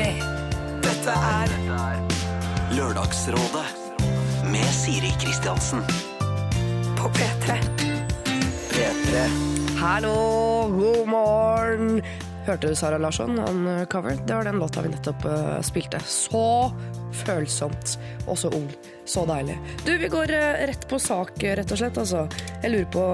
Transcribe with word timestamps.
P3. 0.00 0.12
Dette 0.80 1.12
er 1.12 1.50
Lørdagsrådet 2.72 3.66
med 4.48 4.68
Siri 4.72 5.10
Kristiansen. 5.20 5.82
på 6.96 7.08
P3. 7.16 7.56
P3. 8.70 9.24
Hallo, 9.76 10.14
god 10.72 11.08
morgen. 11.08 12.00
Hørte 12.46 12.68
du 12.68 12.74
Sara 12.76 12.98
Larsson, 12.98 13.38
Uncover? 13.38 14.16
Det 14.26 14.34
var 14.34 14.44
den 14.44 14.58
låta 14.58 14.80
vi 14.80 14.88
nettopp 14.88 15.24
uh, 15.24 15.60
spilte. 15.60 16.00
Så 16.06 16.72
følsomt 17.24 17.98
og 18.26 18.38
så 18.38 18.48
ung. 18.56 18.70
Så 19.04 19.26
deilig. 19.28 19.58
Du, 19.84 19.92
vi 19.98 20.08
går 20.08 20.32
uh, 20.32 20.64
rett 20.70 20.88
på 20.88 20.98
sak, 20.98 21.36
rett 21.42 21.76
og 21.76 21.82
slett. 21.82 22.00
Altså. 22.00 22.24
Jeg 22.62 22.72
lurer 22.72 22.90
på, 22.96 23.06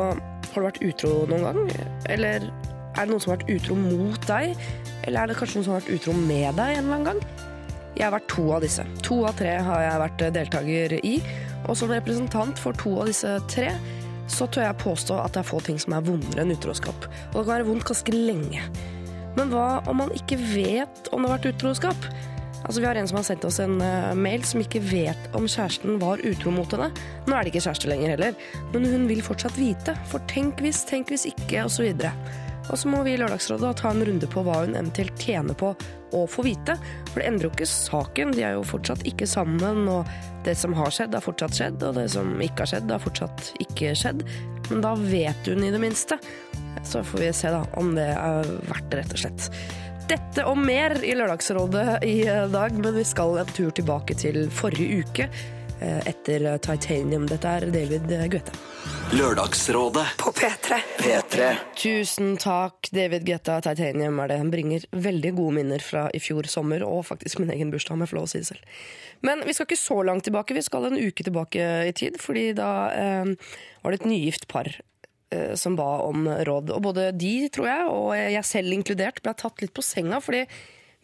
har 0.54 0.62
du 0.62 0.68
vært 0.70 0.82
utro 0.86 1.14
noen 1.26 1.46
gang? 1.50 1.62
Eller 2.14 2.50
er 2.96 3.04
det 3.04 3.12
noen 3.12 3.22
som 3.22 3.32
har 3.32 3.40
vært 3.40 3.52
utro 3.52 3.76
mot 3.78 4.28
deg? 4.28 4.68
Eller 5.06 5.22
er 5.22 5.30
det 5.30 5.36
kanskje 5.38 5.58
noen 5.58 5.66
som 5.66 5.74
har 5.76 5.82
vært 5.82 5.98
utro 5.98 6.14
med 6.16 6.56
deg 6.58 6.78
en 6.78 6.86
eller 6.86 6.96
annen 6.96 7.10
gang? 7.10 7.44
Jeg 7.96 8.04
har 8.04 8.14
vært 8.16 8.28
to 8.32 8.46
av 8.52 8.64
disse. 8.64 8.84
To 9.06 9.22
av 9.28 9.36
tre 9.38 9.54
har 9.64 9.84
jeg 9.84 10.00
vært 10.02 10.24
eh, 10.24 10.32
deltaker 10.34 10.96
i. 11.00 11.14
Og 11.66 11.78
som 11.78 11.92
representant 11.92 12.60
for 12.60 12.76
to 12.76 12.92
av 13.00 13.10
disse 13.10 13.30
tre, 13.52 13.70
så 14.32 14.48
tør 14.50 14.66
jeg 14.66 14.80
påstå 14.82 15.16
at 15.22 15.36
det 15.36 15.42
er 15.42 15.48
få 15.48 15.60
ting 15.64 15.78
som 15.80 15.94
er 15.96 16.04
vondere 16.04 16.42
enn 16.42 16.54
utroskap. 16.54 17.08
Og 17.32 17.38
det 17.38 17.44
kan 17.44 17.54
være 17.54 17.68
vondt 17.68 17.88
ganske 17.88 18.16
lenge. 18.16 18.64
Men 19.36 19.52
hva 19.52 19.66
om 19.88 20.00
man 20.00 20.14
ikke 20.16 20.38
vet 20.40 21.10
om 21.12 21.22
det 21.22 21.30
har 21.30 21.38
vært 21.38 21.50
utroskap? 21.54 22.08
Altså, 22.66 22.80
Vi 22.80 22.86
har 22.86 22.98
en 22.98 23.08
som 23.08 23.20
har 23.20 23.26
sendt 23.28 23.44
oss 23.46 23.60
en 23.62 23.80
eh, 23.80 24.14
mail 24.18 24.44
som 24.44 24.60
ikke 24.60 24.82
vet 24.82 25.28
om 25.38 25.46
kjæresten 25.46 26.00
var 26.02 26.22
utro 26.26 26.50
mot 26.50 26.72
henne. 26.74 26.90
Nå 27.28 27.36
er 27.36 27.44
det 27.44 27.54
ikke 27.54 27.68
kjæreste 27.68 27.92
lenger 27.92 28.16
heller, 28.16 28.40
men 28.72 28.88
hun 28.90 29.06
vil 29.08 29.22
fortsatt 29.22 29.56
vite. 29.60 29.94
For 30.10 30.24
tenk 30.32 30.64
hvis, 30.64 30.82
tenk 30.88 31.12
hvis 31.12 31.28
ikke, 31.30 31.62
osv. 31.68 31.92
Og 32.70 32.78
så 32.80 32.90
må 32.90 33.02
vi 33.06 33.14
i 33.14 33.20
Lørdagsrådet 33.20 33.76
ta 33.80 33.92
en 33.92 34.04
runde 34.06 34.28
på 34.30 34.42
hva 34.46 34.60
hun 34.64 34.74
eventuelt 34.74 35.22
tjener 35.22 35.56
på 35.58 35.72
å 36.16 36.24
få 36.30 36.44
vite. 36.46 36.76
For 37.12 37.20
det 37.20 37.28
endrer 37.28 37.48
jo 37.48 37.54
ikke 37.54 37.68
saken. 37.70 38.34
De 38.36 38.44
er 38.46 38.56
jo 38.56 38.66
fortsatt 38.66 39.06
ikke 39.08 39.28
sammen, 39.30 39.86
og 39.90 40.10
det 40.46 40.56
som 40.58 40.74
har 40.78 40.92
skjedd, 40.94 41.14
har 41.14 41.24
fortsatt 41.24 41.56
skjedd, 41.58 41.80
og 41.86 41.98
det 41.98 42.08
som 42.14 42.34
ikke 42.42 42.64
har 42.64 42.72
skjedd, 42.74 42.92
har 42.92 43.02
fortsatt 43.02 43.50
ikke 43.62 43.94
skjedd. 43.98 44.22
Men 44.70 44.84
da 44.84 44.94
vet 44.98 45.50
hun 45.50 45.66
i 45.66 45.72
det 45.74 45.82
minste. 45.82 46.20
Så 46.86 47.02
får 47.06 47.24
vi 47.24 47.32
se 47.34 47.50
da 47.54 47.64
om 47.80 47.94
det 47.96 48.10
er 48.12 48.54
verdt 48.68 48.90
det, 48.92 49.02
rett 49.02 49.16
og 49.16 49.22
slett. 49.24 49.50
Dette 50.06 50.44
og 50.46 50.58
mer 50.62 50.94
i 51.02 51.16
Lørdagsrådet 51.18 52.04
i 52.06 52.20
dag, 52.52 52.76
men 52.78 52.94
vi 52.94 53.02
skal 53.06 53.40
en 53.42 53.54
tur 53.56 53.72
tilbake 53.74 54.14
til 54.18 54.44
forrige 54.54 55.02
uke 55.02 55.26
etter 55.80 56.48
Titanium. 56.64 57.26
Dette 57.30 57.48
er 57.58 57.68
David 57.74 58.10
Guetta. 58.32 58.54
Lørdagsrådet 59.12 60.06
På 60.18 60.32
P3. 60.34 60.78
P3. 60.98 61.50
Tusen 61.78 62.36
takk, 62.36 62.88
David 62.90 63.22
Guetta. 63.26 63.60
Titanium 63.62 64.18
er 64.20 64.32
det. 64.32 64.38
Han 64.40 64.50
bringer 64.50 64.86
veldig 64.90 65.30
gode 65.36 65.54
minner 65.60 65.82
fra 65.82 66.08
i 66.14 66.20
fjor 66.22 66.48
sommer, 66.50 66.82
og 66.82 67.04
faktisk 67.06 67.38
min 67.38 67.52
egen 67.54 67.70
bursdag, 67.70 67.94
om 67.94 68.02
jeg 68.02 68.10
får 68.10 68.18
lov 68.18 68.26
å 68.26 68.32
si 68.32 68.42
det 68.42 68.48
selv. 68.50 68.74
Men 69.26 69.44
vi 69.46 69.54
skal 69.54 69.68
ikke 69.68 69.78
så 69.78 70.00
langt 70.06 70.26
tilbake, 70.26 70.56
vi 70.58 70.64
skal 70.66 70.88
en 70.88 70.98
uke 70.98 71.26
tilbake 71.26 71.68
i 71.86 71.94
tid, 71.96 72.18
fordi 72.20 72.50
da 72.58 72.70
eh, 72.90 73.32
var 73.84 73.94
det 73.94 74.00
et 74.02 74.10
nygift 74.10 74.48
par 74.50 74.72
eh, 74.74 75.54
som 75.54 75.78
ba 75.78 75.88
om 76.08 76.26
råd. 76.26 76.74
Og 76.74 76.82
både 76.88 77.12
de, 77.14 77.34
tror 77.54 77.70
jeg, 77.70 77.90
og 77.92 78.10
jeg 78.18 78.48
selv 78.48 78.74
inkludert, 78.74 79.22
ble 79.22 79.36
tatt 79.38 79.62
litt 79.62 79.74
på 79.76 79.86
senga, 79.86 80.18
fordi 80.24 80.44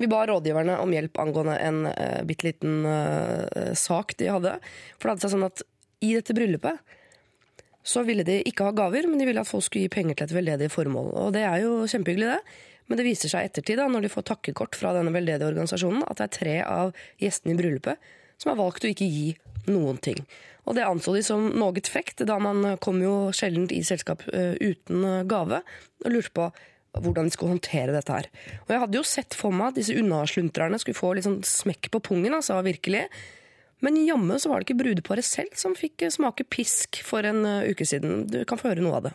vi 0.03 0.11
ba 0.11 0.25
rådgiverne 0.29 0.81
om 0.83 0.93
hjelp 0.95 1.21
angående 1.23 1.59
en 1.63 1.85
uh, 1.89 2.23
bitte 2.27 2.49
liten 2.49 2.83
uh, 2.87 3.73
sak 3.79 4.17
de 4.21 4.31
hadde. 4.33 4.57
For 4.99 5.07
det 5.07 5.15
hadde 5.15 5.25
seg 5.27 5.35
sånn 5.37 5.49
at 5.49 5.65
i 6.03 6.13
dette 6.17 6.35
bryllupet 6.37 6.99
så 7.83 8.05
ville 8.07 8.25
de 8.27 8.39
ikke 8.47 8.69
ha 8.69 8.75
gaver, 8.77 9.09
men 9.11 9.19
de 9.19 9.27
ville 9.27 9.43
at 9.43 9.49
folk 9.49 9.65
skulle 9.67 9.89
gi 9.89 9.95
penger 9.95 10.19
til 10.19 10.29
et 10.29 10.37
veldedig 10.37 10.69
formål. 10.71 11.11
Og 11.19 11.33
det 11.35 11.43
er 11.47 11.65
jo 11.65 11.83
kjempehyggelig, 11.91 12.37
det. 12.37 12.69
Men 12.91 12.99
det 12.99 13.07
viser 13.07 13.31
seg 13.31 13.45
i 13.45 13.51
ettertid, 13.51 13.79
da, 13.79 13.89
når 13.91 14.05
de 14.05 14.13
får 14.13 14.27
takkekort 14.29 14.79
fra 14.79 14.93
denne 14.95 15.15
veldedige 15.15 15.49
organisasjonen, 15.51 16.05
at 16.07 16.19
det 16.19 16.27
er 16.27 16.37
tre 16.37 16.57
av 16.67 16.93
gjestene 17.23 17.55
i 17.55 17.59
bryllupet 17.59 18.11
som 18.43 18.53
har 18.53 18.59
valgt 18.59 18.87
å 18.87 18.91
ikke 18.91 19.07
gi 19.07 19.29
noen 19.71 19.99
ting. 20.03 20.19
Og 20.67 20.77
det 20.79 20.87
anså 20.87 21.15
de 21.17 21.23
som 21.27 21.49
noe 21.59 21.83
frekt, 21.91 22.23
da 22.27 22.39
man 22.43 22.77
kom 22.83 23.01
jo 23.03 23.31
sjelden 23.35 23.69
i 23.75 23.81
selskap 23.87 24.23
eh, 24.31 24.55
uten 24.61 25.27
gave, 25.31 25.63
og 26.03 26.15
lurte 26.15 26.35
på 26.37 26.51
hvordan 27.01 27.29
de 27.29 27.33
skulle 27.35 27.55
håndtere 27.55 27.93
dette 27.95 28.13
her. 28.13 28.27
Og 28.67 28.73
jeg 28.75 28.83
hadde 28.83 28.99
jo 28.99 29.05
sett 29.09 29.35
for 29.39 29.55
meg 29.57 29.73
at 29.73 29.79
disse 29.81 29.95
unnasluntrerne 29.97 30.79
skulle 30.83 30.99
få 30.99 31.15
litt 31.17 31.25
sånn 31.29 31.41
smekk 31.47 31.89
på 31.95 32.03
pungen, 32.11 32.35
altså 32.37 32.59
virkelig. 32.67 33.07
Men 33.83 33.97
jammen 34.07 34.39
så 34.39 34.51
var 34.53 34.61
det 34.61 34.69
ikke 34.69 34.83
brudeparet 34.85 35.25
selv 35.27 35.57
som 35.59 35.73
fikk 35.75 36.05
eh, 36.07 36.13
smake 36.15 36.45
pisk 36.53 37.01
for 37.03 37.25
en 37.27 37.41
eh, 37.49 37.71
uke 37.73 37.87
siden. 37.89 38.27
Du 38.31 38.45
kan 38.47 38.61
få 38.61 38.69
høre 38.71 38.85
noe 38.85 39.01
av 39.01 39.09
det. 39.09 39.15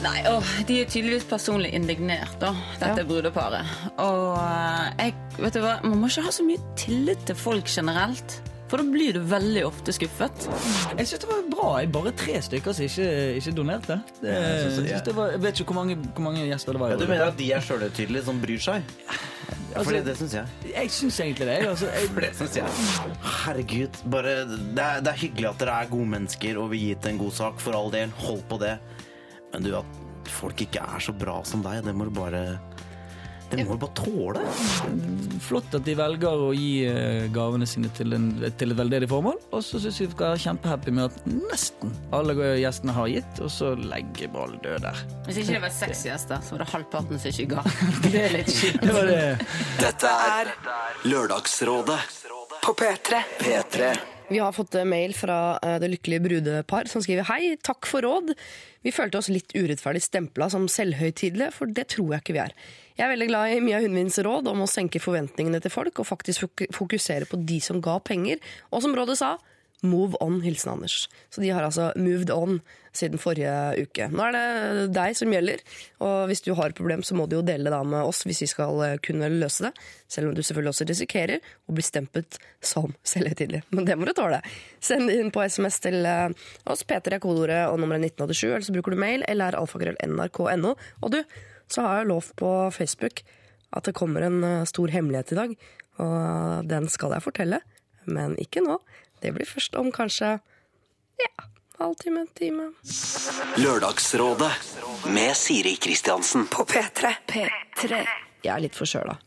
Nei, 0.00 0.22
åh, 0.30 0.46
De 0.66 0.78
er 0.80 0.88
tydeligvis 0.88 1.26
personlig 1.28 1.74
indignert, 1.76 2.32
da, 2.40 2.54
dette 2.80 3.02
Ja. 3.02 3.06
brudeparet. 3.06 3.68
Og 4.00 4.38
eh, 4.40 5.10
jeg, 5.10 5.14
vet 5.44 5.58
du 5.58 5.60
hva, 5.60 5.74
Man 5.84 6.00
må 6.00 6.08
ikke 6.08 6.24
ha 6.24 6.32
så 6.32 6.46
mye 6.46 6.62
tillit 6.80 7.26
til 7.28 7.36
folk 7.36 7.68
generelt. 7.68 8.38
For 8.70 8.78
da 8.78 8.86
blir 8.86 9.16
du 9.16 9.24
veldig 9.26 9.64
ofte 9.66 9.92
skuffet. 9.94 10.44
Jeg 10.94 11.08
syns 11.10 11.24
det 11.24 11.28
var 11.30 11.46
bra. 11.50 11.70
Jeg 11.82 11.90
bare 11.94 12.12
tre 12.14 12.36
stykker 12.46 12.76
som 12.76 12.86
ikke, 12.86 13.06
ikke 13.40 13.54
donerte. 13.56 13.96
Det, 14.20 14.30
jeg 14.30 14.74
synes 14.76 15.06
det, 15.08 15.14
var, 15.16 15.32
jeg 15.34 15.42
vet 15.42 15.62
ikke 15.62 15.74
hvor 15.74 15.80
mange, 15.80 15.96
hvor 16.14 16.26
mange 16.28 16.44
gjester 16.46 16.76
det 16.78 16.82
var. 16.84 16.94
Ja, 16.94 17.00
du 17.00 17.08
mener 17.10 17.32
at 17.32 17.38
de 17.40 17.48
er 17.56 17.64
sjølhøytidelige 17.66 18.26
som 18.28 18.38
bryr 18.42 18.62
seg? 18.62 18.94
Ja, 19.70 19.82
fordi 19.86 20.02
det 20.06 20.14
syns 20.18 20.36
jeg. 20.38 20.70
Jeg 20.70 20.92
syns 20.94 21.18
egentlig 21.22 21.48
det. 21.50 21.56
Altså, 21.66 21.90
jeg, 21.90 22.10
For 22.14 22.26
det 22.26 22.30
syns 22.38 22.60
jeg. 22.60 23.16
Herregud. 23.40 24.00
Bare, 24.14 24.36
det, 24.46 24.84
er, 24.86 25.02
det 25.02 25.12
er 25.14 25.20
hyggelig 25.24 25.50
at 25.50 25.64
dere 25.64 25.76
er 25.82 25.90
gode 25.90 26.10
mennesker 26.14 26.62
og 26.62 26.70
vil 26.72 26.84
gi 26.84 26.92
til 26.94 27.14
en 27.14 27.20
god 27.24 27.36
sak. 27.40 27.62
For 27.62 27.78
all 27.78 27.90
del, 27.94 28.14
hold 28.22 28.42
på 28.50 28.58
det. 28.62 28.76
Men 29.50 29.66
du, 29.66 29.74
at 29.78 30.30
folk 30.30 30.62
ikke 30.62 30.82
er 30.82 31.02
så 31.02 31.14
bra 31.16 31.40
som 31.46 31.62
deg, 31.66 31.82
det 31.86 31.94
må 31.96 32.06
du 32.06 32.14
bare 32.14 32.44
Det 33.50 33.64
må 33.66 33.74
du 33.74 33.80
bare 33.82 33.96
tåle. 33.98 34.42
flott 35.42 35.74
at 35.74 35.84
de 35.86 35.94
velger 35.98 36.42
å 36.44 36.50
gi 36.54 36.84
eh, 36.86 37.24
gavene 37.34 37.66
sine 37.66 37.90
til, 37.96 38.14
en, 38.14 38.28
til 38.60 38.74
et 38.74 38.78
veldedig 38.78 39.08
formål. 39.10 39.40
Og 39.50 39.64
så 39.66 39.80
syns 39.82 39.98
jeg 40.00 40.10
vi 40.10 40.14
skal 40.14 40.34
være 40.34 40.42
kjempehappy 40.44 40.94
med 40.94 41.08
at 41.08 41.26
nesten 41.32 41.94
alle 42.14 42.36
gjestene 42.60 42.94
har 42.94 43.10
gitt, 43.10 43.42
og 43.42 43.50
så 43.54 43.72
legger 43.80 44.30
ballen 44.34 44.60
død 44.64 44.86
der. 44.86 45.02
Hvis 45.26 45.42
ikke 45.42 45.56
det 45.56 45.64
var 45.64 45.74
seks 45.80 46.04
gjester, 46.06 46.44
så 46.46 46.56
var 46.56 46.64
det 46.64 46.70
halvparten 46.76 47.22
som 47.22 47.34
ikke 47.34 47.56
ga. 47.56 47.66
Det 48.04 48.14
er 48.22 48.32
litt 48.36 48.54
kjipt. 48.54 48.86
Det 48.86 49.04
det. 49.10 49.50
Dette 49.80 50.14
er 50.30 50.54
Lørdagsrådet. 51.08 52.00
på 52.62 52.74
P3. 52.78 53.22
P3. 53.40 53.92
Vi 54.30 54.38
har 54.38 54.52
fått 54.54 54.76
mail 54.86 55.10
fra 55.18 55.58
eh, 55.58 55.80
det 55.82 55.88
lykkelige 55.90 56.22
brudepar 56.22 56.86
som 56.86 57.02
skriver 57.02 57.26
Hei, 57.26 57.56
takk 57.66 57.88
for 57.90 58.06
råd. 58.06 58.30
Vi 58.86 58.92
følte 58.94 59.18
oss 59.18 59.28
litt 59.32 59.50
urettferdig 59.56 60.04
stempla 60.04 60.46
som 60.52 60.68
selvhøytidelige, 60.70 61.50
for 61.56 61.66
det 61.74 61.88
tror 61.90 62.14
jeg 62.14 62.22
ikke 62.22 62.36
vi 62.36 62.42
er. 62.44 62.54
Jeg 62.94 63.08
er 63.08 63.10
veldig 63.16 63.28
glad 63.32 63.56
i 63.56 63.58
Mia 63.64 63.80
Hundvins 63.82 64.20
råd 64.22 64.46
om 64.52 64.62
å 64.62 64.68
senke 64.70 65.02
forventningene 65.02 65.58
til 65.64 65.74
folk 65.74 65.98
og 65.98 66.06
faktisk 66.06 66.46
fokusere 66.76 67.26
på 67.26 67.40
de 67.42 67.58
som 67.64 67.82
ga 67.82 67.98
penger. 68.06 68.38
Og 68.70 68.84
som 68.86 68.94
rådet 68.94 69.18
sa, 69.18 69.32
move 69.86 70.18
on, 70.20 70.40
hilsen 70.44 70.74
Anders. 70.74 71.08
Så 71.30 71.42
de 71.42 71.50
har 71.50 71.64
altså 71.64 71.90
moved 71.96 72.30
on 72.34 72.60
siden 72.96 73.20
forrige 73.22 73.52
uke. 73.84 74.08
Nå 74.10 74.24
er 74.26 74.34
det 74.34 74.86
deg 74.96 75.14
som 75.18 75.30
gjelder, 75.32 75.62
og 76.02 76.30
hvis 76.30 76.42
du 76.44 76.50
har 76.58 76.72
et 76.72 76.78
problem, 76.78 77.04
så 77.06 77.14
må 77.18 77.26
du 77.30 77.36
jo 77.38 77.44
dele 77.46 77.70
det 77.70 77.80
med 77.86 78.02
oss 78.02 78.24
hvis 78.26 78.42
vi 78.44 78.50
skal 78.50 78.82
kunne 79.04 79.30
løse 79.32 79.68
det. 79.68 79.72
Selv 80.10 80.30
om 80.30 80.34
du 80.36 80.42
selvfølgelig 80.42 80.74
også 80.74 80.88
risikerer 80.90 81.38
å 81.40 81.76
bli 81.76 81.84
stempet 81.86 82.40
som 82.64 82.94
selvhøytidelig. 83.12 83.62
Men 83.74 83.88
det 83.88 83.98
må 83.98 84.08
du 84.08 84.14
tåle. 84.16 84.42
Send 84.82 85.12
inn 85.14 85.32
på 85.34 85.44
SMS 85.46 85.80
til 85.86 86.06
eh, 86.08 86.28
oss, 86.70 86.84
P3 86.84 87.16
er 87.16 87.22
kodeordet 87.22 87.62
og 87.70 87.78
nummeret 87.80 88.10
1987, 88.10 88.46
eller 88.50 88.66
så 88.66 88.76
bruker 88.76 88.96
du 88.96 89.02
mail 89.02 89.26
eller 89.30 89.58
alfakrøll.nrk.no. 89.60 90.74
Og 91.00 91.14
du, 91.14 91.20
så 91.70 91.86
har 91.86 92.00
jeg 92.00 92.10
lov 92.10 92.32
på 92.40 92.54
Facebook 92.74 93.22
at 93.76 93.86
det 93.86 93.94
kommer 93.94 94.26
en 94.26 94.42
eh, 94.42 94.66
stor 94.68 94.90
hemmelighet 94.90 95.34
i 95.34 95.38
dag, 95.38 95.54
og 96.00 96.66
den 96.70 96.88
skal 96.90 97.14
jeg 97.14 97.26
fortelle, 97.26 97.60
men 98.10 98.34
ikke 98.40 98.62
nå. 98.64 98.78
Det 99.20 99.32
blir 99.36 99.48
først 99.48 99.74
om 99.76 99.90
kanskje 99.92 100.38
ja, 101.20 101.30
halvtime, 101.78 102.20
en 102.24 102.30
time. 102.36 102.70
Lørdagsrådet 103.60 104.52
med 105.12 105.34
Siri 105.36 105.74
Kristiansen. 105.76 106.46
På 106.48 106.64
P3. 106.64 107.14
P3. 107.28 108.04
Jeg 108.40 108.54
er 108.54 108.62
litt 108.64 108.78
forkjøla. 108.78 109.18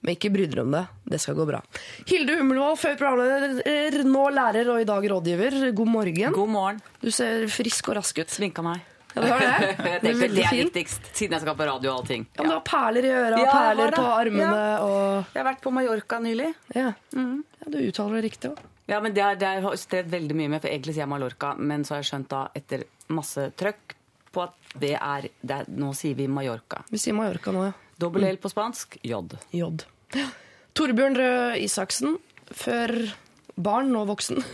Men 0.00 0.14
ikke 0.16 0.30
bry 0.32 0.46
dere 0.48 0.62
om 0.64 0.70
det. 0.72 0.84
Det 1.12 1.18
skal 1.20 1.36
gå 1.36 1.44
bra. 1.48 1.58
Hilde 2.08 2.38
Hummelvold, 2.38 2.78
før 2.80 2.94
programleder, 3.02 3.98
nå 4.08 4.22
lærer 4.32 4.70
og 4.72 4.80
i 4.80 4.86
dag 4.88 5.08
rådgiver. 5.12 5.58
God 5.76 5.90
morgen. 5.92 6.32
God 6.32 6.54
morgen. 6.54 6.80
Du 7.02 7.10
ser 7.12 7.44
frisk 7.52 7.90
og 7.90 7.98
rask 7.98 8.22
ut. 8.22 8.32
Sminka 8.32 8.64
meg. 8.64 8.86
Ja, 9.10 9.20
det, 9.20 9.28
har 9.28 9.40
det. 9.42 9.50
det, 10.04 10.10
er 10.14 10.30
det 10.30 10.44
er 10.46 10.56
viktigst, 10.60 11.10
siden 11.18 11.34
jeg 11.34 11.42
skal 11.42 11.56
på 11.58 11.66
radio 11.66 11.90
og 11.90 12.00
allting. 12.04 12.28
Ja, 12.30 12.44
men 12.44 12.52
du 12.52 12.54
har 12.54 12.64
perler 12.70 13.08
i 13.08 13.10
øra, 13.10 13.40
Ja, 13.42 13.52
perler 13.52 13.96
på 13.98 14.04
armene 14.06 14.66
og 14.86 15.00
Jeg 15.34 15.40
har 15.40 15.48
vært 15.50 15.64
på 15.64 15.72
Mallorca 15.74 16.20
nylig. 16.22 16.52
ja. 16.76 16.92
ja, 16.94 17.24
du 17.66 17.80
uttaler 17.82 18.20
det 18.20 18.28
riktig 18.30 18.52
òg. 18.52 18.60
Ja, 18.90 18.98
men 19.00 19.14
det, 19.14 19.22
er, 19.22 19.36
det 19.38 19.46
har 19.62 19.70
jeg 19.76 19.82
strevd 19.84 20.10
veldig 20.10 20.34
mye 20.40 20.50
med, 20.56 20.60
for 20.64 20.70
egentlig 20.72 20.94
sier 20.96 21.04
jeg 21.04 21.10
Mallorca, 21.12 21.52
men 21.58 21.84
så 21.86 21.94
har 21.94 22.00
jeg 22.02 22.08
skjønt 22.10 22.28
da, 22.32 22.40
etter 22.58 22.82
masse 23.14 23.46
trøkk, 23.60 23.94
på 24.34 24.42
at 24.44 24.54
det 24.78 24.92
er, 24.98 25.26
det 25.42 25.56
er 25.62 25.70
Nå 25.74 25.92
sier 25.98 26.14
vi 26.18 26.26
Mallorca. 26.30 26.82
Vi 26.90 26.98
sier 27.02 27.14
Mallorca 27.18 27.54
nå, 27.54 27.64
ja. 27.70 27.74
Dobbel 28.00 28.26
L 28.28 28.38
på 28.42 28.50
spansk, 28.50 28.98
J. 29.06 29.22
J. 29.54 29.70
Torbjørn 30.78 31.18
Røe 31.18 31.58
Isaksen, 31.64 32.18
før 32.50 32.94
Barn 33.60 33.90
og 33.98 34.06
voksen. 34.08 34.38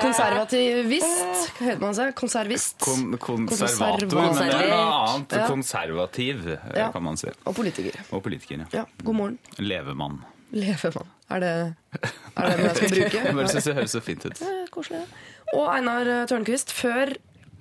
Konservativist, 0.00 1.50
hva 1.58 1.66
heter 1.66 1.82
man 1.82 1.94
seg? 1.96 2.14
Konservist. 2.18 2.78
Kon 2.80 3.10
konservator, 3.20 4.06
Konservator. 4.08 4.16
men 4.16 4.38
det 4.40 4.56
er 4.56 4.70
noe 4.70 4.94
annet. 5.10 5.34
Ja. 5.36 5.44
Konservativ, 5.50 6.36
eh, 6.54 6.58
Ja. 6.78 6.86
kan 6.94 7.02
man 7.04 7.16
si. 7.20 7.28
Og 7.44 7.54
politiker. 7.54 8.00
Og 8.12 8.22
politiker, 8.24 8.58
ja. 8.64 8.68
Ja, 8.80 8.84
god 9.04 9.14
morgen. 9.16 9.38
Levemann. 9.58 10.22
Levemann. 10.52 11.08
Er 11.30 11.42
det, 11.42 11.50
er 11.94 12.46
det 12.50 12.54
noe 12.58 12.66
jeg 12.66 12.76
skal 12.76 12.92
bruke? 12.94 13.18
Jeg 13.28 13.34
bare 13.38 13.50
synes 13.52 13.66
det 13.68 13.74
høres 13.76 13.92
så 13.94 14.00
fint 14.02 14.24
ut. 14.26 14.40
Eh, 14.42 14.62
Koselig. 14.74 15.02
Og 15.54 15.66
Einar 15.70 16.08
eh, 16.10 16.22
Tørnquist, 16.30 16.72
før 16.74 17.12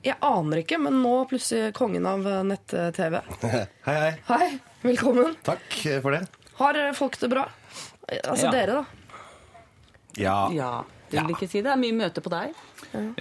Jeg 0.06 0.16
aner 0.25 0.62
ikke, 0.63 0.80
men 0.81 0.98
nå 1.04 1.12
plutselig 1.30 1.74
kongen 1.77 2.07
av 2.10 2.25
eh, 2.25 2.39
nett-TV. 2.50 3.19
Hei, 3.44 3.62
hei. 3.86 4.12
Hei, 4.30 4.48
velkommen. 4.86 5.36
Takk 5.45 5.77
for 6.06 6.16
det. 6.18 6.24
Har 6.60 6.80
eh, 6.81 6.94
folk 6.98 7.19
det 7.21 7.30
bra? 7.36 7.45
Eh, 8.10 8.19
Altså 8.24 8.50
Ja. 8.50 8.56
dere, 8.57 8.80
da. 8.80 8.86
Ja. 10.19 10.38
Ja, 10.51 10.71
du 11.12 11.19
vil 11.21 11.36
ikke 11.38 11.48
si 11.48 11.62
det? 11.62 11.69
Det 11.69 11.75
er 11.75 11.80
mye 11.80 11.95
møte 12.01 12.21
på 12.25 12.31
deg. 12.33 12.57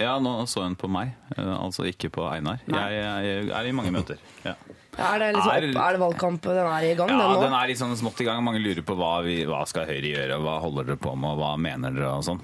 Ja, 0.01 0.15
nå 0.23 0.31
så 0.49 0.63
hun 0.65 0.73
på 0.79 0.89
meg, 0.91 1.13
eh, 1.37 1.53
altså 1.53 1.85
ikke 1.87 2.09
på 2.15 2.25
Einar. 2.31 2.57
Jeg, 2.65 2.97
jeg 2.97 3.51
er 3.53 3.69
i 3.69 3.75
mange 3.77 3.93
møter. 3.93 4.17
Ja. 4.43 4.55
Er 4.99 5.19
det, 5.21 5.27
liksom 5.35 5.51
Er- 5.55 5.67
opp, 5.69 5.81
er 5.87 5.91
det 5.95 6.01
valgkamp 6.03 6.41
den 6.41 6.57
er 6.67 6.83
i 6.89 6.93
gang? 6.99 7.09
Ja, 7.09 7.27
den 7.33 7.41
den 7.47 7.53
er 7.53 7.67
litt 7.71 7.79
sånn 7.79 7.95
smått 7.97 8.19
i 8.21 8.27
gang. 8.27 8.43
Mange 8.43 8.59
lurer 8.61 8.83
på 8.85 8.95
hva, 8.99 9.23
vi, 9.23 9.41
hva 9.47 9.63
skal 9.69 9.85
Høyre 9.89 10.11
gjøre, 10.13 10.39
hva 10.43 10.59
holder 10.63 10.83
dere 10.91 10.97
på 11.01 11.15
med, 11.17 11.37
hva 11.39 11.53
mener 11.57 11.95
dere 11.95 12.11
og 12.19 12.23
sånn. 12.27 12.41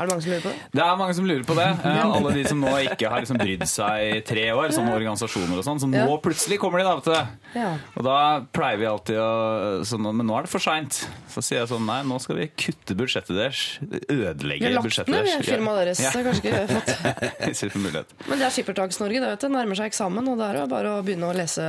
Er 0.00 0.06
det 0.08 0.14
mange 0.14 0.24
som 0.24 0.32
lurer 0.32 0.42
på 0.42 0.50
det? 0.50 0.58
Det 0.72 0.82
er 0.86 0.96
mange 0.96 1.14
som 1.18 1.26
lurer 1.28 1.44
på 1.44 1.56
det. 1.58 1.68
Eh, 1.90 2.04
alle 2.16 2.30
de 2.34 2.44
som 2.48 2.60
nå 2.62 2.70
ikke 2.88 3.08
har 3.12 3.20
liksom 3.24 3.38
brydd 3.40 3.64
seg 3.68 4.04
i 4.16 4.20
tre 4.24 4.44
år, 4.54 4.72
sånne 4.72 4.94
organisasjoner 4.96 5.58
og 5.60 5.64
sånn. 5.66 5.80
Så 5.82 5.88
nå 5.90 6.00
Ja. 6.00 6.16
plutselig 6.24 6.58
kommer 6.62 6.80
de 6.80 6.86
da, 6.88 6.94
vet 6.96 7.04
du. 7.04 7.58
Ja. 7.60 7.70
Og 7.98 8.04
da 8.06 8.16
pleier 8.54 8.78
vi 8.80 8.86
alltid 8.88 9.18
å 9.20 9.84
sånn, 9.84 10.06
Men 10.16 10.26
nå 10.26 10.38
er 10.38 10.46
det 10.46 10.50
for 10.52 10.62
seint. 10.64 11.02
Så 11.30 11.42
sier 11.44 11.60
jeg 11.60 11.68
sånn 11.70 11.84
Nei, 11.86 12.00
nå 12.06 12.18
skal 12.22 12.36
vi 12.40 12.46
kutte 12.56 12.94
budsjettet 12.96 13.36
deres. 13.36 13.60
Ødelegge 14.08 14.72
budsjettet 14.80 15.12
deres. 15.12 15.26
Vi 15.26 15.30
har 15.30 15.40
lagt 15.40 15.44
ned 15.44 15.48
firmaet 15.50 15.80
deres. 15.84 16.00
Ja. 16.00 16.10
Det 16.10 16.20
er 16.20 16.28
kanskje 16.30 17.70
ikke 17.70 17.82
mulighet. 17.86 18.14
Men 18.28 18.38
det 18.40 18.46
er 18.48 18.54
Skippertaks-Norge. 18.56 19.20
Det 19.24 19.30
vet 19.34 19.44
du. 19.44 19.48
nærmer 19.54 19.76
seg 19.80 19.90
eksamen, 19.90 20.28
og 20.32 20.38
det 20.40 20.46
er 20.50 20.58
jo 20.60 20.66
bare 20.70 20.94
å 20.96 21.02
begynne 21.04 21.28
å 21.30 21.36
lese 21.36 21.66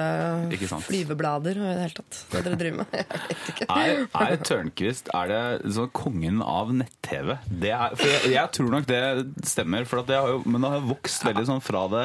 flyveblader 0.87 1.59
og 1.61 1.65
i 1.67 1.73
det 1.75 1.83
hele 1.85 1.97
tatt. 1.97 2.19
Hva 2.31 2.41
dere 2.45 2.59
driver 2.59 2.77
med. 2.81 2.87
Jeg 3.01 3.07
vet 3.11 3.51
ikke. 3.53 3.67
Er, 3.75 4.03
er 4.21 4.41
Tørnquist 4.47 5.11
er 5.17 5.31
det 5.31 5.41
sånn 5.75 5.91
kongen 5.95 6.41
av 6.45 6.71
nett-TV? 6.75 7.35
Det 7.61 7.71
er- 7.75 7.95
For 7.97 8.07
jeg, 8.07 8.20
jeg 8.29 8.51
tror 8.55 8.69
nok 8.73 8.85
det 8.89 9.01
stemmer, 9.47 9.85
for 9.89 10.01
at 10.01 10.09
det 10.11 10.17
har 10.19 10.29
jo, 10.33 10.41
men 10.45 10.61
det 10.61 10.69
har 10.71 10.79
jo 10.81 10.89
vokst 10.91 11.23
veldig 11.25 11.43
sånn 11.47 11.61
fra 11.63 11.83
det 11.91 12.03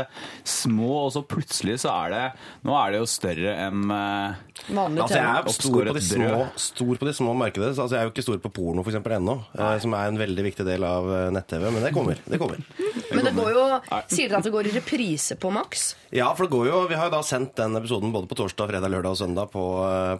små, 0.48 0.90
og 1.06 1.10
så 1.14 1.22
plutselig 1.26 1.78
så 1.82 1.92
er 1.92 2.12
det 2.14 2.22
Nå 2.66 2.74
er 2.78 2.94
det 2.94 3.00
jo 3.02 3.08
større 3.10 3.54
enn 3.66 3.84
eh, 3.92 4.38
Vanlig 4.72 5.02
Altså, 5.04 5.18
jeg 5.18 5.26
TV. 5.26 5.36
er 5.36 5.56
stor 5.56 5.76
på, 5.76 5.94
de 5.96 6.04
små, 6.06 6.40
stor 6.66 7.00
på 7.02 7.08
de 7.08 7.14
små 7.18 7.34
markedene. 7.36 7.72
Altså, 7.74 7.88
jeg 7.92 8.00
er 8.00 8.08
jo 8.08 8.14
ikke 8.14 8.24
stor 8.26 8.40
på 8.46 8.52
porno 8.56 8.84
for 8.86 8.92
eksempel, 8.94 9.16
ennå, 9.18 9.36
eh, 9.58 9.74
som 9.84 9.96
er 9.98 10.12
en 10.12 10.20
veldig 10.20 10.46
viktig 10.48 10.66
del 10.66 10.86
av 10.88 11.10
eh, 11.12 11.26
nett-TV. 11.36 11.68
Men 11.74 11.84
det 11.86 11.92
kommer. 11.96 12.22
det 12.24 12.40
kommer. 12.40 12.62
Men 13.16 13.28
det 13.28 13.34
går 13.36 13.52
jo 13.54 13.66
Sier 14.10 14.30
dere 14.30 14.40
at 14.40 14.48
det 14.48 14.54
går 14.54 14.70
i 14.70 14.74
reprise 14.78 15.36
på 15.40 15.52
Max? 15.54 15.90
Ja, 16.14 16.30
for 16.34 16.46
det 16.46 16.54
går 16.56 16.70
jo, 16.70 16.80
Vi 16.90 16.96
har 16.98 17.10
jo 17.10 17.14
da 17.18 17.22
sendt 17.26 17.54
den 17.60 17.76
episoden 17.78 18.14
både 18.14 18.30
på 18.30 18.38
torsdag, 18.38 18.72
fredag, 18.72 18.92
lørdag 18.92 19.14
og 19.14 19.20
søndag 19.20 19.52
på, 19.52 19.66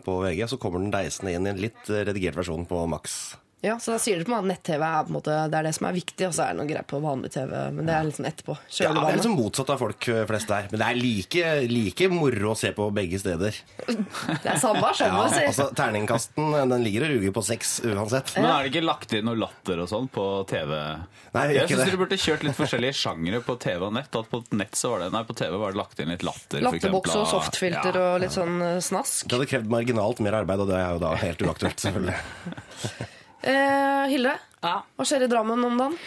på 0.05 0.21
VG. 0.27 0.45
Så 0.53 0.61
kommer 0.63 0.83
den 0.85 0.95
deisende 0.95 1.35
inn 1.35 1.49
i 1.49 1.55
en 1.55 1.65
litt 1.67 1.91
redigert 1.91 2.39
versjon 2.39 2.69
på 2.69 2.85
Max. 2.91 3.35
Ja, 3.67 3.79
Så 3.83 3.97
da 3.97 3.99
sier 4.03 4.21
dere 4.21 4.29
på 4.29 4.37
at 4.37 4.47
nett-TV 4.47 4.83
er 4.87 5.07
på 5.07 5.11
en 5.11 5.17
måte 5.17 5.37
Det 5.51 5.59
er 5.59 5.67
det 5.67 5.73
som 5.75 5.89
er 5.89 5.97
viktig, 5.97 6.29
og 6.29 6.35
så 6.37 6.45
er 6.45 6.55
det 6.55 6.61
noe 6.61 6.71
greit 6.71 6.87
på 6.91 7.01
vanlig 7.03 7.33
TV. 7.35 7.55
Men 7.75 7.89
det 7.89 7.97
er 7.97 8.07
litt 8.07 8.19
sånn 8.19 8.29
etterpå. 8.31 8.57
Ja, 8.79 8.93
det 8.95 9.03
er 9.03 9.19
liksom 9.19 9.37
motsatt 9.39 9.73
av 9.75 9.83
folk 9.83 10.09
eh, 10.13 10.23
flest 10.31 10.53
der. 10.53 10.69
Men 10.71 10.83
det 10.83 10.89
er 10.89 11.01
like, 11.01 11.53
like 11.73 12.11
moro 12.13 12.53
å 12.53 12.59
se 12.59 12.71
på 12.77 12.89
begge 12.95 13.21
steder. 13.23 13.59
Det 14.47 14.53
er 14.53 14.59
samme, 14.61 14.91
sånn 14.95 15.15
Ja, 15.15 15.25
altså 15.49 15.67
Terningkasten 15.77 16.53
den 16.71 16.85
ligger 16.85 17.07
og 17.07 17.15
ruger 17.15 17.33
på 17.35 17.43
seks 17.47 17.73
uansett. 17.87 18.33
Men 18.37 18.49
er 18.51 18.67
det 18.67 18.73
ikke 18.73 18.85
lagt 18.85 19.15
inn 19.17 19.27
noe 19.27 19.39
latter 19.39 19.83
og 19.83 19.91
sånn 19.91 20.09
på 20.13 20.27
TV? 20.51 20.73
Nei, 21.35 21.45
ikke 21.51 21.57
jeg 21.57 21.71
syns 21.71 21.81
det. 21.81 21.89
dere 21.89 22.01
burde 22.01 22.19
kjørt 22.21 22.47
litt 22.47 22.59
forskjellige 22.59 22.99
sjangere 23.01 23.43
på 23.45 23.57
TV 23.63 23.87
og 23.89 23.93
nett. 23.97 24.21
At 24.21 24.31
på 24.31 24.43
nett 24.59 24.79
så 24.79 24.93
var 24.95 25.05
det, 25.05 25.11
nei, 25.17 25.25
på 25.29 25.37
TV 25.39 25.59
var 25.63 25.75
det 25.75 25.81
lagt 25.83 26.03
inn 26.03 26.13
litt 26.13 26.25
latter. 26.27 26.65
Latterboks 26.67 27.17
og 27.17 27.27
softfilter 27.33 27.99
ja. 27.99 28.07
og 28.07 28.23
litt 28.25 28.37
sånn 28.37 28.57
eh, 28.63 28.79
snask. 28.85 29.27
Det 29.27 29.39
hadde 29.39 29.51
krevd 29.51 29.73
marginalt 29.73 30.23
mer 30.25 30.41
arbeid, 30.43 30.65
og 30.65 30.73
det 30.73 30.81
er 30.81 30.97
jo 30.97 31.03
da 31.03 31.13
helt 31.21 31.47
uaktuelt, 31.47 31.87
selvfølgelig. 31.87 33.13
Eh, 33.43 34.07
Hilde, 34.11 34.39
Ja. 34.63 34.83
hva 34.97 35.05
skjer 35.07 35.23
i 35.27 35.29
Drammen 35.31 35.65
om 35.65 35.77
dagen? 35.79 35.99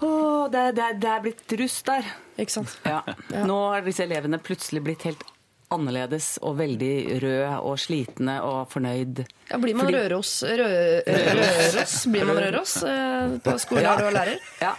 Oh, 0.00 0.48
det, 0.48 0.72
det, 0.76 1.00
det 1.02 1.08
er 1.10 1.20
blitt 1.24 1.52
russ 1.58 1.80
der. 1.82 2.06
Ikke 2.38 2.54
sant? 2.54 2.76
Ja. 2.86 3.00
Nå 3.46 3.56
har 3.72 3.82
disse 3.82 4.04
elevene 4.06 4.38
plutselig 4.38 4.82
blitt 4.86 5.02
helt 5.08 5.24
annerledes 5.72 6.36
og 6.44 6.58
veldig 6.60 6.92
røde 7.22 7.50
og 7.64 7.78
slitne 7.80 8.36
og 8.44 8.68
fornøyd. 8.70 9.24
Ja, 9.50 9.58
Blir 9.58 9.74
man 9.74 9.86
Fordi- 9.88 10.02
Røros 10.04 10.32
Rø, 10.44 10.68
Røros? 11.08 11.94
Blir 12.12 12.26
man 12.28 12.36
Røros 12.44 12.76
eh, 12.86 13.36
på 13.42 13.56
skolen 13.58 13.88
ja. 13.88 13.94
er 13.98 14.12
lærer? 14.18 14.38
Ja. 14.60 14.74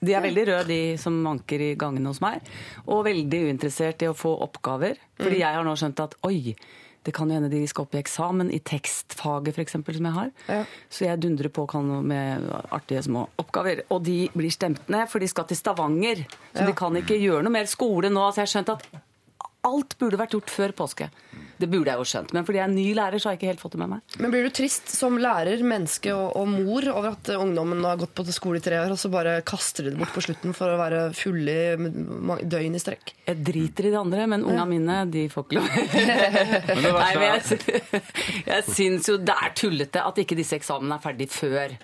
De 0.00 0.14
er 0.16 0.22
veldig 0.24 0.46
røde, 0.48 0.66
de 0.66 0.96
som 0.98 1.12
manker 1.22 1.60
i 1.60 1.74
gangene 1.76 2.08
hos 2.08 2.22
meg. 2.24 2.40
Og 2.88 3.02
veldig 3.04 3.40
uinteressert 3.50 4.00
i 4.02 4.08
å 4.08 4.14
få 4.16 4.32
oppgaver. 4.46 4.96
Fordi 5.20 5.36
Mm. 5.36 5.42
jeg 5.44 5.54
har 5.58 5.64
nå 5.66 5.74
skjønt 5.76 6.00
at 6.00 6.14
oi, 6.24 6.54
det 7.04 7.14
kan 7.16 7.28
jo 7.30 7.34
hende 7.38 7.48
de 7.50 7.62
skal 7.66 7.86
opp 7.86 7.94
i 7.96 8.00
eksamen 8.02 8.50
i 8.52 8.58
tekstfaget 8.60 9.54
f.eks. 9.56 9.72
som 9.72 9.84
jeg 10.08 10.12
har. 10.12 10.30
Ja. 10.48 10.64
Så 10.92 11.06
jeg 11.06 11.20
dundrer 11.22 11.48
på 11.48 11.64
kan 11.70 11.88
med 12.06 12.44
artige 12.70 13.02
små 13.06 13.26
oppgaver. 13.40 13.82
Og 13.90 14.02
de 14.04 14.28
blir 14.36 14.50
stemt 14.52 14.88
ned, 14.92 15.08
for 15.08 15.18
de 15.22 15.28
skal 15.28 15.44
til 15.48 15.56
Stavanger. 15.56 16.26
Så 16.52 16.60
Ja. 16.60 16.66
de 16.66 16.72
kan 16.76 16.92
ikke 17.00 17.16
gjøre 17.20 17.42
noe 17.42 17.52
mer 17.56 17.64
skole 17.70 18.10
nå. 18.12 18.26
Så 18.32 18.42
jeg 18.42 18.48
har 18.48 18.52
skjønt 18.54 18.74
at 18.76 18.86
alt 19.64 19.96
burde 19.98 20.16
vært 20.20 20.32
gjort 20.36 20.50
før 20.52 20.72
påske. 20.72 21.10
Det 21.60 21.68
burde 21.70 21.92
jeg 21.92 22.00
jo 22.00 22.06
skjønt. 22.08 22.32
Men 22.36 22.46
fordi 22.48 22.60
jeg 22.60 22.66
er 22.66 22.72
ny 22.72 22.86
lærer, 22.96 23.20
så 23.20 23.28
har 23.28 23.36
jeg 23.36 23.40
ikke 23.40 23.50
helt 23.52 23.62
fått 23.62 23.76
det 23.76 23.82
med 23.82 23.92
meg. 23.94 24.16
Men 24.22 24.32
blir 24.32 24.46
du 24.46 24.54
trist 24.56 24.92
som 24.92 25.18
lærer, 25.20 25.60
menneske 25.66 26.14
og, 26.14 26.36
og 26.40 26.48
mor 26.50 26.88
over 26.94 27.12
at 27.12 27.32
ungdommen 27.36 27.84
har 27.84 28.00
gått 28.00 28.14
på 28.16 28.26
skole 28.32 28.60
i 28.60 28.64
tre 28.64 28.80
år, 28.80 28.94
og 28.94 29.00
så 29.00 29.10
bare 29.12 29.36
kaster 29.46 29.86
de 29.86 29.94
det 29.94 30.00
bort 30.00 30.14
på 30.14 30.24
slutten 30.24 30.56
for 30.56 30.72
å 30.72 30.78
være 30.80 31.02
fulle 31.16 31.56
i 31.74 32.48
døgn 32.50 32.78
i 32.78 32.82
strekk? 32.82 33.14
Jeg 33.26 33.44
driter 33.46 33.90
i 33.90 33.92
de 33.94 34.00
andre, 34.00 34.26
men 34.30 34.46
unga 34.46 34.66
mine 34.70 35.02
de 35.10 35.26
får 35.32 35.46
ikke 35.46 35.60
lov. 35.60 35.70
Nei, 37.00 37.12
men 37.20 37.28
jeg, 37.28 38.02
jeg 38.52 38.66
syns 38.70 39.12
jo 39.12 39.20
det 39.20 39.36
er 39.36 39.54
tullete 39.58 40.04
at 40.06 40.24
ikke 40.24 40.38
disse 40.38 40.58
eksamene 40.58 40.96
er 40.96 41.04
ferdig 41.04 41.30
før 41.32 41.76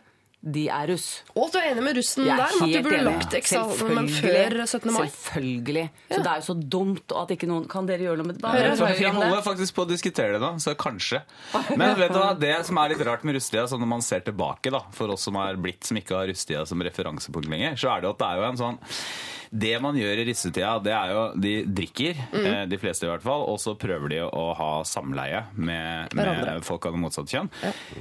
de 0.47 0.69
er 0.71 0.87
russ. 0.93 1.07
Og 1.35 1.49
du 1.51 1.57
er 1.59 1.73
enig 1.73 1.83
med 1.83 1.97
russen 1.99 2.23
Jeg 2.23 2.37
er 2.37 2.39
der, 2.39 2.53
om 2.55 2.63
at 2.67 2.71
du 2.77 2.87
burde 2.87 3.01
lagt 3.09 3.35
eksamen 3.35 4.11
før 4.15 4.55
17. 4.63 4.93
mai? 4.95 5.09
Selvfølgelig. 5.11 5.85
Så 6.13 6.21
det 6.21 6.31
er 6.33 6.43
jo 6.43 6.47
så 6.47 6.57
dumt 6.77 7.15
at 7.23 7.33
ikke 7.35 7.49
noen 7.51 7.67
Kan 7.71 7.89
dere 7.89 8.07
gjøre 8.07 8.21
noe 8.21 8.31
med 8.31 8.39
det? 8.39 9.01
Vi 9.01 9.09
holder 9.11 9.43
faktisk 9.43 9.75
på 9.77 9.87
å 9.87 9.91
diskutere 9.91 10.37
det 10.37 10.43
nå, 10.45 10.53
så 10.63 10.77
kanskje. 10.79 11.23
Men 11.75 11.97
vet 11.99 12.15
du 12.15 12.21
hva, 12.21 12.31
det 12.39 12.55
som 12.69 12.79
er 12.79 12.95
litt 12.95 13.03
rart 13.09 13.27
med 13.27 13.39
russetida, 13.39 13.67
sånn 13.71 13.83
når 13.83 13.93
man 13.97 14.07
ser 14.07 14.23
tilbake, 14.27 14.71
da, 14.75 14.85
for 14.95 15.11
oss 15.17 15.27
som 15.27 15.39
er 15.43 15.59
blitt 15.59 15.89
som 15.89 15.99
ikke 15.99 16.15
har 16.15 16.31
russetida 16.31 16.63
som 16.69 16.85
referansepunkt 16.87 17.51
lenger, 17.51 17.75
så 17.81 17.97
er 17.97 18.05
det 18.05 18.11
jo 18.11 18.15
at 18.15 18.23
det 18.23 18.31
er 18.31 18.43
jo 18.43 18.47
en 18.53 18.63
sånn 18.63 18.79
det 19.51 19.75
man 19.83 19.95
gjør 19.99 20.23
i 20.23 20.25
russetida, 20.31 20.73
det 20.83 20.93
er 20.93 21.13
jo 21.13 21.23
De 21.41 21.53
drikker, 21.67 22.15
Mm. 22.33 22.47
eh, 22.47 22.67
de 22.67 22.79
fleste 22.79 23.05
i 23.07 23.11
hvert 23.11 23.23
fall, 23.23 23.43
og 23.49 23.59
så 23.61 23.75
prøver 23.79 24.09
de 24.09 24.19
å 24.27 24.45
ha 24.57 24.83
samleie 24.85 25.45
med, 25.55 26.15
med 26.15 26.65
folk 26.65 26.87
av 26.87 26.93
det 26.97 27.01
motsatte 27.01 27.31
kjønn. 27.35 27.51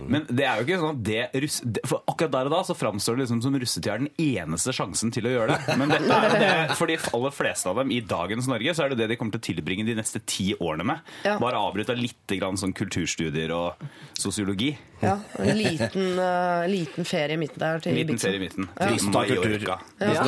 Men 0.07 0.25
det 0.29 0.45
er 0.45 0.57
jo 0.61 0.65
ikke 0.65 0.79
sånn 0.81 0.95
at 0.95 1.03
det, 1.03 1.29
russ, 1.43 1.61
For 1.85 2.01
akkurat 2.07 2.31
der 2.31 2.45
og 2.49 2.51
da 2.55 2.61
så 2.63 2.75
framstår 2.77 3.15
det 3.17 3.25
liksom 3.25 3.41
som 3.43 3.53
russetida 3.59 3.93
er 3.95 4.03
den 4.05 4.11
eneste 4.17 4.73
sjansen 4.75 5.11
til 5.13 5.27
å 5.29 5.33
gjøre 5.35 5.55
det. 5.55 5.77
Men 5.77 5.89
dette 5.89 6.09
er 6.11 6.29
jo 6.29 6.39
det, 6.41 6.75
for 6.79 6.87
de 6.87 6.97
aller 7.13 7.31
fleste 7.35 7.69
av 7.69 7.75
dem 7.81 7.91
i 7.91 7.99
dagens 8.01 8.47
Norge, 8.47 8.73
så 8.75 8.85
er 8.85 8.89
det 8.95 8.97
det 9.03 9.09
de 9.13 9.17
kommer 9.19 9.35
til 9.37 9.41
å 9.43 9.47
tilbringe 9.55 9.85
de 9.85 9.95
neste 9.95 10.21
ti 10.25 10.53
årene 10.59 10.85
med. 10.85 10.99
Ja. 11.25 11.37
Bare 11.41 11.59
avbryta 11.61 11.95
litt 11.97 12.27
grann 12.39 12.57
sånn 12.57 12.73
kulturstudier 12.75 13.51
og 13.55 13.85
sosiologi. 14.17 14.75
Ja, 15.01 15.17
en 15.37 15.57
liten, 15.59 16.15
uh, 16.17 16.63
liten 16.71 17.05
ferie 17.05 17.35
i 17.35 17.37
midten 17.37 17.59
der 17.59 17.79
til 17.83 17.93
Liten 17.97 18.17
ferie 18.17 18.39
i 18.39 18.43
midten. 18.45 18.69
Ja. 18.79 18.95
som 18.97 19.11
tar 19.11 19.27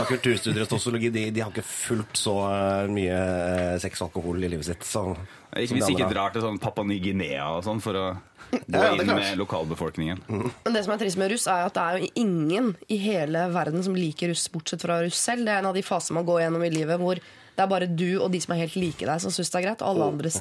kulturstudier 0.09 0.65
og 0.65 0.69
sosiologi, 0.75 1.06
de, 1.13 1.25
de 1.35 1.41
har 1.43 1.51
ikke 1.51 1.63
fullt 1.67 2.17
så 2.19 2.33
eh, 2.51 2.87
mye 2.93 3.17
eh, 3.17 3.75
sex 3.83 4.01
og 4.01 4.09
alkohol 4.09 4.43
i 4.43 4.49
livet 4.51 4.65
sitt. 4.69 4.83
Så, 4.87 5.03
Ikke- 5.57 5.77
Hvis 5.77 5.87
de 5.87 5.93
ikke 5.95 6.09
drar 6.11 6.33
til 6.35 6.43
sånn 6.43 6.59
Papua 6.61 6.83
Ny-Guinea 6.85 7.45
og 7.55 7.63
sånn 7.65 7.79
for 7.81 7.97
å 7.97 8.05
gå 8.51 8.59
Ja, 8.71 8.93
ja, 8.93 9.01
inn 9.01 9.09
med 9.11 9.37
lokalbefolkningen. 9.39 10.21
Men 10.29 10.75
det 10.75 10.83
som 10.85 10.93
er 10.93 11.01
trist 11.01 11.17
med 11.19 11.31
russ, 11.33 11.47
er 11.51 11.65
at 11.67 11.75
det 11.75 11.83
er 11.83 11.97
jo 12.05 12.11
ingen 12.23 12.69
i 12.87 12.97
hele 13.01 13.47
verden 13.51 13.83
som 13.83 13.95
liker 13.97 14.31
russ, 14.31 14.45
bortsett 14.53 14.83
fra 14.85 15.01
russ 15.03 15.17
selv. 15.19 15.43
Det 15.47 15.51
er 15.55 15.59
en 15.63 15.69
av 15.71 15.75
de 15.75 15.83
fasene 15.83 16.19
man 16.21 16.27
går 16.29 16.43
gjennom 16.45 16.63
i 16.63 16.71
livet 16.71 17.01
hvor 17.01 17.19
det 17.19 17.63
er 17.65 17.69
bare 17.71 17.87
du 17.89 18.19
og 18.21 18.29
de 18.31 18.39
som 18.43 18.53
er 18.53 18.61
helt 18.67 18.75
like 18.77 19.01
deg, 19.09 19.19
som 19.23 19.33
syns 19.33 19.49
det 19.51 19.59
er 19.63 19.65
greit. 19.71 19.81
Og 19.83 19.89
alle 19.95 20.09
andre 20.13 20.31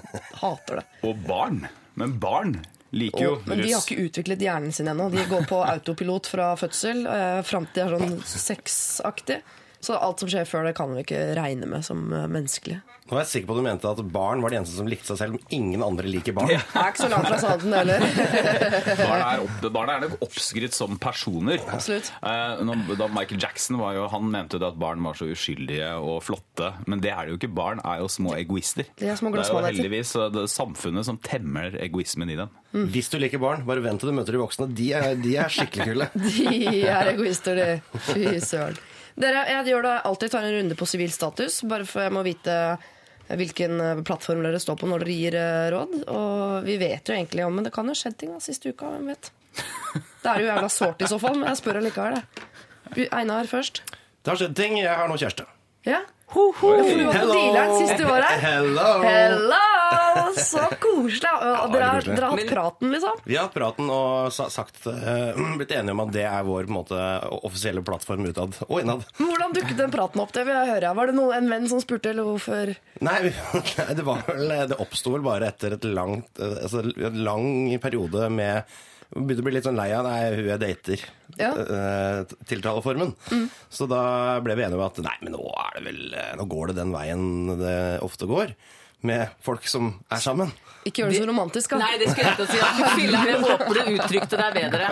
hater 0.43 0.83
det. 0.83 0.87
Og 1.09 1.23
barn. 1.27 1.63
Men 1.97 2.13
barn 2.21 2.57
liker 2.97 3.25
jo 3.25 3.31
russ. 3.39 3.47
men 3.51 3.63
de 3.65 3.73
har 3.73 3.83
ikke 3.83 4.05
utviklet 4.07 4.43
hjernen 4.47 4.73
sin 4.77 4.87
ennå. 4.93 5.09
De 5.15 5.25
går 5.31 5.47
på 5.49 5.63
autopilot 5.67 6.29
fra 6.31 6.51
fødsel 6.61 7.07
eh, 7.11 7.41
fram 7.49 7.67
til 7.73 7.83
de 7.83 7.87
er 7.89 7.97
sånn 7.97 8.21
sexaktig. 8.37 9.41
Så 9.87 9.95
alt 10.03 10.23
som 10.23 10.31
skjer 10.31 10.47
før 10.49 10.67
det, 10.67 10.75
kan 10.79 10.91
vi 10.97 11.05
ikke 11.05 11.23
regne 11.39 11.69
med 11.71 11.85
som 11.87 12.09
eh, 12.11 12.27
menneskelig. 12.27 12.81
Nå 13.07 13.15
er 13.15 13.21
jeg 13.23 13.31
sikker 13.31 13.47
på 13.47 13.55
at 13.55 13.61
du 13.61 13.65
mente 13.69 13.91
at 13.93 14.01
barn 14.11 14.41
var 14.43 14.51
de 14.51 14.57
eneste 14.59 14.75
som 14.81 14.89
likte 14.91 15.07
seg 15.13 15.19
selv, 15.21 15.37
men 15.37 15.53
ingen 15.55 15.83
andre 15.87 16.09
liker 16.11 16.35
barn. 16.35 16.51
Jeg 16.51 16.63
er 16.67 16.89
ikke 16.91 17.05
så 17.05 17.11
langt 17.13 17.29
fra 17.31 17.37
sannheten 17.39 17.71
det 17.71 17.83
heller. 17.85 18.07
Barna 19.07 19.29
er, 19.29 19.43
opp, 19.45 19.67
barna 19.77 19.95
er 19.95 20.03
nok 20.07 20.25
oppskrytt 20.27 20.75
som 20.75 20.97
personer. 20.99 21.63
Absolutt. 21.71 22.11
Eh, 22.19 22.65
da 22.99 23.09
Michael 23.15 23.39
Jackson 23.45 23.79
var 23.79 23.95
jo, 23.95 24.09
han 24.11 24.27
mente 24.33 24.59
jo 24.59 24.67
at 24.67 24.81
barn 24.81 25.07
var 25.07 25.21
så 25.21 25.29
uskyldige 25.31 25.93
og 26.03 26.19
flotte. 26.27 26.73
Men 26.91 27.05
det 27.05 27.13
er 27.15 27.29
det 27.29 27.37
jo 27.37 27.39
ikke. 27.39 27.53
Barn 27.61 27.85
er 27.87 28.03
jo 28.03 28.11
små 28.11 28.35
egoister. 28.41 28.91
De 28.99 29.13
er 29.13 29.21
små 29.21 29.31
det 29.37 29.45
er 29.45 29.53
jo 29.55 29.63
heldigvis 29.69 30.17
eh, 30.19 30.33
det 30.35 30.49
samfunnet 30.51 31.07
som 31.07 31.21
temmer 31.23 31.79
egoismen 31.87 32.35
i 32.35 32.41
dem. 32.43 32.51
Hvis 32.91 33.13
du 33.13 33.21
liker 33.23 33.39
barn, 33.41 33.63
bare 33.69 33.87
vent 33.87 34.03
til 34.03 34.11
du 34.11 34.19
møter 34.19 34.35
de 34.35 34.43
voksne. 34.43 34.67
De 34.75 34.91
er, 34.99 35.15
de 35.23 35.39
er 35.39 35.53
skikkelig 35.53 35.89
kule. 35.93 36.11
De 36.27 36.83
er 36.83 37.15
egoister, 37.15 37.63
de. 37.63 38.01
Fy 38.11 38.35
søren. 38.43 38.83
Dere, 39.17 39.47
jeg 39.49 39.73
gjør 39.73 39.87
det 39.87 39.95
alltid 40.11 40.33
tar 40.35 40.45
en 40.45 40.55
runde 40.59 40.77
på 40.77 40.89
sivil 40.89 41.13
status, 41.13 41.63
bare 41.69 41.87
for 41.89 42.05
jeg 42.05 42.13
må 42.13 42.25
vite 42.27 42.57
hvilken 43.27 43.81
eh, 43.81 44.03
plattform 44.07 44.45
dere 44.45 44.61
står 44.63 44.77
på 44.79 44.89
når 44.91 45.03
dere 45.03 45.17
gir 45.17 45.37
eh, 45.41 45.69
råd. 45.73 45.97
Og 46.13 46.67
vi 46.69 46.77
vet 46.81 47.09
jo 47.09 47.17
egentlig 47.17 47.47
om 47.47 47.57
Men 47.57 47.67
det 47.67 47.73
kan 47.75 47.89
jo 47.89 47.97
ha 47.97 47.99
skjedd 47.99 48.19
ting 48.21 48.35
da, 48.35 48.43
siste 48.45 48.71
uka, 48.71 48.93
hvem 48.93 49.11
vet. 49.15 49.33
Det 50.23 50.33
er 50.33 50.43
jo 50.43 50.49
jævla 50.51 50.69
sårt 50.73 51.03
i 51.03 51.09
så 51.09 51.21
fall, 51.23 51.37
men 51.39 51.49
jeg 51.53 51.61
spør 51.63 51.79
allikevel. 51.81 52.19
Einar 53.15 53.47
først. 53.51 53.83
Det 54.21 54.33
har 54.33 54.41
skjedd 54.41 54.57
ting. 54.59 54.81
Jeg 54.83 54.91
har 54.91 55.09
nå 55.09 55.17
kjæreste. 55.21 55.47
Ja? 55.87 56.03
Ho, 56.35 56.49
ho. 56.51 56.53
For 56.59 56.99
du 56.99 57.05
var 57.07 57.15
på 57.15 57.27
dealeren 57.31 57.77
sist 57.79 58.01
du 58.01 58.05
var 58.09 58.25
her. 58.27 58.41
Hello! 58.43 58.87
Hello! 59.05 60.33
Så 60.35 60.65
koselig. 60.83 61.31
Og 61.31 61.71
dere 61.71 61.91
har, 61.93 62.03
dere 62.03 62.25
har 62.27 62.33
hatt 62.35 62.49
praten, 62.51 62.91
liksom? 62.91 63.21
Vi 63.23 63.37
har 63.39 63.47
hatt 63.47 63.55
praten 63.55 63.93
og 63.95 64.35
sagt, 64.35 64.81
eh, 64.91 65.39
blitt 65.61 65.75
enige 65.77 65.95
om 65.95 66.03
at 66.03 66.11
det 66.17 66.25
er 66.27 66.43
vår 66.49 66.67
på 66.67 66.75
måte, 66.75 66.99
offisielle 67.47 67.85
plattform 67.87 68.27
utad 68.27 68.59
og 68.67 68.81
innad. 68.83 69.07
Hvordan 69.21 69.55
dukket 69.55 69.79
den 69.79 69.95
praten 69.95 70.25
opp? 70.25 70.35
Det 70.35 70.43
vil 70.49 70.59
jeg 70.59 70.73
høre. 70.75 70.93
Var 70.99 71.13
det 71.13 71.17
noen, 71.21 71.37
en 71.39 71.55
venn 71.55 71.71
som 71.71 71.85
spurte, 71.85 72.11
eller 72.11 72.27
hvorfor? 72.33 72.75
Nei, 73.07 73.17
det 73.95 74.09
var 74.11 74.27
vel 74.27 74.59
Det 74.73 74.81
oppsto 74.83 75.15
vel 75.15 75.25
bare 75.25 75.53
etter 75.55 75.79
et 75.79 75.87
langt, 75.87 76.43
eh, 76.43 76.59
altså, 76.67 76.83
en 76.83 77.23
lang 77.31 77.49
periode 77.87 78.27
med 78.35 78.77
Begynte 79.15 79.45
å 79.45 79.47
bli 79.47 79.55
litt 79.55 79.67
sånn 79.67 79.79
lei 79.79 79.91
av 79.95 80.07
nei, 80.09 80.19
hun 80.35 80.49
jeg 80.51 80.61
dater. 80.63 81.05
Ja. 81.39 81.51
eh, 81.53 82.37
tiltaleformen. 82.49 83.13
Så 83.71 83.87
da 83.91 84.41
ble 84.43 84.57
vi 84.59 84.65
enige 84.67 84.81
om 84.81 84.87
at 84.87 84.99
nei, 85.05 85.15
men 85.23 85.37
nå 85.37 85.45
er 85.63 85.77
det 85.77 85.83
vel 85.85 86.01
eh, 86.17 86.33
Nå 86.41 86.47
går 86.49 86.73
det 86.73 86.79
den 86.81 86.95
veien 86.97 87.27
det 87.61 87.77
ofte 88.05 88.29
går. 88.31 88.55
Med 89.07 89.29
folk 89.45 89.67
som 89.69 89.93
er 90.11 90.23
sammen. 90.25 90.49
Ikke 90.89 91.03
gjør 91.03 91.11
det 91.13 91.19
så 91.21 91.27
romantisk, 91.29 91.73
da. 91.75 91.79
Nei, 91.83 91.99
det 92.01 92.07
skulle 92.11 92.31
jeg 92.31 92.39
ikke 92.39 92.47
si. 92.49 92.59
Ja, 93.13 93.21
jeg 93.29 93.43
håper 93.43 93.77
du 93.77 93.91
uttrykte 93.99 94.39
deg 94.41 94.57
bedre. 94.57 94.89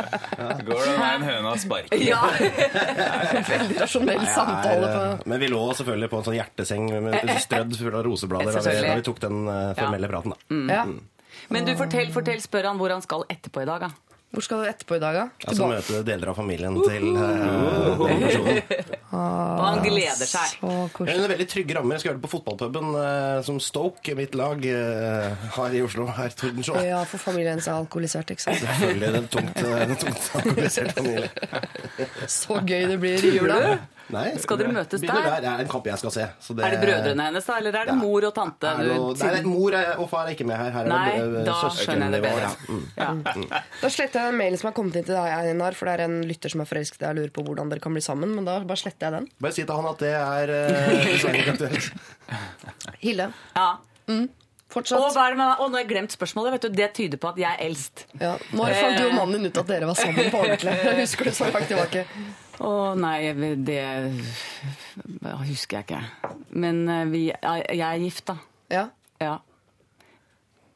Går 0.68 0.82
det 0.84 0.96
veien 1.00 1.24
høna 1.30 1.54
sparker? 1.62 2.04
Ja. 2.04 2.20
Veldig 3.50 3.80
rasjonell 3.80 4.26
samtale. 4.28 4.76
er, 4.76 4.84
på... 4.84 5.00
eh, 5.08 5.24
men 5.32 5.42
vi 5.42 5.50
lå 5.50 5.64
selvfølgelig 5.80 6.10
på 6.12 6.20
en 6.20 6.28
sånn 6.28 6.38
hjerteseng 6.38 6.86
med 7.08 7.34
strødd 7.46 7.80
full 7.80 7.98
av 7.98 8.06
roseblader 8.06 8.58
da 8.60 8.62
vi, 8.68 8.76
da 8.84 8.94
vi 9.00 9.06
tok 9.10 9.24
den 9.24 9.40
formelle 9.48 9.74
formelle 9.80 10.12
praten. 10.14 10.36
da. 10.36 10.62
Ja. 10.78 10.84
Men 11.52 11.66
du, 11.66 11.74
fortell, 11.78 12.10
fortell, 12.14 12.40
spør 12.42 12.70
han 12.70 12.78
hvor 12.80 12.92
han 12.94 13.02
skal 13.04 13.24
etterpå 13.32 13.64
i 13.64 13.68
dag, 13.68 13.88
da. 13.88 13.90
Hvor 14.34 14.42
skal 14.42 14.62
du 14.62 14.66
etterpå 14.66 14.96
i 14.98 15.02
dag, 15.02 15.14
da? 15.14 15.24
Jeg 15.44 15.56
skal 15.58 15.70
møte 15.70 16.00
deler 16.06 16.30
av 16.32 16.38
familien 16.38 16.74
til 16.82 17.04
uh, 17.14 17.94
hovedpersonen. 18.00 18.58
Og 19.14 19.62
han 19.62 19.82
gleder 19.84 20.26
seg. 20.26 20.56
Så 20.56 20.72
koselig. 20.96 21.14
En 21.14 21.30
veldig 21.30 21.46
trygge 21.52 21.76
rammer. 21.78 21.94
Jeg 21.94 22.02
skal 22.02 22.10
gjøre 22.10 22.18
det 22.18 22.24
på 22.24 22.32
fotballpuben 22.32 22.96
eh, 22.98 23.38
som 23.46 23.60
Stoke, 23.62 24.16
mitt 24.18 24.34
lag, 24.38 24.66
eh, 24.66 25.46
har 25.54 25.76
i 25.76 25.82
Oslo. 25.86 26.08
Her 26.16 26.34
Tordensjå. 26.34 26.80
Ja, 26.82 27.04
for 27.08 27.22
familien 27.22 27.62
er 27.62 27.76
alkoholisert, 27.76 28.34
ikke 28.34 28.48
sant? 28.48 28.64
Selvfølgelig 28.64 29.12
den 29.18 29.30
tungt, 29.30 29.62
en 29.62 29.94
den 29.94 30.00
tungt 30.02 30.30
alkoholiserte 30.40 30.96
familie. 30.98 31.30
Så 32.40 32.58
gøy 32.66 32.88
det 32.90 32.98
blir 33.06 33.28
i 33.30 33.36
jula. 33.38 33.60
Nei, 34.12 34.36
Skal 34.36 34.58
dere 34.60 34.68
møtes 34.74 35.00
der? 35.00 35.08
der? 35.08 35.40
Det 35.40 35.48
er 35.48 35.60
en 35.64 35.68
kamp 35.68 35.86
jeg 35.88 35.96
skal 35.98 36.10
se. 36.12 36.24
så 36.44 36.52
Er 36.60 36.74
det 36.74 36.80
brødrene 36.82 37.24
hennes, 37.28 37.44
da? 37.48 37.54
Eller 37.56 37.70
er 37.80 37.84
det 37.88 37.94
Ja. 37.94 37.94
mor 37.94 38.24
og 38.28 38.34
tante? 38.34 38.66
Er 38.68 38.76
det 38.82 38.88
du- 38.88 39.00
noe- 39.00 39.32
Nei, 39.32 39.42
mor 39.42 39.72
er, 39.72 39.94
og 39.98 40.10
far 40.10 40.26
er 40.26 40.34
ikke 40.34 40.44
med 40.46 40.56
her. 40.56 40.70
Her 40.70 40.84
er 40.84 40.88
Nei, 40.88 41.10
det 41.18 41.38
eh, 41.40 41.44
da 41.44 41.54
skjønner 41.70 42.10
jeg 42.10 42.12
det 42.12 42.22
bedre. 42.22 42.50
ja. 42.98 43.10
Mm. 43.14 43.46
Ja. 43.50 43.60
Da 43.80 43.88
sletter 43.88 44.20
jeg 44.20 44.28
en 44.28 44.36
mail 44.36 44.58
som 44.58 44.68
har 44.68 44.74
kommet 44.74 44.96
inn 44.96 45.04
til 45.04 45.14
deg, 45.14 45.32
Einar, 45.54 45.72
for 45.74 45.86
det 45.86 46.00
er 46.00 46.04
en 46.04 46.22
lytter 46.22 46.50
som 46.50 46.60
er 46.60 46.64
forelsket 46.66 47.00
i 47.00 47.04
deg 47.06 47.08
og 47.10 47.16
lurer 47.16 47.30
på 47.32 47.44
hvordan 47.48 47.70
dere 47.70 47.80
kan 47.80 47.92
bli 47.96 48.00
sammen. 48.02 48.34
Men 48.34 48.44
da 48.44 48.58
bare 48.60 48.76
sletter 48.76 49.08
jeg 49.08 49.12
den. 49.12 49.28
Bare 49.40 49.52
si 49.52 49.64
til 49.64 49.74
han 49.74 49.86
at 49.86 49.98
det 49.98 50.12
er 50.12 50.50
eh, 50.50 51.48
aktuelt. 51.54 51.92
Hilde, 53.00 53.32
Ja. 53.56 53.76
Mm. 54.08 54.28
fortsatt. 54.68 54.98
hva 55.14 55.26
er 55.26 55.30
det 55.30 55.38
med, 55.38 55.56
å, 55.58 55.68
nå 55.70 55.76
har 55.78 55.84
jeg 55.84 55.88
glemt 55.92 56.12
spørsmålet. 56.12 56.52
Vet 56.56 56.60
du, 56.62 56.68
det 56.70 56.88
tyder 56.94 57.16
på 57.22 57.28
at 57.30 57.36
jeg 57.40 57.48
er 57.56 57.64
eldst. 57.68 58.04
Ja, 58.20 58.36
når 58.52 58.74
fant 58.74 58.98
du 58.98 59.04
og 59.06 59.14
mannen 59.14 59.38
din 59.42 59.46
ut 59.52 59.58
at 59.58 59.66
dere 59.70 59.86
var 59.86 59.94
sammen 59.94 60.30
på 60.32 60.40
ordentlig? 60.44 60.74
Jeg 60.84 60.96
husker 61.00 61.24
det 61.30 61.34
så 61.36 61.48
langt 61.52 61.68
tilbake. 61.68 62.04
Å 62.62 62.94
nei, 62.98 63.32
det 63.66 63.80
husker 65.48 65.80
jeg 65.80 65.86
ikke. 65.88 66.02
Men 66.54 66.84
eh, 66.88 67.04
vi, 67.10 67.22
jeg 67.32 67.82
er 67.82 68.02
gift, 68.02 68.26
da. 68.30 68.36
Ja. 68.70 68.84
Ja. 69.22 69.38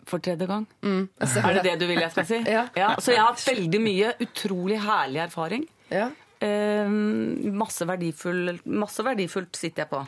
For 0.08 0.22
tredje 0.24 0.48
gang. 0.48 0.64
Mm. 0.82 1.04
Er 1.20 1.58
det 1.58 1.64
det 1.66 1.74
du 1.82 1.86
vil 1.90 2.00
jeg 2.00 2.10
skal 2.14 2.26
si? 2.28 2.40
Ja. 2.78 2.94
Så 2.98 3.12
jeg 3.12 3.20
har 3.22 3.30
hatt 3.34 3.44
veldig 3.46 3.80
mye 3.84 4.14
utrolig 4.24 4.80
herlig 4.82 5.22
erfaring. 5.28 5.66
Ja. 5.92 6.08
Eh, 6.40 6.88
masse, 7.52 7.86
verdifull, 7.88 8.56
masse 8.64 9.04
verdifullt 9.06 9.58
sitter 9.58 9.84
jeg 9.84 9.92
på. 9.92 10.02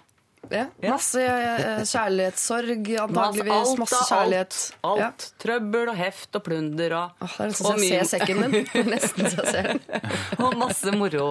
Ja. 0.51 0.65
Masse 0.83 1.23
eh, 1.23 1.83
kjærlighetssorg, 1.87 2.89
antageligvis. 3.05 3.75
Masse 3.81 4.01
kjærlighet. 4.09 4.57
Alt. 4.81 4.99
Ja. 5.03 5.11
alt. 5.11 5.27
Trøbbel 5.43 5.93
og 5.93 5.99
heft 6.01 6.41
og 6.41 6.45
plunder 6.47 6.97
og, 6.99 7.23
Åh, 7.27 7.37
det 7.37 7.45
er 7.45 7.53
nesten 7.53 7.69
så 7.69 7.77
jeg 7.77 7.93
ser 7.93 8.11
sekken 8.15 8.43
din. 8.47 8.67
Er 8.81 8.91
Nesten 8.91 9.31
så 9.31 9.45
jeg 9.45 9.55
ser 9.55 9.71
den. 9.75 9.85
og 10.45 10.59
masse 10.61 10.97
moro. 10.97 11.29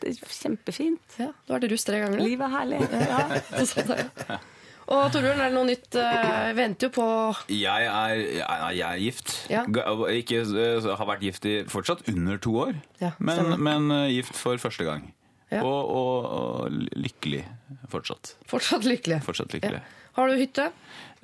Det 0.00 0.14
er 0.14 0.32
kjempefint. 0.38 1.18
Ja, 1.20 1.28
du 1.34 1.52
har 1.52 1.60
vært 1.60 1.74
russ 1.74 1.84
tre 1.84 2.00
ganger. 2.00 2.24
Livet 2.24 2.46
er 2.46 2.56
herlig. 2.56 2.80
Ja, 2.94 3.42
så 3.58 3.68
sa 3.74 3.84
jeg. 3.98 4.40
Og 4.90 5.04
Torbjørn, 5.14 5.38
er 5.38 5.52
det 5.52 5.54
noe 5.54 5.68
nytt? 5.68 5.94
Eh, 5.94 6.14
Jeg 6.48 6.54
venter 6.58 6.88
jo 6.88 6.94
på 6.96 7.04
Jeg 7.54 7.84
er, 7.86 8.22
jeg, 8.40 8.80
er 8.88 8.96
gift. 8.98 9.34
Ja. 9.52 9.62
Ikke, 10.10 10.40
eh, 10.42 10.88
har 10.98 11.06
vært 11.12 11.22
gift 11.22 11.46
i 11.46 11.60
fortsatt 11.70 12.02
under 12.10 12.40
to 12.42 12.56
år, 12.64 12.74
Ja, 12.98 13.12
men, 13.22 13.54
men 13.62 13.90
eh, 13.94 14.08
gift 14.16 14.34
for 14.34 14.58
første 14.58 14.88
gang. 14.88 15.12
Ja. 15.50 15.62
Og, 15.66 15.90
og, 15.90 16.26
og 16.30 16.76
lykkelig 16.94 17.44
fortsatt. 17.90 18.34
fortsatt 18.50 18.84
lykkelig. 18.86 19.20
Fortsatt 19.26 19.56
lykkelig. 19.56 19.80
Har 20.18 20.30
du 20.30 20.36
hytte? 20.38 20.68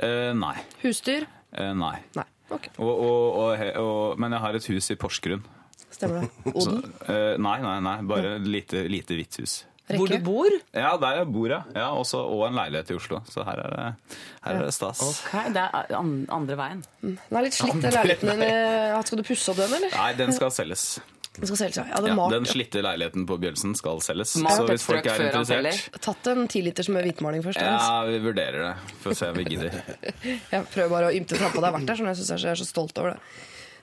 Eh, 0.02 0.32
nei. 0.34 0.56
Husdyr? 0.82 1.28
Eh, 1.54 1.72
nei. 1.78 1.94
Nei. 2.18 2.26
Okay. 2.50 2.70
Og, 2.78 2.90
og, 2.90 3.38
og, 3.42 3.62
og, 3.82 4.18
men 4.22 4.34
jeg 4.36 4.42
har 4.44 4.58
et 4.58 4.66
hus 4.70 4.90
i 4.94 4.96
Porsgrunn. 4.98 5.42
stemmer 5.90 6.26
det. 6.26 6.30
Så, 6.62 6.74
Odel? 6.76 6.92
eh, 7.10 7.32
nei, 7.42 7.56
nei, 7.64 7.78
nei. 7.86 7.96
Bare 8.06 8.36
et 8.40 8.46
lite, 8.50 8.84
lite 8.90 9.18
hvitt 9.18 9.40
hus. 9.42 9.56
Hvor 9.86 10.10
du 10.10 10.16
bor? 10.18 10.50
Ja, 10.74 10.96
der 10.98 11.20
jeg 11.20 11.26
bor, 11.30 11.46
ja. 11.50 11.60
ja 11.76 11.88
også, 11.94 12.18
og 12.26 12.40
en 12.48 12.56
leilighet 12.58 12.88
i 12.90 12.96
Oslo. 12.98 13.20
Så 13.30 13.44
her 13.46 13.60
er 13.62 13.70
det, 13.70 13.84
her 14.42 14.56
er 14.58 14.64
det 14.66 14.72
stas. 14.74 15.02
Ok, 15.06 15.34
Det 15.54 15.62
er 15.62 15.92
andre 16.34 16.56
veien. 16.58 16.80
Den 17.04 17.18
er 17.38 17.46
litt 17.46 17.54
slitt, 17.54 17.78
den 17.84 17.94
leiligheten 17.94 18.32
din. 18.32 18.42
Eh, 18.48 18.96
Skal 19.06 19.20
du 19.22 19.26
pusse 19.28 19.52
opp 19.54 19.60
den, 19.62 19.76
eller? 19.78 19.94
Nei, 19.94 20.08
den 20.18 20.34
skal 20.34 20.50
selges. 20.54 20.88
Den 21.36 21.48
skal 21.50 21.58
selges, 21.60 21.76
ja. 21.76 21.84
ja, 21.90 22.14
Ja, 22.16 22.28
den 22.32 22.46
slitte 22.48 22.80
leiligheten 22.84 23.26
på 23.28 23.36
Bjølsen 23.40 23.74
skal 23.76 24.00
selges. 24.04 24.36
Malt 24.44 24.56
Så 24.56 24.68
hvis 24.70 24.86
folk 24.86 25.08
er 25.10 25.26
interessert 25.28 26.00
tatt 26.06 26.30
en 26.32 26.46
tiliters 26.50 26.88
med 26.92 27.04
hvitmaling 27.06 27.44
først. 27.44 27.60
Ja, 27.60 28.04
vi 28.08 28.20
vurderer 28.24 28.62
det. 28.68 28.94
Får 29.02 29.18
se 29.18 29.28
om 29.32 29.36
vi 29.40 29.44
gidder. 29.50 29.76
Jeg 30.54 30.64
prøver 30.72 30.92
bare 30.94 31.10
å 31.10 31.16
ymte 31.16 31.36
frampå. 31.36 31.60
Det 31.60 31.68
har 31.68 31.76
vært 31.76 31.90
der, 31.90 32.00
sånn 32.00 32.10
jeg 32.12 32.20
syns 32.22 32.46
jeg 32.46 32.52
er 32.54 32.60
så 32.62 32.68
stolt 32.68 33.02
over 33.02 33.14
det. 33.14 33.20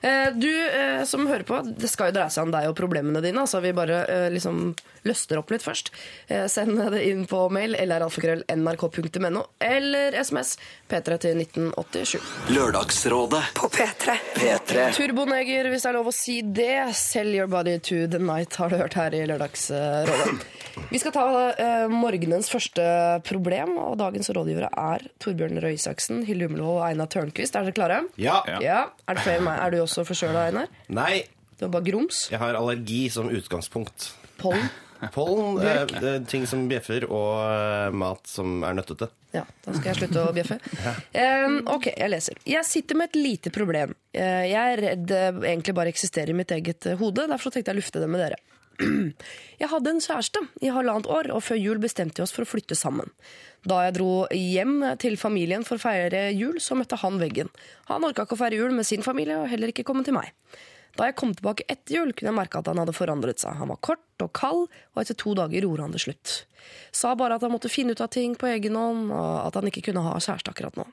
Eh, 0.04 0.30
Du 0.36 0.50
eh, 0.50 1.04
som 1.08 1.26
hører 1.30 1.46
på, 1.48 1.60
det 1.64 1.90
skal 1.92 2.10
jo 2.10 2.18
dreie 2.18 2.32
seg 2.34 2.48
om 2.48 2.52
deg 2.54 2.68
og 2.70 2.76
problemene 2.78 3.22
dine. 3.24 3.44
Altså 3.44 3.62
vi 3.64 3.72
bare 3.76 4.02
eh, 4.10 4.26
liksom 4.34 4.66
løster 5.04 5.38
opp 5.40 5.50
litt 5.52 5.62
først. 5.64 5.90
Eh, 6.28 6.46
Send 6.48 6.78
det 6.94 7.02
inn 7.08 7.26
på 7.30 7.44
mail 7.52 7.76
nrk.no 7.78 9.42
eller 9.60 10.12
SMS 10.20 10.54
P3 10.90 11.18
til 11.20 11.40
1987. 11.42 12.18
Lørdagsrådet 12.54 13.42
På 13.56 13.68
P3. 13.72 14.16
P3 14.36 14.86
Turboneger, 14.96 15.68
hvis 15.72 15.84
det 15.84 15.90
er 15.92 15.96
lov 15.98 16.10
å 16.10 16.14
si 16.14 16.38
det. 16.42 16.70
Sell 16.96 17.32
your 17.34 17.48
body 17.50 17.78
to 17.78 18.04
the 18.10 18.18
night, 18.22 18.54
har 18.60 18.72
du 18.72 18.76
hørt 18.80 18.96
her 18.98 19.14
i 19.16 19.24
Lørdagsrådet. 19.28 20.44
Vi 20.90 20.98
skal 20.98 21.14
ta 21.14 21.24
eh, 21.54 21.84
morgenens 21.92 22.48
første 22.50 22.84
problem, 23.26 23.76
og 23.78 23.98
dagens 24.00 24.30
rådgivere 24.34 24.70
er 24.74 25.04
Torbjørn 25.22 25.60
Røe 25.62 25.76
Isaksen, 25.76 26.24
Hilde 26.26 26.48
Hummelvold 26.48 26.80
og 26.80 26.86
Einar 26.88 27.10
Tørnquist. 27.12 27.54
Er 27.58 27.68
dere 27.68 27.76
klare? 27.76 28.00
Ja. 28.20 28.40
Ja. 28.50 28.58
Ja. 28.64 28.80
Er 29.08 29.18
det 29.18 29.24
flere? 29.26 29.54
Er 29.54 29.74
du 29.74 29.80
også 29.84 30.04
forkjøla, 30.08 30.48
Einar? 30.50 30.72
Nei, 30.88 31.24
Du 31.58 31.66
har 31.68 31.70
bare 31.76 31.86
grums? 31.86 32.24
jeg 32.32 32.40
har 32.42 32.56
allergi 32.58 33.04
som 33.14 33.28
utgangspunkt. 33.30 34.08
Pollen? 34.40 34.66
Pollen, 35.12 35.58
eh, 35.64 36.22
ting 36.30 36.46
som 36.48 36.64
bjeffer, 36.70 37.04
og 37.10 37.42
eh, 37.44 37.90
mat 37.92 38.26
som 38.30 38.62
er 38.64 38.78
nøttete. 38.78 39.10
Ja, 39.34 39.42
da 39.64 39.74
skal 39.74 39.90
jeg 39.90 39.98
slutte 39.98 40.22
å 40.28 40.32
bjeffe. 40.36 40.60
Um, 41.10 41.56
ok, 41.74 41.88
jeg 41.96 42.10
leser. 42.12 42.38
Jeg 42.46 42.64
sitter 42.68 42.98
med 43.00 43.10
et 43.10 43.18
lite 43.18 43.50
problem. 43.54 43.96
Eh, 44.14 44.44
Jeg 44.52 44.74
er 44.76 44.82
redd 44.88 45.06
det 45.10 45.22
egentlig 45.42 45.74
bare 45.74 45.90
eksisterer 45.90 46.30
i 46.30 46.36
mitt 46.38 46.54
eget 46.54 46.86
eh, 46.86 46.98
hode, 47.00 47.26
derfor 47.30 47.50
tenkte 47.50 47.72
jeg 47.72 47.78
å 47.78 47.82
lufte 47.82 48.02
det 48.02 48.10
med 48.12 48.22
dere. 48.22 48.38
Jeg 49.62 49.70
hadde 49.70 49.90
en 49.92 50.00
kjæreste 50.02 50.40
i 50.66 50.70
halvannet 50.74 51.06
år, 51.06 51.28
og 51.30 51.44
før 51.46 51.60
jul 51.60 51.78
bestemte 51.82 52.18
vi 52.18 52.24
oss 52.24 52.32
for 52.34 52.42
å 52.42 52.48
flytte 52.50 52.74
sammen. 52.74 53.06
Da 53.64 53.84
jeg 53.86 53.94
dro 53.96 54.26
hjem 54.34 54.82
til 55.00 55.14
familien 55.16 55.62
for 55.64 55.78
å 55.78 55.82
feire 55.84 56.24
jul, 56.34 56.58
så 56.60 56.74
møtte 56.76 56.98
han 57.00 57.20
veggen. 57.22 57.48
Han 57.88 58.04
orka 58.04 58.26
ikke 58.26 58.34
å 58.36 58.40
feire 58.42 58.58
jul 58.58 58.74
med 58.76 58.84
sin 58.84 59.06
familie, 59.06 59.38
og 59.40 59.46
heller 59.48 59.70
ikke 59.70 59.86
komme 59.86 60.02
til 60.04 60.18
meg. 60.18 60.34
Da 60.94 61.08
jeg 61.08 61.16
kom 61.18 61.32
tilbake 61.34 61.66
etter 61.70 61.96
jul, 61.96 62.12
kunne 62.14 62.30
jeg 62.30 62.36
merke 62.36 62.60
at 62.60 62.68
han 62.70 62.78
hadde 62.78 62.94
forandret 62.94 63.42
seg. 63.42 63.56
Han 63.58 63.72
var 63.72 63.80
kort 63.82 64.22
og 64.22 64.30
kald, 64.36 64.66
og 64.94 65.00
etter 65.02 65.16
to 65.18 65.34
dager 65.34 65.66
gjorde 65.66 65.86
han 65.86 65.94
det 65.94 66.02
slutt. 66.04 66.34
Sa 66.94 67.12
bare 67.18 67.36
at 67.36 67.44
han 67.44 67.52
måtte 67.52 67.72
finne 67.72 67.96
ut 67.96 68.02
av 68.04 68.12
ting 68.14 68.36
på 68.38 68.48
egen 68.52 68.78
hånd, 68.78 69.10
og 69.10 69.30
at 69.42 69.58
han 69.58 69.68
ikke 69.70 69.82
kunne 69.88 70.04
ha 70.06 70.14
kjæreste 70.22 70.54
akkurat 70.54 70.78
nå. 70.78 70.86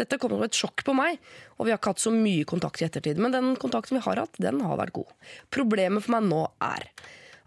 Dette 0.00 0.18
kom 0.20 0.32
som 0.32 0.44
et 0.46 0.56
sjokk 0.56 0.84
på 0.88 0.96
meg, 0.96 1.20
og 1.58 1.68
vi 1.68 1.74
har 1.74 1.80
ikke 1.80 1.92
hatt 1.92 2.04
så 2.04 2.14
mye 2.14 2.48
kontakt 2.48 2.80
i 2.80 2.88
ettertid, 2.88 3.20
men 3.20 3.36
den 3.36 3.52
kontakten 3.60 3.98
vi 3.98 4.04
har 4.06 4.24
hatt, 4.24 4.40
den 4.40 4.62
har 4.64 4.80
vært 4.80 4.96
god. 4.96 5.12
Problemet 5.52 6.06
for 6.06 6.16
meg 6.16 6.30
nå 6.30 6.46
er 6.64 6.88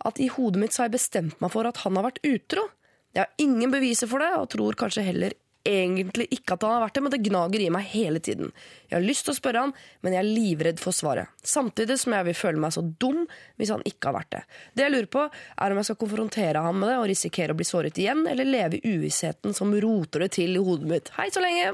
at 0.05 0.21
i 0.21 0.29
hodet 0.29 0.61
mitt 0.61 0.75
så 0.75 0.83
har 0.83 0.91
jeg 0.91 0.99
bestemt 0.99 1.41
meg 1.41 1.53
for 1.53 1.65
at 1.65 1.81
han 1.81 1.97
har 1.97 2.05
vært 2.05 2.21
utro. 2.27 2.67
Jeg 3.15 3.23
har 3.23 3.41
ingen 3.41 3.73
beviser 3.73 4.11
for 4.11 4.21
det, 4.21 4.29
og 4.37 4.51
tror 4.53 4.77
kanskje 4.77 5.07
heller 5.07 5.33
egentlig 5.65 6.27
ikke 6.37 6.55
at 6.55 6.65
han 6.65 6.75
har 6.75 6.83
vært 6.85 6.97
det, 6.97 7.03
men 7.05 7.13
det 7.13 7.21
gnager 7.25 7.63
i 7.65 7.69
meg 7.73 7.87
hele 7.91 8.21
tiden. 8.23 8.51
Jeg 8.89 8.97
har 8.99 9.05
lyst 9.05 9.25
til 9.27 9.33
å 9.33 9.37
spørre 9.39 9.63
han, 9.65 9.73
men 10.05 10.15
jeg 10.15 10.21
er 10.21 10.29
livredd 10.29 10.83
for 10.83 10.95
svaret. 10.95 11.31
Samtidig 11.45 11.97
som 12.01 12.15
jeg 12.15 12.27
vil 12.29 12.37
føle 12.37 12.61
meg 12.61 12.75
så 12.75 12.85
dum 12.85 13.23
hvis 13.59 13.73
han 13.73 13.83
ikke 13.87 14.11
har 14.11 14.19
vært 14.19 14.31
det. 14.35 14.43
Det 14.77 14.85
jeg 14.85 14.95
lurer 14.95 15.09
på, 15.17 15.25
er 15.31 15.73
om 15.73 15.81
jeg 15.81 15.89
skal 15.89 15.99
konfrontere 16.05 16.61
ham 16.67 16.79
med 16.81 16.93
det 16.93 16.99
og 17.01 17.09
risikere 17.11 17.55
å 17.55 17.59
bli 17.59 17.67
såret 17.67 17.97
igjen, 18.01 18.23
eller 18.29 18.47
leve 18.47 18.79
i 18.79 18.95
uvissheten 18.95 19.57
som 19.57 19.73
roter 19.73 20.25
det 20.25 20.31
til 20.37 20.55
i 20.55 20.63
hodet 20.69 20.91
mitt. 20.91 21.11
Hei 21.17 21.31
så 21.33 21.43
lenge! 21.43 21.73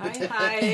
Hei, 0.00 0.28
hei. 0.32 0.68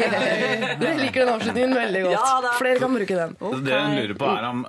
Jeg 0.79 0.99
liker 1.01 1.25
den 1.25 1.33
avslutningen 1.33 1.73
veldig 1.75 2.03
godt. 2.05 2.15
Ja. 2.15 2.53
Flere 2.61 2.83
kan 2.83 2.93
bruke 2.95 3.17
den. 3.19 3.33
Okay. 3.41 3.63
Det 3.67 3.81
hun 3.81 3.97
lurer 3.99 4.19
på 4.21 4.29
er 4.31 4.47
om 4.53 4.61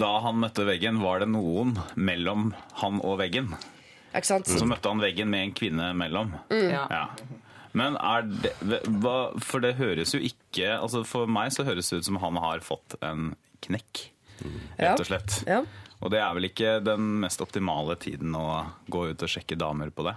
Da 0.00 0.12
han 0.24 0.38
møtte 0.40 0.64
veggen, 0.68 1.02
var 1.04 1.20
det 1.20 1.28
noen 1.34 1.74
mellom 1.94 2.54
han 2.80 3.02
og 3.04 3.18
veggen? 3.20 3.52
Ikke 4.14 4.24
sant? 4.30 4.46
Så 4.48 4.64
møtte 4.68 4.88
han 4.88 5.00
veggen 5.02 5.28
med 5.30 5.46
en 5.48 5.52
kvinne 5.56 5.90
mellom. 5.96 6.32
Ja. 6.50 6.86
Ja. 6.90 7.02
Men 7.76 7.96
er 8.00 8.22
det 8.24 8.52
hva, 9.02 9.34
For 9.44 9.60
det 9.60 9.74
høres 9.76 10.14
jo 10.16 10.20
ikke 10.24 10.70
altså 10.80 11.02
For 11.06 11.28
meg 11.30 11.52
så 11.54 11.66
høres 11.68 11.90
det 11.92 11.98
ut 12.00 12.06
som 12.08 12.16
han 12.22 12.38
har 12.40 12.62
fått 12.64 12.96
en 13.04 13.34
knekk, 13.66 14.06
Ja. 14.78 14.92
rett 14.94 15.00
og 15.02 15.06
slett. 15.10 15.36
Ja. 15.46 15.60
Og 16.00 16.10
det 16.14 16.20
er 16.22 16.32
vel 16.34 16.46
ikke 16.48 16.76
den 16.86 17.20
mest 17.20 17.40
optimale 17.42 17.96
tiden 17.98 18.32
å 18.38 18.66
gå 18.88 19.08
ut 19.10 19.22
og 19.26 19.28
sjekke 19.28 19.58
damer 19.58 19.90
på 19.90 20.04
det? 20.06 20.14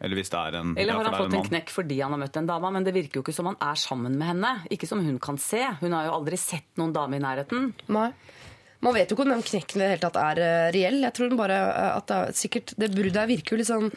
Eller 0.00 0.16
hvis 0.16 0.30
det 0.32 0.38
er 0.40 0.56
en 0.58 0.74
Eller 0.80 0.96
har 0.96 1.04
han 1.04 1.14
fått 1.14 1.34
en 1.34 1.40
en 1.40 1.48
knekk 1.48 1.70
fordi 1.70 2.00
han 2.02 2.10
har 2.16 2.18
møtt 2.18 2.36
en 2.40 2.46
dame? 2.48 2.70
Men 2.72 2.84
det 2.84 2.94
virker 2.96 3.20
jo 3.20 3.22
ikke 3.22 3.34
som 3.36 3.46
han 3.46 3.56
er 3.60 3.74
sammen 3.78 4.16
med 4.18 4.26
henne. 4.32 4.52
Ikke 4.70 4.88
som 4.88 5.02
hun 5.04 5.18
kan 5.22 5.38
se. 5.38 5.60
Hun 5.80 5.92
har 5.92 6.06
jo 6.08 6.14
aldri 6.18 6.38
sett 6.40 6.66
noen 6.80 6.92
dame 6.92 7.16
i 7.16 7.22
nærheten. 7.22 7.72
Nei. 7.88 8.10
Man 8.80 8.96
vet 8.96 9.10
jo 9.10 9.16
ikke 9.16 9.26
om 9.26 9.34
den 9.34 9.44
knekken 9.44 9.80
i 9.80 9.84
det 9.84 9.90
hele 9.94 10.04
tatt 10.06 10.16
er 10.20 10.40
eh, 10.40 10.70
reell. 10.76 11.02
Jeg 11.04 11.16
tror 11.18 11.36
bare 11.36 11.58
eh, 11.68 11.90
at 11.98 12.08
det, 12.08 12.16
er 12.16 12.38
sikkert, 12.38 12.72
det 12.80 12.88
bruddet 12.94 13.20
her 13.20 13.28
virker 13.28 13.54
jo 13.56 13.60
litt 13.60 13.68
sånn 13.68 13.90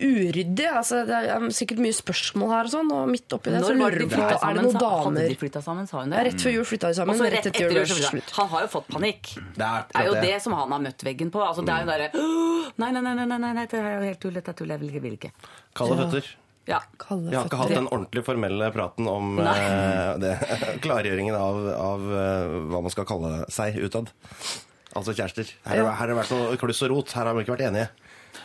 uryddig. 0.00 0.66
Altså, 0.66 1.02
det 1.06 1.18
er 1.28 1.44
sikkert 1.54 1.82
mye 1.84 1.94
spørsmål 1.94 2.52
her 2.54 2.68
og 2.70 2.72
sånn, 2.72 2.90
og 2.96 3.10
midt 3.12 3.36
oppi 3.36 3.52
det 3.52 3.60
så 3.62 3.74
Når 3.74 3.80
lurer 3.80 4.02
de 4.02 4.08
flytta 4.10 4.38
er 4.40 4.56
det 4.56 4.64
noen 4.64 4.74
damer. 4.80 4.96
Hadde 5.04 5.14
damer 5.14 5.32
de 5.34 5.38
flytta 5.44 5.62
sammen, 5.64 5.88
sa 5.90 6.00
hun 6.00 6.10
Ja, 6.10 6.16
det? 6.16 6.26
Rett 6.30 6.44
før 6.46 6.56
jul 6.56 6.66
flytta 6.72 6.90
de 6.90 6.96
Og 6.96 7.00
sammen. 7.02 7.20
så 7.20 7.28
Rett 7.28 7.36
rett 7.36 7.50
etter 7.52 7.66
etter 7.68 7.80
jul 7.80 8.10
slutt. 8.10 8.34
Han 8.40 8.52
har 8.54 8.66
jo 8.66 8.72
fått 8.74 8.90
panikk. 8.96 9.32
Det 9.36 9.66
er 9.70 9.88
Det 9.90 10.02
er 10.02 10.08
jo 10.10 10.18
det 10.26 10.36
som 10.42 10.56
han 10.56 10.76
har 10.76 10.84
møtt 10.88 11.06
veggen 11.06 11.30
på. 11.34 11.42
Altså, 11.44 11.66
det 11.66 11.74
er 11.74 11.84
jo 11.84 11.90
derre 11.92 12.10
«Åh, 12.14 12.70
Nei, 12.80 12.90
nei, 12.96 13.00
nei, 13.02 13.14
nei, 13.14 13.26
nei, 13.26 13.38
nei, 13.46 13.52
nei, 13.60 13.66
det 13.70 13.78
er 13.80 13.98
jo 13.98 14.06
helt 14.08 14.20
tull. 14.22 14.36
Dette 14.38 14.54
er 14.54 14.58
tull. 14.62 14.72
Jeg. 14.74 15.02
Vil 15.04 15.18
ikke. 15.18 15.32
Kalde 15.76 15.98
føtter. 16.00 16.30
Ja. 16.32 16.49
Kalde 16.68 17.30
Vi 17.30 17.36
har 17.36 17.48
ikke 17.48 17.58
hatt 17.58 17.72
den 17.74 17.88
ordentlig 17.90 18.22
formelle 18.26 18.68
praten 18.74 19.08
om 19.10 19.38
eh, 19.42 20.12
det, 20.22 20.34
klargjøringen 20.84 21.34
av, 21.34 21.64
av 21.74 22.04
eh, 22.14 22.58
hva 22.70 22.82
man 22.84 22.92
skal 22.94 23.08
kalle 23.08 23.32
seg 23.52 23.80
utad. 23.80 24.12
Altså 24.96 25.14
kjærester. 25.14 25.50
Her 25.66 25.82
har 25.82 25.90
her 25.90 25.98
har 26.02 26.10
det 26.12 26.18
vært 26.18 26.32
noe 26.34 26.60
kluss 26.60 26.82
og 26.86 26.92
rot. 26.94 27.12
Her 27.14 27.30
har 27.30 27.36
vi 27.36 27.44
ikke 27.46 27.56
vært 27.56 27.68
enige. 27.70 27.90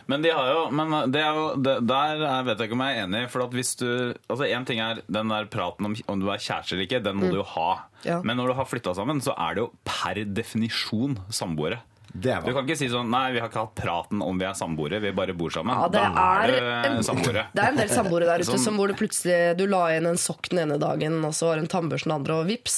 Men 0.09 0.21
de 0.21 0.31
har 0.33 0.49
jo, 0.49 0.61
men 0.73 0.93
det 1.13 1.21
er 1.21 1.37
jo, 1.37 1.45
det, 1.61 1.75
der 1.89 2.21
er, 2.21 2.43
vet 2.45 2.61
jeg 2.61 2.69
ikke 2.69 2.77
om 2.77 2.83
jeg 2.85 2.97
er 2.97 3.07
enig. 3.07 3.23
For 3.33 3.45
at 3.45 3.55
hvis 3.57 3.73
du, 3.81 3.87
altså 4.29 4.47
En 4.49 4.67
ting 4.69 4.81
er 4.81 5.01
den 5.05 5.33
der 5.33 5.49
praten 5.51 5.89
om 5.89 5.97
om 6.13 6.21
du 6.21 6.29
er 6.29 6.41
kjæreste 6.41 6.75
eller 6.75 6.87
ikke, 6.87 7.01
den 7.05 7.17
må 7.19 7.31
du 7.33 7.39
jo 7.41 7.47
ha. 7.55 7.69
Ja. 8.05 8.19
Men 8.25 8.37
når 8.37 8.51
du 8.51 8.57
har 8.59 8.69
flytta 8.69 8.93
sammen, 8.97 9.21
så 9.25 9.33
er 9.33 9.57
det 9.57 9.65
jo 9.65 9.71
per 9.87 10.21
definisjon 10.37 11.17
samboere. 11.33 11.81
Det 12.15 12.35
Du 12.45 12.53
kan 12.55 12.63
ikke 12.63 12.77
si 12.79 12.87
sånn 12.91 13.09
Nei, 13.11 13.25
vi 13.35 13.41
har 13.43 13.49
ikke 13.51 13.65
hatt 13.65 13.75
praten 13.75 14.21
om 14.23 14.37
vi 14.39 14.45
er 14.47 14.55
samboere, 14.55 15.01
vi 15.03 15.11
bare 15.11 15.33
bor 15.35 15.51
sammen. 15.51 15.75
Ja, 15.75 15.87
det 15.91 15.99
da 15.99 16.27
er 16.45 16.53
er 16.55 16.89
en- 16.93 17.03
samboere. 17.03 17.47
Det 17.53 17.63
er 17.63 17.67
en 17.73 17.79
del 17.81 17.89
samboere 17.91 18.25
der 18.29 18.39
ute 18.45 18.59
som 18.59 18.77
hvor 18.79 18.87
du 18.87 18.93
plutselig 18.95 19.57
du 19.59 19.65
la 19.67 19.87
igjen 19.91 20.07
en 20.07 20.15
sokk 20.21 20.49
den 20.49 20.59
ene 20.63 20.79
dagen, 20.79 21.19
og 21.27 21.33
så 21.35 21.49
var 21.51 21.55
det 21.59 21.65
en 21.65 21.73
tannbørste 21.75 22.07
den 22.07 22.15
andre, 22.15 22.39
og 22.39 22.47
vips. 22.47 22.77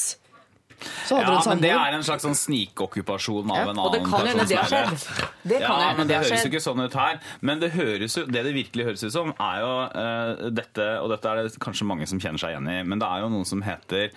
Så 1.07 1.17
hadde 1.17 1.25
Ja, 1.25 1.37
du 1.41 1.49
en 1.49 1.49
men 1.57 1.61
det 1.61 1.71
er 1.73 1.93
en 1.97 2.03
slags 2.05 2.21
sånn 2.25 2.35
snikokkupasjon 2.37 3.49
av 3.49 3.57
Ja, 3.57 3.69
en 3.71 3.79
og 3.81 3.93
det 3.93 4.01
annen 4.03 4.11
kan 4.11 4.27
hende 4.27 4.43
person 4.43 4.47
det 4.47 4.57
er 4.57 4.67
skjedd. 4.69 5.05
Det 5.41 5.59
kan 5.61 5.79
ja, 5.79 5.87
hende 5.87 5.97
men 5.97 6.07
det 6.07 6.13
det 6.19 6.27
høres 6.31 6.43
jo 6.43 6.49
ikke 6.51 6.61
sånn 6.67 6.83
ut 6.85 6.93
her. 6.93 7.19
Men 7.41 7.59
det, 7.59 7.71
høres 7.73 8.13
det 8.13 8.43
det 8.45 8.53
virkelig 8.53 8.85
høres 8.85 9.03
ut 9.07 9.11
som, 9.15 9.33
er 9.39 9.61
jo 9.63 9.71
uh, 9.89 10.49
dette, 10.53 10.85
og 11.01 11.09
dette 11.09 11.25
er 11.31 11.43
det 11.47 11.57
kanskje 11.63 11.87
mange 11.89 12.05
som 12.07 12.19
kjenner 12.21 12.37
seg 12.37 12.53
igjen 12.53 12.69
i, 12.69 12.83
men 12.83 12.99
det 13.01 13.07
er 13.09 13.21
jo 13.25 13.29
noen 13.33 13.45
som 13.49 13.61
heter 13.65 14.11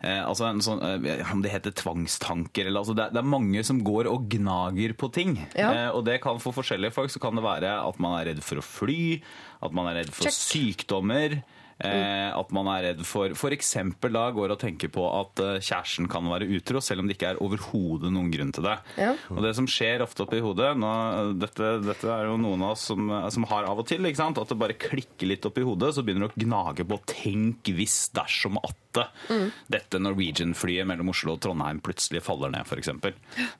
altså 0.00 0.46
en 0.48 0.62
sånn, 0.64 0.80
eh, 0.80 1.20
Om 1.28 1.42
det 1.44 1.52
heter 1.52 1.74
tvangstanker 1.76 2.70
eller 2.70 2.80
altså 2.80 2.94
det, 2.96 3.08
er, 3.08 3.14
det 3.16 3.20
er 3.20 3.32
mange 3.34 3.64
som 3.66 3.82
går 3.84 4.08
og 4.08 4.30
gnager 4.32 4.94
på 4.96 5.10
ting. 5.12 5.34
Ja. 5.52 5.68
Eh, 5.68 5.88
og 5.92 6.06
det 6.08 6.20
kan 6.24 6.40
For 6.40 6.56
forskjellige 6.56 6.94
folk 6.96 7.12
så 7.12 7.20
kan 7.20 7.36
det 7.36 7.44
være 7.44 7.74
at 7.84 8.00
man 8.00 8.16
er 8.18 8.30
redd 8.32 8.44
for 8.44 8.62
å 8.62 8.64
fly, 8.64 9.20
at 9.60 9.76
man 9.76 9.90
er 9.90 10.00
redd 10.00 10.14
for 10.16 10.32
sykdommer. 10.32 11.42
Eh, 11.80 12.28
at 12.36 12.50
man 12.52 12.68
er 12.74 12.90
redd 12.90 13.04
for 13.08 13.32
f.eks. 13.32 13.70
da 14.12 14.24
går 14.36 14.52
og 14.52 14.60
tenker 14.60 14.90
på 14.92 15.04
at 15.08 15.40
eh, 15.40 15.60
kjæresten 15.64 16.10
kan 16.12 16.28
være 16.28 16.48
utro, 16.58 16.82
selv 16.84 17.00
om 17.00 17.08
det 17.08 17.16
ikke 17.16 17.30
er 17.32 17.40
overhodet 17.40 18.12
noen 18.12 18.28
grunn 18.34 18.52
til 18.52 18.66
det. 18.68 18.76
Ja. 19.00 19.14
Og 19.32 19.40
det 19.46 19.54
som 19.56 19.68
skjer 19.70 20.04
ofte 20.04 20.26
oppi 20.26 20.42
hodet 20.44 20.74
nå, 20.76 20.90
dette, 21.40 21.72
dette 21.86 22.10
er 22.12 22.28
jo 22.28 22.36
noen 22.40 22.66
av 22.66 22.74
oss 22.74 22.84
som, 22.90 23.08
som 23.32 23.48
har 23.48 23.70
av 23.70 23.80
og 23.80 23.88
til, 23.88 24.04
at 24.10 24.52
det 24.52 24.60
bare 24.60 24.76
klikker 24.80 25.30
litt 25.30 25.46
oppi 25.48 25.64
hodet, 25.64 25.94
så 25.96 26.04
begynner 26.04 26.28
du 26.28 26.34
å 26.34 26.44
gnage 26.44 26.84
på 26.84 27.00
'tenk 27.08 27.72
hvis, 27.76 28.10
dersom 28.16 28.60
at' 28.60 28.76
dette 29.70 30.00
Norwegian-flyet 30.02 30.88
mellom 30.88 31.12
Oslo 31.12 31.36
og 31.36 31.42
Trondheim 31.44 31.80
plutselig 31.84 32.24
faller 32.26 32.50
ned, 32.50 32.66
f.eks. 32.66 32.90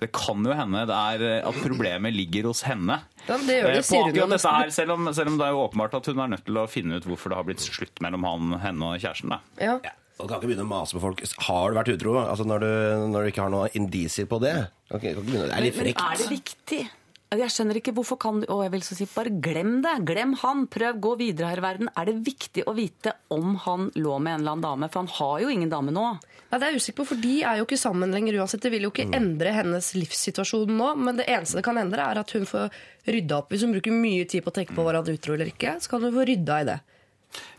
Det 0.00 0.11
kan 0.14 0.42
jo 0.46 0.56
hende 0.56 0.87
det 0.90 0.96
er 0.96 1.26
eh, 1.28 1.48
at 1.48 1.61
problemet 1.62 2.14
ligger 2.16 2.50
hos 2.50 2.64
henne. 2.66 3.00
Ja, 3.28 3.37
det 3.37 3.56
gjør 3.61 3.68
det, 3.68 3.76
Eh, 3.76 3.83
sier 3.83 4.02
hun 4.22 4.30
dette 4.30 4.50
her, 4.50 4.70
selv 4.70 4.90
om, 4.92 5.12
selv 5.14 5.28
om 5.28 5.38
det 5.38 5.46
er 5.46 5.50
jo 5.54 5.68
åpenbart 5.68 5.94
at 5.94 6.06
hun 6.06 6.18
er 6.20 6.28
nødt 6.37 6.44
til 6.44 6.54
å 6.54 6.66
finne 6.68 6.96
ut 6.96 7.04
hvorfor 7.04 7.28
det 7.30 7.37
har 7.37 7.44
blitt 7.44 7.61
slutt 7.64 8.00
mellom 8.00 8.24
han, 8.24 8.61
henne 8.61 8.83
og 8.94 9.00
kjæresten. 9.00 9.28
Da. 9.30 9.40
Ja. 9.61 9.78
Ja, 9.85 9.90
Du 10.20 10.26
kan 10.28 10.40
ikke 10.40 10.48
begynne 10.52 10.66
å 10.66 10.68
mase 10.68 10.92
på 10.92 11.00
folk. 11.00 11.22
Har 11.46 11.70
du 11.70 11.76
vært 11.78 11.92
utro? 11.96 12.16
Altså 12.28 12.44
når 12.44 12.61
du, 12.61 12.72
når 13.12 13.24
du 13.24 13.30
ikke 13.33 13.42
har 13.46 13.50
noen 13.50 13.70
indisier 13.74 14.26
på 14.26 14.40
det? 14.40 14.68
Du 14.90 14.98
kan 14.98 15.00
ikke- 15.00 15.24
begynne- 15.24 15.48
Det 15.48 15.56
er 15.56 15.62
litt 15.62 15.76
Men 15.76 15.87
er 15.96 16.16
det 16.16 16.28
viktig? 16.28 16.88
Jeg 17.33 17.46
skjønner 17.54 17.76
ikke 17.78 17.94
hvorfor 17.94 18.18
kan 18.18 18.40
du 18.40 18.46
Å, 18.48 18.62
jeg 18.64 18.72
vil 18.72 18.80
så 18.80 18.96
si 18.96 19.04
bare 19.06 19.30
glem 19.30 19.83
det. 19.83 20.04
Glem 20.04 20.35
han. 20.42 20.66
Prøv, 20.66 20.98
gå 21.00 21.16
videre 21.16 21.46
her 21.48 21.59
i 21.59 21.61
verden. 21.61 21.88
Er 21.96 22.04
det 22.06 22.24
viktig 22.24 22.64
å 22.66 22.74
vite 22.74 23.12
om 23.30 23.54
han 23.54 23.90
lå 23.94 24.20
med 24.20 24.35
en 24.35 24.40
eller 24.40 24.50
annen 24.56 24.62
dame? 24.62 24.90
For 24.90 24.98
han 24.98 25.06
har 25.06 25.38
jo 25.40 25.48
ingen 25.48 25.70
dame 25.70 25.92
nå. 25.92 26.18
Nei, 26.50 26.58
det 26.58 26.66
er 26.66 26.74
jeg 26.74 26.82
usikker 26.82 26.98
på, 26.98 27.08
for 27.12 27.22
de 27.22 27.34
er 27.46 27.60
jo 27.60 27.66
ikke 27.66 27.78
sammen 27.78 28.10
lenger 28.14 28.40
uansett. 28.40 28.62
Det 28.64 28.72
vil 28.74 28.88
jo 28.88 28.90
ikke 28.90 29.06
endre 29.14 29.52
hennes 29.54 29.92
livssituasjon 29.94 30.72
nå, 30.74 30.92
men 30.98 31.20
det 31.20 31.28
eneste 31.30 31.60
det 31.60 31.66
kan 31.66 31.78
endre, 31.78 32.02
er 32.02 32.18
at 32.24 32.34
hun 32.34 32.46
får 32.48 32.72
rydda 33.06 33.38
opp. 33.38 33.52
Hvis 33.54 33.62
hun 33.66 33.76
bruker 33.76 33.94
mye 33.94 34.26
tid 34.30 34.42
på 34.42 34.50
å 34.50 34.56
tenke 34.58 34.74
på 34.74 34.86
hva 34.86 34.96
han 34.98 35.12
utro 35.12 35.36
eller 35.36 35.52
ikke, 35.52 35.76
så 35.78 35.92
kan 35.92 36.02
hun 36.06 36.16
få 36.16 36.26
rydda 36.26 36.58
i 36.64 36.66
det. 36.72 36.80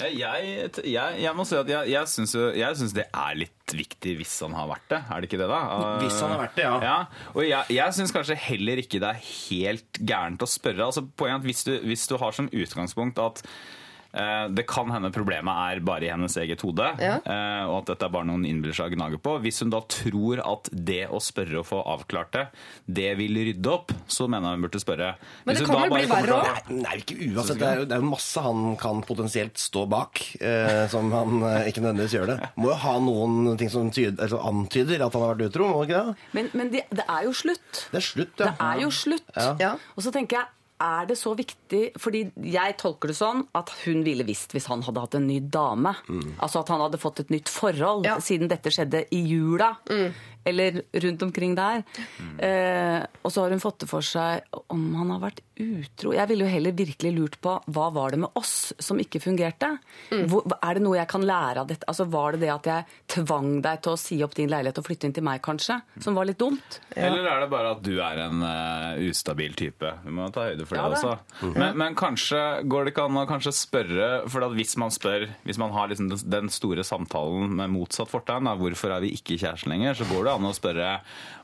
Jeg, 0.02 0.70
jeg, 0.84 1.20
jeg 1.24 1.32
må 1.38 1.46
si 1.48 1.56
at 1.56 1.70
jeg, 1.70 1.92
jeg 1.94 2.10
syns 2.12 2.34
jeg 2.36 2.76
syns 2.76 2.96
det 2.98 3.06
er 3.08 3.38
litt 3.40 3.76
viktig 3.78 4.18
hvis 4.20 4.34
han 4.44 4.56
har 4.58 4.68
vært 4.68 4.88
det. 4.92 5.00
Er 5.00 5.22
det 5.22 5.30
ikke 5.30 5.40
det, 5.40 5.48
da? 5.48 5.60
Hvis 6.02 6.18
han 6.20 6.34
har 6.34 6.42
vært 6.42 6.58
det, 6.60 6.66
ja. 6.66 6.74
ja. 6.84 7.28
Og 7.32 7.46
jeg, 7.48 7.78
jeg 7.78 7.96
syns 7.96 8.12
kanskje 8.16 8.40
heller 8.50 8.82
ikke 8.84 9.00
det 9.00 9.14
er 9.14 9.22
helt 9.30 10.02
gærent 10.02 10.44
å 10.44 10.50
spørre. 10.50 10.90
Altså, 10.90 11.06
poenget 11.06 11.38
er 11.38 11.44
at 11.46 11.48
hvis 11.48 11.64
du, 11.70 11.72
hvis 11.88 12.04
du 12.12 12.18
har 12.20 12.36
som 12.36 12.52
utgangspunkt 12.52 13.22
at 13.24 13.46
det 14.12 14.66
kan 14.68 14.90
hende 14.92 15.12
problemet 15.16 15.56
er 15.72 15.80
bare 15.88 16.04
i 16.04 16.10
hennes 16.12 16.34
eget 16.38 16.62
hode, 16.66 16.88
Ja. 17.00 17.14
eh, 17.24 17.64
og 17.70 17.78
at 17.82 17.92
dette 17.94 18.06
er 18.06 18.12
bare 18.12 18.28
noen 18.28 18.44
innbiller 18.46 18.76
seg 18.76 18.92
å 18.92 18.96
gnage 18.98 19.20
på. 19.24 19.38
Hvis 19.42 19.62
hun 19.64 19.70
da 19.72 19.80
tror 19.88 20.42
at 20.44 20.68
det 20.74 21.08
å 21.08 21.22
spørre 21.24 21.60
og 21.62 21.66
få 21.70 21.80
avklart 21.88 22.32
det, 22.36 22.44
det 22.92 23.18
vil 23.18 23.40
rydde 23.40 23.72
opp, 23.72 23.94
så 24.12 24.28
mener 24.28 24.50
jeg 24.52 24.60
hun 24.60 24.66
burde 24.68 24.82
spørre. 24.84 25.12
Men 25.46 25.56
det 25.56 25.66
kan 25.66 25.82
vel 25.82 25.94
bli 25.96 26.06
verre 26.12 26.38
òg? 26.42 26.70
Nei, 26.76 26.98
ikke 27.00 27.18
uansett. 27.32 27.60
Det 27.62 27.68
er, 27.70 27.80
jo, 27.82 27.86
det 27.88 27.98
er 27.98 28.06
masse 28.12 28.44
han 28.44 28.76
kan 28.82 29.02
potensielt 29.08 29.58
stå 29.62 29.86
bak, 29.92 30.22
eh, 30.42 30.88
som 30.92 31.12
han 31.16 31.38
eh, 31.48 31.70
ikke 31.72 31.82
nødvendigvis 31.86 32.18
gjør 32.20 32.32
det. 32.34 32.40
Må 32.60 32.72
jo 32.74 32.80
ha 32.84 32.98
noen 33.00 33.58
ting 33.62 33.72
som 33.72 33.90
tyder, 33.96 34.20
altså, 34.28 34.42
antyder 34.52 35.06
at 35.08 35.14
han 35.16 35.22
har 35.24 35.36
vært 35.36 35.48
utro, 35.52 35.72
må 35.72 35.86
ikke 35.88 36.04
det? 36.12 36.16
Men, 36.38 36.52
men 36.54 36.72
det, 36.76 36.84
det 36.92 37.06
er 37.08 37.24
jo 37.30 37.32
slutt. 37.34 37.86
Det 37.94 38.02
er 38.04 38.10
slutt, 38.12 38.36
ja. 38.44 38.52
Det 38.52 38.68
er 38.72 38.84
jo 38.84 38.92
slutt. 38.92 39.32
Ja. 39.38 39.52
Ja. 39.62 39.72
Og 39.96 40.04
så 40.04 40.12
tenker 40.12 40.42
jeg, 40.42 40.58
er 40.82 41.06
det 41.10 41.16
så 41.20 41.36
viktig 41.38 41.82
Fordi 42.02 42.24
jeg 42.52 42.76
tolker 42.82 43.12
det 43.12 43.16
sånn 43.20 43.44
at 43.58 43.70
hun 43.86 44.02
ville 44.04 44.26
visst 44.28 44.56
hvis 44.56 44.66
han 44.72 44.82
hadde 44.88 45.04
hatt 45.04 45.16
en 45.20 45.28
ny 45.30 45.40
dame. 45.54 45.94
Altså 46.42 46.64
at 46.64 46.72
han 46.74 46.82
hadde 46.82 47.00
fått 47.02 47.20
et 47.24 47.30
nytt 47.34 47.50
forhold 47.54 48.06
Ja. 48.10 48.18
siden 48.20 48.50
dette 48.50 48.74
skjedde 48.74 49.06
i 49.14 49.22
jula. 49.30 49.76
Eller 50.46 50.82
rundt 51.04 51.22
omkring 51.28 51.56
der. 51.56 51.84
Eh, 52.42 53.04
og 53.22 53.32
så 53.34 53.44
har 53.44 53.54
hun 53.54 53.62
fått 53.62 53.84
det 53.84 53.90
for 53.92 54.02
seg 54.06 54.42
om 54.74 54.84
han 54.98 55.12
har 55.14 55.20
vært 55.28 55.42
utro. 55.62 56.14
Jeg 56.16 56.26
ville 56.32 56.48
jo 56.48 56.50
heller 56.56 56.74
virkelig 56.74 57.12
lurt 57.14 57.36
på 57.44 57.52
hva 57.70 57.90
var 57.94 58.16
det 58.16 58.22
med 58.24 58.38
oss 58.40 58.72
som 58.82 58.98
ikke 59.02 59.20
fungerte? 59.22 59.70
Hvor, 60.32 60.48
er 60.58 60.80
det 60.80 60.82
noe 60.86 60.98
jeg 60.98 61.10
kan 61.12 61.22
lære 61.28 61.62
av 61.62 61.68
dette? 61.70 61.86
Altså 61.92 62.08
Var 62.10 62.34
det 62.38 62.42
det 62.48 62.50
at 62.56 62.70
jeg 62.72 62.86
tvang 63.14 63.52
deg 63.62 63.84
til 63.86 63.94
å 63.94 64.00
si 64.02 64.18
opp 64.26 64.34
din 64.40 64.50
leilighet 64.50 64.80
og 64.82 64.88
flytte 64.88 65.06
inn 65.10 65.14
til 65.14 65.26
meg, 65.28 65.42
kanskje? 65.46 65.78
Som 66.02 66.18
var 66.18 66.26
litt 66.26 66.40
dumt? 66.42 66.80
Eller 66.98 67.28
er 67.30 67.44
det 67.46 67.52
bare 67.54 67.76
at 67.76 67.84
du 67.86 67.94
er 68.02 68.24
en 68.26 68.42
uh, 68.42 68.98
ustabil 69.12 69.54
type? 69.60 69.94
Vi 70.08 70.16
må 70.18 70.32
ta 70.34 70.48
høyde 70.50 70.66
for 70.66 70.80
Ja, 70.82 70.88
det 70.90 70.98
også. 70.98 71.14
også. 71.44 71.54
Men, 71.62 71.78
men 71.84 72.00
kanskje 72.00 72.42
går 72.72 72.88
det 72.90 72.96
ikke 72.96 73.06
an 73.12 73.22
å 73.22 73.28
kanskje 73.30 73.54
spørre 73.56 74.10
For 74.32 74.44
at 74.46 74.54
hvis 74.58 74.74
man 74.82 74.92
spør 74.94 75.28
Hvis 75.46 75.60
man 75.62 75.72
har 75.76 75.90
liksom 75.92 76.10
den- 76.10 76.30
den 76.42 76.50
store 76.54 76.84
samtalen 76.88 77.54
med 77.60 77.70
motsatt 77.74 78.10
fortegn, 78.10 78.50
hvorfor 78.58 78.96
er 78.96 79.02
vi 79.06 79.14
ikke 79.16 79.38
kjærester 79.38 79.70
lenger, 79.70 79.94
så 80.00 80.08
går 80.10 80.26
det 80.26 80.31
an 80.34 80.48
å 80.50 80.54
spørre 80.56 80.96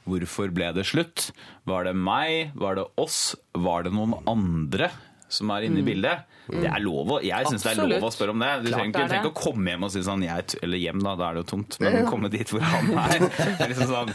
hvorfor 0.08 0.54
ble 0.56 0.71
det 0.76 0.86
slutt? 0.88 1.30
Var 1.67 1.89
det 1.89 1.93
meg? 2.00 2.56
Var 2.56 2.80
det 2.80 2.88
oss? 3.02 3.36
Var 3.54 3.88
det 3.88 3.93
noen 3.95 4.15
andre? 4.30 4.89
Som 5.28 5.52
er 5.52 5.67
inne 5.67 5.82
i 5.82 5.86
bildet. 5.86 6.23
Det 6.47 6.69
er 6.69 6.80
lov 6.80 7.10
å, 7.12 7.19
jeg 7.19 7.50
syns 7.50 7.65
det 7.65 7.73
er 7.73 7.80
lov 7.82 8.06
å 8.08 8.12
spørre 8.15 8.32
om 8.32 8.39
det. 8.43 8.52
Du 8.63 8.69
Klart 8.69 8.80
trenger 8.80 8.93
ikke, 8.93 9.08
det 9.12 9.32
å 9.32 9.34
komme 9.36 9.73
hjem 9.73 9.84
og 9.84 9.91
si 9.91 10.04
sånn 10.08 10.23
jeg, 10.23 10.60
Eller 10.63 10.80
hjem, 10.80 11.02
da, 11.04 11.15
da 11.19 11.26
er 11.28 11.36
det 11.36 11.41
jo 11.43 11.50
tomt. 11.52 11.80
Men 11.84 11.97
komme 12.08 12.32
dit 12.32 12.54
hvor 12.54 12.63
han 12.63 12.93
er. 13.04 13.26
Det 13.58 13.65
er 13.65 13.73
liksom 13.73 13.91
sånn 13.91 14.13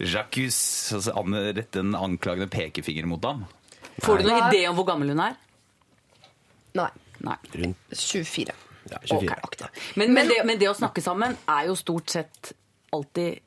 Jacques 0.00 0.58
altså, 0.96 1.14
Rette 1.60 1.82
en 1.84 1.94
anklagende 1.94 2.48
pekefinger 2.50 3.06
mot 3.06 3.24
ham. 3.28 3.44
Får 4.00 4.22
du 4.22 4.30
noen 4.30 4.48
idé 4.48 4.64
om 4.70 4.78
hvor 4.78 4.88
gammel 4.88 5.12
hun 5.12 5.22
er? 5.22 5.38
Nei. 6.80 6.90
Nei. 7.20 7.36
Rundt 7.60 7.94
24. 8.00 8.54
ja, 8.90 8.98
24. 9.04 9.38
Okay, 9.44 9.68
Men, 10.00 10.14
men, 10.16 10.30
det, 10.30 10.40
men 10.48 10.60
det 10.60 10.70
å 10.70 10.76
snakke 10.76 11.02
sammen 11.04 11.36
er 11.44 11.68
jo 11.68 11.76
stort 11.78 12.10
sett 12.10 12.52
alltid 12.96 13.44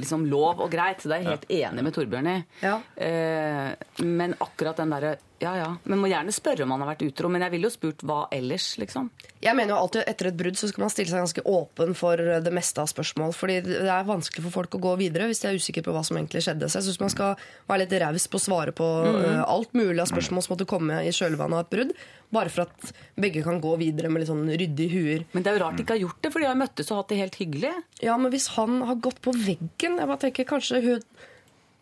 liksom 0.00 0.26
lov 0.26 0.62
og 0.64 0.72
greit. 0.72 1.02
Så 1.02 1.10
det 1.10 1.18
er 1.18 1.22
jeg 1.22 1.30
helt 1.32 1.50
enig 1.60 1.86
med 1.86 1.96
Torbjørn 1.96 2.30
i. 2.32 2.36
Ja. 2.64 2.78
Eh, 2.96 4.02
men 4.04 4.36
akkurat 4.42 4.82
den 4.82 4.94
derre 4.94 5.16
Ja 5.42 5.56
ja. 5.58 5.70
Men 5.84 6.00
må 6.00 6.08
gjerne 6.08 6.32
spørre 6.34 6.64
om 6.64 6.72
han 6.74 6.82
har 6.84 6.92
vært 6.92 7.04
utro. 7.08 7.28
Men 7.32 7.42
jeg 7.44 7.54
ville 7.54 7.68
jo 7.68 7.74
spurt 7.74 8.04
hva 8.06 8.24
ellers, 8.34 8.68
liksom. 8.80 9.10
Jeg 9.42 9.56
mener 9.58 9.74
jo 9.74 9.80
alltid 9.82 10.06
Etter 10.08 10.30
et 10.30 10.38
brudd 10.38 10.58
så 10.58 10.68
skal 10.70 10.84
man 10.84 10.92
stille 10.92 11.10
seg 11.10 11.20
ganske 11.20 11.44
åpen 11.50 11.94
for 11.98 12.20
det 12.44 12.52
meste 12.54 12.80
av 12.80 12.90
spørsmål. 12.90 13.34
Fordi 13.36 13.58
det 13.66 13.80
er 13.82 14.08
vanskelig 14.08 14.44
for 14.46 14.56
folk 14.60 14.78
å 14.78 14.82
gå 14.86 14.94
videre 15.02 15.28
hvis 15.30 15.42
de 15.42 15.50
er 15.50 15.58
usikre 15.58 15.84
på 15.86 15.94
hva 15.94 16.04
som 16.06 16.18
egentlig 16.20 16.44
skjedde. 16.46 16.70
Så 16.70 16.80
jeg 16.80 16.88
syns 16.88 17.02
man 17.02 17.14
skal 17.14 17.46
være 17.70 17.84
litt 17.84 17.96
raus 18.04 18.28
på 18.30 18.40
å 18.40 18.44
svare 18.46 18.76
på 18.76 18.88
eh, 19.10 19.42
alt 19.42 19.74
mulig 19.76 19.98
av 20.04 20.10
spørsmål 20.12 20.46
som 20.46 20.54
måtte 20.54 20.70
komme 20.70 21.02
i 21.02 21.12
kjølvannet 21.14 21.58
av 21.58 21.66
et 21.66 21.74
brudd. 21.74 21.92
Bare 22.34 22.54
for 22.54 22.66
at 22.66 22.94
begge 23.20 23.44
kan 23.46 23.60
gå 23.62 23.74
videre 23.82 24.10
med 24.10 24.22
litt 24.22 24.30
sånn 24.30 24.48
ryddige 24.48 24.94
huer. 24.94 25.28
Men 25.34 25.44
det 25.44 25.52
er 25.52 25.58
jo 25.58 25.64
rart 25.66 25.78
de 25.78 25.84
ikke 25.84 25.98
har 25.98 26.04
gjort 26.06 26.24
det, 26.24 26.32
for 26.34 26.42
de 26.42 26.50
har 26.50 26.58
møttes 26.58 26.90
og 26.90 27.02
hatt 27.02 27.12
det 27.12 27.20
helt 27.20 27.38
hyggelig. 27.42 27.74
Ja, 28.02 28.16
men 28.20 28.32
hvis 28.34 28.50
han 28.56 28.80
har 28.86 28.98
gått 29.02 29.20
på 29.24 29.34
veggen 29.34 29.98
Jeg 30.00 30.08
bare 30.08 30.22
tenker 30.22 30.46
kanskje 30.48 30.80
hun 30.84 31.06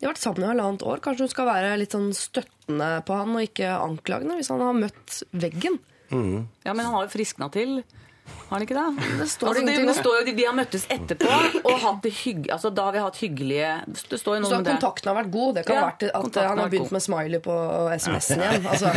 De 0.03 0.07
har 0.09 0.17
vært 0.17 0.19
sammen 0.19 0.43
i 0.43 0.47
halvannet 0.49 0.81
år. 0.83 0.99
Kanskje 0.99 1.23
hun 1.23 1.29
skal 1.31 1.45
være 1.47 1.75
litt 1.79 1.93
sånn 1.95 2.09
støttende 2.11 2.87
på 3.07 3.15
han 3.15 3.37
og 3.39 3.45
ikke 3.45 3.69
anklagende 3.71 4.35
hvis 4.35 4.49
han 4.51 4.59
har 4.59 4.75
møtt 4.75 5.21
veggen. 5.31 5.77
Ja, 6.11 6.73
men 6.75 6.83
han 6.83 6.91
har 6.91 7.05
jo 7.05 7.13
friskna 7.13 7.47
til. 7.53 7.77
Har 8.23 8.59
han 8.59 8.63
ikke 8.67 8.75
det? 8.77 9.03
Det 9.19 9.25
står 9.29 9.47
altså, 9.49 9.61
det, 9.65 9.73
det 9.87 9.95
står 9.97 10.13
jo, 10.19 10.33
Vi 10.37 10.43
har 10.45 10.53
møttes 10.55 10.83
etterpå, 10.93 11.29
og 11.65 11.79
hatt 11.81 12.01
det 12.05 12.11
hygg, 12.13 12.49
altså, 12.53 12.69
da 12.73 12.83
har 12.85 12.93
vi 12.95 12.99
hatt 13.01 13.17
hyggelige 13.17 13.69
Det 14.11 14.19
står 14.21 14.35
jo 14.37 14.41
noe 14.43 14.51
Så 14.51 14.57
om 14.59 14.63
det. 14.63 14.75
kontakten 14.77 15.09
har 15.11 15.17
vært 15.23 15.31
god. 15.33 15.55
Det 15.57 15.63
kan 15.65 15.75
Ja, 15.75 15.81
ha 15.81 15.87
vært 15.89 16.03
at 16.13 16.37
han 16.49 16.61
har 16.61 16.69
begynt 16.69 16.85
god. 16.87 16.91
med 16.97 17.01
smiley 17.07 17.39
på 17.43 17.55
SMS-en 17.97 18.39
igjen. 18.45 18.67
Altså, 18.69 18.91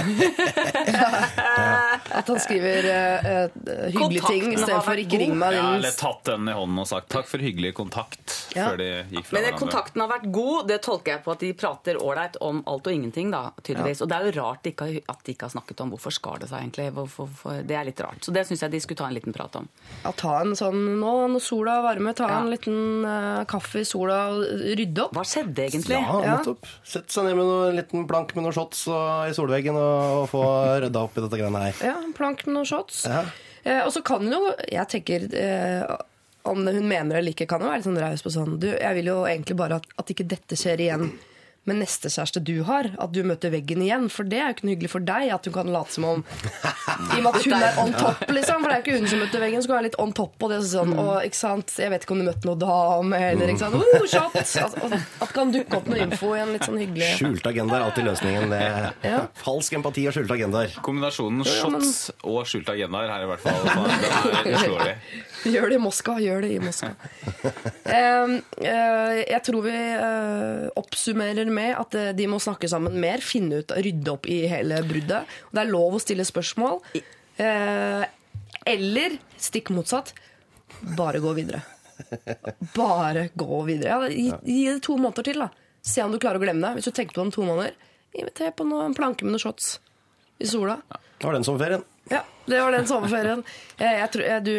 at 2.16 2.28
han 2.30 2.40
skriver 2.40 2.88
eh, 2.90 3.48
hyggelige 3.92 4.26
ting 4.28 4.44
Kontakten 4.44 4.46
har 4.46 4.58
istedenfor 4.60 5.00
'ikke 5.02 5.18
ring 5.20 5.34
meg'. 5.40 5.56
Ja, 5.56 5.64
eller 5.76 5.90
tatt 5.98 6.24
den 6.28 6.48
i 6.48 6.52
hånden 6.56 6.78
og 6.82 6.86
sagt 6.90 7.08
takk 7.12 7.26
for 7.30 7.38
hyggelig 7.42 7.74
kontakt 7.74 8.34
Ja. 8.56 8.70
før 8.70 8.76
de 8.78 8.88
gikk 9.10 9.24
fra 9.26 9.36
Men 9.36 9.42
det, 9.42 9.52
hverandre. 9.52 9.58
kontakten 9.60 10.00
har 10.00 10.08
vært 10.08 10.30
god. 10.32 10.68
Det 10.68 10.78
tolker 10.82 11.12
jeg 11.12 11.24
på 11.24 11.32
at 11.32 11.38
de 11.40 11.52
prater 11.52 11.96
ålreit 12.00 12.36
om 12.40 12.62
alt 12.66 12.86
og 12.86 12.92
ingenting. 12.92 13.30
da, 13.30 13.50
tydeligvis. 13.62 14.02
Og 14.02 14.08
det 14.08 14.16
er 14.16 14.30
jo 14.30 14.40
rart 14.42 14.62
de 14.62 14.70
ikke 14.72 15.02
at 15.08 15.24
de 15.24 15.32
ikke 15.34 15.42
har 15.48 15.50
snakket 15.50 15.80
om 15.80 15.90
hvorfor 15.90 16.12
skar 16.12 16.38
det 16.38 16.48
seg 16.48 16.60
egentlig. 16.62 16.92
Hvorfor, 16.92 17.26
hvorfor, 17.26 17.62
det 17.66 17.76
er 17.76 17.84
litt 17.84 18.00
rart. 18.00 18.20
Så 18.24 18.32
det 18.32 18.46
syns 18.46 18.60
jeg 18.62 18.70
de 18.70 18.80
skulle 18.80 18.96
ta 18.98 19.06
en 19.08 19.14
liten 19.16 19.34
prat 19.36 19.56
om. 19.58 19.66
Ja, 20.04 20.12
ta 20.16 20.36
en 20.44 20.54
sånn 20.58 20.80
nå 21.00 21.12
når 21.32 21.42
sola 21.42 21.78
er 21.80 21.84
varme, 21.88 22.14
ta 22.16 22.28
Ja. 22.30 22.38
en 22.42 22.50
liten 22.52 23.04
uh, 23.04 23.44
kaffe 23.50 23.82
i 23.82 23.88
sola 23.88 24.18
og 24.34 24.44
rydde 24.78 25.04
opp. 25.08 25.14
Hva 25.16 25.24
skjedde 25.26 25.66
egentlig? 25.66 25.98
Ja, 25.98 26.20
Ja. 26.24 26.38
Sett 26.86 27.10
seg 27.12 27.26
ned 27.26 27.36
med 27.38 27.44
noe, 27.48 27.68
en 27.70 27.76
liten 27.80 28.06
plank 28.08 28.34
med 28.36 28.44
noen 28.46 28.54
shots 28.56 28.86
og, 28.88 29.28
i 29.30 29.34
solveggen 29.36 29.76
og, 29.78 30.22
og 30.22 30.28
få 30.32 30.44
rydda 30.86 31.02
opp 31.08 31.16
i 31.18 31.24
dette 31.26 31.40
greiene 31.40 31.64
her. 31.68 31.82
Ja, 31.92 31.96
en 32.04 32.14
plank 32.16 32.46
med 32.46 32.54
noen 32.60 32.68
shots. 32.68 33.04
Ja. 33.10 33.24
Eh, 33.66 33.80
og 33.82 33.90
så 33.94 34.02
kan 34.06 34.22
jo, 34.30 34.38
jeg 34.70 34.86
tenker 34.92 35.24
eh, 35.34 35.96
om 36.46 36.60
hun 36.62 36.84
mener 36.86 37.16
det 37.16 37.22
eller 37.24 37.34
ikke, 37.34 37.48
kan 37.50 37.60
jo 37.64 37.66
være 37.66 37.80
litt 37.80 37.88
sånn 37.88 37.98
raus 37.98 38.22
på 38.22 38.30
sånn 38.30 38.52
Du, 38.62 38.68
jeg 38.70 38.94
vil 39.00 39.08
jo 39.10 39.16
egentlig 39.26 39.56
bare 39.58 39.80
at, 39.80 39.88
at 39.98 40.12
ikke 40.14 40.28
dette 40.30 40.54
skjer 40.54 40.84
igjen 40.84 41.08
med 41.66 41.80
neste 41.82 42.10
kjæreste 42.12 42.42
du 42.46 42.54
har. 42.68 42.88
At 43.02 43.12
du 43.14 43.20
møter 43.26 43.50
veggen 43.54 43.82
igjen. 43.84 44.06
For 44.12 44.26
det 44.28 44.38
er 44.40 44.50
jo 44.50 44.56
ikke 44.56 44.66
noe 44.68 44.74
hyggelig 44.76 44.90
for 44.92 45.06
deg 45.06 45.32
at 45.34 45.48
hun 45.48 45.54
kan 45.56 45.70
late 45.74 45.94
som 45.96 46.06
om 46.08 46.24
I 47.16 47.18
og 47.18 47.24
med 47.26 47.30
at 47.32 47.46
hun 47.46 47.56
er 47.58 47.80
on 47.82 47.92
top, 47.96 48.22
liksom. 48.32 48.62
For 48.64 48.70
det 48.70 48.76
er 48.76 48.80
jo 48.80 48.84
ikke 48.86 48.96
hun 49.00 49.10
som 49.10 49.22
møter 49.24 49.42
veggen, 49.42 49.62
så 49.64 49.68
kan 49.68 49.74
hun 49.74 49.80
være 49.80 49.88
litt 49.90 49.98
on 50.02 50.14
top 50.16 50.36
på 50.40 50.50
det. 50.52 50.60
Sånn, 50.70 50.94
og, 50.98 51.12
ikke 51.26 51.38
sant? 51.40 51.74
Jeg 51.82 51.92
vet 51.92 52.06
ikke 52.06 52.16
om 52.16 52.22
du 52.22 52.26
møtte 52.30 52.48
noen 52.48 52.62
dame, 52.62 53.20
eller 53.32 53.52
ikke 53.52 53.62
sant? 53.64 53.76
Oh, 53.76 54.06
shot! 54.10 54.36
At, 54.40 54.78
at, 54.86 54.96
at 55.26 55.34
kan 55.36 55.52
dukke 55.54 55.78
opp 55.80 55.90
noe 55.90 56.00
info 56.06 56.32
i 56.36 56.40
en 56.42 56.52
litt 56.54 56.64
sånn 56.66 56.78
hyggelig 56.80 57.10
Skjulte 57.18 57.50
agendaer 57.52 57.82
er 57.82 57.86
alltid 57.90 58.08
løsningen. 58.08 58.50
Det 58.54 58.60
er 58.64 58.86
Ja. 59.16 59.20
Falsk 59.42 59.76
empati 59.78 60.06
og 60.10 60.16
skjulte 60.16 60.34
agendaer. 60.38 60.72
Kombinasjonen 60.86 61.44
ja, 61.46 61.68
men- 61.70 61.82
shots 61.84 62.10
og 62.26 62.40
skjulte 62.48 62.74
agendaer 62.76 63.12
her 63.12 63.26
i 63.26 63.30
hvert 63.30 63.44
fall. 63.44 63.66
Det 63.66 64.40
er 64.40 64.52
uslåelig. 64.56 64.94
Gjør 65.46 65.70
det 65.72 65.78
i 65.78 65.82
Moskva, 65.82 66.16
gjør 66.22 66.44
det 66.46 66.52
i 66.56 66.60
Moskva. 66.62 66.92
Eh, 67.86 68.32
eh, 68.66 69.18
jeg 69.30 69.38
tror 69.46 69.62
vi 69.62 69.72
eh, 69.72 70.64
oppsummerer 70.80 71.46
med 71.54 71.76
at 71.78 71.94
eh, 71.94 72.08
de 72.18 72.26
må 72.28 72.40
snakke 72.42 72.66
sammen 72.68 72.96
mer, 73.00 73.22
finne 73.22 73.60
ut, 73.62 73.70
rydde 73.78 74.10
opp 74.10 74.26
i 74.26 74.40
hele 74.50 74.80
bruddet. 74.88 75.30
Det 75.54 75.62
er 75.62 75.70
lov 75.70 75.94
å 75.94 76.00
stille 76.02 76.26
spørsmål. 76.26 76.80
Eh, 77.38 78.02
eller, 78.66 79.16
stikk 79.38 79.70
motsatt, 79.76 80.10
bare 80.98 81.22
gå 81.22 81.36
videre. 81.38 81.62
Bare 82.74 83.28
gå 83.38 83.62
videre. 83.70 83.88
Ja, 83.88 84.10
gi, 84.10 84.28
gi 84.50 84.60
det 84.72 84.80
to 84.84 84.98
måneder 84.98 85.30
til, 85.30 85.44
da. 85.46 85.50
Se 85.86 86.02
om 86.02 86.10
du 86.12 86.18
klarer 86.18 86.42
å 86.42 86.44
glemme 86.44 86.66
det. 86.66 86.80
Hvis 86.80 86.90
du 86.90 86.96
tenker 86.96 87.14
på 87.14 87.22
det 87.22 87.28
om 87.28 87.34
to 87.38 87.46
måneder, 87.46 87.76
inviter 88.18 88.50
på 88.56 88.66
noen 88.66 88.90
en 88.90 88.98
planke 88.98 89.24
med 89.24 89.36
noen 89.36 89.46
shots 89.46 89.76
i 90.42 90.50
sola. 90.50 90.80
Det 90.90 91.24
var 91.28 91.38
den 91.38 91.46
sommerferien. 91.46 91.86
Ja, 92.10 92.20
det 92.46 92.60
var 92.62 92.70
den 92.76 92.86
sommerferien. 92.86 93.40
Jeg, 93.80 93.94
jeg 94.00 94.10
tror, 94.14 94.22
jeg, 94.30 94.44
du, 94.46 94.52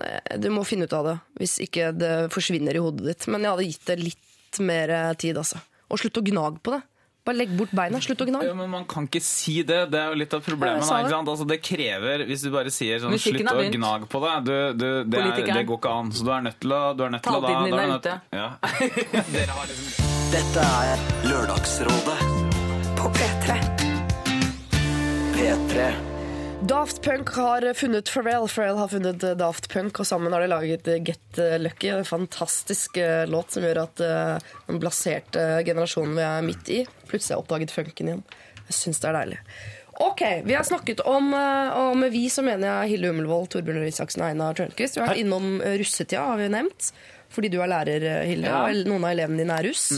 eh, 0.00 0.38
du 0.40 0.48
må 0.54 0.62
finne 0.64 0.86
ut 0.88 0.94
av 0.96 1.04
det 1.10 1.16
hvis 1.42 1.58
ikke 1.66 1.90
det 1.96 2.12
forsvinner 2.32 2.76
i 2.78 2.80
hodet 2.84 3.04
ditt. 3.10 3.26
Men 3.28 3.44
jeg 3.44 3.50
hadde 3.54 3.66
gitt 3.68 3.84
det 3.90 3.98
litt 4.00 4.60
mer 4.64 4.94
tid, 5.20 5.36
altså. 5.40 5.60
Og 5.90 6.00
slutt 6.00 6.16
å 6.18 6.24
gnage 6.24 6.62
på 6.64 6.72
det. 6.76 6.80
Bare 7.28 7.36
legg 7.36 7.50
bort 7.52 7.72
beina. 7.76 7.98
Slutt 8.00 8.22
å 8.24 8.26
Ja, 8.26 8.30
gnage. 8.32 8.54
men 8.56 8.70
Man 8.72 8.84
kan 8.88 9.04
ikke 9.06 9.20
si 9.20 9.58
det. 9.62 9.90
Det 9.92 9.98
er 10.00 10.08
jo 10.14 10.16
litt 10.22 10.32
av 10.32 10.40
problemet. 10.46 10.80
Ja, 10.80 10.86
jeg 10.86 10.88
da, 10.88 10.96
ikke 10.96 11.08
det. 11.10 11.16
sant? 11.18 11.28
Altså, 11.34 11.46
det 11.50 11.58
krever 11.62 12.24
Hvis 12.30 12.42
du 12.46 12.50
bare 12.54 12.70
sier 12.72 13.02
sånn 13.02 13.12
slutt 13.20 13.44
å 13.52 13.66
gnage 13.76 14.08
på 14.08 14.22
det, 14.24 14.32
du, 14.48 14.54
du, 14.80 14.86
det, 15.04 15.20
er, 15.20 15.44
det 15.60 15.66
går 15.68 15.78
ikke 15.82 15.92
an. 16.00 16.08
Så 16.16 16.24
du 16.24 16.30
er 16.32 16.40
nødt 16.48 16.56
til 16.64 16.72
å, 16.72 16.80
du 16.96 17.04
er 17.04 17.12
nødt 17.18 17.22
til 17.28 17.36
å 17.36 17.42
da, 17.44 17.48
din 17.52 17.76
da 17.76 17.82
er 17.84 17.92
nødt- 17.92 18.08
ute. 18.08 18.20
Ja. 18.32 18.48
Liksom 19.68 20.08
Dette 20.32 20.64
er 20.64 21.04
Lørdagsrådet 21.28 22.18
På 22.96 23.12
P3. 23.18 23.60
P3. 25.36 26.09
Daft 26.68 27.02
Punk 27.02 27.28
har 27.28 27.74
funnet 27.74 28.10
Pharrell. 28.12 28.48
Pharrell 28.48 28.76
har 28.76 28.88
funnet 28.88 29.22
eh, 29.24 29.34
Daft 29.38 29.68
Punk, 29.72 30.00
og 30.02 30.06
sammen 30.06 30.32
har 30.34 30.42
de 30.44 30.48
laget 30.50 30.88
eh, 30.92 30.98
Get 31.06 31.38
Lucky. 31.62 31.88
En 31.94 32.04
fantastisk 32.04 32.96
eh, 33.00 33.24
låt 33.30 33.54
som 33.54 33.64
gjør 33.64 33.80
at 33.86 34.02
eh, 34.04 34.50
den 34.68 34.80
blaserte 34.82 35.44
generasjonen 35.66 36.16
vi 36.18 36.24
er 36.26 36.44
midt 36.46 36.70
i, 36.70 36.80
plutselig 37.08 37.36
har 37.38 37.42
oppdaget 37.44 37.72
funken 37.74 38.10
igjen. 38.12 38.24
Jeg 38.68 38.76
syns 38.76 39.00
det 39.02 39.08
er 39.10 39.16
deilig. 39.18 39.38
Ok, 40.00 40.20
Vi 40.46 40.54
har 40.56 40.64
snakket 40.68 41.00
om 41.08 41.32
eh, 41.36 41.78
og 41.80 41.96
med 42.00 42.12
vi 42.14 42.26
så 42.32 42.44
mener 42.46 42.68
jeg 42.82 42.92
Hilde 42.94 43.10
Hummelvold, 43.12 43.48
Torbjørn 43.54 43.80
Røe 43.82 43.90
Isaksen 43.92 44.22
og 44.24 44.28
Einar 44.30 44.58
Tørnquist. 44.60 44.98
Vi 44.98 45.02
har 45.02 45.10
vært 45.14 45.22
innom 45.24 45.48
eh, 45.64 45.78
russetida, 45.80 46.26
har 46.32 46.40
vi 46.40 46.50
nevnt. 46.52 46.90
Fordi 47.30 47.50
du 47.52 47.58
er 47.62 47.70
lærer, 47.72 48.06
Hille, 48.26 48.48
Ja. 48.50 48.62
og 48.68 48.84
noen 48.90 49.04
av 49.06 49.14
elevene 49.14 49.40
dine 49.44 49.56
er 49.60 49.68
russ. 49.70 49.88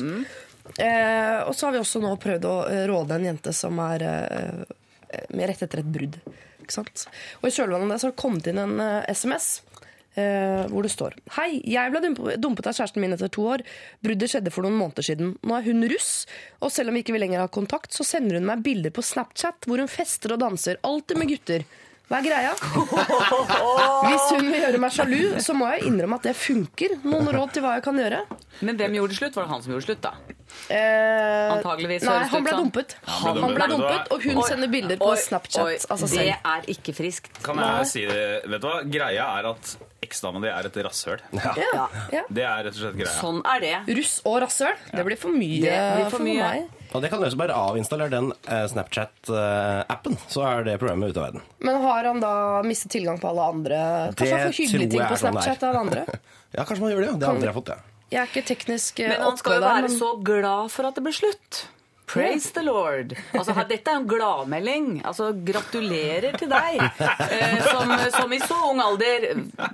Eh, 0.78 1.38
og 1.42 1.52
så 1.58 1.66
har 1.68 1.74
vi 1.74 1.82
også 1.82 2.00
nå 2.04 2.14
prøvd 2.22 2.46
å 2.48 2.54
eh, 2.70 2.82
råde 2.90 3.18
en 3.18 3.28
jente 3.32 3.54
som 3.56 3.78
er 3.82 4.04
eh, 4.06 5.22
med 5.34 5.48
rett 5.50 5.64
etter 5.66 5.80
et 5.82 5.92
brudd. 5.94 6.18
Ikke 6.72 6.80
sant? 6.80 7.04
Og 7.42 7.50
I 7.50 7.54
kjølvannet 7.54 7.86
av 7.86 7.92
det 7.92 8.00
så 8.00 8.08
har 8.08 8.16
det 8.16 8.22
kommet 8.22 8.48
inn 8.48 8.62
en 8.62 8.80
eh, 8.80 9.12
SMS 9.12 9.52
Uh, 10.12 10.68
hvor 10.68 10.84
det 10.84 10.90
står 10.92 11.14
Hei, 11.38 11.62
jeg 11.64 11.88
ble 11.88 12.10
dumpet 12.36 12.66
av 12.68 12.74
kjæresten 12.76 13.00
min 13.00 13.14
etter 13.14 13.30
to 13.32 13.46
år. 13.48 13.62
Bruddet 14.04 14.28
skjedde 14.28 14.50
for 14.52 14.66
noen 14.66 14.76
måneder 14.76 15.06
siden. 15.06 15.30
Nå 15.40 15.54
er 15.56 15.64
hun 15.64 15.86
russ, 15.88 16.26
og 16.60 16.68
selv 16.74 16.92
om 16.92 16.98
vi 16.98 17.00
ikke 17.00 17.14
vil 17.16 17.24
lenger 17.24 17.40
ha 17.40 17.46
kontakt, 17.48 17.96
så 17.96 18.04
sender 18.04 18.36
hun 18.36 18.44
meg 18.44 18.60
bilder 18.66 18.92
på 18.92 19.00
Snapchat 19.08 19.64
hvor 19.64 19.80
hun 19.80 19.88
fester 19.88 20.34
og 20.36 20.42
danser. 20.44 20.76
Alltid 20.84 21.16
med 21.16 21.32
gutter. 21.32 21.64
Hva 22.12 22.20
er 22.20 22.26
greia? 22.28 22.52
Hvis 24.10 24.28
hun 24.34 24.50
vil 24.52 24.60
gjøre 24.60 24.82
meg 24.84 24.92
sjalu, 24.92 25.20
så 25.40 25.56
må 25.56 25.72
jeg 25.72 25.88
innrømme 25.88 26.20
at 26.20 26.28
det 26.28 26.36
funker. 26.36 26.98
Noen 27.08 27.32
råd 27.32 27.56
til 27.56 27.64
hva 27.64 27.78
jeg 27.78 27.86
kan 27.88 28.04
gjøre? 28.04 28.18
Men 28.60 28.76
hvem 28.82 28.98
gjorde 28.98 29.14
det 29.14 29.20
slutt? 29.22 29.38
Var 29.38 29.48
det 29.48 29.54
han 29.54 29.64
som 29.64 29.72
gjorde 29.72 29.86
slutt, 29.88 30.04
da? 30.04 30.41
Eh, 30.72 31.52
Antageligvis 31.52 32.04
Nei, 32.06 32.18
han 32.32 32.44
ble 32.46 32.52
dumpet. 32.56 32.94
Han 33.04 33.40
Han 33.42 33.54
ble 33.56 33.66
dumpet. 33.72 34.12
og 34.14 34.22
hun 34.24 34.36
Oi, 34.40 34.44
sender 34.48 34.70
bilder 34.72 34.96
på 35.00 35.10
Snapchat 35.20 35.64
oi, 35.64 35.74
altså 35.90 36.08
Det 36.12 36.28
er 36.32 36.68
ikke 36.72 36.94
friskt. 36.96 37.32
Kan 37.44 37.58
jeg 37.60 37.88
si 37.90 38.04
det? 38.08 38.22
Vet 38.48 38.62
du 38.62 38.68
hva? 38.70 38.78
Greia 38.88 39.26
er 39.40 39.50
at 39.52 39.74
eksdama 40.02 40.40
di 40.42 40.48
er 40.50 40.66
et 40.68 40.78
rasshøl. 40.86 41.20
Ja. 41.38 41.86
Ja. 42.12 42.22
Det 42.28 42.42
er 42.44 42.64
rett 42.66 42.74
og 42.74 42.80
slett 42.80 42.96
greia. 42.98 43.12
Sånn 43.18 43.42
er 43.48 43.60
det. 43.64 43.74
Russ 43.98 44.14
og 44.28 44.40
rasshøl. 44.44 44.74
Det 44.92 45.04
blir 45.06 45.18
for 45.20 45.34
mye, 45.34 45.60
Det 45.62 45.76
blir 45.98 46.10
for 46.10 46.24
mye. 46.24 46.40
meg. 46.42 46.78
Og 46.92 47.00
det 47.00 47.08
kan 47.08 47.22
løse 47.24 47.38
bare 47.40 47.54
avinstaller 47.56 48.10
den 48.12 48.32
eh, 48.46 48.66
Snapchat-appen, 48.68 50.18
så 50.28 50.42
er 50.44 50.64
det 50.66 50.74
problemet 50.82 51.12
ute 51.14 51.20
av 51.22 51.30
verden. 51.30 51.44
Men 51.64 51.80
har 51.82 52.04
han 52.10 52.20
da 52.20 52.34
mistet 52.66 52.92
tilgang 52.92 53.20
på 53.22 53.30
alle 53.30 53.46
andre? 53.54 53.78
Kanskje 54.12 54.24
Det 54.26 54.32
han 54.32 54.52
får 54.52 54.58
hyggelige 54.60 54.90
ting 54.96 55.06
på 55.08 55.16
sånn. 55.22 55.32
Snapchat 55.38 55.62
av 55.70 55.80
andre? 55.86 56.04
Ja, 56.52 56.66
kanskje 56.68 56.82
man 56.84 56.90
gjør 56.92 56.98
det, 57.00 57.06
ja. 57.06 57.12
Det 57.16 57.24
har 57.24 57.32
aldri 57.32 57.46
jeg 57.48 57.54
fått, 57.56 57.68
ja. 57.72 57.91
Jeg 58.12 58.20
er 58.20 58.28
ikke 58.28 58.44
teknisk 58.44 58.98
oppgave 59.00 59.14
Men 59.14 59.24
han 59.24 59.38
skal 59.40 59.54
jo 59.56 59.62
være 59.64 59.84
men 59.86 59.94
så 59.96 60.10
glad 60.24 60.72
for 60.74 60.88
at 60.88 60.98
det 60.98 61.04
ble 61.06 61.14
slutt. 61.16 61.62
Praise 62.12 62.50
the 62.52 62.62
Lord. 62.66 63.14
Altså, 63.32 63.54
dette 63.68 63.88
er 63.90 63.96
en 64.00 64.06
gladmelding. 64.08 64.88
Altså, 65.08 65.30
gratulerer 65.46 66.34
til 66.38 66.50
deg, 66.52 66.80
eh, 67.00 67.54
som, 67.64 67.92
som 68.12 68.32
i 68.36 68.38
så 68.42 68.58
ung 68.68 68.82
alder 68.84 69.26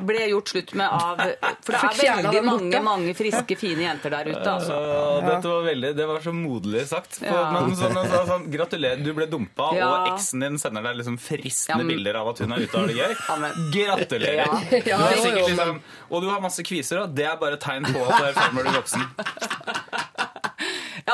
ble 0.07 0.29
gjort 0.31 0.53
slutt 0.53 0.75
med 0.79 0.87
av 0.87 1.23
For 1.67 1.75
det 1.75 1.81
er 2.07 2.21
veldig 2.23 2.43
mange, 2.47 2.83
mange 2.87 3.15
friske, 3.19 3.57
fine 3.59 3.83
jenter 3.89 4.15
der 4.15 4.31
ute, 4.31 4.45
altså. 4.53 4.77
Ja, 4.79 5.09
Dette 5.27 5.51
var 5.51 5.67
veldig, 5.67 5.91
det 5.99 6.07
var 6.13 6.23
så 6.25 6.35
moderlig 6.37 6.85
sagt. 6.91 7.19
På, 7.25 7.27
Ja. 7.33 7.43
men 7.57 7.75
sånn, 7.79 7.97
sånn, 7.99 8.27
sånn, 8.31 8.47
gratulerer, 8.55 9.03
du 9.03 9.13
ble 9.19 9.27
dumpa, 9.31 9.73
Ja. 9.77 9.89
og 9.91 10.13
eksen 10.15 10.41
din 10.47 10.59
sender 10.63 10.83
deg 10.87 10.97
liksom 11.03 11.19
fristende 11.19 11.75
Ja, 11.75 11.77
men- 11.83 11.91
bilder 11.97 12.21
av 12.23 12.29
at 12.35 12.39
hun 12.45 12.53
er 12.53 12.63
ute 12.65 12.75
og 12.79 12.81
har 12.81 12.87
det 12.87 12.97
gøy. 13.03 13.73
Gratulerer! 13.75 14.37
Ja. 14.39 14.47
Du 14.69 14.77
er 14.77 14.89
Ja, 14.89 14.99
jo, 14.99 15.17
jo, 15.17 15.23
sikkert 15.25 15.49
liksom, 15.51 15.81
og 16.11 16.23
du 16.23 16.29
har 16.31 16.41
masse 16.41 16.63
kviser, 16.63 17.03
og 17.03 17.15
det 17.15 17.27
er 17.27 17.37
bare 17.41 17.57
tegn 17.61 17.85
på 17.89 17.99
at 18.07 18.15
du 18.19 18.25
er 18.25 18.31
i 18.31 18.37
ferd 18.39 18.55
med 18.55 18.65
å 18.65 18.69
bli 18.71 18.79
voksen. 18.79 19.03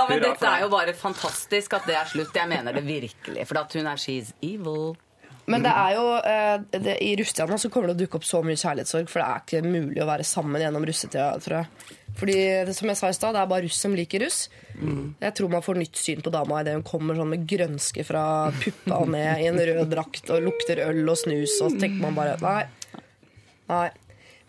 Ja, 0.05 0.11
men 0.11 0.23
dette 0.23 0.51
er 0.51 0.65
jo 0.65 0.71
bare 0.73 0.95
fantastisk 0.99 1.75
at 1.79 1.89
det 1.89 1.97
er 1.99 2.13
slutt. 2.13 2.37
Jeg 2.37 2.51
mener 2.51 2.77
det 2.77 2.85
virkelig. 2.87 3.49
For 3.49 3.61
at 3.63 3.75
hun 3.79 3.89
er 3.91 4.01
she's 4.01 4.35
evil. 4.45 4.95
Men 5.51 5.65
det 5.65 5.73
er 5.77 5.91
jo 5.93 6.05
eh, 6.25 6.55
det, 6.73 6.95
i 7.05 7.11
russetida 7.21 7.59
så 7.61 7.69
kommer 7.73 7.91
det 7.91 7.97
å 7.99 8.01
dukke 8.05 8.17
opp 8.17 8.25
så 8.25 8.41
mye 8.45 8.57
kjærlighetssorg, 8.57 9.11
for 9.13 9.21
det 9.21 9.27
er 9.27 9.43
ikke 9.43 9.75
mulig 9.75 10.01
å 10.01 10.07
være 10.09 10.25
sammen 10.25 10.63
gjennom 10.63 10.87
russetida, 10.89 11.27
tror 11.45 11.59
jeg. 11.59 11.99
Fordi, 12.17 12.37
det, 12.65 12.77
som 12.79 12.89
jeg 12.89 13.01
sa 13.01 13.11
i 13.11 13.17
stad, 13.17 13.37
det 13.37 13.43
er 13.43 13.51
bare 13.51 13.67
russ 13.67 13.81
som 13.85 13.97
liker 13.97 14.25
russ. 14.25 14.39
Jeg 15.21 15.37
tror 15.37 15.53
man 15.53 15.65
får 15.67 15.81
nytt 15.83 16.01
syn 16.01 16.23
på 16.25 16.33
dama 16.33 16.63
idet 16.63 16.79
hun 16.79 16.87
kommer 16.87 17.19
sånn 17.19 17.35
med 17.35 17.45
grønske 17.51 18.07
fra 18.09 18.25
puppa 18.57 19.03
og 19.03 19.13
ned 19.13 19.43
i 19.43 19.51
en 19.51 19.61
rød 19.69 19.93
drakt 19.93 20.33
og 20.33 20.49
lukter 20.49 20.81
øl 20.87 21.05
og 21.05 21.21
snus, 21.21 21.59
og 21.61 21.75
så 21.75 21.83
tenker 21.83 22.01
man 22.07 22.17
bare 22.17 22.39
nei. 22.41 22.65
Nei. 23.69 23.89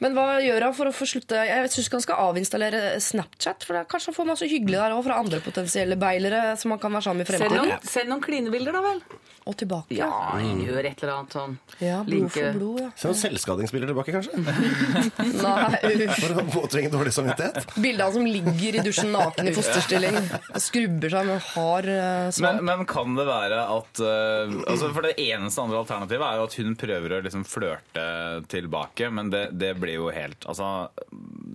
Men 0.04 0.16
hva 0.18 0.40
gjør 0.44 0.68
han 0.68 0.76
for 0.76 0.90
å 0.90 0.94
få 0.96 1.08
slutte? 1.08 1.40
Jeg 1.48 1.70
syns 1.72 1.92
han 1.94 2.04
skal 2.04 2.24
avinstallere 2.30 2.82
Snapchat. 3.04 3.64
For 3.64 3.78
det 3.78 3.84
er 3.86 3.92
kanskje 3.94 4.12
han 4.12 4.18
får 4.18 4.28
masse 4.32 4.50
hyggelig 4.52 4.82
der 4.82 4.96
òg 4.98 5.06
fra 5.08 5.20
andre 5.22 5.40
potensielle 5.46 5.98
beilere 6.00 6.42
som 6.60 6.76
han 6.76 6.82
kan 6.84 6.96
være 6.98 7.08
sammen 7.08 7.24
med 7.24 7.30
i 7.30 7.32
fremtiden. 7.32 7.72
noen, 7.72 7.88
send 7.88 8.12
noen 8.12 8.26
klinebilder, 8.26 8.76
da 8.76 8.84
vel. 8.84 9.00
Og 9.46 9.54
tilbake. 9.60 9.94
Ja, 9.94 10.08
gjør 10.42 10.88
et 10.90 11.02
eller 11.04 11.12
annet 11.20 11.34
sånn. 11.36 11.52
Ja, 11.78 12.00
blod 12.02 12.14
Linke- 12.16 12.34
for 12.48 12.56
blod, 12.58 12.80
ja. 12.82 12.88
Send 12.98 13.18
selvskadingsbilder 13.20 13.92
tilbake, 13.92 14.16
kanskje? 14.16 14.40
Nei, 15.46 15.92
uff. 16.08 16.16
For 16.24 16.40
å 16.42 16.46
påtrenge 16.50 16.90
dårlig 16.90 17.14
samvittighet. 17.14 17.76
Bilde 17.78 18.02
av 18.08 18.10
han 18.10 18.16
som 18.18 18.26
ligger 18.26 18.80
i 18.80 18.84
dusjen 18.88 19.12
naken 19.14 19.52
i 19.52 19.54
fosterstilling 19.54 20.18
skrubber 20.66 21.14
seg 21.14 21.30
med 21.30 21.46
hard 21.52 21.90
uh, 21.92 22.00
Men, 22.00 22.34
svamp. 22.40 22.64
men 22.72 22.82
kan 22.90 23.14
det 23.20 23.28
være 23.30 23.60
at 23.76 24.02
eh, 24.02 24.56
altså 24.66 24.90
For 24.98 25.06
det 25.06 25.14
eneste 25.22 25.62
andre 25.62 25.82
alternativet 25.84 26.26
er 26.26 26.40
jo 26.42 26.48
at 26.50 26.58
hun 26.64 26.74
prøver 26.82 27.16
å 27.18 27.22
liksom 27.28 27.46
flørte 27.46 28.08
tilbake, 28.52 29.12
men 29.14 29.30
det, 29.34 29.44
det 29.62 29.76
blir 29.78 30.00
jo 30.00 30.10
helt 30.16 30.50
Altså, 30.50 30.72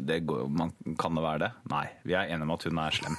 det 0.07 0.23
går, 0.31 0.47
man, 0.47 0.71
kan 1.01 1.19
det 1.19 1.27
være 1.27 1.43
det? 1.49 1.51
Nei. 1.75 1.85
Vi 2.07 2.15
er 2.15 2.31
enige 2.31 2.47
om 2.47 2.55
at 2.55 2.71
hun 2.71 2.81
er 2.87 2.97
slem. 3.01 3.19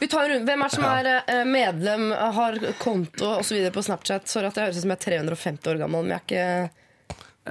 Vi 0.00 0.08
tar 0.12 0.24
en 0.26 0.30
runde. 0.36 0.46
Hvem 0.50 0.62
er 0.66 0.74
som 0.74 0.84
er 0.88 1.10
eh, 1.18 1.44
medlem, 1.48 2.08
har 2.12 2.58
konto 2.82 3.36
osv. 3.40 3.62
på 3.72 3.82
Snapchat? 3.86 4.28
Sorry 4.28 4.50
at 4.50 4.58
jeg 4.60 4.68
høres 4.70 4.80
ut 4.80 4.84
som 4.86 4.92
jeg 4.92 5.00
er 5.00 5.06
350 5.36 5.70
år 5.72 5.80
gammel, 5.86 6.04
men 6.04 6.16
jeg 6.16 6.20
er 6.20 6.26
ikke 6.26 6.82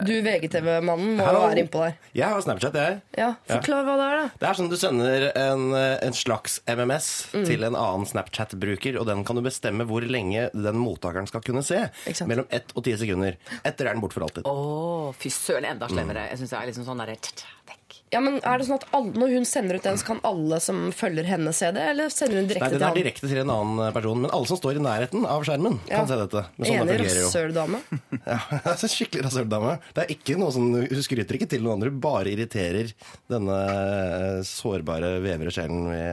Du 0.06 0.12
VGTV-mannen 0.26 1.14
må 1.16 1.24
jo 1.24 1.26
Hallo. 1.30 1.42
være 1.48 1.62
innpå 1.64 1.80
der. 1.86 1.94
Jeg 2.20 2.28
har 2.28 2.42
Snapchat, 2.44 2.74
jeg. 2.76 2.98
Ja, 3.16 3.30
Forklar 3.48 3.86
hva 3.88 3.94
det 4.02 4.08
er, 4.10 4.18
da. 4.20 4.26
Det 4.42 4.48
er 4.50 4.58
sånn 4.60 4.68
du 4.72 4.76
sender 4.82 5.26
en, 5.40 5.64
en 5.80 6.18
slags 6.18 6.58
MMS 6.68 7.08
Mm. 7.32 7.46
til 7.48 7.64
en 7.64 7.76
annen 7.80 8.04
Snapchat-bruker, 8.10 8.98
og 9.00 9.08
den 9.08 9.24
kan 9.28 9.40
du 9.40 9.42
bestemme 9.46 9.88
hvor 9.88 10.04
lenge 10.04 10.50
den 10.52 10.78
mottakeren 10.84 11.28
skal 11.32 11.42
kunne 11.48 11.64
se. 11.64 11.80
Ikke 12.06 12.20
sant. 12.20 12.28
Mellom 12.32 12.48
ett 12.52 12.76
og 12.76 12.84
ti 12.84 12.92
sekunder. 13.00 13.40
Etter 13.64 13.88
er 13.88 13.96
den 13.96 14.04
borte 14.04 14.20
for 14.20 14.28
alltid. 14.28 14.44
Å, 14.52 15.14
fy 15.16 15.32
søren, 15.32 15.66
enda 15.72 15.88
slemmere. 15.92 16.28
Jeg 16.34 16.44
syns 16.44 16.52
det 16.54 16.60
er 16.60 16.70
liksom 16.74 16.86
sånn 16.92 17.02
derre 17.06 17.16
tsk, 17.24 17.46
vekk. 17.72 17.82
Ja, 18.16 18.22
men 18.24 18.38
er 18.40 18.62
det 18.62 18.68
sånn 18.70 18.80
at 18.80 18.86
alle, 18.96 19.12
Når 19.20 19.34
hun 19.36 19.48
sender 19.50 19.76
ut 19.80 19.84
den, 19.86 19.98
så 20.00 20.08
kan 20.08 20.22
alle 20.28 20.60
som 20.64 20.86
følger 20.96 21.28
henne 21.28 21.52
se 21.56 21.72
det? 21.76 21.84
Eller 21.92 22.14
sender 22.14 22.40
hun 22.40 22.46
Nei, 22.48 22.54
direkte 22.54 22.70
den 22.72 22.80
til 22.80 22.88
er 22.88 23.00
direkte 23.02 23.32
til 23.32 23.42
en 23.42 23.52
annen 23.52 23.94
person, 23.96 24.22
men 24.24 24.32
alle 24.38 24.50
som 24.50 24.60
står 24.60 24.80
i 24.80 24.84
nærheten 24.86 25.28
av 25.28 25.44
skjermen, 25.48 25.80
Ja. 25.90 26.00
kan 26.00 26.08
se 26.10 26.20
dette. 26.22 26.46
Men 26.56 26.70
sånn 26.72 26.94
Enig 26.96 26.98
rasshøldame. 27.04 27.84
Ja, 28.26 28.40
en 28.72 28.92
skikkelig 28.96 29.26
rasshøldame. 29.28 29.76
Det 29.94 30.06
er 30.06 30.14
ikke 30.16 30.38
noe 30.40 30.54
som 30.56 30.72
Hun 30.74 31.04
skryter 31.06 31.38
ikke 31.38 31.50
til 31.52 31.62
noen 31.66 31.78
andre, 31.78 31.92
hun 31.94 32.02
bare 32.04 32.32
irriterer 32.32 32.94
denne 33.32 33.60
eh, 33.60 34.42
sårbare 34.48 35.18
vevre 35.24 35.54
sjelen 35.54 35.90
vi 35.92 36.04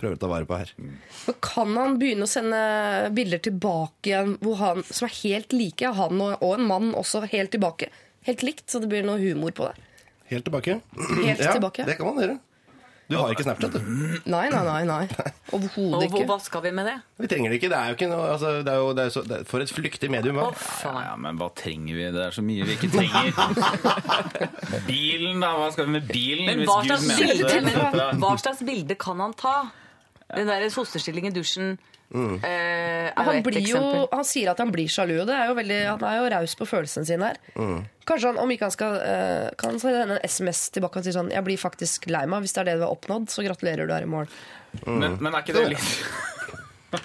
prøver 0.00 0.16
å 0.16 0.20
ta 0.20 0.30
vare 0.30 0.48
på 0.48 0.58
her. 0.58 0.72
Men 0.78 1.38
kan 1.44 1.74
han 1.78 1.98
begynne 2.00 2.26
å 2.26 2.30
sende 2.30 2.60
bilder 3.16 3.42
tilbake 3.44 4.10
igjen 4.10 4.36
han, 4.60 4.84
som 4.90 5.08
er 5.08 5.16
helt 5.22 5.54
like? 5.56 5.92
Han 5.98 6.20
og, 6.20 6.36
og 6.40 6.56
en 6.58 6.68
mann 6.68 6.92
også 6.98 7.24
helt 7.32 7.54
tilbake. 7.54 7.90
Helt 8.28 8.44
likt, 8.46 8.66
så 8.70 8.80
det 8.80 8.90
blir 8.92 9.04
noe 9.06 9.20
humor 9.20 9.54
på 9.56 9.68
det. 9.68 9.90
Helt 10.30 10.44
tilbake. 10.46 10.80
Helt 10.96 11.40
ja, 11.40 11.52
tilbake. 11.52 11.86
Det 11.86 11.96
kan 11.98 12.10
man 12.10 12.24
gjøre. 12.24 12.40
Du 13.04 13.18
har 13.20 13.28
ikke 13.34 13.44
Snapchat, 13.44 13.74
du. 13.74 13.80
Nei, 14.32 14.46
nei, 14.48 14.60
nei. 14.64 14.84
nei. 14.88 15.02
Overhodet 15.52 16.06
Og 16.08 16.22
hva 16.24 16.38
skal 16.40 16.62
vi 16.64 16.70
med 16.72 16.86
det? 16.88 16.94
Vi 17.20 17.28
trenger 17.28 17.52
det 17.52 17.58
ikke. 17.60 17.68
Det 17.68 17.76
er 17.76 17.90
jo 17.90 17.96
ikke 17.98 18.08
noe 18.08 18.30
altså, 18.32 18.52
det 18.64 18.72
er 18.72 18.80
jo, 18.80 18.86
det 18.96 19.04
er 19.04 19.12
så, 19.12 19.22
det 19.28 19.36
er, 19.42 19.44
For 19.50 19.64
et 19.64 19.72
flyktig 19.76 20.08
medium. 20.12 20.40
Hva? 20.40 20.46
faen. 20.56 21.00
Ja, 21.04 21.12
men 21.20 21.36
hva 21.40 21.50
trenger 21.52 21.98
vi? 21.98 22.06
Det 22.14 22.22
er 22.24 22.32
så 22.32 22.44
mye 22.46 22.64
vi 22.64 22.78
ikke 22.78 22.90
trenger. 22.94 23.28
Bilen, 24.88 25.44
da? 25.44 25.52
Hva 25.60 25.68
skal 25.74 25.90
vi 25.90 25.96
med 25.98 26.08
bilen? 26.08 26.48
Men 26.48 26.64
hva 26.64 26.78
slags, 26.86 27.10
bilde, 27.20 28.08
hva 28.24 28.36
slags 28.40 28.64
bilde 28.64 28.96
kan 29.04 29.20
han 29.20 29.36
ta? 29.36 29.56
Den 30.32 30.48
der 30.48 30.64
fosterstilling 30.72 31.28
i 31.28 31.34
dusjen 31.34 31.76
eh, 32.12 33.08
er 33.08 33.26
Han, 33.26 33.40
blir 33.46 33.64
jo, 33.66 33.80
han 34.12 34.26
sier 34.28 34.52
at 34.52 34.60
han 34.62 34.70
blir 34.74 34.90
sjalu, 34.90 35.16
og 35.22 35.30
det 35.30 35.36
er 35.38 35.50
jo 35.50 35.56
veldig, 35.58 35.80
han 35.88 36.04
er 36.08 36.18
jo 36.20 36.28
raus 36.34 36.56
på 36.58 36.68
følelsene 36.68 37.08
sine 37.08 37.30
her. 37.32 37.40
Mm. 37.56 37.80
Kanskje 38.04 38.32
han, 38.32 38.42
om 38.42 38.52
ikke 38.52 38.68
han 38.68 38.74
skal 38.74 38.98
eh, 39.00 39.46
Kan 39.56 39.74
han 39.74 39.80
sende 39.80 40.02
en 40.04 40.28
SMS 40.28 40.66
tilbake 40.74 41.00
og 41.00 41.06
si 41.06 41.14
sånn 41.14 41.30
Jeg 41.32 41.40
blir 41.46 41.56
faktisk 41.56 42.04
lei 42.12 42.26
meg. 42.28 42.44
Hvis 42.44 42.52
det 42.52 42.60
er 42.60 42.68
det 42.68 42.76
du 42.82 42.84
har 42.84 42.92
oppnådd, 42.92 43.30
så 43.32 43.46
gratulerer 43.46 43.88
du 43.88 43.94
er 43.96 44.04
i 44.04 44.10
mål. 44.10 44.28
Men, 44.84 45.16
men 45.22 45.32
er 45.32 45.40
ikke 45.40 45.56
det 45.56 45.68
litt 45.72 46.33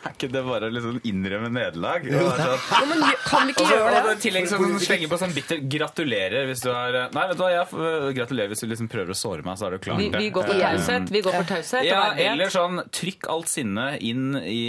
Er 0.00 0.12
ikke 0.14 0.28
det 0.32 0.40
bare 0.44 0.68
å 0.68 0.72
liksom 0.72 0.98
innrømme 1.08 1.48
nederlag? 1.52 2.04
Sånn- 2.04 2.40
Jo, 2.80 2.86
men 2.90 3.02
kan 3.24 3.46
vi 3.48 3.52
ikke 3.54 3.64
gjøre 3.68 3.90
det? 4.04 4.12
I 4.12 4.20
tillegg 4.24 4.48
så 4.50 4.58
slenger 4.80 5.08
på 5.12 5.18
sånn 5.20 5.32
bitter 5.36 5.60
'gratulerer' 5.64 6.46
hvis 6.50 6.62
du 6.64 6.68
har 6.72 6.96
Nei, 7.14 7.24
vet 7.30 7.36
du 7.38 7.42
hva, 7.44 7.50
jeg 7.52 8.14
gratulerer 8.18 8.52
hvis 8.52 8.60
du 8.64 8.66
liksom 8.68 8.88
prøver 8.92 9.12
å 9.14 9.16
såre 9.16 9.44
meg, 9.46 9.56
så 9.60 9.66
er 9.68 9.76
du 9.76 9.78
klar 9.84 9.96
Vi, 10.00 10.08
det. 10.12 10.20
vi 10.20 10.30
går 10.30 10.44
for 10.48 10.54
Eh, 10.60 10.64
taushet. 10.76 11.10
Vi 11.10 11.22
går 11.24 11.32
for 11.38 11.48
taushet 11.54 11.84
Ja, 11.88 12.02
eller 12.16 12.52
sånn 12.52 12.82
trykk 12.92 13.28
alt 13.32 13.48
sinnet 13.52 14.00
inn 14.04 14.36
i 14.36 14.60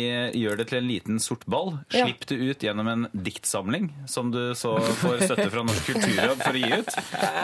Gjør 0.42 0.58
det 0.62 0.68
til 0.72 0.80
en 0.80 0.88
liten 0.88 1.20
sort 1.20 1.44
ball. 1.46 1.80
Slipp 1.92 2.26
det 2.32 2.38
ut 2.40 2.60
gjennom 2.64 2.88
en 2.92 3.08
diktsamling 3.16 3.90
som 4.08 4.32
du 4.32 4.54
så 4.56 4.78
får 5.02 5.26
støtte 5.28 5.50
fra 5.52 5.64
Norsk 5.68 5.86
kulturråd 5.92 6.38
for 6.44 6.56
å 6.56 6.62
gi 6.62 6.72
ut. 6.80 6.92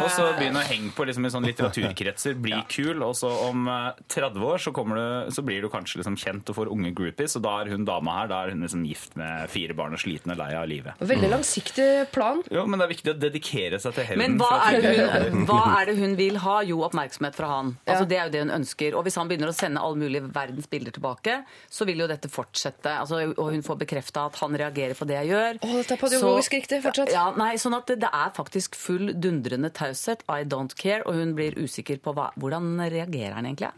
Og 0.04 0.10
så 0.14 0.28
begynn 0.40 0.60
å 0.60 0.64
henge 0.68 0.92
på 0.96 1.06
liksom 1.08 1.26
i 1.28 1.32
sånn 1.34 1.46
litteraturkretser. 1.48 2.38
Bli 2.42 2.58
kul. 2.72 3.02
Og 3.04 3.16
så 3.20 3.30
om 3.48 3.68
eh, 3.68 3.92
30 4.08 4.44
år 4.48 4.58
så, 4.64 4.72
du, 4.74 5.32
så 5.34 5.44
blir 5.46 5.62
du 5.66 5.70
kanskje 5.74 6.02
liksom 6.02 6.18
kjent 6.20 6.50
og 6.54 6.56
får 6.62 6.72
unge 6.74 6.94
groupies, 7.18 7.36
og 7.38 7.44
da 7.46 7.54
er 7.64 7.72
hun 7.74 7.86
dama 7.88 8.14
her 8.22 8.28
da 8.30 8.38
er 8.46 8.52
hun 8.54 8.62
liksom 8.64 8.84
gift 8.86 9.16
med 9.18 9.50
fire 9.50 9.74
barn 9.78 9.94
og 9.96 10.00
sliten 10.02 10.32
og 10.34 10.38
lei 10.38 10.52
av 10.56 10.68
livet. 10.70 11.00
Veldig 11.02 11.30
langsiktig 11.32 11.88
plan. 12.14 12.42
Jo, 12.54 12.66
men 12.68 12.80
det 12.80 12.86
er 12.88 12.92
viktig 12.94 13.12
å 13.14 13.18
dedikere 13.18 13.80
seg 13.82 13.96
til 13.98 14.06
hevnen. 14.06 14.36
Men 14.36 14.38
hva 14.42 14.60
er, 14.68 14.78
det 14.82 15.32
hun, 15.34 15.46
hva 15.50 15.62
er 15.80 15.90
det 15.90 15.96
hun 16.00 16.16
vil 16.20 16.38
ha? 16.44 16.58
Jo, 16.68 16.82
oppmerksomhet 16.88 17.36
fra 17.38 17.48
han. 17.56 17.74
Altså, 17.86 18.04
Ja. 18.04 18.08
Det 18.08 18.18
er 18.18 18.26
jo 18.30 18.32
det 18.38 18.42
hun 18.46 18.54
ønsker. 18.62 18.96
Og 18.96 19.04
hvis 19.08 19.18
han 19.18 19.28
begynner 19.28 19.50
å 19.52 19.56
sende 19.56 19.82
alle 19.84 19.98
mulige 20.00 20.30
verdens 20.34 20.68
bilder 20.70 20.94
tilbake, 20.96 21.40
så 21.70 21.86
vil 21.90 22.00
jo 22.00 22.08
dette 22.08 22.30
fortsette. 22.32 22.94
Altså, 23.02 23.34
og 23.36 23.52
hun 23.52 23.64
får 23.66 23.80
bekrefta 23.84 24.28
at 24.30 24.38
han 24.40 24.56
reagerer 24.56 24.96
på 24.96 25.08
det 25.10 25.18
jeg 25.18 25.32
gjør. 25.34 25.60
Å, 25.60 25.72
dette 25.82 25.98
er 25.98 26.02
pedagogisk 26.04 26.54
riktig. 26.54 26.82
fortsatt. 26.86 27.12
Ja, 27.12 27.26
nei, 27.36 27.56
sånn 27.60 27.76
at 27.76 27.90
det, 27.90 28.00
det 28.06 28.12
er 28.14 28.32
faktisk 28.38 28.78
full 28.80 29.12
dundrende 29.18 29.74
taushet. 29.76 30.24
I 30.30 30.44
don't 30.48 30.76
care. 30.78 31.02
Og 31.08 31.18
hun 31.18 31.34
blir 31.36 31.58
usikker 31.58 32.00
på 32.04 32.14
hva, 32.16 32.30
hvordan 32.38 32.78
reagerer 32.88 33.36
han 33.40 33.50
egentlig. 33.50 33.74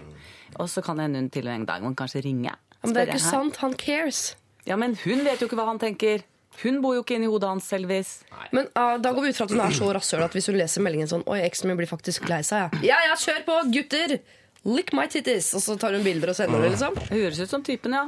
Og 0.60 0.70
så 0.70 0.84
kan 0.86 0.98
det 1.00 1.08
hende 1.08 1.24
hun 1.24 1.30
til 1.34 1.48
og 1.48 1.56
en 1.56 1.66
dag 1.70 1.82
må 1.86 1.94
kanskje 1.98 2.24
ringe. 2.26 2.54
Men 2.84 2.96
det 2.96 3.02
er 3.02 3.14
ikke 3.14 3.24
sant. 3.24 3.60
Han 3.64 3.76
cares. 3.80 4.34
Ja, 4.68 4.78
men 4.80 4.96
hun 5.04 5.24
vet 5.26 5.42
jo 5.42 5.50
ikke 5.50 5.58
hva 5.60 5.68
han 5.70 5.80
tenker. 5.82 6.24
Hun 6.60 6.82
bor 6.84 6.96
jo 6.98 7.04
ikke 7.06 7.16
inni 7.16 7.30
hodet 7.32 7.48
hans, 7.48 7.68
selvvis. 7.72 8.10
Men 8.56 8.68
uh, 8.76 8.98
da 9.00 9.14
går 9.16 9.26
vi 9.26 9.32
ut 9.32 9.38
fra 9.38 9.48
at 9.48 9.54
hun 9.56 9.62
er 9.64 9.76
så 9.78 9.92
rasshøl 9.96 10.26
at 10.26 10.36
hvis 10.36 10.50
hun 10.52 10.58
leser 10.60 10.84
meldingen 10.84 11.08
sånn 11.08 11.24
Oi, 11.30 11.40
eksen 11.46 11.70
min 11.70 11.80
blir 11.80 11.88
faktisk 11.88 12.28
lei 12.28 12.42
seg, 12.44 12.68
ja. 12.68 12.82
Ja, 12.92 13.00
ja, 13.08 13.16
kjør 13.20 13.46
på, 13.48 13.58
gutter! 13.76 14.18
Lick 14.68 14.92
my 14.98 15.06
titties! 15.12 15.54
Og 15.56 15.64
så 15.64 15.78
tar 15.80 15.96
hun 15.96 16.04
bilder 16.04 16.34
og 16.34 16.40
sender 16.40 16.66
det, 16.66 16.74
liksom. 16.76 17.00
Høres 17.14 17.40
ut 17.40 17.54
som 17.54 17.64
typen, 17.64 17.96
ja. 17.96 18.06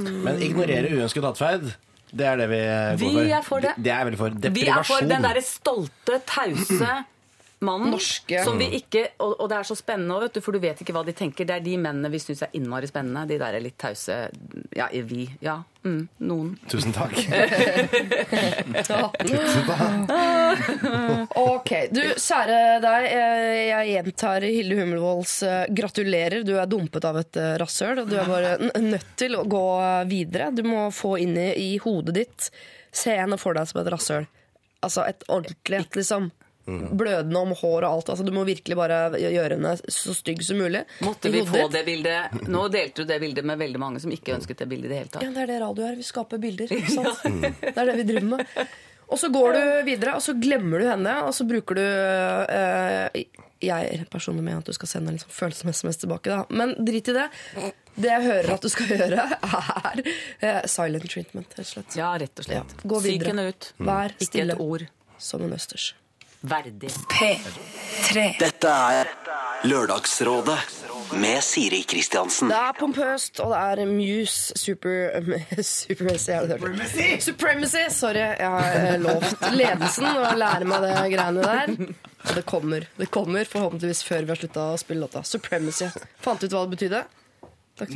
Men 0.00 0.40
ignorere 0.40 0.88
uønsket 0.96 1.26
atferd, 1.28 1.68
det 2.10 2.26
er 2.26 2.40
det 2.40 2.48
vi 2.50 2.60
går 2.62 2.96
for. 3.02 3.20
Vi 3.20 3.34
er 3.36 3.46
for 3.46 3.66
det. 3.66 3.74
Det 3.76 3.92
er 3.92 4.06
veldig 4.08 4.20
for. 4.22 4.38
Vi 4.56 4.66
er 4.66 4.86
for 4.86 5.10
den 5.12 5.26
derre 5.26 5.42
stolte, 5.44 6.20
tause 6.30 6.94
mannen. 7.66 7.90
Norske. 7.92 8.40
Som 8.46 8.58
vi 8.60 8.68
ikke, 8.78 9.02
og, 9.20 9.34
og 9.40 9.48
det 9.52 9.58
er 9.58 9.68
så 9.68 9.76
spennende 9.78 10.16
òg, 10.16 10.26
vet 10.28 10.38
du, 10.38 10.42
for 10.44 10.56
du 10.56 10.60
vet 10.62 10.80
ikke 10.80 10.94
hva 10.96 11.02
de 11.06 11.14
tenker. 11.16 11.48
Det 11.48 11.56
er 11.58 11.64
de 11.64 11.74
mennene 11.80 12.10
vi 12.12 12.20
syns 12.22 12.44
er 12.46 12.54
innmari 12.56 12.88
spennende. 12.90 13.26
De 13.28 13.36
der 13.40 13.58
er 13.58 13.64
litt 13.64 13.78
tause 13.80 14.22
Ja, 14.76 14.86
vi. 14.92 15.26
Ja. 15.44 15.58
Mm, 15.84 16.02
noen. 16.28 16.50
Tusen 16.68 16.92
takk. 16.92 17.14
Ok, 21.40 21.70
du, 21.94 22.00
kjære 22.20 22.56
deg. 22.82 23.06
eh, 23.06 23.68
Jeg 23.70 23.92
gjentar 23.94 24.44
Hilde 24.44 24.76
Hummelvolds 24.80 25.34
eh, 25.46 25.62
gratulerer. 25.76 26.42
Du 26.46 26.54
er 26.58 26.68
dumpet 26.70 27.04
av 27.08 27.18
et 27.20 27.38
eh, 27.40 27.54
rasshøl, 27.60 28.02
og 28.02 28.10
du 28.10 28.16
er 28.20 28.28
bare 28.28 28.50
nødt 28.82 29.12
til 29.20 29.36
å 29.38 29.44
gå 29.48 29.62
videre. 30.10 30.50
Du 30.54 30.62
må 30.66 30.88
få 30.94 31.16
inn 31.22 31.36
i, 31.40 31.50
i 31.74 31.78
hodet 31.82 32.14
ditt 32.20 32.50
Se 32.90 33.12
henne 33.14 33.36
for 33.38 33.54
deg 33.54 33.68
som 33.70 33.78
et 33.84 33.90
rasshøl. 33.92 34.24
Altså 34.82 35.04
et 35.06 35.20
ordentlig 35.30 35.78
et, 35.84 35.96
liksom. 36.00 36.30
Blødende 36.96 37.40
om 37.40 37.54
hår 37.56 37.86
og 37.86 37.88
alt. 37.90 38.12
Altså, 38.14 38.26
du 38.26 38.32
må 38.34 38.44
virkelig 38.48 38.76
bare 38.78 39.00
gjøre 39.20 39.56
henne 39.56 39.74
så 39.90 40.14
stygg 40.16 40.44
som 40.46 40.60
mulig. 40.60 40.84
Måtte 41.06 41.32
vi 41.32 41.42
få 41.48 41.66
det 41.72 41.84
bildet? 41.88 42.40
Nå 42.50 42.66
delte 42.72 43.02
du 43.04 43.10
det 43.10 43.20
bildet 43.22 43.46
med 43.48 43.60
veldig 43.60 43.80
mange 43.82 44.02
som 44.02 44.12
ikke 44.14 44.36
ønsket 44.38 44.62
det 44.64 44.70
bildet 44.70 44.90
i 44.90 44.92
det 44.94 45.00
hele 45.02 45.12
tatt. 45.16 45.26
Ja, 45.26 45.32
det 45.34 45.44
er 45.46 45.52
det 45.54 45.58
radio 45.64 45.88
er. 45.90 45.98
Vi 46.00 46.06
skaper 46.06 46.40
bilder. 46.42 46.70
Ikke 46.80 46.94
sant? 46.94 47.20
Det 47.60 47.74
er 47.76 47.92
det 47.92 47.98
vi 48.02 48.08
driver 48.12 48.30
med. 48.36 48.64
Og 49.10 49.18
så 49.18 49.28
går 49.28 49.52
du 49.56 49.62
videre, 49.88 50.14
og 50.14 50.22
så 50.22 50.36
glemmer 50.38 50.78
du 50.82 50.86
henne, 50.86 51.14
og 51.26 51.34
så 51.34 51.42
bruker 51.48 51.80
du 51.80 51.82
eh, 51.82 53.24
Jeg 53.66 54.04
personlig 54.12 54.44
mener 54.46 54.62
at 54.62 54.70
du 54.70 54.76
skal 54.76 54.88
sende 54.92 55.10
en 55.10 55.18
liksom 55.18 55.32
følelses-SMS 55.34 55.98
tilbake, 56.04 56.30
da. 56.30 56.44
Men 56.54 56.76
drit 56.78 57.10
i 57.10 57.16
det. 57.16 57.26
Det 58.00 58.12
jeg 58.12 58.22
hører 58.28 58.52
at 58.54 58.62
du 58.64 58.70
skal 58.70 58.92
gjøre, 58.94 59.24
er 59.90 60.02
eh, 60.06 60.60
silent 60.70 61.08
treatment, 61.10 61.58
rett 61.58 61.66
og 61.66 61.72
slett. 61.72 61.98
Ja, 61.98 62.12
rett 62.22 62.38
og 62.38 62.46
slett. 62.46 62.76
Ja, 62.78 62.88
gå 62.94 63.02
Syk 63.04 63.26
henne 63.32 63.48
ut. 63.50 63.72
Vær 63.82 64.14
Ikke 64.22 64.46
et 64.46 64.54
ord. 64.62 64.86
som 65.18 65.42
en 65.44 65.58
østers. 65.58 65.90
Verdig. 66.40 66.90
P3. 67.10 68.22
Dette 68.40 68.68
er 68.92 69.10
Lørdagsrådet 69.68 70.58
med 71.20 71.42
Siri 71.44 71.82
Kristiansen. 71.90 72.48
Det 72.48 72.56
er 72.56 72.76
pompøst, 72.78 73.40
og 73.44 73.50
det 73.52 73.60
er 73.82 73.90
Muse 73.90 74.54
super, 74.56 75.18
Supremacy. 75.62 76.30
det? 76.48 77.08
Supremacy! 77.24 77.82
Sorry, 77.92 78.22
jeg 78.38 78.48
har 78.54 78.78
eh, 78.78 78.96
lovt 79.02 79.44
ledelsen 79.52 80.06
å 80.06 80.30
lære 80.38 80.68
meg 80.70 80.86
det 80.86 80.94
greiene 81.16 81.44
der. 81.44 81.74
Og 82.30 82.34
det 82.38 82.44
kommer. 82.48 82.86
Det 82.96 83.10
kommer 83.12 83.48
forhåpentligvis 83.48 84.04
før 84.06 84.24
vi 84.24 84.32
har 84.34 84.40
slutta 84.40 84.68
å 84.74 84.78
spille 84.80 85.04
låta. 85.04 85.24
Supremacy. 85.26 85.90
Fant 86.24 86.40
du 86.40 86.46
ut 86.48 86.54
hva 86.56 86.64
det 86.64 86.76
betydde? 86.78 87.02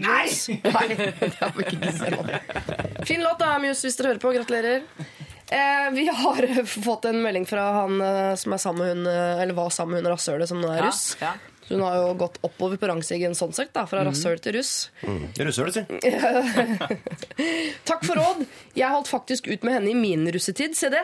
Nei! 0.01 0.27
Nei, 0.65 0.85
vi 0.97 1.65
ikke 1.65 1.77
giddet 1.77 2.05
ennå. 2.09 2.39
Fin 3.05 3.21
låt, 3.25 3.41
da, 3.41 3.55
Muse, 3.61 3.85
hvis 3.87 3.99
dere 4.01 4.15
hører 4.15 4.23
på. 4.23 4.33
Gratulerer. 4.37 4.87
Eh, 5.51 5.91
vi 5.93 6.09
har 6.09 6.65
fått 6.85 7.05
en 7.05 7.23
melding 7.23 7.47
fra 7.47 7.63
han 7.81 8.01
eh, 8.01 8.35
som 8.35 8.53
er 8.53 8.59
sammen 8.63 8.81
med 8.81 8.97
hun, 8.97 9.07
eh, 9.07 9.43
eller 9.43 9.55
var 9.55 9.71
sammen 9.71 9.95
med 9.99 10.05
hun 10.05 10.15
rasshølet 10.15 10.49
som 10.49 10.63
nå 10.63 10.71
er 10.73 10.87
russ. 10.89 11.17
ja. 11.21 11.35
Så 11.65 11.79
hun 11.79 11.83
har 11.87 11.95
jo 11.97 12.09
gått 12.21 12.35
oppover 12.45 12.77
på 12.77 12.89
rangstigen 12.91 13.33
sånn 13.33 13.55
sett, 13.57 13.71
da, 13.73 13.87
fra 13.89 14.03
rasshøl 14.05 14.37
til 14.45 14.53
russ. 14.59 14.73
Russøl, 15.41 15.71
si. 15.73 15.81
Takk 17.89 18.03
for 18.05 18.19
råd. 18.21 18.43
Jeg 18.77 18.93
holdt 18.93 19.09
faktisk 19.09 19.47
ut 19.49 19.63
med 19.65 19.79
henne 19.79 19.89
i 19.89 19.95
min 19.97 20.27
russetid. 20.29 20.77
Se 20.77 20.91
det. 20.93 21.01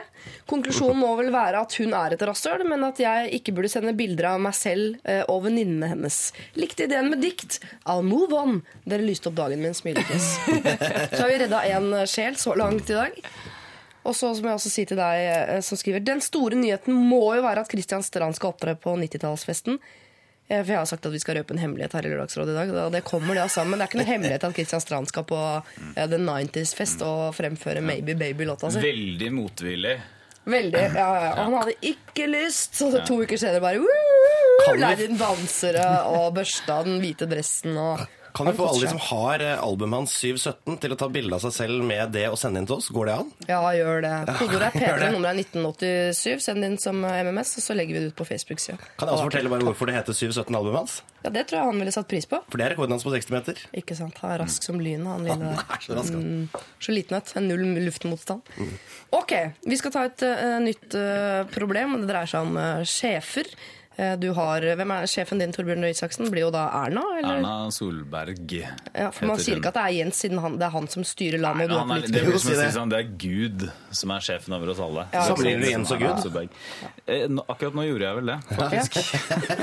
Konklusjonen 0.53 1.01
må 1.01 1.15
vel 1.17 1.33
være 1.33 1.63
at 1.65 1.79
hun 1.81 1.97
er 1.97 2.13
et 2.13 2.25
rasshøl, 2.29 2.67
men 2.69 2.85
at 2.85 3.01
jeg 3.01 3.31
ikke 3.39 3.55
burde 3.57 3.71
sende 3.73 3.95
bilder 3.97 4.35
av 4.35 4.43
meg 4.45 4.53
selv 4.59 5.01
og 5.33 5.47
venninnene 5.47 5.89
hennes. 5.95 6.19
Likte 6.61 6.85
ideen 6.91 7.09
med 7.15 7.25
dikt. 7.25 7.57
I'll 7.89 8.05
move 8.05 8.37
on. 8.37 8.61
Dere 8.85 9.09
lyste 9.09 9.33
opp 9.33 9.41
dagen 9.41 9.65
min. 9.65 9.73
Smilefjes. 9.73 10.29
Så 11.17 11.23
har 11.23 11.33
vi 11.33 11.41
redda 11.47 11.65
én 11.73 11.89
sjel 12.05 12.37
så 12.37 12.53
langt 12.61 12.93
i 12.93 13.01
dag. 13.01 13.17
Og 14.05 14.15
så 14.17 14.31
må 14.41 14.49
jeg 14.53 14.59
også 14.61 14.73
si 14.73 14.85
til 14.89 15.01
deg 15.01 15.25
eh, 15.29 15.59
som 15.65 15.79
skriver 15.81 16.05
Den 16.05 16.23
store 16.25 16.57
nyheten 16.59 16.95
må 16.97 17.23
jo 17.37 17.43
være 17.45 17.65
at 17.67 17.73
Christian 17.73 18.05
Strand 18.07 18.39
skal 18.39 18.55
opptre 18.55 18.77
på 18.81 18.95
90-tallsfesten. 18.97 19.77
Eh, 20.49 20.63
For 20.63 20.73
jeg 20.73 20.79
har 20.81 20.89
sagt 20.89 21.07
at 21.07 21.13
vi 21.15 21.21
skal 21.23 21.37
røpe 21.41 21.55
en 21.55 21.61
hemmelighet 21.63 21.97
her 21.99 22.09
i 22.09 22.13
Lørdagsrådet 22.15 22.55
i 22.55 22.59
dag. 22.61 22.73
Og 22.87 22.95
det 22.97 23.05
kommer 23.07 23.37
det 23.37 23.45
altså. 23.45 23.67
Men 23.67 23.79
det 23.79 23.85
er 23.87 23.93
ikke 23.93 24.01
noe 24.01 24.11
hemmelighet 24.13 24.47
at 24.49 24.57
Christian 24.57 24.85
Strand 24.85 25.11
skal 25.13 25.27
på 25.29 25.41
eh, 25.41 26.07
The 26.07 26.21
90s-fest 26.23 27.05
og 27.07 27.27
fremføre 27.37 27.85
Maybe 27.85 28.17
Baby-låta 28.19 28.73
si. 28.73 28.83
Veldig 28.85 29.31
motvillig. 29.37 29.99
Veldig. 30.51 30.85
Ja, 30.97 31.09
ja. 31.21 31.33
Og 31.37 31.43
han 31.45 31.59
hadde 31.59 31.75
ikke 31.93 32.25
lyst, 32.31 32.79
så 32.79 32.89
to 33.05 33.21
uker 33.23 33.39
senere 33.39 33.61
bare! 33.61 33.99
Kan 34.65 34.83
inn 35.05 35.21
dansere 35.21 35.85
og 36.09 36.35
børsta 36.37 36.81
den 36.87 36.99
hvite 37.03 37.29
dressen 37.29 37.77
og 37.81 38.03
Kan 38.35 38.47
vi 38.47 38.53
få 38.59 38.67
alle 38.71 38.87
de 38.87 38.91
som 38.93 39.03
har 39.09 39.43
eh, 39.45 39.63
albumet 39.63 40.03
hans 40.03 40.15
717 40.17 40.79
til 40.83 40.95
å 40.95 40.99
ta 41.01 41.09
bilde 41.13 41.37
av 41.37 41.43
seg 41.45 41.55
selv 41.57 41.85
med 41.87 42.13
det 42.15 42.27
og 42.31 42.39
sende 42.41 42.63
inn 42.63 42.69
til 42.69 42.79
oss? 42.79 42.91
Går 42.95 43.11
det 43.11 43.15
an? 43.23 43.31
Ja, 43.49 43.61
gjør 43.77 44.05
det. 44.05 44.13
Kodeordet 44.41 44.69
er 44.69 44.77
P3, 44.79 44.91
det. 45.03 45.11
nummeret 45.15 45.33
er 45.33 45.43
1987. 45.45 46.45
Send 46.47 46.69
inn 46.69 46.77
som 46.83 47.01
eh, 47.07 47.23
MMS, 47.27 47.55
og 47.61 47.67
så 47.67 47.77
legger 47.79 47.97
vi 47.97 48.05
det 48.05 48.13
ut 48.13 48.19
på 48.21 48.29
Facebook-sida. 48.29 48.79
Kan 49.01 49.11
jeg 49.11 49.17
også 49.17 49.29
fortelle 49.31 49.53
bare 49.53 49.67
hvorfor 49.69 49.91
det 49.91 49.97
heter 49.99 50.17
717-albumet 50.17 50.81
hans? 50.83 51.01
Ja, 51.21 51.33
det 51.35 51.47
tror 51.51 51.61
jeg 51.61 51.69
han 51.69 51.83
ville 51.83 51.93
satt 51.95 52.09
pris 52.11 52.29
på. 52.29 52.41
For 52.49 52.61
det 52.61 52.67
er 52.69 52.75
rekorden 52.75 52.97
hans 52.97 53.05
på 53.05 53.13
60 53.13 53.35
meter. 53.35 53.65
Ikke 53.77 53.97
sant? 53.99 54.21
Han 54.23 54.37
er 54.37 54.41
rask 54.45 54.65
som 54.65 54.79
lynet, 54.81 55.09
han 55.11 55.27
lille 55.27 55.51
Han 55.51 55.75
er 55.77 55.85
så 55.85 55.99
rask. 55.99 56.17
Mm, 56.17 56.47
så 56.81 56.95
liten. 56.97 57.19
En 57.37 57.51
null 57.51 57.67
luftmotstand. 57.85 58.55
Ok, 59.17 59.35
vi 59.67 59.77
skal 59.77 59.93
ta 59.93 60.07
et 60.09 60.25
uh, 60.25 60.57
nytt 60.63 60.97
uh, 60.97 61.43
problem. 61.53 61.99
Det 62.01 62.09
dreier 62.09 62.31
seg 62.31 62.49
om 62.49 62.57
uh, 62.57 62.87
sjefer. 62.89 63.51
Eh, 63.97 64.17
Du 64.17 64.31
har, 64.33 64.61
hvem 64.79 64.93
er 64.95 65.07
sjefen 65.11 65.41
din, 65.43 65.51
Torbjørn 65.53 65.83
Røe 65.85 65.91
Isaksen? 65.93 66.29
Blir 66.31 66.47
jo 66.47 66.51
da 66.55 66.69
Erna? 66.85 67.03
Eller? 67.19 67.41
Erna 67.41 67.55
Solberg. 67.75 68.39
Ja, 68.95 69.11
for 69.11 69.27
Man 69.27 69.41
sier 69.43 69.59
ikke 69.59 69.73
at 69.73 69.79
det 69.81 69.83
er 69.83 69.97
Jens, 69.99 70.21
siden 70.23 70.39
han, 70.41 70.57
det 70.61 70.67
er 70.69 70.75
han 70.77 70.87
som 70.89 71.05
styrer 71.05 71.43
landet. 71.43 71.67
og 71.67 71.71
du 71.71 71.75
Ja, 71.75 71.81
er 71.83 71.87
han 71.89 71.97
er, 71.97 72.07
det, 72.07 72.23
blir 72.25 72.39
som 72.39 72.53
å 72.53 72.55
Si 72.55 72.61
det. 72.61 72.69
sånn, 72.77 72.93
det 72.95 73.01
er 73.01 73.09
Gud 73.25 73.67
som 73.91 74.11
er 74.15 74.21
sjefen 74.25 74.55
over 74.57 74.71
oss 74.73 74.81
alle. 74.87 75.07
Ja, 75.13 75.25
Så 75.27 75.37
blir 75.37 75.59
du 75.59 75.65
det 75.65 75.69
er 75.69 75.75
Jens 75.77 75.91
og 75.93 75.99
Gud? 76.05 76.23
Solberg. 76.23 76.49
Eh, 77.07 77.27
nå- 77.29 77.45
Akkurat 77.51 77.75
nå 77.75 77.85
gjorde 77.89 78.07
jeg 78.07 78.17
vel 78.21 78.27
det. 78.27 78.39
faktisk 78.55 78.93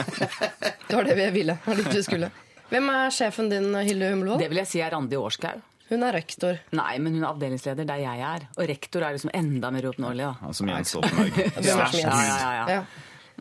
Det 0.88 0.96
var 0.96 1.04
det 1.04 1.16
vi 1.18 1.30
ville. 1.40 1.58
Det 1.63 1.68
var 1.72 1.76
dit 1.82 1.92
du 1.98 2.04
skulle. 2.04 2.30
Hvem 2.70 2.90
er 2.92 3.10
sjefen 3.16 3.50
din, 3.50 3.74
Hilde 3.88 4.38
Det 4.38 4.50
vil 4.52 4.58
jeg 4.58 4.68
si 4.68 4.80
er 4.84 4.92
Randi 4.92 5.16
Årskaug. 5.16 5.62
Hun 5.90 6.04
er 6.04 6.12
rektor. 6.12 6.58
Nei, 6.76 6.98
men 7.00 7.13
hun 7.16 7.24
er 7.24 7.30
avdelingsleder 7.32 7.86
der 7.88 8.02
jeg 8.04 8.20
er. 8.20 8.42
Og 8.60 8.68
rektor 8.68 9.02
er 9.08 9.13
liksom 9.16 9.32
enda 9.34 9.70
mer 9.72 9.86
uoppnåelig. 9.88 10.20
da. 10.20 10.34
Ja, 10.44 10.52
Som 10.52 10.68
Jens 10.68 10.90
Stoltenberg. 10.92 11.38
Er? 11.58 11.63
Ja, 11.63 11.88
ja, 11.96 12.40
ja, 12.52 12.66
ja. 12.68 12.82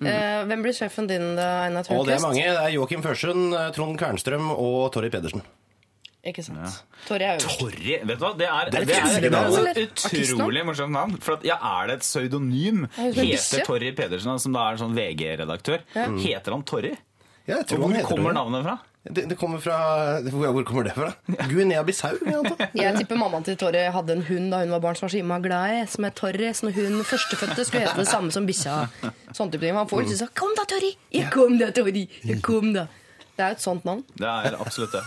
Ja. 0.02 0.11
Eh, 0.12 0.40
hvem 0.50 0.62
blir 0.64 0.74
sjefen 0.76 1.06
din, 1.09 1.37
da, 1.38 1.64
Einar 1.66 1.87
Og 1.90 2.04
det 2.06 2.18
er 2.18 2.20
mange. 2.24 2.42
Det 2.44 2.64
er 2.66 2.72
Joakim 2.74 3.02
Førsund, 3.02 3.54
eh, 3.56 3.70
Trond 3.72 3.96
Kvernstrøm 3.98 4.50
og 4.52 4.90
Torry 4.92 5.09
Pedersen. 5.11 5.40
Ikke 6.26 6.42
sant. 6.42 6.82
Torje 7.06 7.22
er 7.22 7.37
øverst. 7.38 7.61
Torry, 7.61 7.92
vet 8.02 8.18
du 8.18 8.24
hva? 8.24 8.32
Det 8.37 8.48
er, 8.50 8.70
Det 8.70 8.80
er 8.80 8.82
et 8.82 8.88
det 8.88 8.96
er, 8.96 9.30
det 9.30 9.70
er 9.70 9.80
et 9.85 10.06
utrolig 10.35 10.64
morsomt 10.66 10.90
navn. 10.92 11.16
For 11.22 11.37
at, 11.38 11.44
ja, 11.46 11.54
Er 11.62 11.87
det 11.87 11.94
et 12.00 12.02
pseudonym? 12.02 12.88
er 12.98 13.06
en. 13.06 13.12
Heter 13.14 13.64
Torry 13.64 13.92
Pedersen, 13.94 14.40
som 14.42 14.52
da 14.52 14.64
er 14.72 14.76
sånn 14.80 14.92
VG-redaktør, 14.98 15.80
heter 15.94 16.50
han 16.56 16.62
Torry? 16.66 16.96
Ja, 17.46 17.54
jeg 17.54 17.59
Og 17.61 17.66
tror 17.70 17.78
han 17.78 17.92
hvor 17.92 17.96
heter 17.96 18.11
kommer 18.11 18.35
navnet 18.35 18.64
fra? 18.66 18.78
Det, 19.07 19.29
det 19.31 19.37
kommer 19.38 19.61
fra 19.62 19.77
Hvor 20.25 20.51
hvor 20.53 20.64
kommer 20.66 20.83
det 20.83 20.92
fra? 20.97 21.12
Guinea-Bissau? 21.47 22.16
jeg. 22.27 22.69
Jeg 22.83 22.97
tipper 22.99 23.16
mammaen 23.21 23.45
til 23.47 23.57
Torre 23.61 23.85
hadde 23.95 24.16
en 24.16 24.25
hund 24.27 24.51
da 24.51 24.64
hun 24.64 24.75
var 24.75 24.83
barn 24.83 24.99
som 24.99 25.07
var 25.07 25.14
så 25.14 25.21
innmari 25.21 25.47
glad 25.47 25.75
i, 25.77 25.87
som 25.87 26.05
het 26.09 26.16
Torre, 26.19 26.53
Så 26.55 26.66
når 26.66 26.73
hun 26.81 27.05
førstefødte 27.05 27.64
skulle 27.64 27.87
hete 27.87 28.03
det 28.03 28.09
samme 28.11 28.35
som 28.35 28.47
bikkja. 28.49 28.77
Sånn 29.33 29.51
type 29.53 29.62
ting. 29.62 29.75
Man 29.77 29.88
får 29.90 30.07
ikke 30.07 30.21
sånn 30.25 30.35
Kom 30.37 30.55
da, 30.59 30.66
Torre! 30.69 30.92
Ja, 31.14 31.31
kom 31.31 31.59
da, 31.61 31.71
Torje! 31.77 32.09
Ja, 32.27 32.40
kom 32.42 32.73
da. 32.75 32.87
Det 33.37 33.44
er 33.44 33.53
jo 33.53 33.57
et 33.59 33.64
sånt 33.64 33.85
navn. 33.85 34.01
Det 34.16 34.25
er 34.27 34.55
absolutt 34.57 34.94
det. 34.96 35.03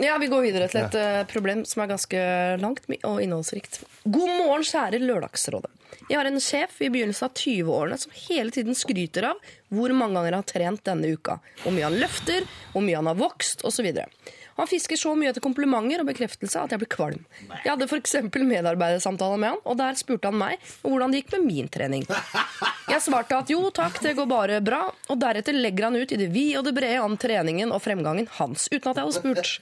Ja, 0.04 0.18
Vi 0.20 0.28
går 0.28 0.42
videre 0.44 0.68
til 0.68 0.82
et 0.84 0.96
eh, 1.00 1.22
problem 1.30 1.62
som 1.68 1.80
er 1.84 1.92
ganske 1.94 2.24
langt 2.60 2.88
og 3.08 3.22
innholdsrikt. 3.24 3.80
God 4.04 4.28
morgen, 4.36 4.66
kjære 4.68 5.00
Lørdagsrådet. 5.00 5.70
Jeg 6.10 6.18
har 6.18 6.28
en 6.28 6.40
sjef 6.42 6.78
i 6.84 6.90
begynnelsen 6.92 7.28
av 7.28 7.36
20-årene 7.38 7.98
som 8.00 8.12
hele 8.26 8.52
tiden 8.52 8.76
skryter 8.76 9.30
av 9.30 9.40
hvor 9.72 9.92
mange 9.96 10.18
ganger 10.18 10.34
han 10.36 10.42
har 10.42 10.48
trent 10.50 10.84
denne 10.84 11.12
uka, 11.14 11.38
hvor 11.62 11.72
mye 11.72 11.86
han 11.88 11.96
løfter, 12.00 12.44
hvor 12.74 12.84
mye 12.84 12.98
han 12.98 13.08
har 13.08 13.16
vokst 13.20 13.64
osv. 13.68 13.88
Han 14.58 14.68
fisker 14.68 14.98
så 15.00 15.14
mye 15.18 15.30
etter 15.32 15.44
komplimenter 15.44 16.02
og 16.02 16.08
bekreftelse 16.10 16.60
at 16.60 16.74
jeg 16.74 16.82
blir 16.82 16.90
kvalm. 16.92 17.22
Jeg 17.62 17.70
hadde 17.70 17.88
f.eks. 17.88 18.16
medarbeidersamtale 18.36 19.38
med 19.40 19.54
han, 19.54 19.62
og 19.64 19.78
der 19.80 19.96
spurte 19.98 20.28
han 20.30 20.38
meg 20.40 20.60
hvordan 20.82 21.14
det 21.14 21.22
gikk 21.22 21.34
med 21.36 21.46
min 21.48 21.70
trening. 21.72 22.04
Jeg 22.90 23.00
svarte 23.04 23.38
at 23.38 23.50
jo 23.52 23.70
takk, 23.74 24.00
det 24.04 24.14
går 24.18 24.28
bare 24.30 24.60
bra, 24.64 24.82
og 25.08 25.20
deretter 25.22 25.56
legger 25.56 25.88
han 25.88 25.96
ut 25.96 26.12
i 26.12 26.20
det 26.20 26.28
vide 26.34 26.60
og 26.60 26.68
det 26.68 26.74
brede 26.76 27.00
om 27.04 27.16
treningen 27.20 27.72
og 27.72 27.82
fremgangen 27.84 28.28
hans, 28.38 28.68
uten 28.72 28.92
at 28.92 29.00
jeg 29.00 29.06
hadde 29.06 29.18
spurt. 29.18 29.52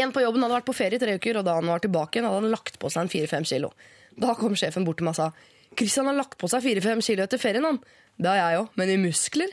En 0.00 0.12
på 0.14 0.24
jobben 0.24 0.44
hadde 0.46 0.56
vært 0.56 0.68
på 0.70 0.76
ferie 0.76 0.96
i 0.96 1.02
tre 1.02 1.16
uker, 1.20 1.40
og 1.40 1.48
da 1.48 1.58
han 1.58 1.68
var 1.68 1.82
tilbake 1.84 2.18
igjen, 2.18 2.28
hadde 2.30 2.44
han 2.44 2.54
lagt 2.54 2.78
på 2.80 2.90
seg 2.92 3.04
en 3.04 3.12
fire-fem 3.12 3.46
kilo. 3.48 3.72
Da 4.20 4.34
kom 4.38 4.56
sjefen 4.58 4.86
bort 4.86 5.00
til 5.00 5.06
meg 5.08 5.16
og 5.18 5.20
sa 5.20 5.76
Kristian 5.78 6.08
har 6.10 6.16
lagt 6.18 6.34
på 6.40 6.48
seg 6.50 6.64
fire-fem 6.64 7.02
kilo 7.04 7.22
etter 7.22 7.38
ferien, 7.38 7.66
han. 7.66 7.78
Det 8.20 8.28
har 8.28 8.40
jeg 8.40 8.62
òg, 8.64 8.72
men 8.80 8.90
i 8.90 8.96
muskler. 9.00 9.52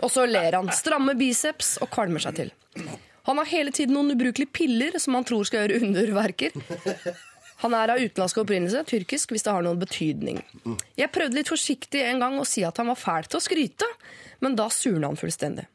Og 0.00 0.10
så 0.12 0.26
ler 0.28 0.54
han. 0.58 0.68
Stramme 0.74 1.16
biceps 1.18 1.78
og 1.82 1.88
kvalmer 1.94 2.22
seg 2.22 2.36
til. 2.36 2.52
Han 3.30 3.38
har 3.38 3.46
hele 3.46 3.70
tiden 3.70 3.94
noen 3.94 4.10
ubrukelige 4.10 4.50
piller 4.50 4.96
som 4.98 5.14
han 5.14 5.26
tror 5.26 5.46
skal 5.46 5.62
gjøre 5.62 5.84
underverker. 5.86 6.56
Han 7.60 7.74
er 7.76 7.92
av 7.92 8.00
utenlandsk 8.00 8.40
opprinnelse, 8.40 8.80
tyrkisk, 8.88 9.34
hvis 9.34 9.44
det 9.46 9.52
har 9.52 9.62
noen 9.62 9.78
betydning. 9.78 10.40
Jeg 10.98 11.12
prøvde 11.12 11.36
litt 11.36 11.52
forsiktig 11.52 12.00
en 12.08 12.22
gang 12.22 12.38
å 12.40 12.46
si 12.48 12.64
at 12.66 12.80
han 12.80 12.88
var 12.90 12.98
fæl 12.98 13.28
til 13.28 13.38
å 13.38 13.44
skryte, 13.44 13.88
men 14.40 14.56
da 14.58 14.66
surna 14.72 15.10
han 15.12 15.20
fullstendig. 15.20 15.66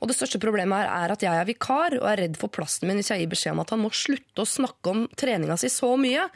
Og 0.00 0.08
det 0.10 0.16
største 0.16 0.40
problemet 0.42 0.80
her 0.80 0.90
er 1.04 1.14
at 1.14 1.22
jeg 1.22 1.38
er 1.38 1.46
vikar 1.48 1.98
og 2.00 2.08
er 2.08 2.22
redd 2.24 2.38
for 2.40 2.52
plassen 2.52 2.88
min 2.88 2.98
hvis 2.98 3.12
jeg 3.12 3.22
gir 3.22 3.30
beskjed 3.30 3.54
om 3.54 3.62
at 3.62 3.74
han 3.74 3.82
må 3.84 3.92
slutte 3.94 4.42
å 4.42 4.48
snakke 4.48 4.94
om 4.94 5.04
treninga 5.20 5.58
si 5.60 5.70
så 5.72 5.92
mye. 6.00 6.26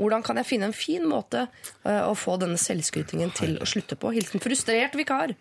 Hvordan 0.00 0.24
kan 0.26 0.40
jeg 0.40 0.48
finne 0.48 0.70
en 0.70 0.76
fin 0.76 1.04
måte 1.08 1.46
eh, 1.46 2.02
å 2.02 2.16
få 2.18 2.34
denne 2.40 2.58
selvskrytingen 2.60 3.30
til 3.36 3.56
å 3.60 3.68
slutte 3.68 3.96
på? 4.00 4.10
Hilsen 4.16 4.42
frustrert 4.42 4.96
vikar. 4.98 5.36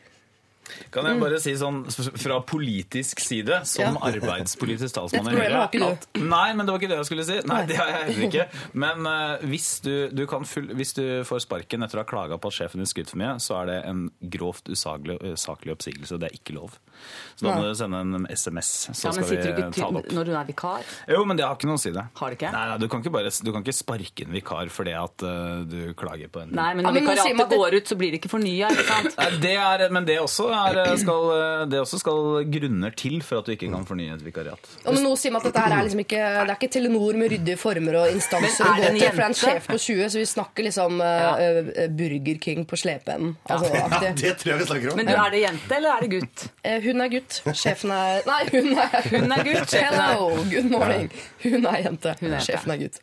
Kan 0.92 1.06
jeg 1.10 1.20
bare 1.22 1.40
si 1.42 1.54
sånn 1.60 1.84
fra 2.18 2.40
politisk 2.42 3.20
side, 3.24 3.62
som 3.70 3.96
Ja. 3.96 4.12
arbeidspolitisk 4.12 4.96
talsmann 4.96 5.32
i 5.36 5.46
at- 5.52 6.08
Nei, 6.16 6.54
men 6.54 6.66
det 6.66 6.72
var 6.74 6.80
ikke 6.80 6.90
det 6.90 6.98
jeg 6.98 7.10
skulle 7.10 7.26
si. 7.26 7.40
Nei, 7.48 7.66
det 7.66 7.78
har 7.78 7.88
jeg 7.88 8.06
heller 8.08 8.28
ikke. 8.30 8.48
Men 8.74 9.06
uh, 9.06 9.38
hvis, 9.46 9.82
du, 9.86 10.10
du 10.10 10.26
kan 10.28 10.46
full, 10.46 10.68
hvis 10.76 10.94
du 10.98 11.04
får 11.28 11.44
sparken 11.46 11.84
etter 11.86 12.00
å 12.00 12.04
ha 12.04 12.10
klaga 12.10 12.40
på 12.42 12.52
at 12.52 12.58
sjefen 12.58 12.82
din 12.82 12.90
skryter 12.90 13.14
for 13.16 13.22
mye, 13.22 13.36
så 13.44 13.62
er 13.62 13.66
det 13.72 13.78
en 13.90 14.06
grovt 14.36 14.70
usaklig, 14.72 15.20
usaklig 15.36 15.76
oppsigelse. 15.76 16.20
Det 16.22 16.32
er 16.32 16.38
ikke 16.40 16.56
lov. 16.58 16.78
Så 17.36 17.46
da 17.46 17.56
må 17.56 17.68
du 17.68 17.76
sende 17.76 18.00
en 18.02 18.28
SMS, 18.32 18.70
så 18.96 19.10
Ja, 19.10 19.12
men 19.12 19.24
skal 19.24 19.30
vi 19.30 19.42
ta 19.44 19.52
det 19.60 19.84
opp. 19.84 20.12
når 20.16 20.26
du 20.26 20.34
er 20.36 20.46
vikar? 20.48 20.84
Jo, 21.12 21.24
men 21.28 21.38
det 21.38 21.46
har 21.46 21.56
ikke 21.58 21.70
noe 21.70 21.80
å 21.80 21.84
si 21.84 21.92
det. 21.92 22.06
Har 22.16 22.32
det 22.32 22.40
ikke? 22.40 22.52
Nei, 22.56 22.66
nei, 22.72 22.78
du 22.82 22.88
kan 22.92 23.04
ikke, 23.04 23.12
bare, 23.12 23.30
du 23.30 23.52
kan 23.52 23.66
ikke 23.66 23.76
sparke 23.76 24.26
en 24.26 24.32
vikar 24.36 24.72
fordi 24.74 24.96
at 24.96 25.26
uh, 25.28 25.64
du 25.68 25.94
klager 25.98 26.32
på 26.32 26.42
en 26.44 26.54
Nei, 26.56 26.72
men 26.78 26.86
Ja, 26.86 26.92
når 26.92 27.02
vikariatet 27.02 27.58
går 27.60 27.78
ut, 27.80 27.92
så 27.92 27.98
blir 28.00 28.16
det 28.16 28.22
ikke 28.22 28.32
fornya, 28.32 28.72
ikke 28.72 28.88
sant? 28.88 29.42
Det 29.44 29.56
er, 29.60 29.86
men 29.92 30.08
det 30.08 30.18
også, 30.22 30.48
er, 30.56 30.78
eh, 30.86 30.96
skal, 31.02 31.28
det 31.72 31.80
også 31.82 32.00
skal 32.02 32.20
grunner 32.56 32.96
til 32.98 33.20
for 33.26 33.40
at 33.42 33.46
du 33.50 33.52
ikke 33.56 33.70
kan 33.72 33.86
fornye 33.88 34.14
et 34.16 34.24
vikariat. 34.26 34.70
Og 34.86 35.00
nå 35.04 35.12
sier 35.20 35.34
man 35.36 35.42
at 35.44 35.50
dette 35.52 35.64
her 35.66 35.76
er 35.78 35.84
liksom 35.88 36.02
ikke 36.06 36.20
Det 36.22 36.50
er 36.50 36.54
ikke 36.56 36.70
Telenor 36.76 37.18
med 37.20 37.32
ryddige 37.34 37.58
former 37.62 37.98
og 38.02 38.12
instanser 38.14 38.66
Men 38.66 38.68
å 38.68 38.74
er 38.74 38.76
gå 38.76 38.82
det 38.82 38.90
en 38.90 39.00
til, 39.00 39.10
for 39.10 39.16
det 39.16 39.26
er 39.26 39.34
en 39.34 39.40
sjef 39.42 39.68
på 39.72 39.80
20, 39.86 40.10
så 40.16 40.22
vi 40.22 40.26
snakker 40.34 40.68
liksom 40.70 41.00
Ja. 41.06 41.32
eh, 41.38 41.72
eh, 41.86 41.90
Burger 42.02 42.38
King 42.42 42.66
på 42.66 42.76
slepeenden. 42.80 43.36
Altså, 43.50 43.72
ja, 43.76 44.14
Det 44.16 44.36
tror 44.42 44.54
jeg 44.54 44.60
vi 44.60 44.70
snakker 44.72 44.92
om. 44.92 44.98
Men 45.02 45.06
du, 45.10 45.14
er 45.16 45.30
det 45.36 45.42
jente, 45.46 45.76
eller 45.80 45.96
er 45.96 46.06
det 46.08 46.12
gutt? 46.20 46.48
Eh, 46.64 46.80
Hun 46.86 47.02
er 47.02 47.10
gutt. 47.16 47.42
Sjefen 47.54 47.92
er 47.96 48.22
Nei, 48.30 48.42
hun 48.52 48.72
er 48.78 49.10
Hun 49.12 49.32
er 49.32 49.44
gutt, 49.52 49.74
Hello, 49.76 50.30
good 50.52 50.72
morning. 50.72 51.12
Hun 51.44 51.66
er 51.66 51.82
jente. 51.86 52.16
Hun 52.22 52.32
er 52.32 52.40
jente. 52.40 52.46
Sjefen 52.52 52.72
er 52.76 52.82
gutt. 52.86 53.02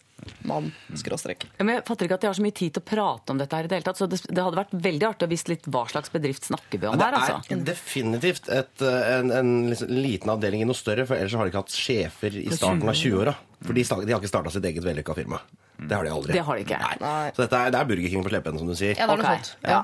Mann. 0.49 0.71
Skråstrek. 0.99 1.47
Men 1.59 1.77
jeg 1.77 1.85
fatter 1.87 2.09
ikke 2.09 2.19
at 2.19 2.27
jeg 2.27 2.33
har 2.33 2.39
så 2.39 2.45
mye 2.45 2.57
tid 2.59 2.75
til 2.77 2.83
å 2.83 2.87
prate 2.87 3.35
om 3.35 3.41
dette 3.41 3.59
her 3.59 3.67
i 3.67 3.71
det 3.71 3.79
hele 3.79 3.87
tatt. 3.87 4.01
Så 4.01 4.09
det, 4.11 4.21
det 4.29 4.45
hadde 4.45 4.59
vært 4.59 4.75
veldig 4.87 5.09
artig 5.09 5.29
å 5.29 5.33
vise 5.33 5.51
litt 5.53 5.69
hva 5.73 5.85
slags 5.91 6.13
bedrift 6.15 6.49
snakker 6.51 6.83
vi 6.83 6.91
om 6.91 6.99
her, 7.01 7.17
altså. 7.19 7.41
er 7.55 7.65
definitivt 7.67 8.51
et, 8.53 8.75
eh, 8.87 9.09
en, 9.17 9.33
en 9.39 9.53
liksom 9.71 9.93
liten 9.93 10.33
avdeling 10.35 10.65
i 10.65 10.69
noe 10.69 10.79
større, 10.79 11.07
for 11.09 11.19
ellers 11.19 11.37
har 11.39 11.49
de 11.49 11.55
ikke 11.55 11.65
hatt 11.65 11.77
sjefer 11.77 12.39
i 12.43 12.49
starten 12.51 12.89
av 12.89 12.99
20-åra. 12.99 13.37
For 13.63 13.79
de, 13.79 13.85
de 13.87 14.15
har 14.15 14.19
ikke 14.19 14.33
starta 14.33 14.53
sitt 14.55 14.67
eget 14.67 14.87
vellykka 14.87 15.15
firma. 15.17 15.41
Det 15.79 15.97
har 15.97 16.07
de 16.07 16.13
aldri. 16.15 16.37
Det 16.37 16.45
har 16.47 16.59
de 16.59 16.67
ikke. 16.67 16.79
Nei. 16.83 16.99
Nei. 17.03 17.33
Så 17.35 17.45
dette 17.45 17.59
er, 17.59 17.73
det 17.75 17.81
er 17.81 17.89
Burger 17.91 18.15
King 18.15 18.27
på 18.27 18.33
slepen, 18.33 18.61
som 18.61 18.71
du 18.71 18.77
sier. 18.79 18.95
Ja, 18.99 19.09
det 19.09 19.17
er 19.17 19.23
noe 19.23 19.35
okay. 19.35 19.51
sånt. 19.51 19.67
Ja. 19.67 19.83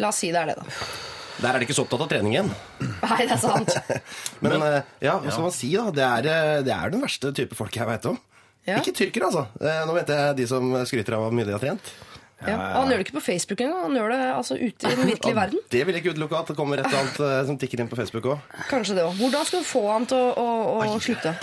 La 0.00 0.12
oss 0.12 0.20
si 0.22 0.30
det 0.32 0.42
er 0.42 0.52
det, 0.52 0.60
da. 0.60 0.84
Der 1.40 1.56
er 1.56 1.62
de 1.62 1.66
ikke 1.66 1.76
så 1.76 1.86
opptatt 1.86 2.02
av 2.04 2.10
treningen. 2.10 2.50
Nei, 2.84 3.20
det 3.24 3.36
er 3.36 3.40
sant. 3.40 3.72
Men, 4.44 4.60
eh, 4.60 4.90
ja, 5.00 5.16
hva 5.20 5.32
skal 5.32 5.46
man 5.46 5.54
si, 5.56 5.70
da? 5.72 5.86
Det 5.94 6.04
er, 6.04 6.28
eh, 6.28 6.56
det 6.66 6.74
er 6.74 6.92
den 6.92 7.04
verste 7.04 7.32
type 7.36 7.56
folk 7.56 7.76
jeg 7.76 7.88
veit 7.88 8.08
om. 8.10 8.18
Ja. 8.68 8.78
Ikke 8.78 8.94
tyrkere, 8.94 9.30
altså. 9.30 9.46
Eh, 9.60 9.82
Nå 9.88 9.96
mente 9.96 10.16
jeg 10.16 10.38
de 10.42 10.46
som 10.50 10.72
skryter 10.88 11.16
av 11.16 11.26
hvor 11.26 11.36
mye 11.36 11.48
de 11.48 11.54
har 11.56 11.62
trent. 11.62 11.92
Ja. 12.40 12.56
Og 12.56 12.76
han 12.80 12.92
gjør 12.92 13.00
det 13.00 13.04
ikke 13.04 13.18
på 13.18 13.24
Facebook 13.24 13.60
engang. 13.60 13.82
Han 13.84 13.96
gjør 13.98 14.12
det 14.14 14.20
altså 14.32 14.56
ute 14.56 14.88
i 14.88 14.96
den 14.96 15.10
virkelige 15.12 15.36
verden. 15.36 15.64
Det 15.72 15.80
vil 15.84 15.96
jeg 15.96 16.04
ikke 16.04 16.14
utelukke 16.16 16.38
at 16.40 16.52
det 16.52 16.56
kommer 16.56 16.80
et 16.80 16.88
eller 16.88 17.02
annet 17.04 17.22
eh, 17.26 17.40
som 17.50 17.58
tikker 17.60 17.82
inn 17.82 17.90
på 17.90 17.98
Facebook 18.00 18.28
òg. 18.32 18.52
Kanskje 18.70 18.96
det 18.96 19.06
òg. 19.06 19.16
Hvordan 19.20 19.48
skal 19.48 19.64
du 19.64 19.68
få 19.68 19.86
han 19.90 20.08
til 20.08 20.20
å, 20.20 20.46
å, 20.76 20.84
å 20.88 21.00
slutte? 21.04 21.34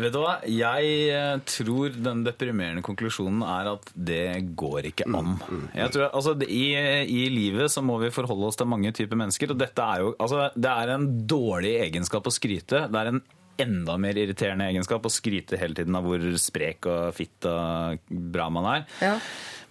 Vet 0.00 0.14
du 0.14 0.20
hva? 0.22 0.36
Jeg 0.48 0.92
eh, 1.12 1.32
tror 1.50 1.94
den 2.02 2.22
deprimerende 2.26 2.82
konklusjonen 2.86 3.42
er 3.46 3.72
at 3.74 3.90
det 3.94 4.22
går 4.58 4.90
ikke 4.90 5.06
an. 5.06 5.34
Jeg 5.76 5.92
tror, 5.94 6.08
altså, 6.08 6.34
i, 6.46 6.64
I 7.04 7.24
livet 7.32 7.70
så 7.72 7.84
må 7.84 7.98
vi 8.02 8.12
forholde 8.14 8.48
oss 8.48 8.58
til 8.58 8.70
mange 8.70 8.94
typer 8.96 9.18
mennesker, 9.20 9.52
og 9.52 9.60
dette 9.60 9.86
er 9.86 10.06
jo 10.06 10.14
altså, 10.16 10.48
Det 10.56 10.72
er 10.72 10.94
en 10.96 11.10
dårlig 11.30 11.76
egenskap 11.84 12.26
å 12.26 12.34
skryte. 12.34 12.86
Det 12.90 13.02
er 13.02 13.12
en 13.12 13.22
enda 13.62 13.96
mer 14.00 14.18
irriterende 14.18 14.68
egenskap 14.70 15.06
å 15.06 15.12
skryte 15.12 15.58
hele 15.60 15.76
tiden 15.76 15.96
av 15.98 16.06
hvor 16.06 16.24
sprek 16.40 16.88
og 16.90 17.14
fitt 17.16 17.46
og 17.48 18.10
bra 18.10 18.48
man 18.52 18.68
er. 18.74 18.88
Ja. 19.04 19.14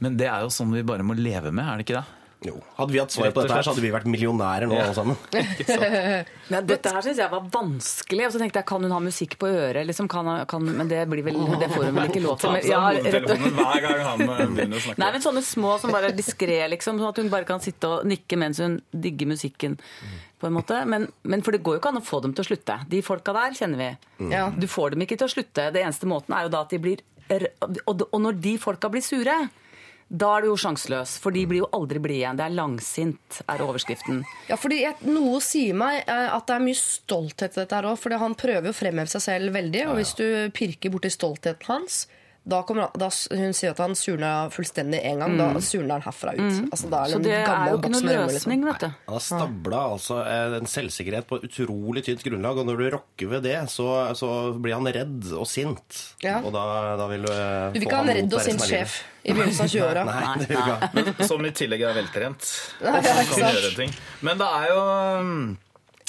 Men 0.03 0.15
det 0.19 0.29
er 0.31 0.45
jo 0.45 0.53
sånn 0.53 0.71
vi 0.73 0.85
bare 0.87 1.05
må 1.05 1.17
leve 1.17 1.51
med, 1.51 1.65
er 1.65 1.79
det 1.79 1.87
ikke 1.87 1.99
det? 1.99 2.18
Jo. 2.39 2.53
Hadde 2.77 2.93
vi 2.95 2.99
hatt 3.01 3.11
svar 3.11 3.33
på 3.35 3.41
dette, 3.43 3.51
her, 3.51 3.65
så 3.67 3.73
hadde 3.73 3.81
vi 3.83 3.89
vært 3.91 4.05
millionærer 4.07 4.63
nå, 4.69 4.75
Ja. 4.77 4.85
alle 4.87 4.95
sammen. 4.95 5.17
Men 6.53 6.67
dette 6.69 6.93
her 6.95 7.03
syns 7.03 7.17
jeg 7.19 7.31
var 7.33 7.43
vanskelig. 7.51 8.27
Og 8.29 8.31
så 8.31 8.39
tenkte 8.39 8.61
jeg, 8.61 8.67
kan 8.69 8.85
hun 8.85 8.93
ha 8.95 8.99
musikk 9.03 9.35
på 9.41 9.49
øret? 9.51 9.83
Liksom, 9.89 10.07
kan, 10.07 10.29
kan, 10.47 10.63
men 10.63 10.87
det, 10.87 11.01
blir 11.11 11.25
vel, 11.27 11.35
det 11.59 11.67
får 11.73 11.89
hun 11.89 11.99
vel 11.99 12.07
ikke 12.13 12.23
lov 12.23 12.39
til. 12.39 12.55
Men, 12.55 12.63
ja, 12.69 12.79
rett 12.95 13.27
og- 13.35 13.43
hver 13.59 13.83
gang 13.83 13.99
han 14.07 14.23
eh, 14.23 14.45
begynner 14.55 14.79
å 14.79 14.85
snakke. 14.85 15.03
Nei, 15.03 15.11
men 15.17 15.25
sånne 15.27 15.43
små 15.43 15.75
som 15.83 15.91
bare 15.91 16.13
er 16.13 16.15
diskré, 16.15 16.61
liksom. 16.71 16.97
Sånn 17.03 17.11
at 17.11 17.19
hun 17.19 17.29
bare 17.35 17.47
kan 17.49 17.59
sitte 17.59 17.91
og 17.91 18.07
nikke 18.07 18.39
mens 18.39 18.63
hun 18.63 18.79
digger 18.95 19.27
musikken. 19.35 19.75
på 20.39 20.47
en 20.47 20.53
måte. 20.55 20.85
Men, 20.87 21.09
men 21.27 21.41
for 21.43 21.51
det 21.51 21.59
går 21.67 21.75
jo 21.75 21.79
ikke 21.81 21.91
an 21.91 21.99
å 21.99 22.05
få 22.07 22.21
dem 22.23 22.31
til 22.33 22.45
å 22.45 22.47
slutte. 22.47 22.79
De 22.87 23.01
folka 23.03 23.33
der 23.35 23.51
kjenner 23.59 23.81
vi. 23.83 24.29
Ja. 24.31 24.45
Du 24.55 24.67
får 24.71 24.95
dem 24.95 25.03
ikke 25.03 25.17
til 25.19 25.27
å 25.27 25.33
slutte. 25.33 25.65
Det 25.75 25.83
eneste 25.83 26.07
måten 26.07 26.31
er 26.37 26.47
jo 26.47 26.53
da 26.55 26.61
at 26.63 26.71
de 26.71 26.79
blir 26.79 27.03
Og 27.85 27.99
og 28.09 28.21
når 28.23 28.39
de 28.41 28.53
folka 28.57 28.87
blir 28.89 29.03
sure, 29.05 29.35
da 30.09 30.29
er 30.35 30.43
du 30.43 30.49
jo 30.49 30.57
sjanseløs. 30.57 31.15
For 31.21 31.35
de 31.35 31.45
blir 31.49 31.61
jo 31.61 31.69
aldri 31.75 32.01
blide 32.01 32.23
igjen. 32.23 32.39
Det 32.39 32.45
er 32.47 32.55
langsint, 32.57 33.41
er 33.45 33.61
overskriften. 33.61 34.23
Ja, 34.49 34.57
fordi 34.57 34.81
jeg, 34.81 34.97
Noe 35.05 35.37
sier 35.45 35.77
meg 35.77 36.01
eh, 36.01 36.29
at 36.33 36.47
det 36.49 36.55
er 36.57 36.65
mye 36.65 36.79
stolthet 36.79 37.53
i 37.53 37.61
dette 37.61 37.77
her 37.77 37.89
òg. 37.91 37.99
For 38.01 38.17
han 38.21 38.37
prøver 38.39 38.71
jo 38.71 38.73
å 38.73 38.79
fremheve 38.79 39.11
seg 39.11 39.25
selv 39.27 39.53
veldig. 39.57 39.85
Og 39.91 39.99
hvis 39.99 40.15
du 40.17 40.25
pirker 40.55 40.93
borti 40.93 41.13
stoltheten 41.13 41.69
hans 41.69 42.07
da 42.49 42.61
kommer 42.67 42.89
da, 42.97 43.09
Hun 43.31 43.53
sier 43.55 43.71
at 43.75 43.79
han 43.83 43.95
surna 43.97 44.31
fullstendig 44.53 44.99
en 45.05 45.23
gang. 45.23 45.35
Da 45.39 45.47
surner 45.63 45.97
han 45.97 46.05
herfra 46.05 46.33
ut. 46.37 46.59
Altså, 46.71 46.89
da 46.91 47.03
er 47.03 47.09
Mm. 47.09 47.13
Så 47.13 47.19
det 47.23 47.29
det 47.29 47.37
er 47.45 47.69
jo 47.71 47.77
ikke 47.79 47.91
noen 47.93 48.05
liksom. 48.09 48.33
løsning, 48.33 48.63
vet 48.67 48.83
du. 48.83 48.87
Han 48.89 49.15
har 49.15 49.23
stabla 49.25 49.79
altså 49.93 50.17
eh, 50.23 50.55
en 50.59 50.69
selvsikkerhet 50.69 51.27
på 51.29 51.39
et 51.39 51.45
utrolig 51.49 52.03
tynt 52.05 52.23
grunnlag, 52.25 52.57
og 52.61 52.67
når 52.69 52.81
du 52.81 52.85
rokker 52.95 53.31
ved 53.33 53.43
det, 53.47 53.55
så, 53.73 53.87
så 54.17 54.29
blir 54.59 54.75
han 54.77 54.89
redd 54.89 55.29
og 55.33 55.47
sint. 55.49 56.01
Ja. 56.25 56.39
Og 56.43 56.51
da, 56.55 56.65
da 56.99 57.07
vil 57.11 57.25
du 57.27 57.31
eh, 57.33 57.69
Du 57.73 57.79
vil 57.79 57.87
ikke 57.87 58.01
ha 58.01 58.05
en 58.07 58.13
redd 58.19 58.35
og 58.37 58.43
sint 58.45 58.65
sjef 58.65 58.99
i 59.23 59.33
begynnelsen 59.35 59.65
av 59.67 59.73
20-åra. 59.73 60.03
Nei, 60.09 60.35
det 60.41 60.49
vil 60.49 60.59
du 60.59 61.09
ikke 61.13 61.17
ha. 61.23 61.29
Som 61.31 61.45
i 61.45 61.53
tillegg 61.61 61.85
er 61.89 61.97
veltrent. 62.01 62.51
Ja, 62.89 62.99
ikke 62.99 63.41
sant? 63.41 63.99
Men 64.25 64.39
det 64.39 64.47
er 64.59 64.71
jo 64.73 64.83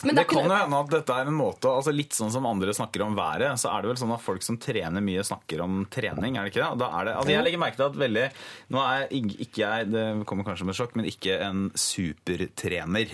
Men 0.05 0.17
det 0.17 0.25
kan 0.31 0.47
jo 0.47 0.55
hende 0.55 0.79
at 0.81 0.91
dette 0.95 1.17
er 1.21 1.29
en 1.29 1.37
måte 1.37 1.69
altså 1.69 1.93
Litt 1.93 2.15
sånn 2.17 2.31
som 2.33 2.47
andre 2.49 2.73
snakker 2.77 3.03
om 3.05 3.17
været, 3.19 3.59
så 3.61 3.69
er 3.75 3.83
det 3.83 3.91
vel 3.91 3.99
sånn 4.01 4.15
at 4.15 4.23
folk 4.25 4.45
som 4.47 4.57
trener 4.63 5.05
mye, 5.05 5.25
snakker 5.27 5.61
om 5.65 5.83
trening, 5.93 6.39
er 6.39 6.47
det 6.47 6.55
ikke 6.55 6.63
det? 6.65 6.81
Da 6.81 6.89
er 7.01 7.09
det 7.11 7.15
altså 7.21 7.35
jeg 7.35 7.45
legger 7.47 7.61
merke 7.61 7.81
til 7.81 7.89
at 7.91 7.99
veldig 8.01 8.27
Nå 8.73 8.83
er 8.87 9.05
jeg, 9.05 9.35
ikke 9.47 9.61
jeg, 9.65 9.91
det 9.93 10.05
kommer 10.31 10.47
kanskje 10.49 10.65
som 10.65 10.73
et 10.73 10.79
sjokk, 10.81 10.97
men 10.97 11.09
ikke 11.11 11.37
en 11.45 11.63
supertrener. 11.79 13.13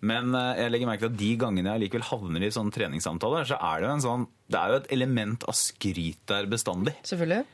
Men 0.00 0.34
eh, 0.36 0.62
jeg 0.62 0.72
legger 0.72 0.88
merke 0.88 1.04
til 1.04 1.10
at 1.12 1.18
de 1.20 1.30
gangene 1.40 1.74
jeg 1.74 1.84
likevel 1.84 2.06
havner 2.08 2.46
i 2.46 2.52
sånne 2.54 2.72
treningssamtaler, 2.72 3.48
så 3.50 3.58
er 3.60 3.80
det 3.82 3.88
jo 3.90 3.94
en 3.98 4.04
sånn 4.06 4.26
Det 4.50 4.60
er 4.60 4.72
jo 4.72 4.78
et 4.80 4.90
element 4.96 5.44
av 5.50 5.56
skryt 5.58 6.22
der 6.30 6.48
bestandig. 6.50 6.94
Selvfølgelig. 7.06 7.44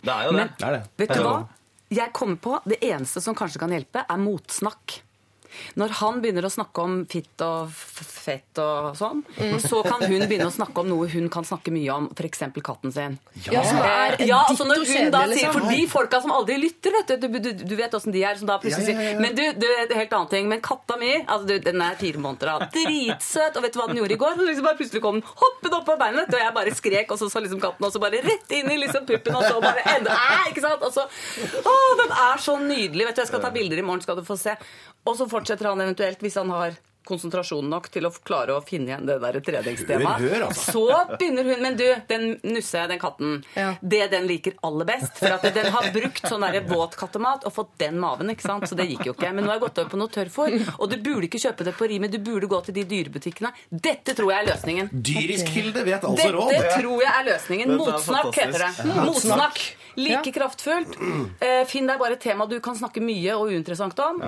Det 0.00 0.14
er 0.14 0.28
jo 0.28 0.32
det. 0.32 0.38
Men 0.40 0.54
Det 0.56 0.66
er 0.70 0.76
det. 0.78 0.82
vet 1.02 1.12
du 1.18 1.24
hva? 1.26 1.36
Jeg 1.90 2.12
kommer 2.14 2.38
på 2.38 2.56
det 2.70 2.78
eneste 2.86 3.20
som 3.22 3.34
kanskje 3.34 3.58
kan 3.58 3.72
hjelpe, 3.74 4.04
er 4.06 4.18
motsnakk. 4.22 5.00
Når 5.80 5.96
han 6.00 6.20
begynner 6.22 6.46
å 6.46 6.52
snakke 6.52 6.84
om 6.84 6.98
fitt 7.10 7.44
og 7.44 7.72
fett 7.72 8.60
og 8.62 8.92
sånn, 8.98 9.22
så 9.62 9.82
kan 9.86 10.04
hun 10.04 10.26
begynne 10.26 10.48
å 10.50 10.54
snakke 10.54 10.82
om 10.82 10.90
noe 10.92 11.08
hun 11.10 11.30
kan 11.32 11.46
snakke 11.46 11.72
mye 11.74 11.94
om, 11.94 12.10
f.eks. 12.14 12.44
katten 12.60 12.94
sin. 12.94 13.16
Ja, 13.48 13.64
som 13.66 13.80
er 13.80 14.18
ja, 14.26 14.42
altså 14.50 14.66
når 14.68 14.84
hun 14.84 15.10
da 15.10 15.24
sier, 15.24 15.34
liksom. 15.34 15.56
For 15.56 15.72
de 15.72 15.86
folka 15.90 16.20
som 16.22 16.34
aldri 16.34 16.58
lytter, 16.60 16.94
vet 16.98 17.14
du, 17.14 17.26
du, 17.26 17.38
du, 17.40 17.64
du 17.72 17.74
vet 17.78 17.94
åssen 17.96 18.14
de 18.14 18.24
er, 18.26 18.36
som 18.38 18.50
da 18.50 18.60
plutselig 18.62 18.92
Ja, 18.92 18.98
ja, 18.98 19.00
ja, 19.00 19.08
ja. 19.08 19.16
sier 19.16 19.24
Men 19.24 19.36
du, 19.38 19.44
du, 19.64 19.94
helt 19.96 20.12
annen 20.16 20.30
ting. 20.32 20.48
Men 20.50 20.62
katta 20.64 20.98
mi, 21.00 21.12
altså 21.24 21.48
du, 21.48 21.56
den 21.64 21.82
er 21.84 21.98
fire 22.00 22.20
måneder 22.22 22.52
da, 22.52 22.70
dritsøt, 22.74 23.56
og 23.56 23.64
vet 23.66 23.74
du 23.74 23.80
hva 23.80 23.88
den 23.90 24.00
gjorde 24.02 24.16
i 24.16 24.20
går? 24.20 24.36
Så 24.36 24.48
liksom 24.48 24.68
bare 24.68 24.80
plutselig 24.80 25.04
kom 25.04 25.20
den 25.20 25.26
hoppet 25.42 25.76
opp 25.76 25.88
på 25.88 25.96
beinet, 26.00 26.30
og 26.30 26.44
jeg 26.44 26.56
bare 26.56 26.76
skrek, 26.76 27.14
og 27.14 27.20
så 27.20 27.30
så 27.30 27.42
liksom 27.44 27.60
katten 27.62 27.86
også 27.86 28.02
bare 28.02 28.20
rett 28.24 28.54
inn 28.56 28.70
i 28.72 28.78
liksom 28.80 29.06
puppen, 29.08 29.36
og 29.36 29.46
så 29.46 29.60
bare 29.62 29.84
enda, 29.94 30.14
æ, 30.14 30.50
ikke 30.50 30.64
sant? 30.64 30.84
Og 30.86 30.94
så, 30.94 31.06
å, 31.62 31.74
den 32.02 32.14
er 32.16 32.42
så 32.42 32.56
nydelig, 32.60 33.06
vet 33.08 33.18
du, 33.18 33.22
jeg 33.24 33.30
skal 33.30 33.44
ta 33.44 33.52
bilder 33.54 33.80
i 33.80 33.86
morgen, 33.86 34.02
skal 34.04 34.18
du 34.18 34.24
få 34.26 34.38
se. 34.40 34.56
Og 35.08 35.16
så 35.16 35.24
fortsetter 35.40 35.70
han 35.70 35.80
eventuelt, 35.80 36.20
hvis 36.20 36.36
han 36.36 36.50
har 36.52 36.76
konsentrasjon 37.10 37.68
nok 37.70 37.90
til 37.92 38.06
å 38.08 38.12
klare 38.24 38.54
å 38.56 38.62
finne 38.64 38.92
igjen 38.94 39.06
det 39.10 39.18
der 39.22 39.40
treningstemaet. 39.44 40.22
Hør, 40.22 40.34
hør, 40.36 40.44
altså. 40.48 40.72
Så 40.76 41.16
begynner 41.16 41.50
hun, 41.50 41.62
men 41.66 41.76
du, 41.80 41.84
den 42.10 42.26
Nusse, 42.46 42.86
den 42.90 42.98
katten, 43.02 43.40
Ja. 43.58 43.74
det 43.82 44.06
den 44.14 44.26
liker 44.30 44.54
aller 44.66 44.88
best, 44.88 45.18
for 45.18 45.34
at 45.36 45.44
den 45.54 45.70
har 45.74 45.90
brukt 45.94 46.22
sånn 46.30 46.46
der 46.46 46.60
våt 46.70 46.96
kattemat 47.00 47.44
og 47.48 47.52
fått 47.56 47.74
den 47.82 47.98
maven, 48.00 48.30
ikke 48.32 48.46
sant? 48.46 48.68
Så 48.70 48.78
det 48.78 48.86
gikk 48.90 49.06
jo 49.10 49.14
ikke. 49.18 49.32
Men 49.34 49.44
nå 49.44 49.50
har 49.52 49.58
jeg 49.58 49.66
gått 49.66 49.82
over 49.82 49.90
på 49.92 50.00
noe 50.00 50.14
tørrfôr, 50.14 50.56
og 50.78 50.86
du 50.90 50.96
burde 51.02 51.26
ikke 51.28 51.42
kjøpe 51.42 51.66
det 51.66 51.74
på 51.78 51.88
Rimi, 51.90 52.08
du 52.12 52.18
burde 52.22 52.46
gå 52.50 52.62
til 52.68 52.74
de 52.80 52.84
dyrebutikkene. 52.94 53.52
Dette 53.70 54.14
tror 54.18 54.32
jeg 54.32 54.44
er 54.46 54.50
løsningen. 54.54 54.90
Dyrisk 55.10 55.52
Hilde 55.54 55.84
vet 55.86 56.04
altså 56.06 56.30
råd. 56.36 56.54
Dette 56.54 56.78
tror 56.80 57.02
jeg 57.04 57.12
er 57.12 57.28
løsningen. 57.32 57.76
Motsnakk 57.80 58.32
heter 58.38 58.66
det. 58.68 58.72
Motsnakk. 59.04 59.60
Like 59.96 60.30
Ja. 60.30 60.32
kraftfullt. 60.32 60.94
Uh, 61.42 61.64
finn 61.66 61.86
deg 61.90 61.98
bare 61.98 62.14
et 62.14 62.20
tema 62.22 62.46
du 62.48 62.54
kan 62.62 62.76
snakke 62.78 63.02
mye 63.02 63.34
og 63.34 63.50
uinteressant 63.50 63.98
om, 64.04 64.20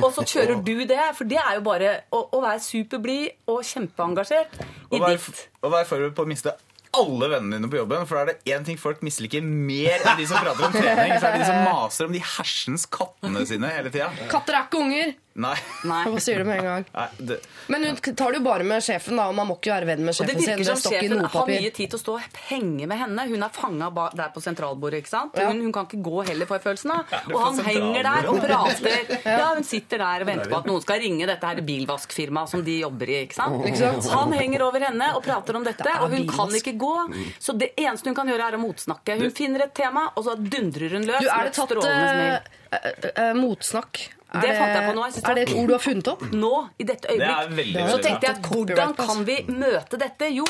og 0.00 0.08
så 0.16 0.24
kjører 0.24 0.62
du 0.64 0.84
det. 0.88 0.98
For 1.18 1.28
det 1.28 1.36
er 1.38 1.58
jo 1.58 1.60
bare 1.66 1.90
å, 2.10 2.22
å 2.32 2.40
være 2.44 2.62
superblid 2.64 3.50
og 3.50 3.62
kjempeengasjert 3.66 4.58
i 4.60 4.96
Og 4.96 5.04
vær, 5.04 5.16
ditt 5.16 5.46
og 5.62 5.72
vær 5.74 5.88
forberedt 5.88 6.16
på 6.18 6.26
å 6.26 6.30
miste 6.30 6.56
alle 6.90 7.28
vennene 7.30 7.60
dine 7.60 7.70
på 7.70 7.78
jobben. 7.78 8.06
For 8.08 8.18
da 8.18 8.22
er 8.24 8.30
det 8.32 8.54
én 8.56 8.64
ting 8.66 8.78
folk 8.80 9.02
misliker 9.06 9.44
mer 9.46 10.02
enn 10.02 10.18
de 10.18 10.26
som 10.26 10.42
prater 10.42 10.66
om 10.66 10.74
trening. 10.74 11.12
Så 11.22 11.28
er 11.28 11.36
det 11.36 11.44
de 11.44 11.48
som 11.50 11.60
maser 11.68 12.08
om 12.08 12.16
de 12.16 12.22
hersens 12.32 12.86
kattene 12.90 13.44
sine 13.46 13.70
hele 13.70 13.92
tida. 13.94 14.08
Katter 14.32 14.58
er 14.58 14.66
ikke 14.66 14.80
unger. 14.82 15.12
Nei. 15.38 15.54
Nei. 15.86 16.00
Hva 16.10 16.20
sier 16.22 16.40
du 16.42 16.46
med 16.48 16.58
en 16.58 16.66
gang? 16.66 16.84
Nei 16.90 17.06
det, 17.28 17.36
Men 17.70 17.84
hun 17.86 17.98
tar 18.02 18.32
det 18.34 18.40
jo 18.40 18.44
bare 18.44 18.64
med 18.66 18.82
sjefen, 18.82 19.14
da, 19.14 19.28
og 19.30 19.36
man 19.38 19.46
må 19.46 19.56
ikke 19.60 19.70
være 19.76 19.86
venn 19.92 20.02
med 20.02 20.10
det 20.10 20.16
sjefen 20.18 20.40
sin. 20.40 20.48
virker 20.50 20.64
sin. 20.64 20.80
som 20.82 20.94
sjefen 20.94 21.28
har 21.34 21.52
mye 21.52 21.70
tid 21.76 21.92
til 21.92 21.98
å 21.98 22.02
stå 22.02 22.16
og 22.16 22.40
henge 22.48 22.88
med 22.90 22.98
henne. 22.98 23.26
Hun 23.30 23.46
er 23.46 23.54
fanga 23.54 23.90
der 24.18 24.32
på 24.34 24.42
sentralbordet. 24.42 25.04
ikke 25.04 25.12
sant? 25.12 25.38
Ja. 25.38 25.46
Hun, 25.52 25.62
hun 25.62 25.74
kan 25.76 25.86
ikke 25.86 26.02
gå 26.02 26.24
heller, 26.32 26.50
får 26.50 26.58
jeg 26.58 26.66
følelsen 26.66 26.94
av. 26.96 27.14
Og 27.30 27.38
han 27.44 27.62
henger 27.70 28.10
der 28.10 28.30
og 28.32 28.42
prater. 28.44 28.98
Ja, 29.40 29.54
Hun 29.54 29.64
sitter 29.64 30.00
der 30.02 30.24
og 30.24 30.28
venter 30.28 30.50
på 30.50 30.58
at 30.58 30.66
noen 30.68 30.82
skal 30.82 31.00
ringe 31.02 31.26
dette 31.28 31.46
her 31.46 31.60
bilvaskfirmaet 31.64 32.50
som 32.50 32.62
de 32.66 32.76
jobber 32.80 33.12
i. 33.12 33.18
ikke 33.28 33.38
sant? 33.38 34.10
Han 34.10 34.34
henger 34.34 34.64
over 34.66 34.82
henne 34.88 35.12
og 35.14 35.22
prater 35.24 35.58
om 35.60 35.66
dette, 35.66 35.94
og 36.02 36.10
hun 36.10 36.26
kan 36.30 36.54
ikke 36.58 36.74
gå. 36.80 36.94
Så 37.38 37.54
det 37.60 37.72
eneste 37.78 38.10
hun 38.10 38.18
kan 38.18 38.28
gjøre, 38.30 38.50
er 38.50 38.58
å 38.58 38.62
motsnakke. 38.62 39.20
Hun 39.20 39.34
finner 39.36 39.68
et 39.68 39.76
tema, 39.76 40.08
og 40.16 40.26
så 40.26 40.34
dundrer 40.40 40.98
hun 40.98 41.06
løs. 41.06 41.22
Du, 41.22 41.30
er 41.30 41.50
det 41.50 41.54
tatt 41.54 41.76
uh, 41.78 43.12
eh, 43.14 43.36
motsnakk? 43.38 44.08
Er 44.30 44.40
Det 44.40 44.50
fant 44.56 44.74
jeg 44.76 44.82
på 44.86 44.94
nå, 44.94 45.04
jeg 45.06 45.22
Er 45.24 45.34
det 45.34 45.34
det 45.34 45.48
et 45.48 45.56
ord 45.58 45.66
du 45.66 45.72
har 45.74 45.82
funnet 45.82 46.08
opp? 46.12 46.20
Nå, 46.32 46.50
i 46.78 46.84
dette 46.84 47.08
det 47.08 47.20
er 47.20 47.48
øyeblikk. 47.48 47.74
veldig, 47.74 47.86
Så 47.90 47.98
tenkte 48.04 48.26
jeg 48.28 48.36
at 48.36 48.42
hvordan 48.46 48.94
kan 48.96 49.24
vi 49.26 49.36
møte 49.48 49.98
dette? 49.98 50.28
Jo. 50.34 50.44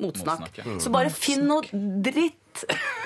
Motsnakk. 0.00 0.58
Så 0.82 0.90
bare 0.92 1.10
finn 1.10 1.46
noe 1.48 1.62
dritt. 2.04 2.36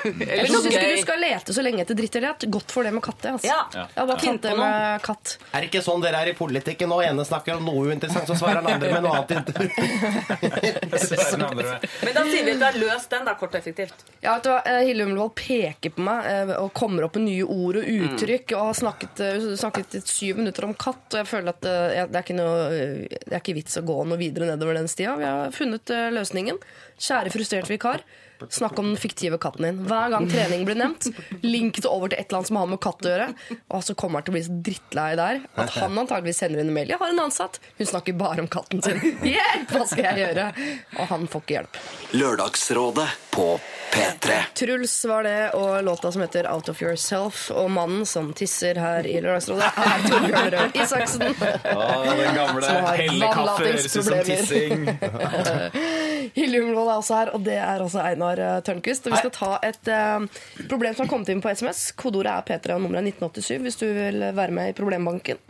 Eller 0.04 0.44
Jeg 0.44 0.50
syns 0.52 0.66
ikke 0.68 0.90
du 0.92 1.00
skal 1.02 1.22
lete 1.22 1.54
så 1.56 1.62
lenge 1.64 1.82
etter 1.84 1.96
dritt. 1.98 2.18
Eller 2.18 2.34
jeg 2.34 2.50
Godt 2.58 2.72
for 2.74 2.86
det 2.86 2.92
med 2.94 3.02
katter. 3.04 3.34
Altså. 3.36 3.48
Ja. 3.48 3.86
Jeg 3.94 4.10
bare 4.10 4.20
tatt 4.22 4.42
det 4.44 4.54
med 4.58 5.02
katt. 5.06 5.34
Er 5.52 5.64
det 5.64 5.70
ikke 5.70 5.82
sånn 5.84 6.04
dere 6.04 6.22
er 6.22 6.32
i 6.32 6.36
politikken? 6.38 6.92
Og 6.94 7.02
ene 7.04 7.24
snakker 7.26 7.58
om 7.58 7.66
noe 7.68 7.88
uinteressant, 7.88 8.28
så 8.30 8.36
svarer 8.38 8.62
den 8.62 8.70
andre 8.76 8.92
med 8.92 9.02
noe 9.06 9.14
annet. 9.22 9.46
Men 12.04 12.14
da 12.14 12.24
sier 12.28 12.44
vi 12.46 12.54
at 12.54 12.60
du 12.60 12.66
har 12.66 12.78
løst 12.78 13.10
den, 13.12 13.26
da, 13.28 13.34
kort 13.38 13.54
og 13.54 13.60
effektivt. 13.60 14.04
Ja, 14.22 14.36
vet 14.36 14.46
du 14.46 14.50
hva? 14.52 14.60
Hille 14.68 14.86
Hilde 14.88 15.08
Umlevold 15.08 15.34
peker 15.38 15.94
på 15.94 16.04
meg 16.04 16.28
eh, 16.30 16.54
og 16.58 16.72
kommer 16.76 17.06
opp 17.06 17.18
med 17.18 17.28
nye 17.28 17.46
ord 17.46 17.80
og 17.80 17.90
uttrykk. 17.96 18.54
Og 18.58 18.70
har 18.70 18.78
snakket, 18.82 19.24
eh, 19.24 19.48
snakket 19.60 19.98
i 19.98 20.02
syv 20.04 20.40
minutter 20.42 20.68
om 20.68 20.74
katt, 20.78 21.06
og 21.12 21.20
jeg 21.22 21.30
føler 21.30 21.54
at 21.54 21.68
eh, 21.68 22.06
det 22.08 22.20
er 22.20 22.24
ikke, 22.26 22.38
noe, 22.38 22.54
eh, 22.74 23.18
det 23.24 23.34
er 23.34 23.42
ikke 23.42 23.58
vits 23.58 23.78
å 23.80 23.84
gå 23.86 23.98
noe 24.08 24.20
videre 24.20 24.48
nedover 24.50 24.78
den 24.78 24.90
stia. 24.90 25.16
Vi 25.18 25.28
har 25.28 25.54
funnet 25.54 25.94
eh, 25.94 26.08
løsningen. 26.14 26.58
Kjære 26.98 27.34
frustrert 27.34 27.70
vikar. 27.70 28.04
Snakk 28.54 28.78
om 28.78 28.90
den 28.92 28.98
fiktive 29.00 29.38
katten 29.42 29.66
din. 29.66 29.78
Hver 29.88 30.10
gang 30.14 30.28
trening 30.30 30.64
blir 30.68 30.78
nevnt, 30.78 31.08
link 31.42 31.80
det 31.82 31.88
over 31.90 32.12
til 32.12 32.18
et 32.20 32.28
eller 32.28 32.38
annet 32.40 32.50
som 32.52 32.60
har 32.60 32.68
med 32.70 32.80
katt 32.84 33.06
å 33.06 33.12
gjøre. 33.12 33.28
Og 33.76 33.82
så 33.84 33.96
kommer 33.98 34.20
han 34.20 34.28
til 34.28 34.34
å 34.34 34.36
bli 34.38 34.44
så 34.46 34.58
drittlei 34.68 35.08
der 35.18 35.40
at 35.58 35.74
han 35.78 35.98
antageligvis 36.04 36.42
sender 36.44 36.62
inn 36.62 36.70
en 36.70 36.76
mail. 36.78 36.92
Jeg 36.94 37.00
har 37.02 37.12
en 37.14 37.24
ansatt. 37.26 37.58
Hun 37.80 37.90
snakker 37.90 38.18
bare 38.20 38.44
om 38.44 38.50
katten 38.52 38.82
sin. 38.84 39.00
Hjelp! 39.26 39.72
Hva 39.74 39.84
skal 39.90 40.04
jeg 40.10 40.22
gjøre? 40.26 40.46
Og 40.98 41.10
han 41.12 41.26
får 41.32 41.44
ikke 41.44 41.58
hjelp. 41.58 41.82
Lørdagsrådet 42.18 43.08
på 43.34 43.48
P3. 43.88 44.34
Truls 44.58 44.94
var 45.08 45.22
det, 45.24 45.50
og 45.56 45.78
låta 45.86 46.10
som 46.12 46.20
heter 46.20 46.44
Out 46.50 46.68
of 46.68 46.82
Yourself. 46.82 47.46
Og 47.56 47.70
mannen 47.72 48.04
som 48.06 48.32
tisser 48.36 48.76
her 48.76 49.06
i 49.08 49.14
Lørdagsrådet, 49.24 49.64
er 49.80 50.04
Torbjørn 50.04 50.50
Røe 50.52 50.66
Isaksen. 50.82 51.24
Å, 51.24 51.86
den 52.04 52.36
gamle 52.36 52.62
Som 52.66 52.84
har 52.84 53.00
hellekaffe 53.00 53.64
høres 53.64 53.86
ut 53.86 53.94
som 53.96 54.10
vannlatingsproblemer. 54.10 54.24
tissing. 54.28 55.88
Hilde 56.38 56.60
Umlold 56.60 56.90
er 56.92 56.98
også 57.00 57.14
her, 57.16 57.30
og 57.32 57.40
det 57.48 57.56
er 57.64 57.80
også 57.86 58.02
Einar 58.04 58.27
eh, 58.36 58.58
Tørnquist. 58.66 59.08
Vi 59.08 59.16
skal 59.16 59.32
ta 59.32 59.50
et 59.64 59.88
uh, 59.88 60.26
problem 60.68 60.94
som 60.94 61.06
har 61.06 61.10
kommet 61.10 61.30
inn 61.32 61.40
på 61.44 61.52
SMS. 61.54 61.86
Kodeordet 61.96 62.34
er 62.34 62.44
P3 62.48 62.76
og 62.76 62.84
nummeret 62.84 63.06
er 63.06 63.12
1987 63.14 63.64
hvis 63.64 63.80
du 63.80 63.86
vil 63.96 64.26
være 64.36 64.54
med 64.54 64.72
i 64.72 64.76
problembanken. 64.76 65.40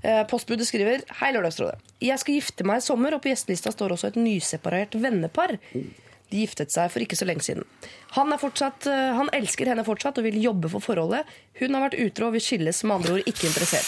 Uh, 0.00 0.22
Postbudet 0.30 0.68
skriver 0.68 1.04
Hei, 1.20 1.32
Lørdagsrådet. 1.36 1.92
Jeg 2.04 2.20
skal 2.22 2.38
gifte 2.38 2.66
meg 2.68 2.80
i 2.80 2.86
sommer, 2.86 3.16
og 3.16 3.24
på 3.24 3.32
gjestelista 3.32 3.72
står 3.74 3.96
også 3.96 4.12
et 4.12 4.20
nyseparert 4.20 4.96
vennepar. 5.00 5.56
De 5.74 6.40
giftet 6.40 6.72
seg 6.72 6.88
for 6.90 7.04
ikke 7.04 7.18
så 7.20 7.28
lenge 7.28 7.44
siden. 7.46 7.68
Han, 8.16 8.32
fortsatt, 8.40 8.88
uh, 8.88 9.12
han 9.20 9.32
elsker 9.36 9.68
henne 9.72 9.84
fortsatt 9.86 10.20
og 10.20 10.28
vil 10.28 10.40
jobbe 10.42 10.72
for 10.72 10.84
forholdet. 10.84 11.28
Hun 11.60 11.74
har 11.76 11.84
vært 11.86 11.94
utro 12.02 12.26
og 12.28 12.32
vil 12.34 12.42
skilles, 12.42 12.80
med 12.82 12.96
andre 12.96 13.12
ord 13.20 13.28
ikke 13.30 13.46
interessert. 13.46 13.86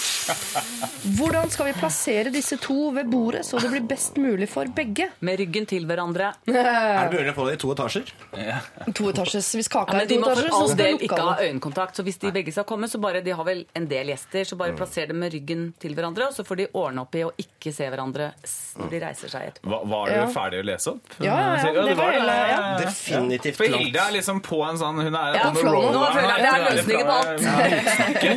Hvordan 1.19 1.51
skal 1.51 1.67
vi 1.67 1.73
plassere 1.81 2.31
disse 2.31 2.57
to 2.63 2.91
ved 2.95 3.09
bordet 3.11 3.43
så 3.49 3.59
det 3.63 3.71
blir 3.73 3.83
best 3.91 4.17
mulig 4.23 4.47
for 4.53 4.71
begge? 4.77 5.09
Med 5.27 5.41
ryggen 5.41 5.67
til 5.67 5.87
hverandre. 5.89 6.29
Er 6.47 7.11
det 7.11 7.19
mulig 7.19 7.33
å 7.33 7.37
få 7.37 7.47
det 7.49 7.57
i 7.57 7.61
to 7.65 7.73
etasjer? 7.75 8.13
to 8.95 9.09
etasjes. 9.11 9.49
Hvis 9.59 9.67
Ja, 9.67 9.81
kaka 9.81 9.97
men 9.97 10.05
er 10.05 10.11
de 10.13 10.19
må 10.23 10.29
toetasjer, 10.31 10.51
for 10.55 10.63
så 10.63 10.69
skal 10.77 10.79
del 10.85 11.03
ikke 11.09 11.19
ha 11.27 11.35
øyekontakt. 11.43 11.99
Så 11.99 12.05
hvis 12.07 12.21
de 12.23 12.31
begge 12.39 12.55
skal 12.55 12.67
komme, 12.71 12.87
så 12.91 13.01
bare 13.03 13.21
De 13.27 13.35
har 13.35 13.45
vel 13.49 13.65
en 13.75 13.87
del 13.91 14.13
gjester, 14.15 14.47
så 14.47 14.59
bare 14.61 14.77
plasser 14.79 15.11
dem 15.11 15.19
med 15.25 15.35
ryggen 15.35 15.67
til 15.83 15.95
hverandre, 15.99 16.29
og 16.31 16.37
så 16.39 16.45
får 16.47 16.61
de 16.63 16.69
ordne 16.79 17.03
opp 17.03 17.15
i 17.19 17.25
å 17.27 17.33
ikke 17.43 17.73
se 17.75 17.89
hverandre 17.91 18.31
når 18.79 18.91
de 18.95 19.01
reiser 19.03 19.33
seg 19.33 19.51
etterpå. 19.51 19.73
Var, 19.75 19.85
var 19.91 20.07
du 20.07 20.15
Ja. 20.17 20.27
ferdig 20.33 20.63
å 20.63 20.67
lese 20.71 20.95
opp? 20.95 21.19
Ja, 21.19 21.35
ja, 21.35 21.59
ja, 21.67 21.85
det 21.91 21.97
var 21.99 22.13
hele, 22.15 22.39
ja. 22.53 22.61
Definitivt 22.85 23.57
For. 23.59 23.75
Hilde 23.77 24.01
er 24.07 24.13
liksom 24.21 24.41
på 24.45 24.63
en 24.69 24.79
sånn 24.79 25.03
Hun 25.03 25.15
er 25.19 25.35
Ja, 25.41 25.51
på 25.51 25.55
the 25.59 25.67
flow 25.67 25.91
nå, 25.93 26.05
føler 26.15 26.31
jeg 26.31 26.47
det 26.47 26.53
er 26.53 26.65
løsningen 26.71 27.07
på 27.11 27.17
alt. 27.17 27.56
Motsnakke, 27.57 28.31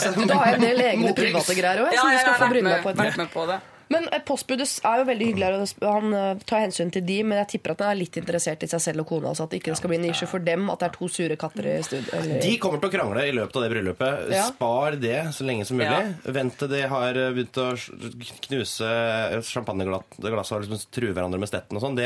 så- 0.00 0.26
Du 0.28 0.34
har 0.34 0.54
en 0.54 0.60
del 0.60 0.80
egne 0.80 1.12
private 1.14 1.54
greier 1.60 1.78
òg, 1.84 1.92
Ja, 1.92 2.00
som 2.00 2.08
du 2.08 2.12
jeg 2.14 2.20
skal 2.20 2.32
har 2.32 2.38
få 2.38 2.44
vært 2.44 2.50
bryne 2.50 2.62
med, 2.62 2.72
deg 2.72 2.82
på. 2.84 2.94
vært 3.02 3.16
med 3.16 3.30
på 3.32 3.46
det. 3.50 3.60
Men 3.92 4.06
eh, 4.12 4.22
postbudet 4.24 4.66
er 4.84 5.00
jo 5.02 5.04
veldig 5.10 5.26
hyggelig, 5.30 5.68
og 5.82 5.88
han 5.90 6.14
eh, 6.16 6.42
tar 6.48 6.62
hensyn 6.64 6.90
til 6.94 7.04
de, 7.04 7.18
men 7.26 7.38
jeg 7.42 7.50
tipper 7.56 7.74
at 7.74 7.82
han 7.84 7.92
er 7.94 8.00
litt 8.00 8.16
interessert 8.20 8.62
i 8.64 8.68
seg 8.70 8.80
selv 8.80 9.04
og 9.04 9.08
kona, 9.10 9.34
så 9.36 9.44
at 9.44 9.52
det 9.52 9.60
ikke 9.62 9.74
skal 9.76 9.92
bli 9.92 9.98
en 10.00 10.06
issue 10.10 10.28
for 10.30 10.44
dem 10.44 10.68
at 10.72 10.80
det 10.80 10.88
er 10.88 10.94
to 10.96 11.08
sure 11.12 11.36
katter 11.40 11.68
i 11.68 11.76
studio. 11.84 12.22
De 12.42 12.52
kommer 12.62 12.80
til 12.80 12.90
å 12.90 12.94
krangle 12.94 13.26
i 13.28 13.34
løpet 13.36 13.58
av 13.60 13.66
det 13.66 13.70
bryllupet. 13.74 14.24
Ja. 14.34 14.46
Spar 14.48 14.96
det 15.02 15.18
så 15.36 15.46
lenge 15.48 15.66
som 15.68 15.76
mulig. 15.80 15.90
Ja. 15.92 16.32
Vent 16.38 16.56
til 16.60 16.72
de 16.72 16.82
har 16.94 17.20
eh, 17.20 17.30
begynt 17.36 17.60
å 17.60 17.68
knuse 18.48 18.88
champagneglass 19.50 20.52
og 20.54 20.64
liksom 20.64 20.82
true 20.94 21.12
hverandre 21.14 21.40
med 21.42 21.50
stetten 21.50 21.78
og 21.78 21.84
sånn. 21.84 22.00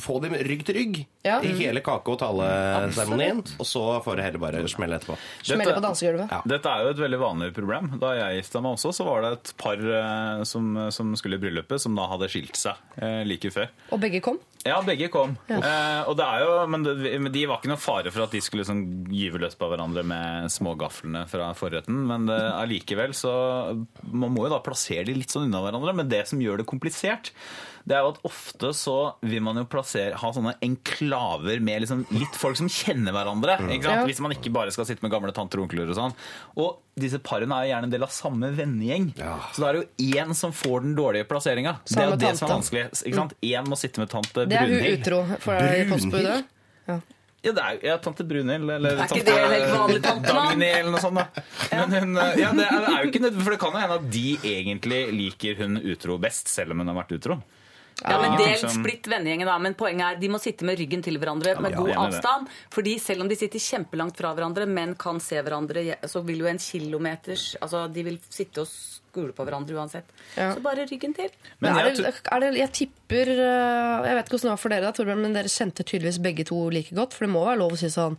Få 0.00 0.18
dem 0.24 0.36
rygg 0.48 0.64
til 0.68 0.78
rygg 0.78 0.98
Ja. 1.28 1.40
i 1.44 1.52
hele 1.58 1.80
kake- 1.84 2.08
og 2.14 2.18
taleseremonien, 2.22 3.42
og 3.58 3.66
så 3.66 3.82
får 4.04 4.16
det 4.16 4.24
heller 4.28 4.42
bare 4.42 4.62
smelle 4.70 4.96
etterpå. 4.98 5.16
Smelle 5.44 5.74
på 5.76 5.82
dansegulvet. 5.84 6.30
Ja. 6.32 6.40
Dette 6.48 6.70
er 6.72 6.84
jo 6.86 6.92
et 6.94 7.02
veldig 7.02 7.18
vanlig 7.20 7.50
problem. 7.56 7.90
Da 8.00 8.14
jeg 8.16 8.40
gifta 8.42 8.62
meg 8.64 8.76
også, 8.78 8.92
så 8.96 9.04
var 9.08 9.22
det 9.26 9.32
et 9.38 9.52
par 9.60 9.82
som, 10.48 10.70
som 10.94 11.10
skulle 11.18 11.38
i 11.38 11.42
bryllupet, 11.42 11.80
som 11.82 11.96
da 11.98 12.06
hadde 12.10 12.28
skilt 12.30 12.58
seg 12.58 12.78
eh, 13.02 13.22
like 13.28 13.50
før. 13.54 13.70
Og 13.94 14.00
begge 14.02 14.20
kom. 14.24 14.40
Ja, 14.66 14.80
begge 14.84 15.08
kom. 15.12 15.36
Eh, 15.48 16.00
og 16.08 16.16
det 16.18 16.26
er 16.26 16.42
jo, 16.42 16.54
men, 16.70 16.84
det, 16.86 17.12
men 17.22 17.32
de 17.34 17.44
var 17.48 17.60
ikke 17.60 17.70
noe 17.70 17.80
fare 17.80 18.12
for 18.14 18.26
at 18.26 18.34
de 18.34 18.42
skulle 18.44 18.66
sånn, 18.66 18.82
gyve 19.14 19.40
løs 19.42 19.56
på 19.58 19.68
hverandre 19.70 20.04
med 20.06 20.50
smågaflene 20.52 21.24
fra 21.30 21.52
forretten. 21.58 22.02
Men 22.10 22.26
det, 22.30 22.38
allikevel 22.58 23.14
så 23.16 23.32
Man 24.02 24.32
må 24.34 24.46
jo 24.46 24.52
da 24.52 24.62
plassere 24.64 25.06
de 25.08 25.16
litt 25.16 25.32
sånn 25.32 25.48
unna 25.48 25.62
hverandre. 25.64 25.94
Men 26.00 26.10
det 26.10 26.24
som 26.30 26.42
gjør 26.42 26.62
det 26.62 26.68
komplisert, 26.68 27.32
det 27.88 27.96
er 27.96 28.04
jo 28.04 28.10
at 28.12 28.18
ofte 28.28 28.70
så 28.76 28.96
vil 29.24 29.40
man 29.44 29.56
jo 29.56 29.64
plassere, 29.70 30.16
ha 30.20 30.30
sånne 30.34 30.54
enklaver 30.64 31.62
med 31.64 31.84
liksom 31.84 32.02
litt 32.12 32.36
folk 32.36 32.58
som 32.60 32.68
kjenner 32.68 33.14
hverandre. 33.16 33.56
Ikke 33.64 33.88
sant? 33.88 34.02
Ja. 34.02 34.06
Hvis 34.08 34.20
man 34.24 34.34
ikke 34.34 34.52
bare 34.52 34.74
skal 34.74 34.88
sitte 34.88 35.04
med 35.06 35.12
gamle 35.14 35.32
tanter 35.36 35.62
og 35.62 35.68
onkler 35.68 35.88
og 35.88 35.96
sånn. 35.96 36.16
Og 36.60 36.82
disse 36.98 37.20
parene 37.24 37.56
er 37.56 37.68
jo 37.68 37.72
gjerne 37.72 37.88
en 37.88 37.94
del 37.94 38.04
av 38.04 38.12
samme 38.12 38.50
vennegjeng. 38.58 39.10
Så 39.16 39.62
da 39.64 39.70
er 39.70 39.78
det 39.78 39.84
jo 39.84 40.14
én 40.20 40.34
som 40.36 40.52
får 40.52 40.84
den 40.84 40.96
dårlige 40.98 41.28
plasseringa. 41.30 41.78
Det 41.88 42.02
er 42.02 42.10
jo 42.12 42.18
det 42.20 42.34
som 42.36 42.48
er 42.50 42.56
vanskelig. 42.58 42.86
Ikke 43.00 43.20
sant? 43.22 43.36
Én 43.48 43.70
må 43.70 43.78
sitte 43.80 44.04
med 44.04 44.12
tante 44.12 44.44
Brunhild. 44.44 44.52
Det 44.52 44.58
er 44.58 44.74
hun 44.74 44.98
utro 44.98 45.22
for 45.46 45.62
deg 45.62 45.84
i 45.86 45.86
postbudet. 45.94 46.40
Ja. 46.88 47.00
Ja, 47.38 47.52
det 47.54 47.62
er 47.62 47.76
jo 47.76 47.86
ja, 47.86 47.96
tante 48.02 48.24
Brunhild 48.26 48.70
eller 48.74 48.98
Er 48.98 49.04
ikke 49.04 49.20
tante 49.22 49.30
det 49.30 49.42
en 49.44 49.52
helt 49.54 49.70
vanlig 49.70 50.00
tante, 50.02 50.26
da? 50.26 50.40
Dagny 50.48 50.68
eller 50.74 50.90
noe 50.90 51.02
sånt. 51.04 51.20
da. 51.20 51.44
Men 51.70 51.92
hun, 51.94 52.18
ja, 52.18 52.48
det 52.50 52.64
er, 52.66 52.80
det 52.82 52.90
er 52.90 53.04
jo 53.04 53.12
ikke 53.12 53.22
nødvendig, 53.22 53.44
for 53.46 53.54
det 53.54 53.60
kan 53.62 53.76
jo 53.76 53.82
hende 53.84 53.98
at 54.00 54.08
de 54.16 54.24
egentlig 54.50 54.98
liker 55.14 55.62
hun 55.62 55.78
utro 55.78 56.16
best, 56.20 56.50
selv 56.50 56.74
om 56.74 56.82
hun 56.82 56.90
har 56.90 56.98
vært 56.98 57.14
utro. 57.14 57.38
Ja, 58.04 58.20
men 58.22 58.36
Del 58.38 58.58
Som- 58.60 58.70
splitt 58.70 59.08
vennegjengen, 59.10 59.46
da. 59.46 59.56
Men 59.58 59.74
poenget 59.74 60.12
er 60.12 60.20
de 60.20 60.28
må 60.30 60.38
sitte 60.40 60.64
med 60.64 60.78
ryggen 60.78 61.02
til 61.02 61.18
hverandre 61.18 61.56
med 61.60 61.74
god 61.74 61.90
avstand. 61.96 62.46
Fordi 62.70 62.98
selv 63.02 63.22
om 63.24 63.28
de 63.28 63.34
sitter 63.36 63.58
kjempelangt 63.58 64.16
fra 64.16 64.34
hverandre, 64.34 64.68
men 64.70 64.94
kan 64.94 65.18
se 65.20 65.40
hverandre, 65.42 65.96
så 66.06 66.22
vil 66.24 66.38
jo 66.44 66.46
en 66.46 66.58
kilometers 66.62 67.56
Altså, 67.60 67.92
de 67.92 68.02
vil 68.06 68.18
sitte 68.30 68.62
og 68.62 68.68
skule 68.68 69.32
på 69.32 69.44
hverandre 69.44 69.74
uansett. 69.74 70.04
Så 70.36 70.62
bare 70.62 70.86
ryggen 70.86 71.14
til. 71.16 71.30
Men 71.60 71.74
er 71.76 71.88
jeg, 71.90 71.96
det, 71.96 72.14
er 72.30 72.40
det, 72.40 72.52
jeg 72.58 72.72
tipper 72.72 73.32
eh, 73.34 74.06
Jeg 74.06 74.14
vet 74.14 74.26
ikke 74.26 74.36
hvordan 74.36 74.46
det 74.48 74.54
var 74.54 74.62
for 74.62 74.68
dere, 74.74 74.86
da, 74.86 74.92
Torbjørn, 74.92 75.22
men 75.22 75.34
dere 75.34 75.48
kjente 75.50 75.82
tydeligvis 75.82 76.22
begge 76.22 76.44
to 76.46 76.68
like 76.70 76.94
godt. 76.94 77.14
For 77.16 77.26
det 77.26 77.32
må 77.34 77.44
være 77.48 77.58
lov 77.58 77.74
å 77.74 77.80
si 77.80 77.90
sånn 77.90 78.18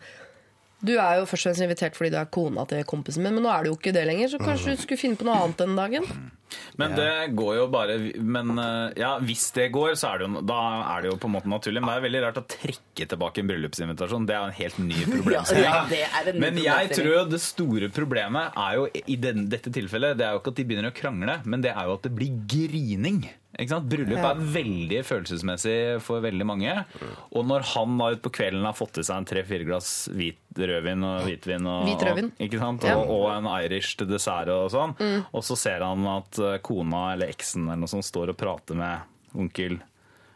Du 0.80 0.93
er 0.95 1.19
jo 1.19 1.27
først 1.27 1.43
og 1.43 1.49
fremst 1.49 1.63
invitert 1.65 1.97
fordi 1.97 2.13
du 2.13 2.19
er 2.21 2.30
kona 2.32 2.63
til 2.69 2.84
kompisen 2.88 3.25
min, 3.25 3.36
men 3.36 3.43
nå 3.43 3.51
er 3.51 3.65
du 3.65 3.73
jo 3.73 3.77
ikke 3.80 3.91
det 3.95 4.05
lenger, 4.07 4.32
så 4.32 4.39
kanskje 4.39 4.75
du 4.75 4.84
skulle 4.84 5.01
finne 5.01 5.19
på 5.19 5.27
noe 5.27 5.39
annet 5.43 5.63
den 5.63 5.80
dagen? 5.80 6.05
men 6.82 6.95
det 6.97 7.36
går 7.38 7.55
jo 7.59 7.65
bare 7.69 7.97
Men 8.17 8.57
eh, 8.57 9.01
ja, 9.01 9.11
hvis 9.21 9.49
det 9.53 9.67
går, 9.75 9.93
så 9.99 10.13
er 10.13 10.21
det 10.21 10.30
jo, 10.30 10.43
da 10.49 10.59
er 10.95 11.03
det 11.03 11.11
jo 11.11 11.17
på 11.21 11.30
en 11.30 11.36
måte 11.36 11.51
naturlig. 11.51 11.84
Men 11.84 11.91
det 11.91 11.97
er 11.99 12.05
veldig 12.07 12.21
rart 12.23 12.39
å 12.41 12.45
trekke 12.49 13.07
tilbake 13.11 13.43
en 13.43 13.51
bryllupsinvitasjon. 13.51 14.27
Det 14.30 14.38
er 14.38 14.47
en 14.47 14.57
helt 14.57 14.80
ny 14.82 15.03
problemstilling. 15.13 15.67
Ja, 15.67 15.84
det 15.91 16.01
er 16.07 16.32
en 16.32 16.39
ny 16.39 16.43
Men 16.45 16.61
jeg 16.63 16.93
tror 16.95 17.11
jo 17.11 17.25
det 17.30 17.41
store 17.43 17.91
problemet 17.93 18.57
er 18.63 18.80
jo 18.80 18.88
i 18.89 19.19
den, 19.21 19.45
dette 19.51 19.73
tilfellet 19.75 20.17
Det 20.19 20.25
er 20.25 20.34
jo 20.34 20.41
ikke 20.41 20.55
at 20.55 20.61
de 20.61 20.67
begynner 20.71 20.93
å 20.93 20.95
krangle, 20.95 21.38
men 21.45 21.65
det 21.65 21.75
er 21.75 21.89
jo 21.89 21.99
at 21.99 22.07
det 22.07 22.15
blir 22.17 22.41
grining. 22.49 23.21
Ikke 23.60 23.74
sant? 23.76 23.89
Bryllup 23.91 24.24
er 24.24 24.39
veldig 24.55 25.01
følelsesmessig 25.03 25.76
for 26.05 26.24
veldig 26.24 26.47
mange. 26.47 26.74
Og 27.36 27.43
når 27.49 27.66
han 27.74 27.97
da 27.99 28.07
utpå 28.16 28.32
kvelden 28.39 28.64
har 28.66 28.78
fått 28.78 29.01
i 29.01 29.05
seg 29.05 29.20
en 29.20 29.28
tre-fire 29.30 29.68
glass 29.68 29.91
hvit 30.16 30.39
rødvin 30.60 31.03
og 31.07 31.28
hvitvin 31.28 31.68
og, 31.70 31.84
Hvit 31.89 32.05
rødvin. 32.07 32.32
ikke 32.47 32.62
sant? 32.62 32.88
Og, 32.95 33.12
og 33.18 33.28
en 33.36 33.49
irish 33.60 33.97
til 33.99 34.10
dessert 34.10 34.49
og 34.53 34.70
sånn, 34.74 34.95
og 35.30 35.43
så 35.45 35.57
ser 35.60 35.84
han 35.86 36.07
at 36.16 36.39
eh, 36.39 36.57
kona 36.66 37.10
eller 37.14 37.32
eksen 37.36 37.68
eller 37.68 37.84
noe 37.84 37.91
sånt 37.91 38.07
står 38.07 38.34
og 38.34 38.39
prater 38.39 38.80
med 38.80 39.36
onkel 39.38 39.78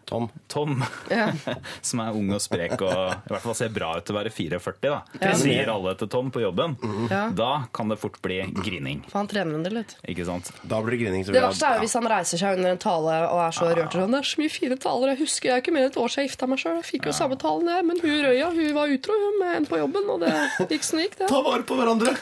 Tom. 0.09 0.27
Tom, 0.51 0.83
Ja. 1.11 1.29
som 1.81 1.99
er 2.03 2.15
ung 2.17 2.31
og 2.35 2.41
sprek 2.43 2.75
og 2.81 2.91
i 3.13 3.31
hvert 3.31 3.43
fall 3.43 3.55
ser 3.57 3.69
bra 3.73 3.93
ut 3.97 4.05
til 4.07 4.15
å 4.15 4.19
være 4.19 4.31
44, 4.33 4.75
da. 4.83 4.99
Ja. 5.21 5.33
sier 5.39 5.69
alle 5.73 5.93
til 5.99 6.09
Tom 6.11 6.31
på 6.33 6.41
jobben. 6.43 6.75
Ja. 7.11 7.25
Da 7.35 7.51
kan 7.75 7.89
det 7.91 7.97
fort 8.01 8.19
bli 8.23 8.41
grining. 8.63 9.03
For 9.09 9.21
han 9.21 9.29
trener 9.31 9.57
en 9.57 9.63
del, 9.65 9.77
vet 9.81 9.95
du. 9.95 10.01
Ikke 10.13 10.25
sant? 10.27 10.51
Da 10.63 10.79
blir 10.83 10.97
det 10.97 11.03
grining. 11.05 11.23
Det 11.27 11.41
verste 11.43 11.69
er 11.69 11.79
jo 11.79 11.85
hvis 11.85 11.95
han 11.97 12.07
reiser 12.11 12.41
seg 12.41 12.57
under 12.59 12.73
en 12.75 12.81
tale 12.83 13.17
og 13.29 13.41
er 13.47 13.55
så 13.55 13.69
rørt. 13.71 13.93
Sånn, 13.95 14.13
det 14.13 14.19
er 14.23 14.29
så 14.33 14.41
mye 14.43 14.53
fine 14.53 14.77
taler. 14.83 15.13
Jeg 15.13 15.21
husker 15.23 15.49
jeg 15.49 15.55
er 15.57 15.63
ikke 15.63 15.73
mer 15.75 15.85
enn 15.87 15.91
et 15.93 15.99
år 16.03 16.11
siden 16.13 16.23
jeg 16.27 16.31
gifta 16.33 16.49
meg 16.51 16.61
sjøl. 16.63 16.77
Jeg 16.81 16.87
fikk 16.89 17.07
jo 17.09 17.15
samme 17.17 17.37
talen, 17.41 17.69
jeg. 17.73 17.87
Men 17.89 18.01
hun 18.03 18.19
Røya 18.27 18.49
hun 18.53 18.73
var 18.77 18.93
utro 18.97 19.17
hun, 19.23 19.39
med 19.41 19.55
en 19.61 19.67
på 19.69 19.79
jobben, 19.81 20.09
og 20.13 20.21
det 20.23 20.33
gikk 20.73 20.85
som 20.87 20.99
det 20.99 21.07
gikk. 21.07 21.17
det. 21.23 21.27
Ta 21.31 21.41
vare 21.45 21.65
på 21.67 21.77
hverandre! 21.79 22.13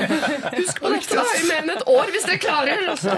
Husk 0.56 0.80
på 0.82 0.90
dette 0.92 1.16
da, 1.18 1.24
i 1.36 1.44
mer 1.48 1.62
enn 1.64 1.72
et 1.76 1.84
år, 1.90 2.10
hvis 2.14 2.26
dere 2.28 2.40
klarer. 2.42 2.84
Altså. 2.92 3.14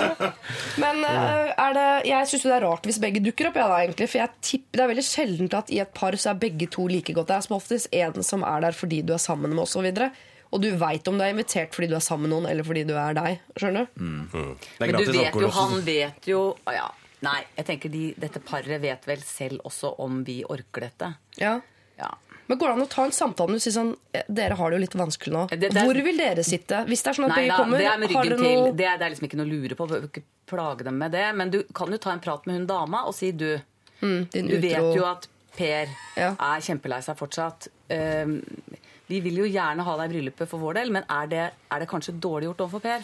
Men 0.82 1.02
eh, 1.06 1.52
er 1.54 1.76
det, 1.76 1.86
jeg 2.10 2.30
syns 2.32 2.46
det 2.46 2.54
er 2.56 2.64
rart 2.66 2.86
hvis 2.88 3.00
begge 3.02 3.22
dukker 3.30 3.50
opp. 3.50 3.60
Ja, 3.60 3.68
da, 3.70 3.78
egentlig, 3.84 4.10
for 4.10 4.22
jeg 4.22 4.42
tipper, 4.44 4.76
Det 4.76 4.84
er 4.84 4.92
veldig 4.92 5.06
sjeldent 5.06 5.56
at 5.56 5.70
i 5.72 5.80
et 5.82 5.94
par 5.96 6.16
så 6.18 6.32
er 6.32 6.42
begge 6.42 6.68
to 6.70 6.86
like 6.90 7.14
godt. 7.16 7.30
Det 7.30 7.36
er 7.38 7.46
som 7.46 7.56
oftest 7.56 7.90
en 7.96 8.26
som 8.26 8.44
er 8.46 8.66
der 8.66 8.76
fordi 8.76 9.00
du 9.06 9.14
er 9.16 9.22
sammen 9.22 9.54
med 9.54 9.64
oss 9.64 9.76
og 9.78 9.86
videre. 9.88 10.10
Og 10.50 10.62
du 10.62 10.70
veit 10.74 11.06
om 11.06 11.18
du 11.18 11.22
er 11.24 11.30
invitert 11.34 11.74
fordi 11.76 11.90
du 11.90 11.96
er 11.98 12.04
sammen 12.04 12.26
med 12.26 12.34
noen, 12.34 12.48
eller 12.50 12.66
fordi 12.66 12.82
du 12.88 12.94
er 12.98 13.14
deg. 13.14 13.42
Skjønner 13.56 13.86
du? 13.86 14.00
Mm. 14.02 14.22
Mm. 14.32 14.54
Men 14.82 14.96
du 14.96 15.12
vet 15.12 15.38
jo, 15.44 15.52
han 15.60 15.76
vet 15.86 16.30
jo 16.30 16.40
ja. 16.74 16.88
Nei, 17.20 17.42
jeg 17.58 17.66
tenker 17.68 17.92
de, 17.92 18.06
dette 18.16 18.40
paret 18.40 18.80
vet 18.80 19.04
vel 19.04 19.20
selv 19.20 19.66
også 19.68 19.92
om 20.00 20.22
vi 20.24 20.38
orker 20.48 20.86
dette. 20.86 21.10
Ja. 21.36 21.58
Men 22.50 22.58
Går 22.58 22.72
det 22.72 22.74
an 22.74 22.82
å 22.82 22.88
ta 22.90 23.04
en 23.06 23.12
samtale 23.14 23.54
og 23.54 23.62
sier 23.62 23.74
sånn 23.76 23.92
eh, 24.16 24.24
Dere 24.26 24.56
har 24.58 24.70
det 24.72 24.78
jo 24.80 24.82
litt 24.82 24.96
vanskelig 24.98 25.32
nå. 25.36 25.42
Det- 25.52 25.60
det 25.60 25.70
er- 25.76 25.86
Hvor 25.86 26.00
vil 26.08 26.16
dere 26.18 26.42
sitte? 26.42 26.82
Hvis 26.90 27.04
det 27.06 27.12
er 27.12 27.18
sånn 27.20 27.28
at 27.30 27.36
Nei 27.36 27.44
begge 27.46 27.56
kommer, 27.60 27.78
det 27.78 27.86
er 27.86 27.98
med 28.02 28.10
ryggen 28.10 28.36
til. 28.42 28.56
noe 28.64 28.72
Det 28.74 28.86
er, 28.90 28.98
det 28.98 29.06
er 29.06 29.10
liksom 29.14 29.28
ikke 29.28 29.38
noe 29.38 29.46
å 29.46 29.52
lure 29.54 29.76
på. 29.78 29.86
Bør 29.92 30.08
ikke 30.10 30.22
plage 30.50 30.84
dem 30.84 30.98
med 30.98 31.12
det. 31.14 31.26
Men 31.36 31.50
du 31.54 31.62
kan 31.72 31.90
jo 31.94 31.98
ta 32.02 32.10
en 32.10 32.20
prat 32.20 32.46
med 32.50 32.56
hun 32.58 32.66
dama 32.66 33.04
og 33.06 33.14
si 33.14 33.30
du, 33.30 33.60
din 34.00 34.48
du 34.50 34.58
vet 34.58 34.96
jo 34.96 35.04
at 35.06 35.28
Per 35.56 35.86
Ja. 36.16 36.30
er 36.38 36.60
kjempelei 36.62 37.00
seg 37.02 37.16
fortsatt. 37.18 37.68
Um, 37.90 38.40
vi 39.08 39.20
vil 39.20 39.36
jo 39.42 39.44
gjerne 39.44 39.82
ha 39.82 39.96
deg 39.98 40.10
i 40.10 40.14
bryllupet 40.14 40.48
for 40.48 40.58
vår 40.62 40.74
del, 40.74 40.90
men 40.90 41.02
er 41.10 41.26
det, 41.26 41.50
er 41.70 41.78
det 41.80 41.88
kanskje 41.88 42.18
dårlig 42.18 42.46
gjort 42.50 42.62
overfor 42.66 42.80
Per? 42.82 43.00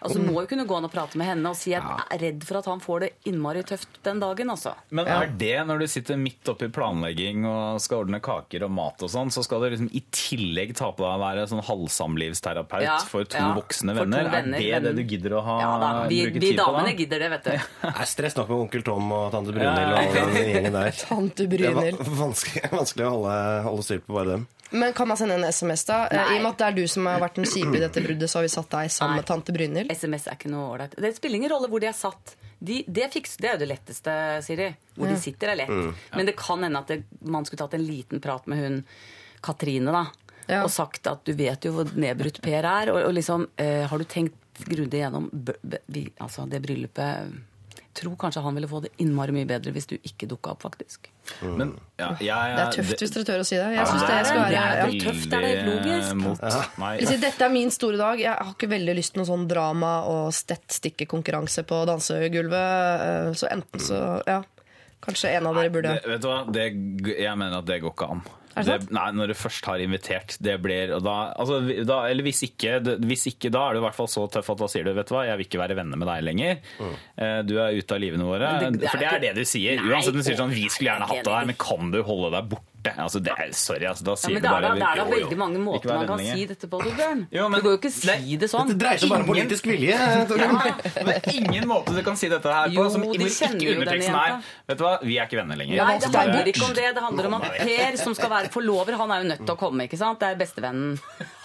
Altså, 0.00 0.18
Du 0.20 0.26
må 0.28 0.42
jo 0.42 0.48
kunne 0.50 0.66
gå 0.68 0.76
an 0.76 0.86
og 0.88 0.92
prate 0.92 1.18
med 1.18 1.30
henne 1.30 1.50
og 1.50 1.56
si 1.58 1.72
at 1.76 1.84
jeg 1.86 2.06
er 2.16 2.22
redd 2.26 2.44
for 2.46 2.60
at 2.60 2.68
han 2.70 2.82
får 2.84 3.04
det 3.04 3.10
innmari 3.30 3.62
tøft 3.66 4.00
den 4.06 4.20
dagen. 4.22 4.50
altså. 4.52 4.74
Men 4.90 5.08
er 5.10 5.30
det 5.40 5.54
når 5.68 5.82
du 5.82 5.86
sitter 5.90 6.20
midt 6.20 6.48
oppi 6.52 6.68
planlegging 6.72 7.46
og 7.48 7.80
skal 7.82 8.04
ordne 8.04 8.20
kaker 8.24 8.66
og 8.66 8.74
mat 8.76 9.02
og 9.06 9.12
sånn, 9.12 9.32
så 9.34 9.44
skal 9.46 9.64
du 9.64 9.70
liksom 9.72 9.90
i 9.96 10.02
tillegg 10.14 10.74
ta 10.76 10.90
på 10.92 11.04
deg 11.04 11.16
å 11.16 11.22
være 11.22 11.46
sånn 11.50 11.64
halvsamlivsterapeut 11.66 12.86
Ja, 12.86 12.98
for 13.08 13.24
to 13.28 13.40
ja. 13.40 13.52
voksne 13.56 13.96
venner? 13.96 14.28
to 14.28 14.34
venner? 14.36 14.60
er 14.60 14.80
det 14.80 14.92
men... 14.92 15.00
det 15.00 15.06
du 15.06 15.14
gidder 15.16 15.38
å 15.38 15.44
ha, 15.46 15.56
Ja 15.62 15.72
da, 15.82 15.92
Vi, 16.10 16.22
bruke 16.26 16.40
tid 16.40 16.46
på 16.46 16.52
Vi 16.52 16.58
damene 16.60 16.96
gidder 16.98 17.24
det, 17.24 17.30
vet 17.36 17.48
du. 17.48 17.50
Det 17.86 17.94
er 17.94 18.10
stress 18.10 18.36
nok 18.36 18.50
med 18.52 18.64
onkel 18.66 18.84
Tom 18.86 19.12
og 19.16 19.30
tante 19.34 19.54
Brunhild 19.56 19.96
og 19.96 20.14
den 20.36 20.50
gjengen 20.52 20.76
der. 20.76 21.00
Tante 21.00 21.48
Det 21.50 21.72
er 21.72 21.98
vanskelig, 22.20 22.68
vanskelig 22.80 23.08
å 23.08 23.14
holde, 23.16 23.38
holde 23.70 23.86
styr 23.86 24.04
på 24.04 24.16
bare 24.18 24.36
dem. 24.36 24.46
Men 24.70 24.92
kan 24.92 25.08
man 25.08 25.16
sende 25.16 25.34
en 25.38 25.44
SMS, 25.52 25.84
da? 25.86 26.06
Eh, 26.08 26.16
Nei. 26.16 26.34
I 26.34 26.38
og 26.38 26.42
med 26.42 26.50
at 26.52 26.58
det 26.58 26.66
er 26.66 26.76
du 26.80 26.88
som 26.90 27.06
har 27.06 27.20
vært 27.22 27.36
den 27.38 27.46
kjipe 27.46 27.76
i 27.76 27.82
dette 27.84 28.02
bruddet, 28.02 28.30
så 28.30 28.40
har 28.40 28.46
vi 28.48 28.50
satt 28.54 28.70
deg 28.72 28.90
sammen 28.90 29.14
Nei. 29.16 29.20
med 29.22 29.28
tante 29.28 29.52
Brynhild. 29.54 29.92
SMS 29.94 30.26
er 30.26 30.34
ikke 30.38 30.50
noe 30.50 30.72
ålreit. 30.74 30.96
Det 31.00 31.12
spiller 31.16 31.38
ingen 31.40 31.52
rolle 31.54 31.68
hvor 31.70 31.80
de 31.84 31.86
er 31.90 31.96
satt. 31.96 32.34
De, 32.58 32.80
det, 32.88 33.10
fikser, 33.12 33.40
det 33.44 33.48
er 33.50 33.54
jo 33.58 33.60
det 33.62 33.68
letteste, 33.70 34.12
Siri. 34.42 34.68
Hvor 34.96 35.10
de 35.12 35.16
sitter, 35.20 35.52
er 35.52 35.60
lett. 35.60 35.68
Mm. 35.70 35.90
Men 36.16 36.26
det 36.30 36.36
kan 36.40 36.62
hende 36.66 36.80
at 36.80 36.88
det, 36.90 37.02
man 37.20 37.44
skulle 37.46 37.62
tatt 37.62 37.76
en 37.78 37.84
liten 37.86 38.22
prat 38.24 38.46
med 38.50 38.62
hun 38.64 38.78
Katrine, 39.44 39.92
da. 39.92 40.06
Ja. 40.48 40.62
Og 40.64 40.70
sagt 40.70 41.06
at 41.10 41.24
du 41.26 41.32
vet 41.36 41.64
jo 41.66 41.72
hvor 41.76 41.90
nedbrutt 41.98 42.40
Per 42.42 42.64
er. 42.70 42.90
Og, 42.94 43.00
og 43.08 43.14
liksom, 43.14 43.46
eh, 43.60 43.84
har 43.90 43.98
du 43.98 44.04
tenkt 44.08 44.34
grundig 44.66 45.02
gjennom 45.02 45.28
b- 45.32 45.58
b- 45.62 45.82
vi, 45.92 46.06
altså 46.24 46.46
det 46.48 46.62
bryllupet 46.64 47.34
Tror 47.96 48.16
kanskje 48.20 48.42
han 48.44 48.56
ville 48.58 48.68
få 48.68 48.82
det 48.84 48.90
innmari 49.00 49.32
mye 49.32 49.46
bedre 49.48 49.72
hvis 49.72 49.86
du 49.88 49.94
ikke 49.96 50.26
dukka 50.28 50.50
opp, 50.52 50.66
faktisk. 50.66 51.08
Men, 51.40 51.70
ja, 51.96 52.10
jeg, 52.20 52.56
Det 52.56 52.64
er 52.66 52.74
tøft 52.74 53.00
hvis 53.02 53.14
dere 53.14 53.24
tør 53.30 53.40
å 53.40 53.46
si 53.48 53.56
det. 53.56 53.68
Jeg 53.72 53.86
synes 53.88 54.02
det 54.04 54.18
skal 54.28 54.36
det 54.42 54.48
være 54.50 54.64
er 54.66 54.76
ja. 54.76 55.04
tøft, 55.06 55.28
det 55.32 55.38
er 55.38 55.46
helt 55.46 55.70
logisk. 55.70 56.18
Mot, 56.20 56.42
nei, 56.82 56.90
Jeg 57.00 57.08
sier, 57.08 57.22
Dette 57.24 57.46
er 57.48 57.54
min 57.54 57.72
store 57.72 58.00
dag. 58.02 58.20
Jeg 58.20 58.34
har 58.36 58.52
ikke 58.52 58.68
veldig 58.74 58.96
lyst 58.98 59.14
til 59.14 59.22
noe 59.22 59.30
sånn 59.30 59.46
drama 59.48 59.94
og 60.12 60.28
stett-stikke-konkurranse 60.36 61.64
på 61.66 61.80
dansegulvet. 61.88 63.00
eh, 63.08 63.32
Så 63.32 63.48
enten 63.50 63.80
så 63.80 64.02
Ja. 64.28 64.42
Kanskje 65.06 65.28
en 65.36 65.46
av 65.46 65.54
dere 65.54 65.70
burde 65.70 65.92
det, 65.94 66.06
vet 66.08 66.22
du 66.22 66.26
hva? 66.28 66.38
Det, 66.50 66.64
jeg 67.20 67.36
mener 67.38 67.58
at 67.58 67.66
det 67.68 67.80
går 67.82 67.92
ikke 67.92 68.10
an. 68.10 68.22
Er 68.56 68.64
det 68.64 68.80
sant? 68.80 68.90
nei, 68.96 69.06
når 69.12 69.28
du 69.28 69.34
først 69.36 69.66
har 69.68 69.78
invitert, 69.84 70.36
det 70.40 70.54
blir 70.64 70.94
da, 71.04 71.16
altså, 71.36 71.58
da, 71.84 71.98
Eller 72.08 72.24
hvis 72.24 72.42
ikke, 72.48 72.78
hvis 73.04 73.26
ikke, 73.34 73.50
da 73.52 73.66
er 73.68 73.74
du 73.76 73.80
i 73.82 73.84
hvert 73.84 73.94
fall 73.98 74.08
så 74.08 74.24
tøff 74.32 74.48
at 74.54 74.58
da 74.62 74.66
sier 74.72 74.84
du 74.84 74.92
vet 74.96 75.06
du 75.08 75.14
hva, 75.14 75.26
jeg 75.28 75.36
vil 75.42 75.46
ikke 75.50 75.60
være 75.60 75.76
venner 75.76 75.96
med 76.00 76.08
deg 76.08 76.24
lenger. 76.24 76.56
Mm. 76.80 76.94
Du 77.46 77.54
er 77.60 77.76
ute 77.76 77.92
av 77.94 78.00
livene 78.00 78.24
våre. 78.24 78.48
Det- 78.60 78.72
det 78.80 78.84
er 78.84 78.88
For 78.88 78.98
det 78.98 79.06
er 79.06 79.10
ikke- 79.18 79.20
det 79.26 79.34
du 79.34 79.44
sier. 79.44 79.76
Nei, 79.82 79.92
Uansett, 79.92 80.12
du 80.14 80.22
sier 80.22 80.36
sånn 80.40 80.50
Vi 80.56 80.68
skulle 80.68 80.90
gjerne 80.94 81.06
hatt 81.08 81.24
deg 81.24 81.34
her, 81.34 81.44
men 81.52 81.56
kan 81.56 81.90
du 81.90 82.02
holde 82.02 82.30
deg 82.32 82.48
borte? 82.48 82.64
Altså, 82.96 83.20
det 83.22 83.32
er, 83.36 83.50
sorry, 83.52 83.84
altså, 83.90 84.04
da 84.04 84.10
Ja, 84.12 84.16
sier 84.16 84.32
men 84.34 84.42
du 84.42 84.46
det 84.46 84.50
er 84.50 84.54
bare 84.56 84.62
da, 84.62 84.74
det 84.74 84.86
er 84.86 84.96
da 84.96 85.04
veldig 85.16 85.38
mange 85.40 85.58
måter 85.62 85.92
man 85.94 86.06
kan 86.06 86.18
si 86.24 86.46
dette 86.46 86.66
på, 86.70 86.80
Torbjørn. 86.84 87.26
Jo, 87.32 87.48
men- 87.48 87.60
Du 87.60 87.66
går 87.66 87.72
jo 87.76 87.78
ikke 87.80 87.92
si 87.92 88.36
det 88.36 88.50
sånn. 88.50 88.68
Det 88.68 88.78
dreier 88.78 88.98
seg 89.02 89.10
bare 89.10 89.24
om 89.24 89.30
politisk 89.30 89.64
vilje. 89.66 89.96
Det 90.26 91.14
er 91.16 91.34
ingen 91.34 91.66
måte 91.68 91.94
du 91.96 92.02
kan 92.06 92.16
si 92.16 92.28
dette 92.28 92.46
her 92.52 92.68
på 92.68 92.74
Jo, 92.76 92.88
som 92.90 93.02
de 93.02 93.08
ikke 93.12 93.50
meg 93.52 93.76
underteksten 93.76 94.16
er. 94.20 94.36
Vet 94.68 94.78
du 94.78 94.84
hva, 94.84 94.92
vi 95.02 95.18
er 95.18 95.26
ikke 95.28 95.38
venner 95.40 95.56
lenger. 95.60 95.82
Nei, 95.84 95.98
det 95.98 96.10
handler 96.14 96.50
ikke 96.52 96.64
om 96.68 96.74
det. 96.76 96.86
Det 96.96 97.02
handler 97.06 97.26
om 97.30 97.34
at 97.40 97.48
Per, 97.66 97.96
som 98.02 98.14
skal 98.18 98.30
være 98.30 98.50
forlover, 98.54 98.96
han 99.00 99.10
er 99.10 99.22
jo 99.22 99.28
nødt 99.32 99.44
til 99.46 99.54
å 99.54 99.58
komme. 99.60 99.86
ikke 99.88 99.98
sant? 100.00 100.20
Det 100.20 100.28
er 100.32 100.38
bestevennen. 100.40 100.98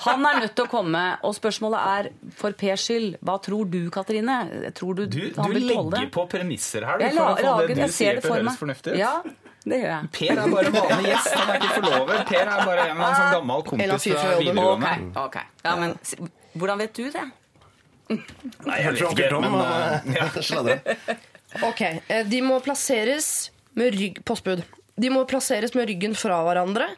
Han 0.05 0.25
er 0.25 0.39
nødt 0.45 0.55
til 0.57 0.65
å 0.65 0.69
komme, 0.71 1.03
og 1.23 1.35
spørsmålet 1.37 1.79
er 1.95 2.09
for 2.37 2.51
Pers 2.57 2.87
skyld. 2.87 3.17
Hva 3.23 3.37
tror 3.43 3.69
du, 3.69 3.89
Katrine? 3.93 4.39
Tror 4.77 4.95
du, 4.95 5.05
Du, 5.11 5.19
han 5.37 5.49
du 5.51 5.53
vil 5.59 5.67
tåle 5.69 5.91
legger 5.97 6.11
på 6.11 6.27
premisser 6.31 6.85
her. 6.87 6.97
Du, 7.01 7.07
for 7.17 7.31
å 7.31 7.37
få 7.37 7.67
det 7.67 7.75
du 7.75 7.81
ser 7.81 7.91
sier 7.97 8.15
det 8.17 8.21
til 8.23 8.29
for 8.31 8.37
høres 8.39 8.49
meg. 8.49 8.59
fornuftig 8.61 8.93
ut. 8.93 8.97
Ja, 9.01 9.13
det 9.65 9.77
gjør 9.81 9.91
jeg. 9.91 10.09
Per 10.17 10.39
er 10.41 10.53
bare 10.55 10.71
vanlig 10.73 11.11
gjest, 11.11 11.33
han 11.37 11.49
er 11.53 11.59
ikke 11.61 11.73
forlover. 11.77 12.23
Per 12.31 12.41
er 12.41 12.65
bare 12.65 12.85
en 12.87 12.95
eller 12.95 13.05
annen 13.05 13.19
sånn 13.19 13.35
gammel 13.35 13.63
kompis 13.67 14.07
fra 14.07 14.31
videregående. 14.39 14.93
Ok, 15.11 15.25
ok. 15.25 15.37
Ja, 15.67 15.75
men 15.77 15.95
hvordan 16.57 16.81
vet 16.81 16.93
du 16.97 17.03
det? 17.13 17.25
Nei, 18.11 18.77
jeg 18.81 18.97
tror 18.97 19.13
ikke, 19.13 19.29
Tom. 19.31 19.45
men 19.45 19.53
og- 19.55 19.63
eh, 19.63 20.13
ja. 20.17 21.15
Ok, 21.69 21.81
eh, 22.07 22.23
De 22.31 22.41
må 22.41 22.57
plasseres 22.63 23.51
med 23.75 23.93
rygg 23.95 24.21
Postbud. 24.27 24.63
De 25.01 25.09
må 25.11 25.25
plasseres 25.27 25.73
med 25.75 25.87
ryggen 25.87 26.15
fra 26.15 26.41
hverandre. 26.45 26.89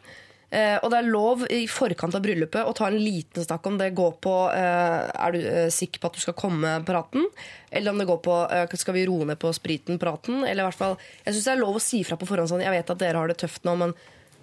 Eh, 0.54 0.76
og 0.84 0.90
det 0.92 0.98
er 1.00 1.08
lov 1.10 1.40
i 1.50 1.64
forkant 1.66 2.14
av 2.14 2.22
bryllupet 2.22 2.68
å 2.68 2.74
ta 2.76 2.86
en 2.86 2.98
liten 3.00 3.42
snakk 3.42 3.64
om 3.66 3.78
det 3.80 3.88
går 3.96 4.12
på 4.22 4.34
eh, 4.54 5.08
Er 5.10 5.34
du 5.34 5.38
eh, 5.40 5.70
sikker 5.74 5.98
på 5.98 6.10
at 6.10 6.18
du 6.18 6.22
skal 6.22 6.36
komme 6.38 6.76
praten? 6.86 7.26
Eller 7.74 7.90
om 7.90 7.98
det 7.98 8.06
går 8.06 8.20
på 8.22 8.36
skal 8.78 8.94
vi 8.94 9.06
roe 9.08 9.26
ned 9.26 9.40
på 9.42 9.50
spriten-praten? 9.56 10.44
Eller 10.44 10.62
i 10.62 10.68
hvert 10.68 10.78
fall 10.78 10.94
Jeg 11.24 11.34
syns 11.34 11.48
det 11.48 11.54
er 11.56 11.62
lov 11.64 11.80
å 11.80 11.82
si 11.82 12.04
fra 12.06 12.18
på 12.20 12.28
forhånd 12.28 12.52
sånn 12.52 12.62
Jeg 12.62 12.76
vet 12.76 12.92
at 12.94 13.02
dere 13.02 13.18
har 13.18 13.32
det 13.32 13.40
tøft 13.42 13.66
nå, 13.66 13.74
men 13.80 13.96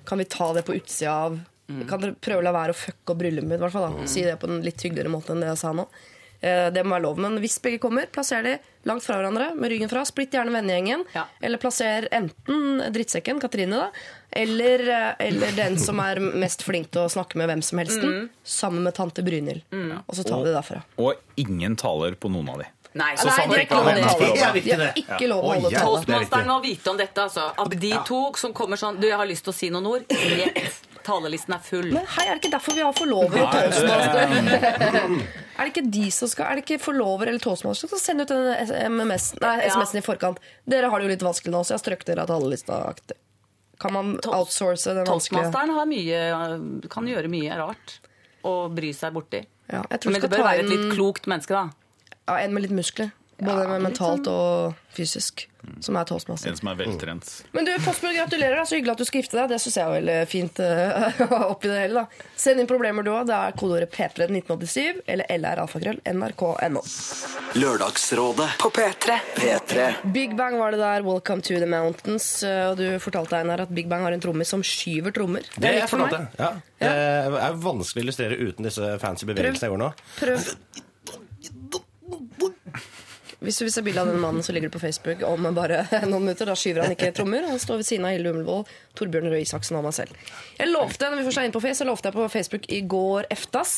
kan 0.09 0.19
vi 0.19 0.27
ta 0.27 0.49
det 0.57 0.65
på 0.67 0.75
utsida 0.75 1.13
av 1.29 1.39
Kan 1.87 2.03
dere 2.03 2.17
prøve 2.19 2.41
å 2.41 2.47
la 2.49 2.55
være 2.57 2.75
å 2.75 2.81
fucke 2.81 3.13
opp 3.13 3.21
bryllupet 3.21 3.47
mitt? 3.47 3.61
i 3.61 3.63
hvert 3.63 3.77
fall 3.77 3.87
da 3.87 4.09
Si 4.11 4.25
det 4.27 4.35
på 4.41 4.51
en 4.51 4.59
litt 4.65 4.83
hyggeligere 4.83 5.13
måte 5.13 5.31
enn 5.31 5.45
det 5.45 5.53
jeg 5.53 5.61
sa 5.63 5.71
nå. 5.77 5.87
Eh, 6.41 6.69
Det 6.73 6.83
må 6.83 6.95
være 6.95 7.03
lov, 7.05 7.17
men 7.21 7.37
hvis 7.39 7.59
begge 7.61 7.79
kommer, 7.79 8.07
plasser 8.11 8.41
de 8.43 8.55
langt 8.89 9.03
fra 9.05 9.19
hverandre 9.19 9.51
med 9.55 9.69
ryggen 9.71 9.89
fra. 9.91 10.01
Splitt 10.09 10.31
gjerne 10.33 10.51
vennegjengen. 10.55 11.03
Ja. 11.13 11.27
Eller 11.41 11.61
plasser 11.61 12.07
enten 12.11 12.81
drittsekken, 12.93 13.39
Katrine, 13.39 13.77
da, 13.77 13.89
eller, 14.31 14.79
eh, 14.89 15.27
eller 15.27 15.51
den 15.55 15.77
som 15.77 15.99
er 15.99 16.19
mest 16.19 16.63
flink 16.65 16.89
til 16.91 17.03
å 17.05 17.09
snakke 17.13 17.35
med 17.37 17.49
hvem 17.51 17.61
som 17.63 17.77
helst, 17.77 18.01
sammen 18.43 18.83
med 18.83 18.95
tante 18.97 19.21
Brynhild. 19.23 19.61
Og 20.07 20.15
så 20.15 20.25
tar 20.25 20.41
vi 20.41 20.49
det 20.49 20.57
derfra. 20.57 20.83
Og 20.97 21.15
ingen 21.37 21.75
taler 21.75 22.15
på 22.17 22.31
noen 22.31 22.49
av 22.49 22.57
de. 22.63 22.65
Nei, 22.93 23.15
Så 23.15 23.25
Nei, 23.25 23.35
sånn. 23.37 23.49
Det 23.49 24.75
er 24.75 24.93
ikke 24.99 25.27
lov 25.29 25.45
å 25.45 25.53
holde 25.53 25.69
tale. 25.71 25.79
Er. 25.79 25.85
Toastmasteren 25.85 26.47
må 26.47 26.61
vite 26.63 26.89
om 26.91 26.97
dette, 26.97 27.15
altså. 27.23 27.45
At 27.57 27.69
de 27.79 27.91
to 28.03 28.33
som 28.35 28.51
kommer 28.53 28.75
sånn 28.75 28.99
Du, 28.99 29.07
jeg 29.07 29.15
har 29.15 29.25
lyst 29.29 29.45
til 29.45 29.53
å 29.53 29.55
si 29.55 29.69
noen 29.69 29.87
ord. 29.87 30.03
Rett. 30.09 30.81
Talelisten 31.03 31.53
er 31.55 31.61
full. 31.65 31.87
Men 31.95 32.05
hei, 32.15 32.25
er 32.27 32.35
det 32.37 32.41
ikke 32.43 32.51
derfor 32.53 32.75
vi 32.77 32.83
har 32.85 32.93
forlover 32.97 33.41
og 33.41 33.53
toastmaster? 33.55 35.15
er 35.57 35.65
det 35.65 35.71
ikke 35.71 35.83
de 35.91 36.05
som 36.13 36.29
skal 36.31 36.45
Er 36.51 36.59
det 36.59 36.63
ikke 36.65 36.79
forlover 36.83 37.27
eller 37.31 37.41
toastmaster 37.43 37.87
som 37.87 37.93
skal 37.95 38.03
sende 38.03 38.25
ut 38.27 38.31
Ja. 38.31 39.55
SMS-en 39.65 39.99
i 40.01 40.05
forkant? 40.05 40.39
Dere 40.69 40.89
har 40.91 40.99
det 41.01 41.07
jo 41.09 41.13
litt 41.15 41.25
vanskelig 41.25 41.53
nå, 41.53 41.63
så 41.65 41.73
jeg 41.75 41.79
har 41.79 41.83
strøket 41.85 42.11
dere 42.11 42.25
av 42.25 42.31
talerlista. 42.33 42.79
Kan 43.81 43.93
man 43.95 44.11
outsource 44.29 44.85
den 44.93 45.05
vanskelige 45.09 45.47
Toastmasteren 45.49 45.73
har 45.77 45.87
mye, 45.89 46.89
kan 46.93 47.07
gjøre 47.09 47.31
mye 47.33 47.57
rart. 47.57 47.95
Og 48.45 48.73
bry 48.77 48.89
seg 48.97 49.13
borti. 49.13 49.43
ja, 49.71 49.83
jeg 49.89 49.99
tror 50.01 50.11
Men 50.11 50.21
du 50.21 50.21
det 50.21 50.21
skal 50.21 50.29
bør 50.33 50.41
ta 50.43 50.49
være 50.51 50.63
et 50.65 50.69
litt 50.71 50.93
klokt 50.95 51.27
menneske, 51.29 51.53
da. 51.53 51.69
ja, 52.27 52.37
en 52.45 52.53
med 52.53 52.63
litt 52.67 52.73
muskler. 52.77 53.11
Både 53.41 53.67
med 53.69 53.81
mentalt 53.87 54.25
sånn- 54.25 54.33
og 54.33 54.75
fysisk. 54.93 55.47
Som 55.85 55.95
er 55.99 56.05
toastmaster. 56.09 56.49
En 56.49 56.57
som 56.57 56.67
er 56.71 56.77
veltrent. 56.79 57.27
Men 57.53 57.65
du, 57.67 57.71
Postbud, 57.85 58.13
gratulerer. 58.15 58.55
da. 58.57 58.63
Så 58.65 58.75
hyggelig 58.79 58.91
at 58.95 59.01
du 59.01 59.05
skal 59.05 59.21
gifte 59.21 59.37
deg. 59.37 59.49
Det 59.51 59.59
syns 59.61 59.77
jeg 59.77 59.85
er 59.85 59.93
veldig 59.95 60.15
fint 60.31 60.59
uh, 60.65 61.35
oppi 61.51 61.69
det 61.69 61.79
hele. 61.83 62.03
da. 62.03 62.27
Send 62.41 62.59
inn 62.63 62.69
problemer 62.69 63.05
du 63.05 63.11
òg. 63.13 63.27
Det 63.29 63.35
er 63.37 63.55
kodeordet 63.59 63.91
P3 63.93 64.27
1987 64.29 65.01
eller 65.05 65.25
LR-alfakrøll 65.37 65.99
nrk.no. 66.11 66.81
Lørdagsrådet 67.61 68.49
På 68.61 68.69
P3. 68.73 69.17
P3 69.37 69.87
Big 70.15 70.35
Bang 70.39 70.57
var 70.59 70.71
det 70.75 70.81
der. 70.81 71.05
Welcome 71.05 71.41
to 71.45 71.57
the 71.61 71.69
mountains. 71.69 72.29
Uh, 72.43 72.71
Og 72.71 72.77
du 72.81 72.87
fortalte 73.03 73.37
Einar, 73.41 73.61
at 73.67 73.73
Big 73.73 73.89
Bang 73.91 74.03
har 74.07 74.11
en 74.17 74.21
trommis 74.23 74.49
som 74.53 74.63
skyver 74.65 75.11
trommer. 75.15 75.45
Det 75.55 75.61
Det 75.61 75.69
er 75.75 75.79
jeg 75.83 75.89
for 75.91 76.01
meg. 76.01 76.09
fortalte. 76.15 76.41
Ja. 76.41 76.51
Det 76.81 77.41
er 77.45 77.59
vanskelig 77.61 78.01
å 78.01 78.05
illustrere 78.07 78.37
uten 78.41 78.65
disse 78.65 78.95
fancy 79.01 79.25
bevegelsene 79.29 79.67
jeg 79.69 79.75
gjør 79.75 79.83
nå. 79.85 79.91
Prøv. 80.17 80.39
Hvis 83.41 83.57
du 83.57 83.65
vil 83.65 83.73
se 83.73 83.81
bilde 83.81 84.03
av 84.03 84.09
den 84.11 84.21
mannen 84.21 84.45
som 84.45 84.53
ligger 84.53 84.69
på 84.69 84.79
Facebook 84.83 85.23
om 85.25 85.47
bare 85.57 85.81
noen 86.09 86.27
minutter, 86.27 86.45
da 86.45 86.53
skyver 86.57 86.85
han 86.85 86.93
ikke 86.93 87.09
trommer. 87.17 87.47
Han 87.49 87.61
står 87.61 87.81
ved 87.81 87.87
siden 87.89 88.05
av 88.05 88.13
Hilde 88.13 88.33
Umlevold, 88.35 88.69
Torbjørn 88.99 89.31
Røe 89.33 89.41
Isaksen 89.41 89.79
og 89.79 89.87
meg 89.87 89.95
selv. 89.97 90.33
Jeg 90.59 90.69
lovte 90.69 91.09
når 91.09 91.21
vi 91.21 91.29
først 91.29 91.41
er 91.41 91.47
inne 91.49 91.55
på 91.55 91.63
Face, 91.63 91.81
jeg 91.81 91.89
lovte 91.89 92.11
jeg 92.11 92.19
på 92.19 92.27
Facebook 92.35 92.67
i 92.69 92.83
går 92.93 93.31
eftas 93.33 93.73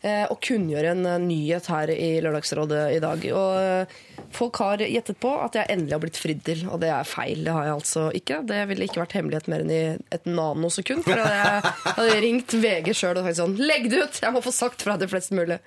eh, 0.00 0.24
å 0.24 0.38
kunngjøre 0.40 0.94
en 0.94 1.04
eh, 1.10 1.18
nyhet 1.20 1.68
her 1.68 1.92
i 1.92 2.08
Lørdagsrådet 2.24 2.86
i 2.94 3.02
dag. 3.04 3.28
Og 3.42 3.60
eh, 3.60 4.00
folk 4.38 4.62
har 4.64 4.86
gjettet 4.86 5.20
på 5.20 5.34
at 5.36 5.60
jeg 5.60 5.72
endelig 5.74 5.96
har 5.98 6.02
blitt 6.06 6.22
fridd 6.22 6.40
til, 6.48 6.64
og 6.72 6.80
det 6.80 6.94
er 6.94 7.12
feil. 7.12 7.44
Det 7.44 7.58
har 7.58 7.68
jeg 7.68 7.76
altså 7.76 8.06
ikke. 8.22 8.40
Det 8.48 8.64
ville 8.72 8.88
ikke 8.88 9.04
vært 9.04 9.18
hemmelighet 9.18 9.52
mer 9.52 9.66
enn 9.66 9.74
i 9.74 9.82
et 10.16 10.32
nanosekund. 10.32 11.04
For 11.04 11.20
jeg 11.20 11.76
hadde 11.92 12.18
ringt 12.24 12.56
VG 12.56 12.94
sjøl 12.96 13.20
og 13.20 13.28
sagt 13.28 13.42
sånn 13.42 13.60
Legg 13.60 13.92
det 13.92 14.00
ut! 14.06 14.24
Jeg 14.24 14.32
må 14.32 14.44
få 14.48 14.54
sagt 14.64 14.88
fra 14.88 14.96
til 14.96 15.12
flest 15.12 15.36
mulig. 15.36 15.60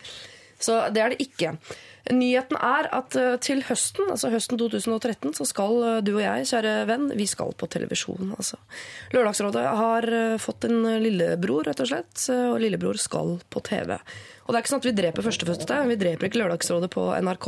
Så 0.62 0.78
det 0.94 1.02
er 1.06 1.14
det 1.14 1.24
ikke. 1.26 1.56
Nyheten 2.10 2.58
er 2.58 2.88
at 2.98 3.16
eh, 3.20 3.36
til 3.44 3.62
høsten, 3.68 4.10
altså 4.10 4.32
høsten 4.34 4.58
2013, 4.58 5.36
så 5.38 5.46
skal 5.46 5.78
eh, 5.86 6.00
du 6.06 6.16
og 6.16 6.24
jeg, 6.24 6.48
kjære 6.50 6.74
venn, 6.90 7.12
vi 7.18 7.28
skal 7.30 7.54
på 7.54 7.70
televisjon. 7.70 8.34
Altså. 8.34 8.58
Lørdagsrådet 9.14 9.66
har 9.78 10.08
eh, 10.10 10.38
fått 10.42 10.66
en 10.70 10.82
lillebror, 11.04 11.68
rett 11.70 11.84
og 11.84 11.92
slett, 11.92 12.26
og 12.34 12.58
lillebror 12.64 12.98
skal 13.02 13.38
på 13.54 13.64
TV. 13.70 13.94
Og 13.94 14.50
det 14.50 14.58
er 14.58 14.64
ikke 14.64 14.74
sånn 14.74 14.82
at 14.82 14.90
vi 14.90 14.98
dreper 14.98 15.28
førstefødte. 15.28 15.78
Vi 15.92 16.00
dreper 16.02 16.28
ikke 16.28 16.42
Lørdagsrådet 16.42 16.90
på 16.92 17.06
NRK 17.22 17.48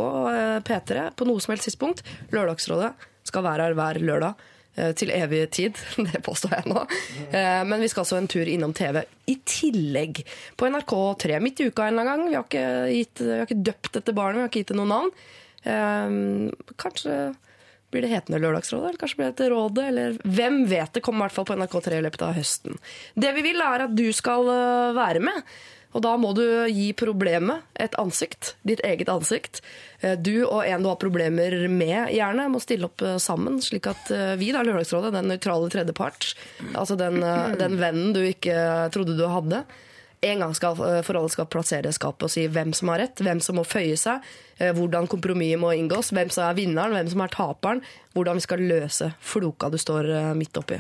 P3 0.68 1.10
på 1.18 1.28
noe 1.28 1.42
som 1.44 1.56
helst 1.56 1.68
tidspunkt. 1.68 2.06
Lørdagsrådet 2.36 2.94
skal 3.28 3.46
være 3.48 3.68
her 3.68 3.78
hver 3.80 4.00
lørdag 4.04 4.50
til 4.98 5.12
evig 5.14 5.44
tid. 5.54 5.78
Det 6.12 6.22
påstår 6.26 6.56
jeg 6.58 6.72
nå. 6.74 6.84
Eh, 7.30 7.62
Men 7.70 7.82
vi 7.84 7.90
skal 7.92 8.04
altså 8.06 8.18
en 8.18 8.28
tur 8.32 8.50
innom 8.50 8.74
TV 8.74 9.04
i 9.30 9.38
tillegg. 9.46 10.24
På 10.58 10.68
NRK3 10.72 11.40
midt 11.44 11.62
i 11.64 11.70
uka 11.70 11.86
en 11.88 11.94
eller 12.00 12.10
annen 12.14 12.26
gang. 12.26 12.30
Vi 12.30 12.36
har 12.40 12.48
ikke, 12.50 12.66
gitt, 12.98 13.22
vi 13.24 13.38
har 13.38 13.46
ikke 13.48 13.64
døpt 13.70 13.92
dette 14.00 14.16
barnet, 14.18 14.40
vi 14.40 14.46
har 14.48 14.52
ikke 14.52 14.64
gitt 14.64 14.74
det 14.74 14.80
noe 14.82 14.92
navn. 14.92 15.14
Eh, 15.64 16.74
Kanskje 16.82 17.18
blir 17.94 18.04
det 18.06 18.12
hetende 18.12 18.42
Lørdagsrådet, 18.44 18.90
eller 18.90 19.02
kanskje 19.02 19.20
blir 19.22 19.36
det 19.38 19.52
Rådet, 19.54 19.86
eller 19.92 20.18
hvem 20.26 20.64
vet. 20.72 20.92
Det 20.98 21.04
kommer 21.06 21.24
i 21.24 21.30
hvert 21.30 21.38
fall 21.38 21.48
på 21.52 21.58
NRK3 21.62 22.00
i 22.00 22.04
løpet 22.08 22.26
av 22.26 22.34
høsten. 22.38 22.82
Det 23.16 23.32
vi 23.38 23.46
vil, 23.46 23.62
er 23.64 23.86
at 23.88 23.96
du 23.96 24.08
skal 24.16 24.50
eh, 24.52 24.90
være 24.98 25.22
med. 25.24 25.48
Og 25.94 26.02
da 26.02 26.16
må 26.18 26.32
du 26.34 26.42
gi 26.74 26.88
problemet 26.98 27.62
et 27.78 27.94
ansikt, 28.02 28.56
ditt 28.66 28.82
eget 28.82 29.12
ansikt. 29.14 29.62
Eh, 30.02 30.16
Du 30.18 30.42
og 30.48 30.64
en 30.66 30.82
du 30.82 30.90
har 30.90 30.98
problemer 31.02 31.54
med, 31.70 32.10
gjerne, 32.16 32.50
må 32.50 32.62
stille 32.64 32.90
opp 32.90 33.06
eh, 33.06 33.20
sammen, 33.22 33.62
slik 33.62 33.92
at 33.94 34.10
vi, 34.42 34.50
da, 34.56 34.66
Lørdagsrådet, 34.66 35.14
den 35.14 35.30
nøytrale 35.30 35.70
tredjepart, 35.74 36.34
altså 36.74 36.98
den, 36.98 37.22
den 37.62 37.78
vennen 37.82 38.14
du 38.18 38.24
ikke 38.26 38.58
trodde 38.94 39.16
du 39.20 39.28
hadde, 39.30 39.64
en 40.24 40.44
gang 40.44 40.54
skal, 40.58 40.78
forholdet 40.78 41.36
skal 41.36 41.50
plassere 41.52 41.92
skapet 41.96 42.28
og 42.28 42.32
si 42.34 42.46
hvem 42.52 42.74
som 42.76 42.92
har 42.94 43.04
rett, 43.04 43.24
hvem 43.24 43.42
som 43.44 43.60
må 43.60 43.66
føye 43.68 43.98
seg, 44.00 44.24
eh, 44.58 44.74
hvordan 44.76 45.10
kompromisset 45.12 45.62
må 45.62 45.74
inngås, 45.78 46.14
hvem 46.16 46.32
som 46.34 46.48
er 46.48 46.58
vinneren, 46.60 46.96
hvem 46.96 47.12
som 47.14 47.24
er 47.26 47.34
taperen, 47.34 47.84
hvordan 48.16 48.40
vi 48.40 48.46
skal 48.46 48.66
løse 48.70 49.12
floka 49.24 49.72
du 49.74 49.80
står 49.82 50.10
eh, 50.14 50.32
midt 50.40 50.60
oppi. 50.62 50.80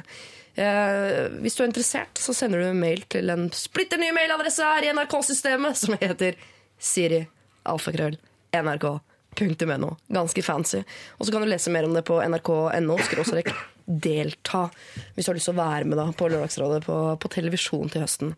Eh, 0.55 1.29
hvis 1.41 1.57
du 1.57 1.63
er 1.63 1.71
interessert, 1.71 2.19
så 2.21 2.35
sender 2.37 2.61
du 2.61 2.69
en 2.69 2.83
mail 2.83 3.03
til 3.09 3.33
en 3.33 3.47
splitter 3.57 4.01
ny 4.01 4.11
mailadresse 4.15 4.67
her 4.67 4.87
i 4.87 4.93
NRK-systemet, 4.93 5.79
som 5.79 5.97
heter 6.01 6.37
Siri 6.77 7.23
alfakrøll 7.69 8.19
nrk.no. 8.53 9.93
Ganske 10.13 10.45
fancy. 10.45 10.83
Og 11.17 11.25
så 11.25 11.33
kan 11.33 11.41
du 11.41 11.49
lese 11.49 11.73
mer 11.73 11.87
om 11.87 11.95
det 11.95 12.05
på 12.05 12.19
nrk.no 12.21 12.99
delta, 13.85 14.69
hvis 15.13 15.25
du 15.25 15.31
har 15.31 15.37
lyst 15.37 15.49
til 15.49 15.55
å 15.57 15.59
være 15.59 15.87
med 15.89 15.99
da, 15.99 16.07
på 16.15 16.29
Lørdagsrådet 16.31 16.85
på, 16.85 16.99
på 17.19 17.31
televisjon 17.33 17.91
til 17.91 18.05
høsten. 18.05 18.31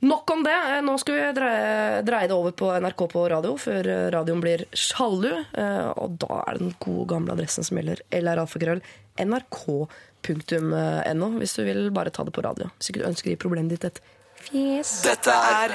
Nok 0.00 0.30
om 0.32 0.42
det. 0.46 0.54
Eh, 0.54 0.78
Nå 0.86 0.94
skal 1.00 1.14
vi 1.18 1.24
dreie, 1.36 1.98
dreie 2.06 2.28
det 2.30 2.36
over 2.36 2.54
på 2.56 2.70
NRK 2.80 3.02
på 3.12 3.24
radio, 3.28 3.52
før 3.60 3.88
eh, 3.92 4.06
radioen 4.14 4.40
blir 4.40 4.62
sjalu. 4.72 5.28
Eh, 5.52 5.90
Og 6.00 6.14
da 6.22 6.38
er 6.46 6.56
det 6.56 6.62
den 6.64 6.74
gode, 6.80 7.04
gamle 7.12 7.34
adressen 7.36 7.66
som 7.66 7.76
gjelder. 7.80 8.00
LR-alfakrøll. 8.16 8.80
nrk.no, 9.20 11.28
hvis 11.40 11.54
du 11.58 11.62
vil 11.66 11.82
bare 11.92 12.12
ta 12.14 12.24
det 12.24 12.32
på 12.36 12.44
radio. 12.46 12.70
Hvis 12.78 12.88
ikke 12.92 13.02
du 13.02 13.08
ønsker 13.10 13.28
å 13.28 13.34
gi 13.34 13.42
problemet 13.44 13.74
ditt 13.76 13.84
et 13.90 14.00
fjes. 14.46 14.94
Dette 15.04 15.34
er 15.36 15.74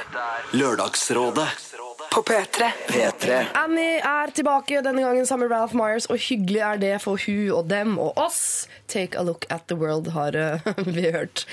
Lørdagsrådet 0.58 1.48
På 2.16 2.22
P3. 2.26 2.72
P3. 2.90 3.40
Annie 3.62 4.00
er 4.02 4.34
tilbake, 4.34 4.82
denne 4.86 5.04
gangen 5.06 5.26
sammen 5.30 5.46
med 5.50 5.54
Ralph 5.58 5.76
Myers, 5.78 6.10
og 6.10 6.18
hyggelig 6.30 6.62
er 6.66 6.78
det 6.82 6.96
for 7.04 7.22
hun 7.28 7.52
og 7.60 7.70
dem 7.70 7.98
og 8.02 8.18
oss. 8.18 8.66
Take 8.88 9.20
a 9.20 9.24
look 9.26 9.46
at 9.54 9.68
the 9.70 9.76
world, 9.78 10.10
har 10.16 10.32
vi 10.98 11.12
hørt. 11.12 11.46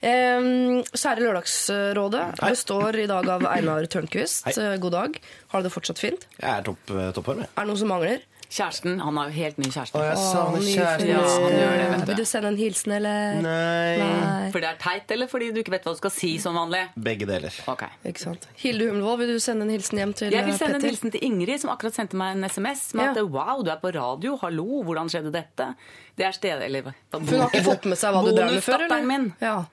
Um, 0.00 0.80
kjære 0.96 1.20
Lørdagsrådet 1.20 2.22
består 2.40 2.96
i 3.02 3.06
dag 3.10 3.26
av 3.28 3.42
Einar 3.52 3.84
Tørnquist. 3.92 4.46
Eh, 4.48 4.76
God 4.80 4.94
dag. 4.96 5.18
Har 5.52 5.60
du 5.60 5.68
det 5.68 5.72
fortsatt 5.74 6.00
fint? 6.00 6.24
Jeg 6.40 6.48
er 6.48 6.64
topp, 6.64 6.88
eh, 6.88 7.10
toppform, 7.12 7.42
jeg. 7.44 7.50
Er 7.52 7.66
det 7.66 7.68
noe 7.68 7.76
som 7.76 7.90
mangler? 7.92 8.22
Kjæresten, 8.50 8.96
han 8.98 9.16
har 9.20 9.28
jo 9.28 9.34
helt 9.36 9.58
ny 9.58 9.68
kjæreste. 9.70 10.00
jeg 10.00 10.16
savner 10.16 10.64
kjæresten. 10.64 11.06
Ja, 11.06 11.20
han 11.20 11.52
gjør 11.54 11.74
det, 11.76 11.90
vet 11.90 12.00
du. 12.00 12.06
Vil 12.06 12.16
du 12.16 12.24
sende 12.24 12.48
en 12.48 12.56
hilsen, 12.56 12.92
eller? 12.96 13.34
Nei. 13.44 13.98
Nei. 14.00 14.50
Fordi 14.50 14.64
det 14.64 14.70
er 14.72 14.80
teit, 14.80 15.10
eller 15.14 15.26
fordi 15.30 15.50
du 15.52 15.60
ikke 15.60 15.70
vet 15.76 15.84
hva 15.84 15.92
du 15.94 16.00
skal 16.00 16.10
si 16.10 16.32
som 16.42 16.56
vanlig? 16.58 16.80
Begge 16.96 17.28
deler. 17.30 17.54
Ok. 17.70 17.84
Ikke 18.10 18.24
sant. 18.24 18.48
Hilde 18.56 18.88
Humlevold, 18.90 19.18
vil 19.22 19.34
du 19.36 19.38
sende 19.38 19.68
en 19.68 19.70
hilsen 19.70 19.98
hjem 20.02 20.14
til 20.18 20.32
Jeg 20.32 20.44
vil 20.48 20.56
sende 20.56 20.72
sende 20.72 20.80
en 20.80 20.90
hilsen 20.90 21.12
til 21.14 21.22
Ingrid, 21.28 21.60
som 21.60 21.70
akkurat 21.70 21.94
sendte 21.94 22.16
meg 22.18 22.38
en 22.38 22.48
SMS 22.48 22.94
med 22.94 23.04
Ja. 23.04 23.10
at 23.12 23.30
wow, 23.30 23.62
du 23.62 23.70
er 23.70 23.76
på 23.84 23.92
radio, 23.94 24.36
hallo, 24.42 24.82
hvordan 24.82 25.12
skjedde 25.12 25.30
dette? 25.30 25.74
Det 26.16 26.26
er 26.26 26.32
stedet, 26.32 26.62
eller 26.62 26.82
hun 27.12 27.28
har 27.28 27.50
ikke 27.52 27.62
fått 27.68 27.84
med 27.84 27.98
seg 27.98 28.16
hva 28.16 28.24
du 28.24 28.32
drev 28.34 28.50
med 28.50 28.64
før, 28.64 28.80
eller? 28.80 28.88
Bonusdatteren 28.88 29.06
min. 29.06 29.34
Ja. 29.40 29.64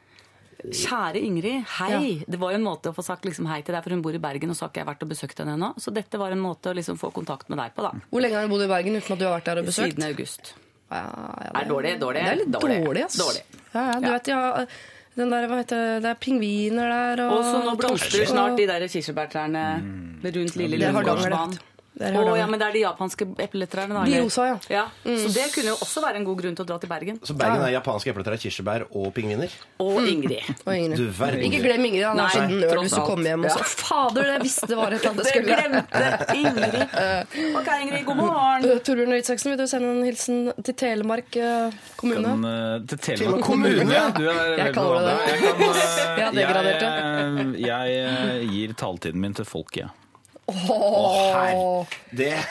Kjære 0.63 1.21
Ingrid, 1.21 1.63
hei. 1.77 2.23
Det 2.27 2.39
var 2.41 2.51
jo 2.51 2.57
en 2.57 2.63
måte 2.65 2.89
å 2.89 2.95
få 2.95 3.03
sagt 3.05 3.25
liksom 3.25 3.45
hei 3.47 3.61
til 3.61 3.75
deg, 3.75 3.83
for 3.83 3.93
hun 3.93 4.01
bor 4.01 4.15
i 4.15 4.19
Bergen, 4.19 4.49
og 4.49 4.55
så 4.57 4.65
har 4.65 4.69
ikke 4.73 4.81
jeg 4.81 4.87
vært 4.89 5.03
og 5.05 5.09
besøkt 5.11 5.37
henne 5.43 5.53
ennå. 5.57 5.69
Så 5.77 5.93
dette 5.93 6.17
var 6.17 6.31
en 6.33 6.39
måte 6.41 6.71
å 6.71 6.75
liksom 6.75 6.97
få 6.97 7.11
kontakt 7.13 7.47
med 7.49 7.59
deg 7.61 7.75
på, 7.77 7.83
da. 7.85 7.91
Hvor 8.09 8.21
lenge 8.25 8.33
har 8.39 8.47
du 8.47 8.53
bodd 8.55 8.65
i 8.65 8.67
Bergen 8.71 8.95
uten 8.97 9.13
at 9.13 9.19
du 9.19 9.25
har 9.27 9.35
vært 9.39 9.45
der 9.51 9.61
og 9.61 9.65
besøkt? 9.69 9.93
Siden 9.95 10.07
august. 10.09 10.53
Ja, 10.89 11.03
ja, 11.03 11.51
Er 11.61 11.65
dårlig, 11.69 11.99
dårlig, 11.99 12.21
Det 12.23 12.31
er 12.31 12.39
litt 12.41 12.51
dårlig. 12.57 12.77
dårlig, 12.85 13.03
ass. 13.05 13.17
Dårlig. 13.19 13.43
Ja, 13.73 13.81
ja, 13.91 13.99
du 13.99 14.07
Ja. 14.07 14.11
vet, 14.17 14.27
ja, 14.27 14.65
den 15.17 15.29
der, 15.29 15.47
hva 15.47 15.57
heter 15.61 15.77
det, 15.77 16.01
det 16.03 16.09
er 16.09 16.19
pingviner 16.21 16.89
der, 17.15 17.23
og 17.27 17.37
Og 17.37 17.43
så 17.43 17.63
nå 17.65 17.77
blomstrer 17.77 18.25
snart 18.27 18.57
de 18.57 18.65
der 18.67 18.79
kirsebærtrærne 18.87 19.63
rundt 20.23 20.55
Lille 20.55 20.77
Det 20.77 20.93
Lundgårdsbanen. 20.93 21.59
Hardanger. 21.99 22.37
ja, 22.37 22.47
men 22.47 22.59
det 22.61 22.67
er 22.67 22.75
de 22.77 22.81
japanske 22.83 23.27
epletrærne, 23.47 23.93
da? 23.97 24.03
De 24.05 24.21
rosa, 24.23 24.45
ja. 24.45 24.57
ja. 24.69 24.83
Så 25.03 25.31
det 25.33 25.47
kunne 25.55 25.71
jo 25.73 25.77
også 25.81 26.03
være 26.03 26.21
en 26.21 26.27
god 26.27 26.37
grunn 26.41 26.57
til 26.57 26.65
å 26.65 26.69
dra 26.69 26.77
til 26.81 26.91
Bergen. 26.91 27.19
Så 27.25 27.35
Bergen 27.37 27.63
er 27.65 27.73
japanske 27.73 28.13
epletrær, 28.13 28.37
kirsebær 28.41 28.85
og 28.91 29.09
pingviner. 29.15 29.53
Og 29.83 29.97
Ingrid. 30.07 30.45
Og 30.65 30.73
Ingrid. 30.75 30.97
Du 31.01 31.09
verden. 31.17 31.43
Ikke 31.47 31.61
glem 31.63 31.85
Ingrid, 31.89 32.05
han 32.05 32.21
er 32.21 32.37
Nei, 32.37 32.59
nøl 32.61 32.83
hvis 32.85 32.95
du 32.95 33.01
kommer 33.07 33.31
hjem 33.31 33.45
og 33.47 33.51
så 33.55 33.61
Ja. 33.63 33.69
Fader, 33.87 34.31
jeg 34.33 34.43
visste 34.43 34.69
det 34.69 34.77
var 34.77 34.93
et 34.93 34.99
eller 34.99 35.11
annet 35.11 35.25
jeg 35.25 35.33
skulle. 35.33 35.57
glemte 35.57 36.37
Ingrid. 36.41 36.77
Ok, 37.57 37.69
Ingrid, 37.81 38.05
god 38.07 38.19
morgen. 38.21 38.65
Uh, 38.67 38.79
Torbjørn 38.85 39.13
Røe 39.15 39.37
vil 39.47 39.57
du 39.57 39.65
sende 39.69 39.91
en 39.93 40.03
hilsen 40.05 40.39
til 40.65 40.75
Telemark 40.77 41.37
eh, 41.39 41.77
kommune? 41.99 42.33
Eh, 42.51 42.87
til 42.91 43.01
Telemark 43.05 43.45
kommune. 43.47 43.85
ja. 43.93 44.07
Du 44.15 44.23
er 44.27 44.41
Jeg 44.57 44.57
veldig 44.57 44.73
kaller 44.75 44.99
det 44.99 45.05
bra. 45.05 45.13
det. 45.17 45.29
Jeg, 45.31 45.39
kan, 45.47 46.35
jeg, 46.37 47.67
Ja, 47.67 47.79
jeg, 47.85 47.95
jeg, 47.95 48.41
eh, 48.41 48.51
gir 48.53 48.75
taletiden 48.77 49.23
min 49.23 49.33
til 49.37 49.47
folket. 49.47 50.06
Åh. 50.47 51.85
Det 52.11 52.33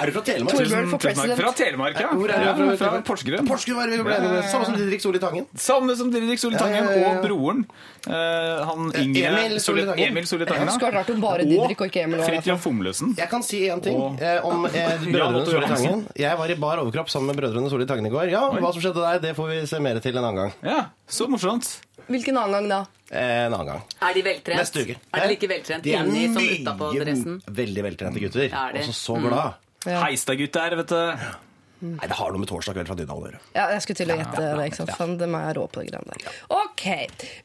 Er 0.00 0.08
du 0.08 0.14
fra 0.14 0.22
Telemark? 0.24 0.54
Torbjørn 0.56 0.86
for 0.88 1.02
Tusen 1.02 1.12
takk. 1.12 1.16
president. 1.20 1.40
Fra 1.42 1.50
Telemark, 1.58 1.96
ja. 2.00 2.08
Hvor 2.16 2.30
er 2.32 2.44
du 2.56 2.60
fra? 2.80 2.86
fra 2.94 3.00
Porsgrunn. 3.04 3.44
Porsgrunn 3.50 3.76
var 3.76 3.90
det 3.90 3.98
vi 4.00 4.04
ble 4.06 4.14
enige. 4.16 4.44
Samme 4.48 4.64
som 4.70 4.76
Didrik 4.78 5.02
Solli 5.04 5.20
Tangen. 5.20 5.44
Samme 5.60 5.96
som 5.98 6.08
Didrik 6.14 6.40
Solli 6.40 6.56
Tangen 6.56 6.86
Ja, 6.86 6.94
ja, 6.94 7.02
ja. 7.02 7.10
og 7.10 7.26
broren. 7.26 7.60
Eh, 8.08 8.62
han 8.70 8.86
Inge 9.02 9.24
Emil 9.28 9.58
Solli 9.60 9.84
Tangen. 9.84 10.00
Emil 10.06 10.24
Solli 10.30 10.46
Tangen. 10.48 10.70
Det 10.70 10.76
skulle 10.78 10.88
vært 10.94 11.02
rart 11.02 11.12
om 11.12 11.20
bare 11.26 11.44
Didrik 11.44 11.84
og 11.84 11.90
ikke 11.92 12.06
Emil 12.06 12.22
var. 12.22 12.30
Fridtjof 12.30 12.64
Fomløsen. 12.64 13.12
Jeg 13.20 13.28
kan 13.34 13.44
si 13.44 13.60
én 13.68 13.84
ting 13.84 14.00
eh, 14.24 14.40
om 14.48 14.64
eh, 14.70 14.78
Jan 14.80 15.04
brødrene 15.04 15.42
Otto 15.42 15.52
Solli 15.52 15.66
Johansen. 15.66 15.84
Tangen. 15.90 16.06
Jeg 16.24 16.40
var 16.40 16.54
i 16.56 16.58
bar 16.64 16.80
overkropp 16.86 17.12
sammen 17.12 17.34
med 17.34 17.42
brødrene 17.42 17.68
Solli 17.74 17.90
Tangen 17.92 18.08
i 18.08 18.14
går. 18.16 18.32
Ja, 18.32 18.46
Hva 18.56 18.72
som 18.72 18.80
skjedde 18.80 19.04
der, 19.04 19.20
det 19.28 19.36
får 19.36 19.52
vi 19.52 19.60
se 19.68 19.82
mer 19.84 20.00
til 20.00 20.16
en 20.16 20.24
annen 20.24 20.40
gang. 20.46 20.56
Ja, 20.64 20.80
så 21.12 21.28
morsomt. 21.28 21.74
Hvilken 22.10 22.36
annen 22.40 22.56
gang 22.56 22.68
da? 22.70 22.78
Eh, 23.10 23.44
en 23.46 23.52
annen 23.54 23.66
gang. 23.66 23.82
Er 24.02 24.14
de 24.16 24.22
veltrent? 24.26 24.58
Neste 24.58 24.82
uke. 24.82 24.96
Er 25.14 25.20
de 25.22 25.28
like 25.30 25.50
veltrent 25.50 25.84
De 25.86 25.92
er 25.94 26.08
inni 26.08 26.24
som 26.34 26.42
utapå 26.42 26.88
dressen? 26.98 27.36
Veldig 27.60 27.84
veltrente 27.86 28.22
gutter. 28.24 28.48
Er? 28.50 28.80
Og 28.80 28.88
så 28.88 28.96
så 28.98 29.18
glad. 29.22 29.60
Ja. 29.86 30.00
Heistad-gutter, 30.04 30.76
vet 30.82 30.90
du. 30.90 31.30
Nei, 31.80 32.06
det 32.10 32.16
har 32.18 32.32
noe 32.34 32.40
med 32.42 32.48
torsdag 32.50 32.76
kveld 32.76 32.90
fra 32.90 32.96
Dynal 32.98 33.22
å 33.22 33.26
gjøre. 33.28 33.38
Ja, 33.56 33.66
jeg 33.72 33.82
skulle 33.84 34.00
til 34.02 34.10
å 34.12 34.16
gjette 34.20 34.40
det. 34.42 34.66
ikke 34.68 34.78
sant? 34.82 34.92
Fan, 34.98 35.14
De 35.20 35.28
er 35.38 35.54
rå 35.56 35.64
på 35.72 35.80
de 35.80 35.88
greiene 35.88 36.12
der. 36.12 36.34
Ok, 36.52 36.84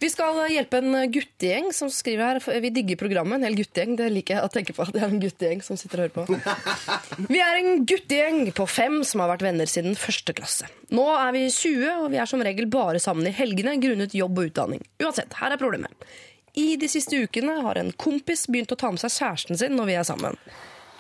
Vi 0.01 0.09
skal 0.11 0.41
hjelpe 0.51 0.81
en 0.81 0.97
guttegjeng 1.13 1.71
som 1.75 1.91
skriver 1.93 2.39
her. 2.39 2.61
Vi 2.65 2.71
digger 2.75 2.99
programmet. 2.99 3.39
En 3.39 3.47
hel 3.47 3.55
guttegjeng. 3.55 3.95
Det 3.99 4.09
liker 4.11 4.36
jeg 4.38 4.43
å 4.43 4.51
tenke 4.51 4.75
på. 4.75 4.83
at 4.83 4.91
Det 4.95 5.01
er 5.03 5.07
en 5.13 5.23
guttegjeng 5.23 5.63
som 5.63 5.79
sitter 5.79 6.03
og 6.03 6.19
hører 6.19 6.27
på. 6.27 7.25
Vi 7.31 7.39
er 7.39 7.61
en 7.61 7.86
guttegjeng 7.88 8.51
på 8.55 8.67
fem 8.69 8.99
som 9.07 9.23
har 9.23 9.31
vært 9.36 9.47
venner 9.47 9.71
siden 9.71 9.95
første 9.99 10.36
klasse. 10.36 10.67
Nå 10.91 11.07
er 11.15 11.31
vi 11.36 11.47
20, 11.49 11.88
og 12.03 12.11
vi 12.13 12.19
er 12.21 12.29
som 12.29 12.43
regel 12.43 12.67
bare 12.71 12.99
sammen 13.03 13.27
i 13.27 13.33
helgene 13.36 13.77
grunnet 13.81 14.13
jobb 14.15 14.38
og 14.43 14.51
utdanning. 14.51 14.83
Uansett, 15.01 15.33
her 15.39 15.55
er 15.55 15.61
problemet. 15.61 16.07
I 16.55 16.75
de 16.79 16.88
siste 16.88 17.17
ukene 17.19 17.57
har 17.65 17.75
en 17.81 17.91
kompis 17.99 18.45
begynt 18.47 18.71
å 18.71 18.77
ta 18.79 18.91
med 18.91 19.01
seg 19.01 19.11
kjæresten 19.11 19.59
sin 19.59 19.75
når 19.75 19.89
vi 19.89 19.97
er 19.99 20.07
sammen. 20.07 20.38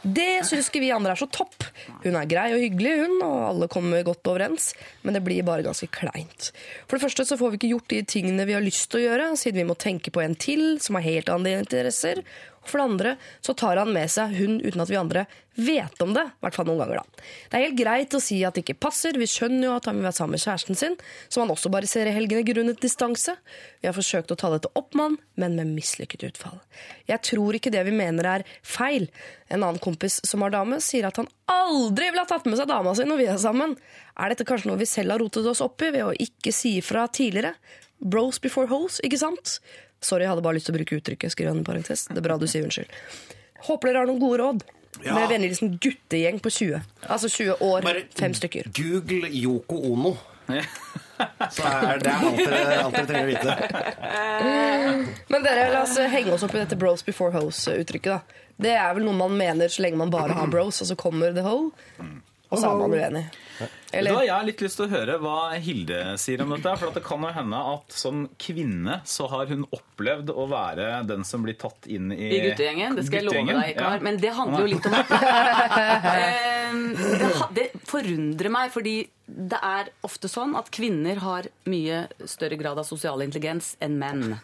Det 0.05 0.45
syns 0.45 0.67
ikke 0.69 0.83
vi 0.83 0.91
andre 0.93 1.15
er 1.15 1.19
så 1.19 1.25
topp. 1.33 1.65
Hun 2.03 2.17
er 2.19 2.27
grei 2.29 2.49
og 2.53 2.61
hyggelig, 2.61 2.93
hun, 3.01 3.15
og 3.25 3.37
alle 3.47 3.69
kommer 3.71 4.05
godt 4.05 4.29
overens, 4.29 4.67
men 5.01 5.17
det 5.17 5.23
blir 5.25 5.45
bare 5.47 5.65
ganske 5.65 5.89
kleint. 5.89 6.51
For 6.85 6.97
det 6.97 7.05
første 7.07 7.25
så 7.25 7.37
får 7.39 7.53
vi 7.53 7.59
ikke 7.61 7.71
gjort 7.73 7.89
de 7.93 8.01
tingene 8.15 8.45
vi 8.45 8.53
har 8.57 8.65
lyst 8.65 8.91
til 8.91 9.01
å 9.01 9.05
gjøre, 9.07 9.31
siden 9.41 9.63
vi 9.63 9.69
må 9.71 9.77
tenke 9.81 10.13
på 10.13 10.21
en 10.21 10.37
til 10.37 10.75
som 10.83 10.99
har 10.99 11.07
helt 11.07 11.31
andre 11.33 11.57
interesser. 11.63 12.21
For 12.65 12.81
det 12.81 12.85
andre 12.89 13.15
så 13.45 13.55
tar 13.57 13.77
han 13.81 13.93
med 13.93 14.11
seg 14.11 14.35
hun 14.39 14.59
uten 14.63 14.81
at 14.83 14.91
vi 14.91 14.99
andre 14.99 15.25
vet 15.55 16.01
om 16.03 16.11
det. 16.15 16.23
I 16.27 16.43
hvert 16.43 16.57
fall 16.57 16.67
noen 16.67 16.81
ganger, 16.83 16.99
da. 16.99 17.23
Det 17.49 17.57
er 17.57 17.65
helt 17.67 17.77
greit 17.79 18.15
å 18.17 18.21
si 18.23 18.41
at 18.43 18.57
det 18.57 18.65
ikke 18.65 18.77
passer. 18.87 19.15
Vi 19.19 19.27
skjønner 19.29 19.69
jo 19.69 19.75
at 19.77 19.87
han 19.87 19.99
vil 19.99 20.07
være 20.07 20.17
sammen 20.17 20.35
med 20.35 20.43
kjæresten 20.43 20.79
sin, 20.79 20.97
som 21.29 21.45
han 21.45 21.53
også 21.53 21.71
bare 21.71 21.89
ser 21.89 22.09
i 22.09 22.15
helgene 22.15 22.43
grunnet 22.47 22.81
distanse. 22.83 23.37
Vi 23.79 23.87
har 23.87 23.95
forsøkt 23.95 24.33
å 24.33 24.39
ta 24.39 24.51
dette 24.51 24.71
opp 24.75 24.97
med 24.97 25.05
han, 25.07 25.17
men 25.39 25.55
med 25.59 25.71
mislykket 25.77 26.27
utfall. 26.27 26.59
Jeg 27.07 27.23
tror 27.29 27.55
ikke 27.55 27.73
det 27.73 27.85
vi 27.87 27.95
mener 27.95 28.29
er 28.33 28.45
feil. 28.65 29.07
En 29.47 29.61
annen 29.61 29.79
kompis 29.83 30.19
som 30.27 30.43
har 30.43 30.53
dame, 30.55 30.81
sier 30.83 31.07
at 31.07 31.21
han 31.21 31.31
aldri 31.51 32.09
ville 32.09 32.25
ha 32.25 32.29
tatt 32.29 32.49
med 32.49 32.59
seg 32.59 32.69
dama 32.71 32.95
si 32.97 33.07
når 33.07 33.21
vi 33.21 33.31
er 33.31 33.41
sammen. 33.41 33.77
Er 34.19 34.31
dette 34.31 34.47
kanskje 34.47 34.71
noe 34.71 34.81
vi 34.81 34.89
selv 34.89 35.15
har 35.15 35.23
rotet 35.23 35.47
oss 35.47 35.63
opp 35.63 35.83
i 35.85 35.93
ved 35.95 36.07
å 36.09 36.13
ikke 36.27 36.53
si 36.55 36.77
ifra 36.81 37.07
tidligere? 37.07 37.55
Bros 38.03 38.41
before 38.43 38.67
hoes, 38.67 38.99
ikke 39.07 39.21
sant? 39.21 39.59
Sorry, 40.01 40.23
jeg 40.25 40.29
hadde 40.33 40.43
bare 40.45 40.57
lyst 40.57 40.67
til 40.69 40.75
å 40.75 40.77
bruke 40.79 40.97
uttrykket. 40.99 41.31
skriver 41.33 41.51
han 41.53 41.59
en 41.63 41.67
parentes. 41.67 42.07
Det 42.07 42.17
er 42.17 42.25
bra 42.25 42.37
du 42.37 42.47
sier 42.47 42.63
unnskyld. 42.67 42.91
Håper 43.65 43.89
dere 43.89 44.03
har 44.03 44.09
noen 44.09 44.19
gode 44.21 44.37
råd. 44.43 44.63
Med 45.03 45.27
vennlig 45.29 45.49
hilsen 45.51 45.73
guttegjeng 45.81 46.37
på 46.39 46.49
20. 46.53 46.79
Altså 47.11 47.27
20 47.29 47.57
år, 47.65 47.81
Bare 47.83 48.05
fem 48.15 48.33
stykker. 48.37 48.69
Google 48.75 49.27
Yoko 49.33 49.81
Ono. 49.91 50.13
Så 50.45 51.65
er 51.65 51.99
det 52.03 52.11
alt 52.13 52.37
dere, 52.37 52.77
alt 52.83 52.93
dere 52.95 53.07
trenger 53.09 53.25
å 53.25 53.31
vite. 53.33 53.51
Men 55.33 55.43
dere, 55.45 55.65
la 55.73 55.81
oss 55.83 55.97
henge 55.97 56.31
oss 56.35 56.43
opp 56.45 56.53
i 56.55 56.61
dette 56.61 56.77
bros 56.79 57.03
before 57.05 57.33
hoes-uttrykket. 57.35 58.11
da. 58.13 58.19
Det 58.61 58.71
er 58.77 58.93
vel 58.95 59.03
noe 59.07 59.17
man 59.17 59.33
mener 59.35 59.67
så 59.71 59.83
lenge 59.83 59.99
man 59.99 60.11
bare 60.13 60.35
har 60.37 60.47
bros, 60.51 60.79
og 60.83 60.87
så 60.87 60.95
kommer 60.99 61.33
the 61.35 61.43
hoe. 61.43 61.71
Og 62.49 62.61
så 62.61 62.69
er 62.69 62.79
man 62.79 62.93
uenig. 62.93 63.25
Da 63.55 63.67
Eller 63.95 64.17
har 64.17 64.25
jeg 64.27 64.47
litt 64.49 64.61
lyst 64.65 64.75
til 64.79 64.85
å 64.85 64.91
høre 64.91 65.13
hva 65.23 65.35
Hilde 65.63 65.99
sier 66.19 66.41
om 66.43 66.51
dette. 66.51 66.73
For 66.75 66.91
at 66.91 66.97
det 66.99 67.03
kan 67.05 67.23
jo 67.23 67.31
hende 67.37 67.61
at 67.71 67.95
som 67.95 68.25
kvinne 68.41 68.99
så 69.07 69.29
har 69.31 69.47
hun 69.51 69.63
opplevd 69.69 70.33
å 70.35 70.47
være 70.51 70.89
den 71.07 71.23
som 71.27 71.45
blir 71.45 71.55
tatt 71.59 71.87
inn 71.87 72.11
i 72.11 72.27
I 72.27 72.41
guttegjengen. 72.49 72.99
Det 72.99 73.07
skal 73.07 73.21
jeg 73.21 73.29
love 73.29 73.45
deg, 73.53 73.71
Ikar. 73.71 73.97
ja. 73.97 74.03
Men 74.03 74.19
det 74.21 74.33
handler 74.35 74.65
jo 74.65 74.71
litt 74.75 74.89
om 74.89 74.97
at 74.99 75.15
Eh, 76.65 76.73
det, 77.19 77.29
det 77.55 77.65
forundrer 77.87 78.51
meg, 78.51 78.71
fordi 78.73 78.95
det 79.25 79.59
er 79.63 79.89
ofte 80.05 80.29
sånn 80.29 80.55
at 80.59 80.69
kvinner 80.73 81.19
har 81.23 81.47
mye 81.69 82.05
større 82.29 82.57
grad 82.59 82.79
av 82.81 82.87
sosial 82.87 83.23
intelligens 83.25 83.73
enn 83.83 83.97
menn. 84.01 84.35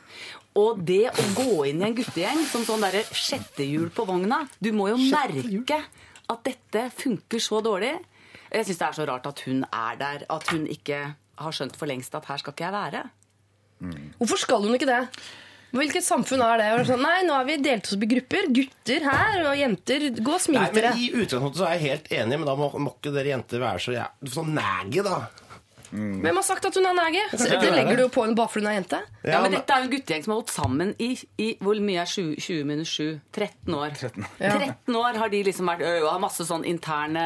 Og 0.57 0.81
det 0.87 1.05
å 1.11 1.25
gå 1.37 1.65
inn 1.69 1.83
i 1.83 1.89
en 1.89 1.97
guttegjeng 1.97 2.41
som 2.49 2.65
sånn 2.67 2.83
derre 2.83 3.03
sjettehjul 3.15 3.87
på 3.95 4.03
vogna 4.09 4.41
Du 4.59 4.71
må 4.75 4.89
jo 4.91 4.97
merke 4.99 5.77
at 6.31 6.43
dette 6.47 6.87
funker 6.95 7.43
så 7.43 7.61
dårlig. 7.65 7.93
Jeg 8.51 8.67
syns 8.67 8.81
det 8.81 8.87
er 8.87 8.97
så 8.97 9.07
rart 9.07 9.27
at 9.29 9.43
hun 9.47 9.63
er 9.67 9.99
der, 9.99 10.25
at 10.31 10.49
hun 10.51 10.65
ikke 10.71 11.03
har 11.41 11.55
skjønt 11.55 11.77
for 11.79 11.89
lengst 11.89 12.15
at 12.17 12.27
her 12.29 12.41
skal 12.41 12.55
ikke 12.55 12.67
jeg 12.67 12.75
være. 12.75 13.05
Hvorfor 14.19 14.37
skal 14.41 14.65
hun 14.65 14.75
ikke 14.77 14.89
det? 14.89 15.05
Hvilket 15.71 16.03
samfunn 16.03 16.41
er 16.43 16.59
det? 16.59 16.69
Sånn, 16.89 16.99
nei, 16.99 17.21
nå 17.23 17.35
har 17.37 17.45
vi 17.47 17.55
delt 17.63 17.87
oss 17.87 17.95
opp 17.95 18.03
i 18.03 18.09
grupper. 18.11 18.49
Gutter 18.51 19.05
her 19.07 19.45
og 19.45 19.53
jenter. 19.55 20.09
Gå 20.19 20.33
og 20.35 20.43
smil 20.43 20.59
dere. 20.75 20.91
I 20.99 21.07
utgangspunktet 21.15 21.61
så 21.61 21.67
er 21.69 21.77
jeg 21.77 21.85
helt 21.85 22.11
enig, 22.17 22.41
men 22.41 22.49
da 22.49 22.57
må, 22.59 22.67
må 22.75 22.91
ikke 22.97 23.13
dere 23.15 23.31
jenter 23.31 23.63
være 23.63 23.83
så, 23.85 23.95
ja, 23.95 24.09
så 24.35 24.43
næge, 24.47 25.05
da. 25.07 25.21
Hvem 25.91 26.37
har 26.39 26.45
sagt 26.47 26.65
at 26.65 26.75
hun 26.79 26.85
er 26.87 26.95
nege? 26.95 27.21
Det 27.35 27.71
legger 27.75 27.97
du 27.99 28.03
jo 28.05 28.09
på 28.13 28.23
henne 28.23 28.35
bare 28.37 28.47
fordi 28.51 28.63
hun 28.65 28.71
er 28.71 28.77
jente. 28.79 28.99
Ja, 29.27 29.41
men 29.43 29.51
dette 29.55 29.73
er 29.75 29.83
jo 29.83 29.87
en 29.89 29.93
guttegjeng 29.93 30.23
som 30.25 30.31
har 30.33 30.39
holdt 30.39 30.53
sammen 30.53 30.93
i, 31.03 31.09
i 31.43 31.49
hvor 31.61 31.79
mye 31.83 32.01
er 32.01 32.09
20, 32.09 32.35
20 32.39 32.63
minus 32.69 32.93
7? 32.95 33.19
13 33.35 33.75
år. 33.75 33.97
13. 33.99 34.95
år 35.01 35.19
har 35.21 35.29
de 35.33 35.41
liksom 35.45 35.67
vært 35.71 35.83
og 35.89 36.07
har 36.09 36.21
masse 36.23 36.45
sånn 36.47 36.63
interne 36.69 37.25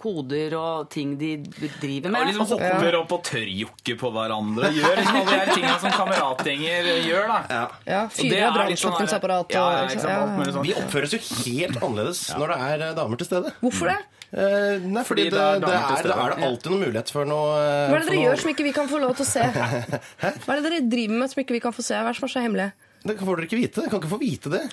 koder 0.00 0.54
og 0.58 0.90
ting 0.92 1.16
de 1.20 1.32
driver 1.80 2.10
Og 2.10 2.14
med. 2.14 2.28
liksom 2.28 2.44
Og 2.44 2.52
liksom 2.52 2.60
hopper 2.60 2.98
opp 3.00 3.14
og 3.16 3.24
tørrjokker 3.30 3.98
på 4.00 4.12
hverandre. 4.14 4.70
Gjør 4.76 4.96
liksom 5.00 5.20
alle 5.22 5.38
de 5.40 5.56
tingene 5.58 5.78
som 5.82 5.96
kameratgjenger 5.98 6.90
gjør. 7.08 7.28
da 7.32 7.40
Ja, 7.88 8.02
Og 8.04 8.16
det 8.16 8.20
Fyrer 8.20 8.36
er 8.36 8.44
av 8.44 8.52
sånn 8.52 8.58
brannslukningsapparat 8.60 9.54
Ja, 9.54 9.64
og 9.64 9.94
ja, 9.96 10.18
alt 10.20 10.36
mulig 10.38 10.54
sånn. 10.56 10.66
Vi 10.68 10.76
oppføres 10.80 11.16
jo 11.16 11.22
helt 11.44 11.80
annerledes 11.82 12.24
når 12.38 12.52
det 12.54 12.58
er 12.68 12.86
eh, 12.88 12.94
damer 12.98 13.20
til 13.20 13.28
stede. 13.30 13.54
Hvorfor 13.62 13.90
det? 13.92 13.98
Eh, 14.34 14.82
nei, 14.82 15.02
fordi, 15.06 15.28
Fordi 15.28 15.30
det, 15.30 15.38
det 15.38 15.44
er 15.46 15.60
det 15.62 15.74
er, 15.78 16.08
er 16.10 16.32
det 16.34 16.46
alltid 16.48 16.72
noen 16.72 16.80
mulighet 16.88 17.10
for 17.14 17.28
noe 17.30 17.52
eh, 17.54 17.90
Hva 17.92 17.98
er 17.98 18.02
det 18.02 18.08
dere 18.08 18.16
noe- 18.16 18.24
gjør 18.24 18.40
som 18.42 18.50
ikke 18.50 18.64
vi 18.66 18.72
kan 18.74 18.88
få 18.90 18.98
lov 18.98 19.12
til 19.14 19.22
å 19.22 19.28
se? 19.30 19.44
Hva 20.24 20.56
er 20.56 20.58
det 20.58 20.64
dere 20.66 20.80
driver 20.90 21.20
med 21.20 21.30
som 21.30 21.42
ikke 21.44 21.54
vi 21.54 21.60
kan 21.62 21.76
få 21.76 21.84
se? 21.86 21.94
Hva 22.00 22.10
er 22.10 22.16
det 22.16 22.18
som 22.18 22.26
er 22.26 22.32
så 22.34 22.42
hemmelig? 22.42 22.66
Det 23.04 23.14
får 23.20 23.38
dere 23.38 23.46
ikke 23.46 23.60
vite. 23.60 23.78
Dere 23.78 23.92
kan 23.92 24.02
ikke 24.02 24.10
få 24.16 24.18
vite 24.24 24.52
det. 24.56 24.64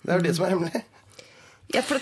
Det 0.00 0.14
er 0.14 0.22
jo 0.22 0.26
det 0.28 0.32
som 0.38 0.46
er 0.46 0.54
hemmelig. 0.54 0.82
Ja, 1.70 1.82
for. 1.86 2.00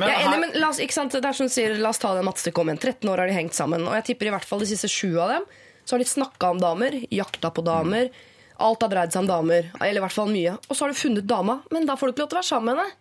Men 0.00 0.08
jeg 0.08 0.16
er 0.16 0.24
enig, 0.30 0.40
men 0.46 0.56
la 0.62 0.70
oss, 0.72 0.80
ikke 0.82 0.96
sant? 0.96 1.12
Det 1.14 1.28
er 1.28 1.36
som 1.36 1.46
du 1.50 1.52
sier, 1.52 1.76
la 1.78 1.92
oss 1.92 2.00
ta 2.02 2.14
det 2.16 2.24
til 2.40 2.56
kom 2.56 2.72
igjen. 2.72 2.80
13 2.80 3.12
år 3.12 3.22
har 3.22 3.30
de 3.30 3.36
hengt 3.36 3.54
sammen, 3.54 3.84
og 3.86 3.94
jeg 4.00 4.08
tipper 4.08 4.32
i 4.32 4.34
hvert 4.34 4.48
fall 4.48 4.64
de 4.64 4.70
siste 4.72 4.90
sju 4.90 5.12
av 5.22 5.30
dem 5.36 5.46
så 5.84 5.94
har 5.94 5.98
de 5.98 6.08
snakka 6.08 6.50
om 6.50 6.60
damer, 6.60 6.96
jakta 7.12 7.50
på 7.52 7.62
damer. 7.64 8.08
Alt 8.64 8.84
har 8.84 8.92
dreid 8.92 9.12
seg 9.12 9.24
om 9.24 9.28
damer, 9.28 9.66
eller 9.80 10.00
i 10.00 10.04
hvert 10.04 10.14
fall 10.14 10.30
mye. 10.32 10.54
Og 10.68 10.76
så 10.76 10.84
har 10.86 10.94
du 10.94 10.98
funnet 10.98 11.26
dama, 11.28 11.58
men 11.74 11.88
da 11.88 11.96
får 11.98 12.08
du 12.08 12.14
ikke 12.14 12.24
lov 12.24 12.30
til 12.32 12.38
å 12.38 12.40
være 12.40 12.48
sammen 12.48 12.70
med 12.70 12.80
henne. 12.84 13.00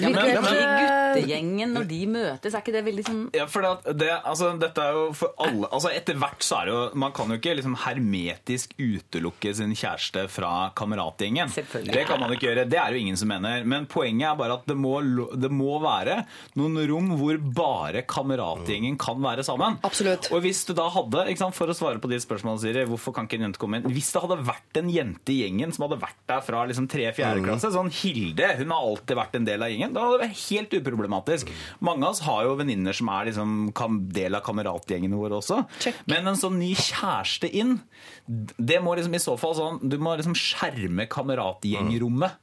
Ja, 0.00 0.08
men 0.08 0.16
ja, 0.16 0.40
de 0.40 0.54
eh, 0.58 1.14
guttegjengen, 1.14 1.74
når 1.76 1.86
de 1.90 2.00
møtes, 2.10 2.54
er 2.54 2.62
ikke 2.64 2.74
det 2.74 2.82
veldig 2.86 3.04
sånn 3.06 3.22
Ja, 3.36 3.44
for 3.50 3.64
det, 3.64 3.94
det, 4.00 4.10
altså, 4.26 4.50
dette 4.60 4.82
er 4.82 4.96
jo 4.96 5.04
for 5.16 5.34
alle 5.44 5.68
altså, 5.68 5.92
Etter 5.94 6.18
hvert 6.18 6.44
så 6.44 6.60
er 6.60 6.68
det 6.68 6.74
jo 6.74 6.80
Man 7.04 7.14
kan 7.14 7.30
jo 7.30 7.38
ikke 7.38 7.54
liksom 7.58 7.76
hermetisk 7.84 8.74
utelukke 8.80 9.52
sin 9.54 9.74
kjæreste 9.76 10.24
fra 10.32 10.52
kameratgjengen. 10.76 11.52
Det 11.54 12.04
kan 12.08 12.20
man 12.22 12.32
ikke 12.34 12.48
gjøre. 12.48 12.64
Det 12.70 12.78
er 12.80 12.94
jo 12.94 13.02
ingen 13.02 13.18
som 13.18 13.30
mener. 13.30 13.64
Men 13.68 13.86
poenget 13.90 14.30
er 14.30 14.38
bare 14.38 14.58
at 14.58 14.66
det 14.68 14.76
må, 14.78 14.96
det 15.36 15.50
må 15.52 15.76
være 15.82 16.22
noen 16.58 16.78
rom 16.90 17.12
hvor 17.18 17.38
bare 17.56 18.04
kameratgjengen 18.08 18.96
kan 19.00 19.20
være 19.22 19.44
sammen. 19.46 19.78
Absolutt. 19.86 20.30
Og 20.34 20.42
hvis 20.44 20.64
du 20.68 20.74
da 20.76 20.88
hadde, 20.94 21.26
ikke 21.30 21.44
sant, 21.44 21.56
for 21.56 21.70
å 21.70 21.76
svare 21.76 22.02
på 22.02 22.10
de 22.10 22.18
spørsmålene, 22.22 22.62
Siri, 22.64 22.86
hvorfor 22.88 23.14
kan 23.16 23.28
ikke 23.28 23.38
en 23.40 23.48
jente 23.48 23.62
komme 23.62 23.80
inn? 23.80 23.90
Hvis 23.94 24.10
det 24.14 24.24
hadde 24.24 24.40
vært 24.46 24.80
en 24.80 24.90
jente 24.92 25.34
i 25.34 25.40
gjengen 25.42 25.74
som 25.74 25.86
hadde 25.88 26.00
vært 26.02 26.20
der 26.30 26.44
fra 26.46 26.64
liksom 26.70 26.88
3.-4. 26.90 27.44
klasse, 27.44 27.72
sånn 27.74 27.92
Hilde, 27.94 28.50
hun 28.60 28.74
har 28.74 28.88
alltid 28.90 29.18
vært 29.20 29.38
en 29.38 29.48
del 29.48 29.64
av 29.64 29.70
gjengen, 29.72 29.73
da 29.94 30.04
hadde 30.04 30.18
det 30.20 30.28
vært 30.28 30.42
helt 30.44 30.76
uproblematisk. 30.78 31.50
Mange 31.84 32.06
av 32.06 32.14
oss 32.14 32.22
har 32.26 32.44
jo 32.46 32.56
venninner 32.60 32.96
som 32.96 33.10
er 33.12 33.30
liksom 33.30 33.72
del 34.14 34.38
av 34.38 34.44
kameratgjengen 34.46 35.16
vår 35.18 35.38
også. 35.40 35.62
Check. 35.82 35.98
Men 36.10 36.30
en 36.30 36.38
sånn 36.38 36.60
ny 36.60 36.72
kjæreste 36.78 37.50
inn, 37.50 37.78
det 38.26 38.80
må 38.84 38.94
liksom 38.98 39.16
i 39.16 39.22
så 39.22 39.36
fall 39.40 39.56
sånn, 39.58 39.82
du 39.82 39.98
må 40.02 40.16
liksom 40.18 40.36
skjerme 40.38 41.08
kameratgjengrommet. 41.10 42.40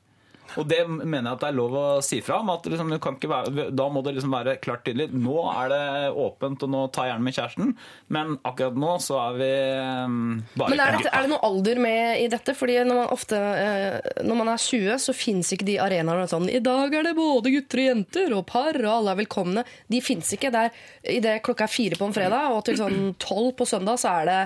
Og 0.60 0.68
det 0.68 0.82
mener 0.90 1.30
jeg 1.30 1.38
at 1.38 1.44
det 1.44 1.50
er 1.52 1.58
lov 1.58 1.76
å 1.78 1.86
si 2.06 2.20
fra 2.26 2.42
om. 2.42 2.52
at 2.54 2.68
liksom, 2.68 2.92
kan 3.04 3.18
ikke 3.18 3.32
være, 3.32 3.66
Da 3.76 3.88
må 3.92 4.04
det 4.06 4.16
liksom 4.18 4.34
være 4.36 4.58
klart 4.64 4.84
tydelig. 4.88 5.10
Nå 5.14 5.38
er 5.54 5.72
det 5.72 5.84
åpent, 6.26 6.66
og 6.66 6.74
nå 6.74 6.84
tar 6.94 7.08
jeg 7.08 7.14
gjerne 7.14 7.28
med 7.28 7.38
kjæresten. 7.38 7.74
Men 8.12 8.34
akkurat 8.48 8.80
nå 8.84 8.96
så 9.04 9.20
er 9.24 9.38
vi 9.40 9.52
um, 10.06 10.18
bare 10.56 10.74
Men 10.74 10.84
er, 10.86 10.98
det, 11.00 11.12
er 11.12 11.26
det 11.26 11.34
noe 11.34 11.52
alder 11.52 11.84
med 11.84 12.24
i 12.24 12.28
dette? 12.32 12.56
Fordi 12.58 12.80
når 12.88 13.02
man 13.02 13.14
ofte 13.16 13.38
eh, 13.38 14.12
Når 14.28 14.42
man 14.42 14.52
er 14.54 14.66
20, 14.66 14.98
så 15.06 15.16
fins 15.16 15.54
ikke 15.56 15.68
de 15.68 15.78
arenaene 15.84 16.28
sånn 16.32 16.50
I 16.52 16.62
dag 16.64 16.98
er 16.98 17.08
det 17.10 17.16
både 17.18 17.54
gutter 17.54 17.84
og 17.84 17.90
jenter 17.92 18.36
og 18.38 18.46
par, 18.50 18.78
og 18.82 18.92
alle 18.98 19.16
er 19.16 19.22
velkomne. 19.24 19.66
De 19.92 20.02
fins 20.04 20.36
ikke. 20.36 20.52
Det 20.54 20.66
er 20.68 20.90
Idet 21.12 21.40
klokka 21.46 21.66
er 21.66 21.72
fire 21.72 21.98
på 21.98 22.08
en 22.08 22.14
fredag, 22.16 22.52
og 22.54 22.62
til 22.68 22.78
sånn 22.80 23.16
tolv 23.22 23.56
på 23.58 23.66
søndag, 23.68 23.98
så 24.02 24.14
er 24.22 24.30
det 24.30 24.42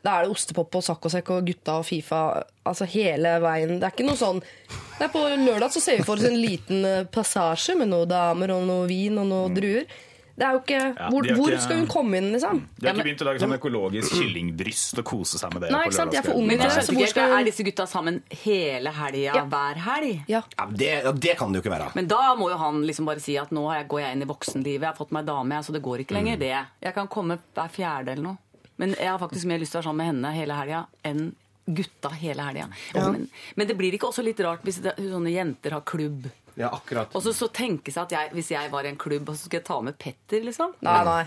da 0.00 0.14
er 0.18 0.24
det 0.24 0.32
ostepop 0.32 0.78
og 0.78 0.84
saccosekk 0.86 1.30
og 1.34 1.44
gutta 1.50 1.74
og 1.82 1.84
Fifa 1.84 2.22
altså 2.64 2.86
hele 2.88 3.34
veien. 3.44 3.74
Det 3.78 3.88
er 3.90 3.92
ikke 3.92 4.06
noe 4.08 4.16
sånn 4.16 4.40
det 4.40 5.08
er 5.08 5.12
På 5.12 5.24
lørdag 5.26 5.72
så 5.74 5.82
ser 5.82 5.98
vi 5.98 6.06
for 6.06 6.16
oss 6.20 6.24
en 6.28 6.38
liten 6.40 6.84
eh, 6.86 7.04
passasje 7.10 7.74
med 7.76 7.90
noen 7.90 8.08
damer 8.08 8.54
og 8.54 8.64
noe 8.68 8.88
vin 8.88 9.18
og 9.20 9.26
noen 9.28 9.54
druer. 9.56 9.84
Det 10.32 10.46
er 10.46 10.54
jo 10.56 10.60
ikke, 10.62 10.78
Ja, 10.96 11.08
hvor, 11.12 11.26
har 11.28 11.36
hvor 11.36 11.54
skal 11.60 11.76
hun 11.82 11.88
komme 11.92 12.16
inn, 12.16 12.30
liksom? 12.32 12.62
De 12.80 12.86
har 12.88 12.94
ikke 12.96 13.04
begynt 13.04 13.22
å 13.22 13.26
lage 13.28 13.42
sånn 13.42 13.52
økologisk 13.58 14.14
kyllingbryst 14.16 15.02
og 15.02 15.04
kose 15.10 15.38
seg 15.38 15.52
med 15.52 15.66
det. 15.66 15.72
Nei, 15.74 15.82
på 15.82 15.90
ikke 15.90 15.98
sant? 15.98 16.14
jeg 16.16 16.22
er 16.22 16.26
for 16.26 16.38
lørdagskvelden. 16.40 16.40
unge 16.40 16.48
Men 16.48 16.62
jeg 16.62 16.70
til 16.72 16.78
det, 16.78 16.86
så 16.86 16.94
hvor 16.94 17.02
ikke, 17.04 17.12
skal 17.12 17.34
Er 17.36 17.44
disse 17.50 17.66
gutta 17.68 17.86
sammen 17.90 18.20
hele 18.46 18.94
helga 18.96 19.34
Ja. 19.36 19.42
hver 19.52 19.82
helg? 19.84 20.22
ja. 20.32 20.40
Ja, 20.56 20.66
det, 20.72 20.90
det 21.20 21.36
kan 21.38 21.52
det 21.52 21.60
jo 21.60 21.64
ikke 21.66 21.74
være. 21.76 21.90
Men 21.94 22.08
da 22.08 22.22
må 22.40 22.48
jo 22.48 22.56
han 22.56 22.80
liksom 22.88 23.10
bare 23.12 23.20
si 23.20 23.36
at 23.36 23.52
nå 23.52 23.66
går 23.92 24.00
jeg 24.00 24.16
inn 24.16 24.24
i 24.24 24.30
voksenlivet, 24.32 24.80
jeg 24.80 24.88
har 24.88 24.96
fått 24.96 25.12
meg 25.12 25.28
dame, 25.28 25.60
så 25.62 25.76
det 25.76 25.82
går 25.84 26.06
ikke 26.06 26.16
lenger 26.16 26.40
det. 26.40 26.54
Jeg 26.80 26.94
kan 26.96 27.12
komme 27.12 27.38
hver 27.52 27.68
fjerde 27.68 28.16
eller 28.16 28.22
noe. 28.32 28.38
Men 28.82 28.96
jeg 28.98 29.08
har 29.12 29.20
faktisk 29.22 29.46
mer 29.46 29.62
lyst 29.62 29.76
til 29.76 29.78
å 29.78 29.82
være 29.82 29.88
sammen 29.92 30.02
med 30.02 30.10
henne 30.10 30.34
hele 30.34 30.58
helga 30.58 30.84
enn 31.06 31.24
gutta 31.70 32.10
hele 32.18 32.42
helga. 32.42 32.64
Men, 32.96 33.28
men 33.54 33.68
det 33.68 33.76
blir 33.78 33.94
ikke 33.94 34.08
også 34.10 34.24
litt 34.26 34.40
rart 34.42 34.64
hvis 34.66 34.80
det, 34.82 34.96
sånne 34.98 35.30
jenter 35.30 35.76
har 35.76 35.84
klubb? 35.86 36.26
Ja, 36.58 36.72
akkurat. 36.74 37.14
Og 37.16 37.22
så, 37.24 37.32
så 37.36 37.48
tenke 37.54 37.94
seg 37.94 38.02
at 38.02 38.16
jeg, 38.16 38.32
hvis 38.36 38.50
jeg 38.52 38.72
var 38.72 38.84
i 38.84 38.90
en 38.90 38.98
klubb, 39.00 39.30
så 39.30 39.46
skulle 39.46 39.62
jeg 39.62 39.68
ta 39.70 39.78
med 39.86 39.96
Petter, 40.02 40.42
liksom. 40.44 40.74
Nei, 40.84 40.98
nei. 41.06 41.22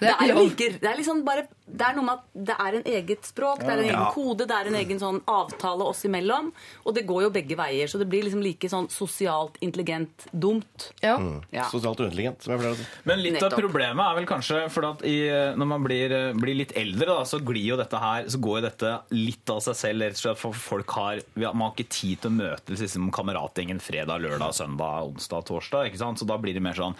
Det 0.00 0.08
er, 0.10 0.26
jo 0.28 0.34
lov. 0.42 0.56
det 0.56 0.84
er 0.88 0.96
liksom 0.98 1.24
bare 1.24 1.46
Det 1.72 1.86
er 1.86 1.94
noe 1.96 2.04
med 2.04 2.18
at 2.18 2.24
det 2.50 2.56
er 2.60 2.74
en 2.76 2.82
eget 2.84 3.24
språk, 3.24 3.60
det 3.62 3.68
er 3.70 3.78
en 3.78 3.84
egen 3.86 3.94
Ja. 4.02 4.10
kode, 4.12 4.46
det 4.46 4.56
er 4.56 4.66
en 4.68 4.74
egen 4.76 4.98
sånn 5.00 5.20
avtale 5.26 5.86
oss 5.88 6.02
imellom. 6.04 6.50
Og 6.84 6.94
det 6.94 7.06
går 7.08 7.22
jo 7.22 7.30
begge 7.30 7.56
veier, 7.56 7.86
så 7.88 7.98
det 7.98 8.08
blir 8.10 8.24
liksom 8.26 8.42
like 8.44 8.68
sånn 8.68 8.88
sosialt 8.92 9.56
intelligent 9.64 10.26
dumt. 10.32 10.90
Ja. 11.02 11.16
Ja. 11.52 11.64
Sosialt 11.70 12.00
uintelligent, 12.02 12.42
som 12.44 12.52
jeg 12.52 12.60
pleier 12.60 12.74
å 12.74 12.76
si. 12.76 12.86
Men 13.08 13.22
litt 13.22 13.32
Nettopp. 13.38 13.52
av 13.56 13.64
problemet 13.64 14.04
er 14.10 14.14
vel 14.20 14.26
kanskje 14.26 14.70
for 14.70 14.84
at 14.90 15.02
i, 15.08 15.16
når 15.56 15.66
man 15.72 15.82
blir, 15.86 16.16
blir 16.34 16.58
litt 16.60 16.76
eldre, 16.76 17.06
da, 17.06 17.22
så 17.24 17.40
glir 17.40 17.64
jo 17.72 17.76
dette 17.80 17.98
her 17.98 18.28
Så 18.28 18.38
går 18.42 18.60
jo 18.60 18.66
dette 18.68 18.92
litt 19.16 19.48
av 19.50 19.60
seg 19.64 19.74
selv. 19.78 20.02
Rett 20.02 20.18
og 20.18 20.24
slett 20.26 20.38
for 20.42 20.52
folk 20.52 20.90
har 20.98 21.22
Man 21.36 21.60
har 21.62 21.72
ikke 21.76 21.88
tid 21.88 22.20
til 22.20 22.30
å 22.30 22.34
møtes 22.36 22.80
liksom, 22.84 23.10
kameratgjengen 23.14 23.80
fredag, 23.80 24.20
lørdag, 24.20 24.52
søndag, 24.54 25.08
onsdag, 25.08 25.44
torsdag. 25.48 25.86
Ikke 25.88 25.98
sant? 26.04 26.18
Så 26.20 26.26
da 26.28 26.36
blir 26.36 26.52
det 26.54 26.62
mer 26.62 26.74
sånn 26.76 26.94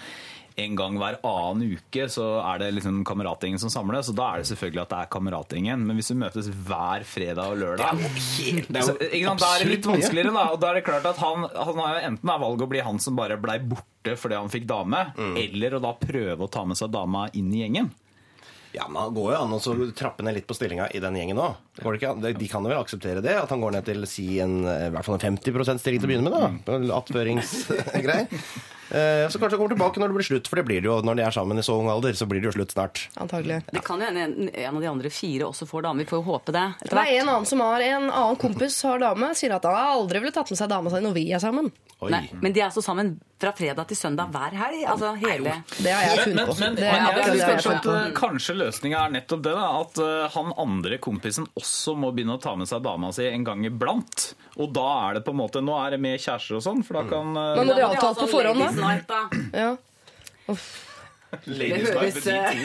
en 0.56 0.74
gang 0.76 0.96
hver 1.00 1.16
annen 1.24 1.76
uke 1.78 2.06
så 2.12 2.26
er 2.44 2.58
det 2.62 2.70
liksom 2.76 3.02
kameratgjengen 3.08 3.58
som 3.62 3.70
samles, 3.72 4.06
så 4.10 4.14
da 4.16 4.26
er 4.34 4.42
det 4.42 4.48
selvfølgelig 4.50 4.82
at 4.82 4.90
det 4.92 4.98
er 5.02 5.10
kameratgjengen. 5.14 5.86
Men 5.86 5.96
hvis 6.00 6.10
vi 6.12 6.18
møtes 6.20 6.50
hver 6.66 7.04
fredag 7.08 7.54
og 7.54 7.58
lørdag 7.62 8.02
Det 8.02 8.76
er 8.76 8.86
så, 8.86 8.96
jo 8.98 9.08
ikke 9.08 9.28
sant, 9.30 9.40
Da 9.44 9.50
er 9.54 9.64
det 9.64 9.70
litt 9.72 9.88
vanskeligere, 9.92 10.34
da. 10.36 10.44
Og 10.52 10.60
da 10.62 10.70
er 10.72 10.80
det 10.80 10.84
klart 10.88 11.06
at 11.12 11.16
han, 11.22 11.46
han 11.48 11.80
har 11.84 11.96
jo 11.96 12.04
enten 12.12 12.34
er 12.34 12.42
valget 12.44 12.66
å 12.66 12.70
bli 12.74 12.84
han 12.84 12.98
som 13.02 13.16
bare 13.18 13.38
blei 13.40 13.58
borte 13.62 14.16
fordi 14.18 14.34
han 14.34 14.50
fikk 14.50 14.64
dame, 14.66 15.02
Mm. 15.16 15.36
eller 15.38 15.74
å 15.76 15.80
da 15.82 15.92
prøve 15.94 16.42
å 16.46 16.50
ta 16.50 16.64
med 16.66 16.76
seg 16.76 16.90
dama 16.90 17.28
inn 17.38 17.52
i 17.54 17.60
gjengen. 17.62 17.90
Ja, 18.72 18.86
men 18.88 19.02
Han 19.02 19.14
går 19.14 19.32
jo 19.34 19.38
an 19.42 19.52
å 19.52 19.60
så 19.60 19.74
trappe 19.96 20.24
ned 20.24 20.38
litt 20.38 20.46
på 20.48 20.56
stillinga 20.56 20.88
i 20.96 21.00
den 21.02 21.16
gjengen 21.18 21.40
òg. 21.42 21.56
De 21.76 22.48
kan 22.48 22.64
jo 22.64 22.70
vel 22.72 22.78
akseptere 22.80 23.20
det? 23.24 23.34
At 23.36 23.52
han 23.52 23.60
går 23.60 23.74
ned 23.76 23.84
til 23.88 24.06
si 24.08 24.26
en, 24.40 24.62
i 24.64 24.90
hvert 24.94 25.04
fall 25.04 25.18
en 25.18 25.24
50 25.36 25.78
stilling 25.82 26.00
til 26.00 26.08
å 26.08 26.12
begynne 26.12 26.30
med? 26.30 26.62
da 26.64 26.98
Attføringsgreier. 27.00 28.28
Eh, 28.92 29.24
Så 29.32 29.38
kanskje 29.40 29.56
han 29.56 29.60
kommer 29.62 29.72
tilbake 29.72 30.00
når 30.02 30.10
det 30.10 30.16
blir 30.18 30.26
slutt, 30.26 30.48
for 30.50 30.60
det 30.60 30.66
blir 30.68 30.82
det 30.84 30.88
jo 30.90 30.98
når 31.00 31.16
de 31.16 31.22
er 31.24 31.32
sammen 31.32 31.56
i 31.56 31.62
så 31.64 31.78
ung 31.80 31.86
alder. 31.88 32.12
Så 32.12 32.26
blir 32.28 32.42
det 32.42 32.50
jo 32.50 32.52
slutt 32.58 32.74
snart. 32.74 33.06
Antagelig. 33.16 33.62
Det 33.72 33.80
kan 33.86 34.02
jo 34.02 34.04
hende 34.04 34.26
en, 34.26 34.50
en 34.52 34.76
av 34.76 34.82
de 34.84 34.90
andre 34.90 35.08
fire 35.14 35.46
også 35.48 35.64
får 35.70 35.86
dame. 35.86 36.02
Vi 36.04 36.10
får 36.10 36.20
jo 36.20 36.26
håpe 36.26 36.52
det. 36.52 36.64
Det 36.84 36.92
er 36.92 37.22
en 37.22 37.30
annen 37.32 37.48
som 37.48 37.62
har 37.64 37.80
en 37.86 38.10
annen 38.10 38.36
kompis 38.42 38.76
har 38.84 39.00
dame, 39.00 39.30
sier 39.38 39.54
at 39.56 39.64
han 39.64 39.78
aldri 39.94 40.20
ville 40.20 40.34
tatt 40.36 40.52
med 40.52 40.60
seg 40.60 40.68
dama 40.74 40.92
si 40.92 41.00
når 41.06 41.16
vi 41.16 41.24
er 41.32 41.40
sammen. 41.40 41.72
Oi. 42.02 42.10
Nei, 42.10 42.24
men 42.42 42.50
de 42.50 42.58
er 42.58 42.66
altså 42.66 42.82
sammen 42.82 43.12
fra 43.38 43.52
fredag 43.54 43.86
til 43.90 43.98
søndag 43.98 44.32
hver 44.34 44.56
helg. 44.58 44.80
Altså 44.90 45.12
hele 45.20 45.52
Det 45.76 45.92
har 45.92 46.02
jeg 46.08 46.24
funnet 46.24 46.40
men, 46.40 46.48
på. 46.48 46.56
men 46.58 46.74
men, 46.74 46.80
men 46.82 46.96
jeg 46.96 47.04
har 47.04 47.52
kanskje, 47.52 47.74
at, 47.76 47.88
eh, 47.92 48.08
kanskje 48.16 48.56
løsninga 48.58 49.04
er 49.04 49.14
nettopp 49.18 49.44
det. 49.46 49.54
da 49.54 49.68
At 49.78 50.00
uh, 50.02 50.26
han 50.34 50.50
andre 50.64 50.98
kompisen 51.02 51.46
også 51.58 51.94
må 51.94 52.10
begynne 52.16 52.40
å 52.40 52.42
ta 52.42 52.56
med 52.58 52.70
seg 52.70 52.82
dama 52.82 53.12
si 53.14 53.28
en 53.30 53.46
gang 53.46 53.62
iblant. 53.68 54.32
Og 54.58 54.74
da 54.74 54.88
er 55.06 55.20
det 55.20 55.26
på 55.28 55.34
en 55.34 55.40
måte 55.44 55.62
Nå 55.62 55.78
er 55.78 55.94
det 55.94 56.02
med 56.02 56.18
kjærester 56.18 56.58
og 56.58 56.66
sånn, 56.66 56.82
for 56.86 56.98
da 56.98 57.06
kan 57.06 57.36
uh, 57.38 57.42
Men 57.60 57.70
må 57.70 57.78
de 57.78 57.86
avtale 57.86 58.08
ha 58.08 58.14
må 58.18 58.26
på 58.26 58.32
forhånd, 58.34 59.06
da? 59.06 59.22
Ja. 59.54 59.70
da. 60.48 60.58
Ja. 61.32 61.38
Det 61.46 61.68
høres 61.80 62.16
eh, 62.28 62.58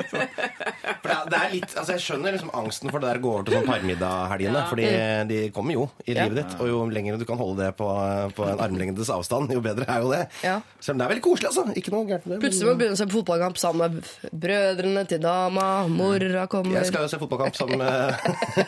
For 0.00 1.10
det 1.10 1.14
er, 1.14 1.26
det 1.30 1.38
er 1.40 1.50
litt, 1.52 1.72
altså 1.76 1.92
Jeg 1.96 2.02
skjønner 2.04 2.32
liksom 2.34 2.50
angsten 2.56 2.88
for 2.92 3.02
det 3.02 3.10
der 3.10 3.18
å 3.20 3.22
gå 3.24 3.32
over 3.34 3.44
til 3.46 3.56
sånn 3.58 3.68
parmiddaghelgene. 3.68 4.62
Ja. 4.62 4.66
Fordi 4.70 4.86
de 5.30 5.40
kommer 5.56 5.76
jo 5.76 5.84
i 6.08 6.14
livet 6.16 6.38
ditt. 6.40 6.54
Og 6.62 6.70
jo 6.70 6.78
lenger 6.92 7.18
du 7.20 7.26
kan 7.28 7.40
holde 7.40 7.66
det 7.66 7.74
på, 7.78 7.88
på 8.36 8.46
en 8.48 8.62
armlengdes 8.64 9.10
avstand, 9.12 9.52
jo 9.54 9.60
bedre 9.64 9.84
er 9.90 10.04
jo 10.04 10.12
det. 10.14 10.22
Ja. 10.46 10.56
Selv 10.80 10.96
om 10.96 11.02
det 11.02 11.06
er 11.08 11.12
veldig 11.14 11.24
koselig, 11.28 11.50
altså. 11.52 11.66
Ikke 11.80 11.92
noe 11.94 12.08
gærent 12.08 12.26
med 12.26 12.36
det. 12.36 12.40
Plutselig 12.46 12.68
må 12.70 12.74
du 12.76 12.80
begynne 12.82 12.96
å 12.96 13.00
se 13.02 13.08
på 13.10 13.16
fotballkamp 13.18 13.60
sammen 13.60 13.98
med 13.98 14.32
brødrene 14.46 15.04
til 15.12 15.22
dama. 15.24 15.66
Mora 15.92 16.46
kommer. 16.52 16.80
Jeg 16.80 16.88
skal 16.92 17.04
jo 17.06 17.12
se 17.12 17.20
fotballkamp 17.20 17.58
sammen 17.60 17.84
med 17.84 17.90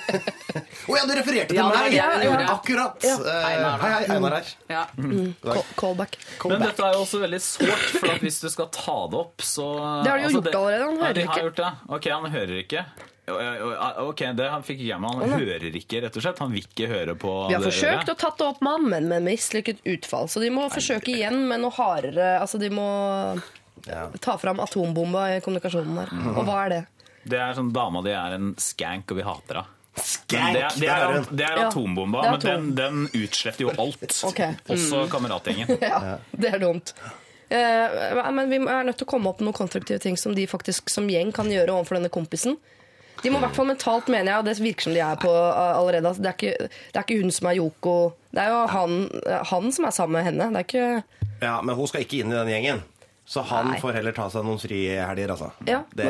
Å 0.92 0.96
ja, 0.98 1.02
du 1.06 1.12
refererte 1.14 1.52
til 1.52 1.58
Ja, 1.60 1.66
meg! 1.70 1.94
Ja, 1.94 2.06
ja. 2.24 2.32
Akkurat! 2.52 2.96
Ja. 3.06 3.14
Eh, 3.22 3.44
Einar, 3.52 3.76
hei, 3.82 3.90
hei, 3.94 4.06
Einar 4.16 4.34
her. 4.38 4.48
ja. 4.72 4.82
Call- 5.44 5.68
Callback. 5.78 6.16
Men 6.50 6.64
dette 6.66 6.82
er 6.84 6.96
jo 6.96 7.04
også 7.04 7.20
veldig 7.22 7.38
sårt, 7.44 7.84
for 8.00 8.10
at 8.10 8.24
hvis 8.24 8.40
du 8.42 8.48
skal 8.50 8.66
ta 8.74 8.96
det 9.12 9.18
opp, 9.20 9.21
så 9.38 9.66
Det 10.04 10.10
har 10.10 10.18
de 10.18 10.24
jo 10.28 10.34
gjort 10.40 10.54
allerede, 10.54 10.84
han 10.84 10.96
Ja, 10.96 11.02
hører 11.06 11.14
de 11.14 11.24
har 11.26 11.32
ikke. 11.36 11.42
Gjort 11.46 11.56
det. 11.56 11.72
Ok, 11.96 12.06
han 12.10 12.30
hører 12.32 12.60
ikke. 12.64 12.84
Ja, 13.28 13.34
ja, 13.54 13.90
Ok, 14.02 14.18
det 14.36 14.48
han 14.50 14.62
fikk 14.66 14.80
ikke 14.82 14.88
jeg 14.90 15.00
med. 15.00 15.10
Han 15.22 15.30
hører 15.38 15.66
ikke, 15.78 16.00
rett 16.02 16.16
og 16.18 16.22
slett. 16.24 16.38
Han 16.42 16.52
vil 16.52 16.64
ikke 16.66 16.88
høre 16.90 17.14
på 17.14 17.32
Vi 17.48 17.54
har 17.54 17.62
det 17.62 17.70
forsøkt 17.72 18.08
å 18.10 18.16
tatt 18.18 18.38
det 18.38 18.46
opp 18.46 18.60
med 18.66 18.72
han, 18.72 18.88
men 18.90 19.08
med 19.08 19.22
mislykket 19.30 19.78
utfall. 19.86 20.26
Så 20.28 20.40
de 20.42 20.50
må 20.50 20.66
forsøke 20.72 21.14
igjen 21.14 21.44
med 21.48 21.60
noe 21.62 21.70
hardere 21.76 22.40
Altså, 22.40 22.58
de 22.58 22.68
må 22.74 22.88
Ja. 23.86 24.08
ta 24.20 24.36
fram 24.38 24.60
atombomba 24.62 25.36
i 25.36 25.40
kommunikasjonen 25.40 25.94
der. 26.02 26.10
Og 26.38 26.44
hva 26.46 26.64
er 26.66 26.68
det? 26.68 26.82
Det 27.24 27.38
er 27.38 27.54
sånn 27.54 27.72
Dama 27.72 28.02
di 28.02 28.10
er 28.10 28.34
en 28.34 28.54
skank, 28.58 29.10
og 29.10 29.16
vi 29.16 29.22
hater 29.22 29.54
henne. 29.62 29.66
Skank! 30.02 30.52
Det, 30.54 30.62
er- 30.62 30.76
det, 30.80 30.88
er, 30.88 31.00
der 31.06 31.12
hun. 31.18 31.36
det 31.36 31.44
er 31.46 31.56
Ja, 31.58 31.66
atombomba, 31.68 32.20
det 32.22 32.28
er 32.50 32.58
men 32.58 32.74
den, 32.74 33.08
den 33.12 33.22
utsletter 33.22 33.60
jo 33.66 33.70
alt. 33.78 34.22
Ok. 34.24 34.40
Også 34.72 35.02
kameratgjengen. 35.12 35.68
Ja, 35.82 36.18
det 36.32 36.54
er 36.54 36.58
dumt. 36.62 36.94
Eh, 37.52 38.30
men 38.32 38.48
vi 38.52 38.60
er 38.62 38.86
nødt 38.88 38.96
til 39.00 39.06
å 39.08 39.10
komme 39.12 39.28
opp 39.32 39.40
med 39.42 39.50
noen 39.50 39.58
konstruktive 39.58 40.00
ting 40.02 40.16
som 40.20 40.36
de 40.36 40.46
faktisk 40.48 40.88
som 40.92 41.08
gjeng 41.10 41.32
kan 41.36 41.50
gjøre 41.52 41.74
overfor 41.74 41.98
denne 41.98 42.12
kompisen. 42.12 42.56
De 43.22 43.30
må 43.30 43.38
i 43.38 43.42
hvert 43.44 43.54
fall 43.54 43.68
mentalt, 43.68 44.08
mener 44.10 44.32
jeg, 44.32 44.40
og 44.40 44.46
det 44.48 44.54
virker 44.64 44.88
som 44.88 44.94
de 44.96 45.02
er 45.04 45.18
på 45.20 45.30
eh, 45.30 45.74
allerede. 45.78 46.08
Altså, 46.10 46.24
det, 46.24 46.30
er 46.32 46.38
ikke, 46.38 46.70
det 46.94 46.98
er 47.00 47.04
ikke 47.06 47.20
hun 47.20 47.34
som 47.34 47.50
er 47.50 47.58
Yoko. 47.60 47.96
Det 48.32 48.42
er 48.42 48.54
jo 48.54 48.62
han, 48.72 48.96
eh, 49.26 49.44
han 49.52 49.68
som 49.76 49.86
er 49.86 49.94
sammen 49.98 50.16
med 50.18 50.26
henne. 50.30 50.48
Det 50.54 50.62
er 50.62 50.70
ikke 50.70 51.20
Ja, 51.42 51.58
men 51.62 51.76
hun 51.78 51.90
skal 51.90 52.06
ikke 52.06 52.22
inn 52.22 52.32
i 52.32 52.38
den 52.38 52.50
gjengen. 52.54 52.82
Så 53.32 53.44
han 53.46 53.68
Nei. 53.70 53.78
får 53.80 53.94
heller 54.00 54.14
ta 54.16 54.26
seg 54.32 54.42
noen 54.44 54.58
frihelger, 54.58 55.30
altså. 55.30 55.52
Ja. 55.68 55.84
Det, 55.94 56.08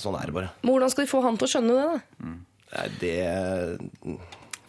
sånn 0.00 0.16
er 0.18 0.30
det 0.30 0.34
bare. 0.38 0.54
Men 0.62 0.72
Hvordan 0.72 0.92
skal 0.94 1.04
de 1.04 1.10
få 1.10 1.20
han 1.26 1.36
til 1.36 1.46
å 1.46 1.52
skjønne 1.52 1.76
det? 1.76 1.84
da? 1.90 2.30
Nei, 2.76 2.86
Det 3.02 4.16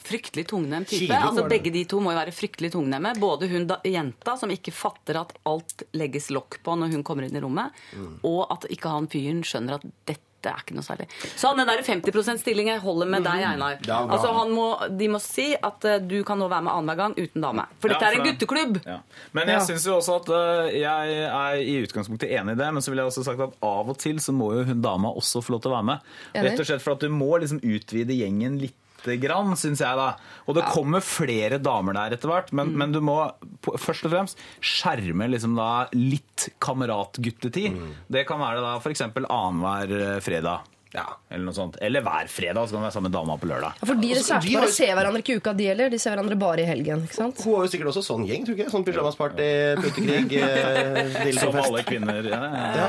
Fryktelig 0.07 0.45
tungnem 0.53 0.85
type. 0.87 1.05
Kilo 1.07 1.17
Altså, 1.27 1.47
begge 1.51 1.73
de 1.75 1.83
to 1.89 1.99
må 2.03 2.13
jo 2.13 2.19
være 2.21 2.35
fryktelig 2.35 2.71
tungnemme. 2.75 3.11
Både 3.19 3.49
hun 3.51 3.67
da, 3.69 3.79
jenta, 3.85 4.37
som 4.39 4.51
ikke 4.53 4.71
fatter 4.75 5.19
at 5.23 5.33
alt 5.47 5.83
legges 5.97 6.29
lokk 6.33 6.61
på 6.63 6.77
når 6.79 6.95
hun 6.95 7.03
kommer 7.07 7.27
inn 7.27 7.35
i 7.35 7.43
rommet, 7.43 7.75
og 8.23 8.45
at 8.55 8.69
ikke 8.73 8.93
han 8.93 9.09
fyren 9.11 9.43
skjønner 9.47 9.77
at 9.81 9.85
dette 10.07 10.23
er 10.47 10.61
ikke 10.61 10.75
noe 10.77 10.85
særlig. 10.85 11.07
Så 11.35 11.49
den 11.57 11.67
der 11.67 11.81
50 11.83 12.37
stilling 12.39 12.69
jeg 12.69 12.79
holder 12.79 13.09
med 13.09 13.25
deg, 13.25 13.41
Einar. 13.43 13.79
Ja. 13.83 13.97
Altså, 14.05 14.29
han 14.37 14.51
må, 14.55 14.67
de 14.95 15.07
må 15.11 15.19
si 15.19 15.47
at 15.57 15.83
uh, 15.89 15.97
du 15.99 16.21
kan 16.23 16.39
nå 16.39 16.47
være 16.47 16.63
med 16.63 16.71
annenhver 16.71 16.99
gang 17.01 17.15
uten 17.17 17.43
dame. 17.43 17.65
For 17.81 17.91
Ja, 17.91 17.97
dette 17.97 18.11
er 18.13 18.15
en 18.21 18.27
gutteklubb! 18.29 18.77
Ja. 18.85 18.99
Men 19.35 19.49
jeg 19.51 19.57
Ja. 19.57 19.65
synes 19.65 19.87
jo 19.89 19.97
også 19.97 20.15
at 20.21 20.29
uh, 20.31 20.69
jeg 20.71 21.17
er 21.25 21.59
i 21.65 21.75
utgangspunktet 21.83 22.31
enig 22.37 22.55
i 22.55 22.61
det, 22.61 22.69
men 22.77 22.85
så 22.85 22.93
vil 22.93 23.01
jeg 23.01 23.11
også 23.11 23.25
sagt 23.27 23.43
at 23.43 23.57
av 23.73 23.91
og 23.91 23.97
til 23.99 24.21
så 24.23 24.31
må 24.37 24.53
jo 24.55 24.63
hun 24.69 24.79
dama 24.85 25.11
også 25.19 25.41
få 25.43 25.57
lov 25.57 25.65
til 25.65 25.73
å 25.73 25.79
være 25.81 25.89
med. 25.89 26.11
Rett 26.37 26.63
og 26.63 26.69
slett 26.69 26.85
for 26.85 26.95
at 26.95 27.03
du 27.03 27.09
må 27.11 27.33
liksom 27.43 27.59
utvide 27.65 28.15
gjengen 28.15 28.61
litt 28.61 28.77
grann, 29.21 29.53
syns 29.59 29.79
jeg 29.83 29.97
da. 29.99 30.07
Og 30.47 30.55
det 30.57 30.63
kommer 30.73 31.03
flere 31.05 31.59
damer 31.61 31.93
der 31.93 32.15
etter 32.17 32.27
hvert, 32.31 32.53
men, 32.55 32.73
men 32.77 32.91
du 32.91 32.99
må 33.01 33.19
på- 33.61 33.77
først 33.79 34.05
og 34.05 34.11
fremst 34.15 34.37
skjerme 34.61 35.27
liksom 35.31 35.55
da 35.57 35.87
litt 35.93 36.49
kameratguttetid. 36.63 37.77
Det 38.11 38.25
kan 38.27 38.39
være 38.41 38.63
da 38.63 38.75
f.eks. 38.81 39.01
annenhver 39.07 39.93
eh, 40.15 40.19
fredag. 40.23 40.65
Ja. 40.95 41.03
Eller 41.29 41.43
noe 41.49 41.53
sånt. 41.53 41.75
Eller 41.83 42.01
hver 42.01 42.29
fredag, 42.31 42.63
så 42.69 42.73
kan 42.73 42.81
du 42.81 42.85
være 42.87 42.95
sammen 42.95 43.11
med 43.11 43.17
dama 43.19 43.35
på 43.37 43.49
lørdag. 43.49 43.75
Ja, 43.81 43.87
for 43.89 43.99
de 44.01 44.11
Altså, 44.15 44.37
de 44.41 44.53
har 44.55 44.69
ser 44.73 44.93
hverandre 44.95 45.19
ikke 45.21 45.35
i 45.35 45.41
uka, 45.41 45.53
de 45.53 45.67
heller. 45.67 45.89
De 45.93 45.99
ser 45.99 46.13
hverandre 46.15 46.37
bare 46.39 46.63
i 46.63 46.67
helgen. 46.69 47.03
ikke 47.05 47.17
sant? 47.19 47.41
Hun 47.43 47.57
har 47.57 47.65
jo 47.67 47.71
sikkert 47.73 47.91
også 47.91 48.03
sånn 48.07 48.23
gjeng, 48.25 48.45
tror 48.47 48.55
du 48.55 48.61
ikke? 48.63 48.71
Sånn 48.73 48.85
pyjamasparty, 48.87 49.49
putekrig, 49.83 50.37
eh, 50.39 51.33
Som 51.41 51.59
alle 51.61 51.83
kvinner. 51.85 52.23
Ja, 52.31 52.39
ja, 52.47 52.71
ja. 52.79 52.87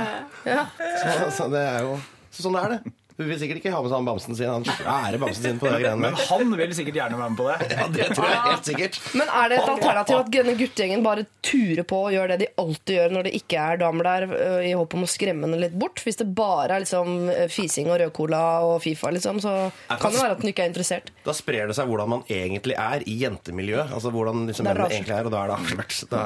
Ja. 0.54 0.64
Så, 1.02 1.28
så 1.42 1.50
det 1.52 1.64
er 1.74 1.84
jo 1.88 1.98
så 2.30 2.46
Sånn 2.46 2.56
er 2.60 2.76
det. 2.76 2.94
Hun 3.18 3.26
vil 3.26 3.38
sikkert 3.40 3.58
ikke 3.60 3.72
ha 3.74 3.80
med 3.82 3.90
seg 3.90 3.98
han 3.98 4.06
bamsen 4.08 4.36
sin. 4.38 4.46
Han 4.46 4.64
ærer 5.08 5.18
bamsen 5.18 5.42
sin 5.42 5.56
på 5.58 5.66
det 5.66 5.78
greiene 5.82 5.98
Men 6.04 6.14
der. 6.14 6.26
han 6.30 6.52
vil 6.60 6.74
sikkert 6.78 6.98
gjerne 7.00 7.18
være 7.18 7.32
med 7.34 7.38
på 7.40 7.48
det. 7.48 7.56
Ja, 7.78 7.86
det 7.94 8.06
tror 8.14 8.28
jeg 8.30 8.38
helt 8.44 8.68
sikkert. 8.70 8.98
Men 9.18 9.30
er 9.40 9.50
det 9.52 9.58
et 9.58 9.70
alternativ 9.72 10.16
at 10.20 10.30
denne 10.34 10.54
guttegjengen 10.58 11.02
bare 11.04 11.24
turer 11.44 11.84
på 11.88 11.98
og 12.06 12.14
gjør 12.14 12.30
det 12.32 12.38
de 12.44 12.48
alltid 12.62 12.94
gjør 12.98 13.14
når 13.16 13.26
det 13.28 13.32
ikke 13.38 13.58
er 13.72 13.80
damer 13.82 14.08
der, 14.08 14.26
øh, 14.38 14.62
i 14.68 14.72
håp 14.78 14.94
om 14.98 15.04
å 15.06 15.10
skremme 15.10 15.46
henne 15.46 15.58
litt 15.62 15.74
bort? 15.78 16.02
Hvis 16.06 16.18
det 16.20 16.28
bare 16.38 16.76
er 16.78 16.84
liksom 16.84 17.12
øh, 17.34 17.44
fising 17.52 17.90
og 17.90 17.98
rødcola 18.02 18.42
og 18.68 18.76
Fifa, 18.84 19.10
liksom, 19.14 19.40
så 19.42 19.54
kan 19.90 20.14
det 20.14 20.22
være 20.22 20.36
at 20.38 20.42
den 20.44 20.52
ikke 20.52 20.64
er 20.66 20.70
interessert. 20.72 21.10
Da 21.26 21.34
sprer 21.36 21.68
det 21.70 21.76
seg 21.78 21.90
hvordan 21.90 22.12
man 22.14 22.24
egentlig 22.30 22.76
er 22.78 23.02
i 23.10 23.18
jentemiljøet. 23.24 23.92
Altså 23.98 24.12
hvordan 24.14 24.46
liksom 24.50 24.66
er 24.70 24.78
mennene 24.78 24.94
egentlig 25.00 25.16
er, 25.18 25.28
og 25.30 25.34
da 25.34 25.42
er 25.42 25.52
det 25.52 25.58
avslørt. 25.58 25.98
Da, 26.14 26.22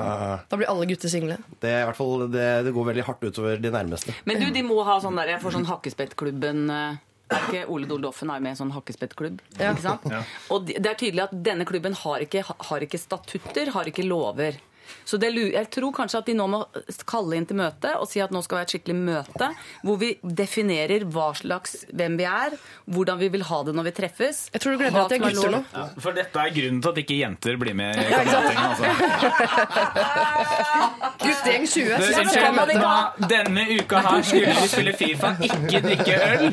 Da 0.52 0.60
blir 0.60 0.70
alle 0.72 0.88
gutter 0.92 1.12
single. 1.12 1.38
det, 1.64 1.72
er 1.72 1.88
hvert 1.88 2.00
fall, 2.00 2.26
det, 2.32 2.46
det 2.68 2.74
går 2.76 2.88
veldig 2.92 3.06
hardt 3.08 3.24
utover 3.28 3.60
de 3.64 3.72
nærmeste. 3.74 4.16
Men 4.28 4.40
du, 4.44 4.48
de 4.54 4.62
må 4.66 4.80
ha 4.86 4.98
sånn 5.02 5.16
der, 5.20 5.34
jeg 5.36 5.42
får 5.44 5.56
sånn 5.58 5.68
Hakkespettklubben 5.72 6.66
ikke 7.32 7.62
Ole 7.72 7.88
Doldoffen 7.88 8.30
er 8.30 8.40
jo 8.40 8.44
med 8.44 8.52
i 8.52 8.54
en 8.54 8.60
sånn 8.60 8.74
hakkespettklubb? 8.74 9.40
Ja. 9.56 9.72
Ikke 9.72 9.84
sant? 9.86 10.04
Og 10.52 10.68
det 10.68 10.82
er 10.84 10.98
tydelig 10.98 11.24
at 11.24 11.32
denne 11.46 11.66
klubben 11.68 11.96
har 12.02 12.24
ikke, 12.24 12.44
har 12.48 12.84
ikke 12.84 13.00
statutter, 13.00 13.72
har 13.76 13.88
ikke 13.88 14.04
lover. 14.06 14.58
Så 15.08 15.18
det, 15.20 15.32
jeg 15.52 15.70
tror 15.74 15.92
kanskje 15.96 16.18
at 16.22 16.26
de 16.30 16.34
nå 16.38 16.46
må 16.50 16.60
kalle 17.08 17.36
inn 17.38 17.46
til 17.48 17.56
møte 17.58 17.94
og 18.00 18.06
si 18.10 18.20
at 18.22 18.30
nå 18.34 18.40
skal 18.44 18.60
være 18.60 18.68
et 18.68 18.74
skikkelig 18.76 18.96
møte 18.98 19.48
hvor 19.82 19.96
vi 20.00 20.12
definerer 20.22 21.04
hva 21.12 21.28
slags, 21.38 21.84
hvem 21.92 22.16
vi 22.20 22.26
er, 22.28 22.56
hvordan 22.92 23.18
vi 23.20 23.28
vil 23.34 23.44
ha 23.48 23.62
det 23.66 23.74
når 23.76 23.88
vi 23.90 23.94
treffes. 23.96 24.44
Jeg 24.54 24.60
tror 24.62 24.76
du 24.76 24.78
glemmer 24.82 24.98
hva 25.00 25.04
at 25.06 25.12
det 25.12 25.18
er 25.18 25.24
gutter 25.28 25.50
nå. 25.56 25.60
Ja, 25.74 25.84
for 26.06 26.16
dette 26.16 26.36
er 26.46 26.54
grunnen 26.56 26.80
til 26.84 26.90
at 26.94 26.98
ikke 27.02 27.18
jenter 27.18 27.58
blir 27.60 27.74
med 27.78 27.90
i 27.98 28.06
kameratgjengen. 28.12 28.66
Altså. 28.72 28.86
Guttegjeng 31.22 31.66
20. 31.68 31.84
Du, 31.88 32.06
unnskyld, 32.22 32.80
hva? 32.82 32.94
Denne 33.30 33.64
uka 33.78 34.00
her 34.06 34.24
skulle 34.26 34.54
vi 34.58 34.68
spille 34.72 34.94
Fifa, 34.98 35.32
ikke 35.46 35.80
drikke 35.86 36.16
øl. 36.26 36.46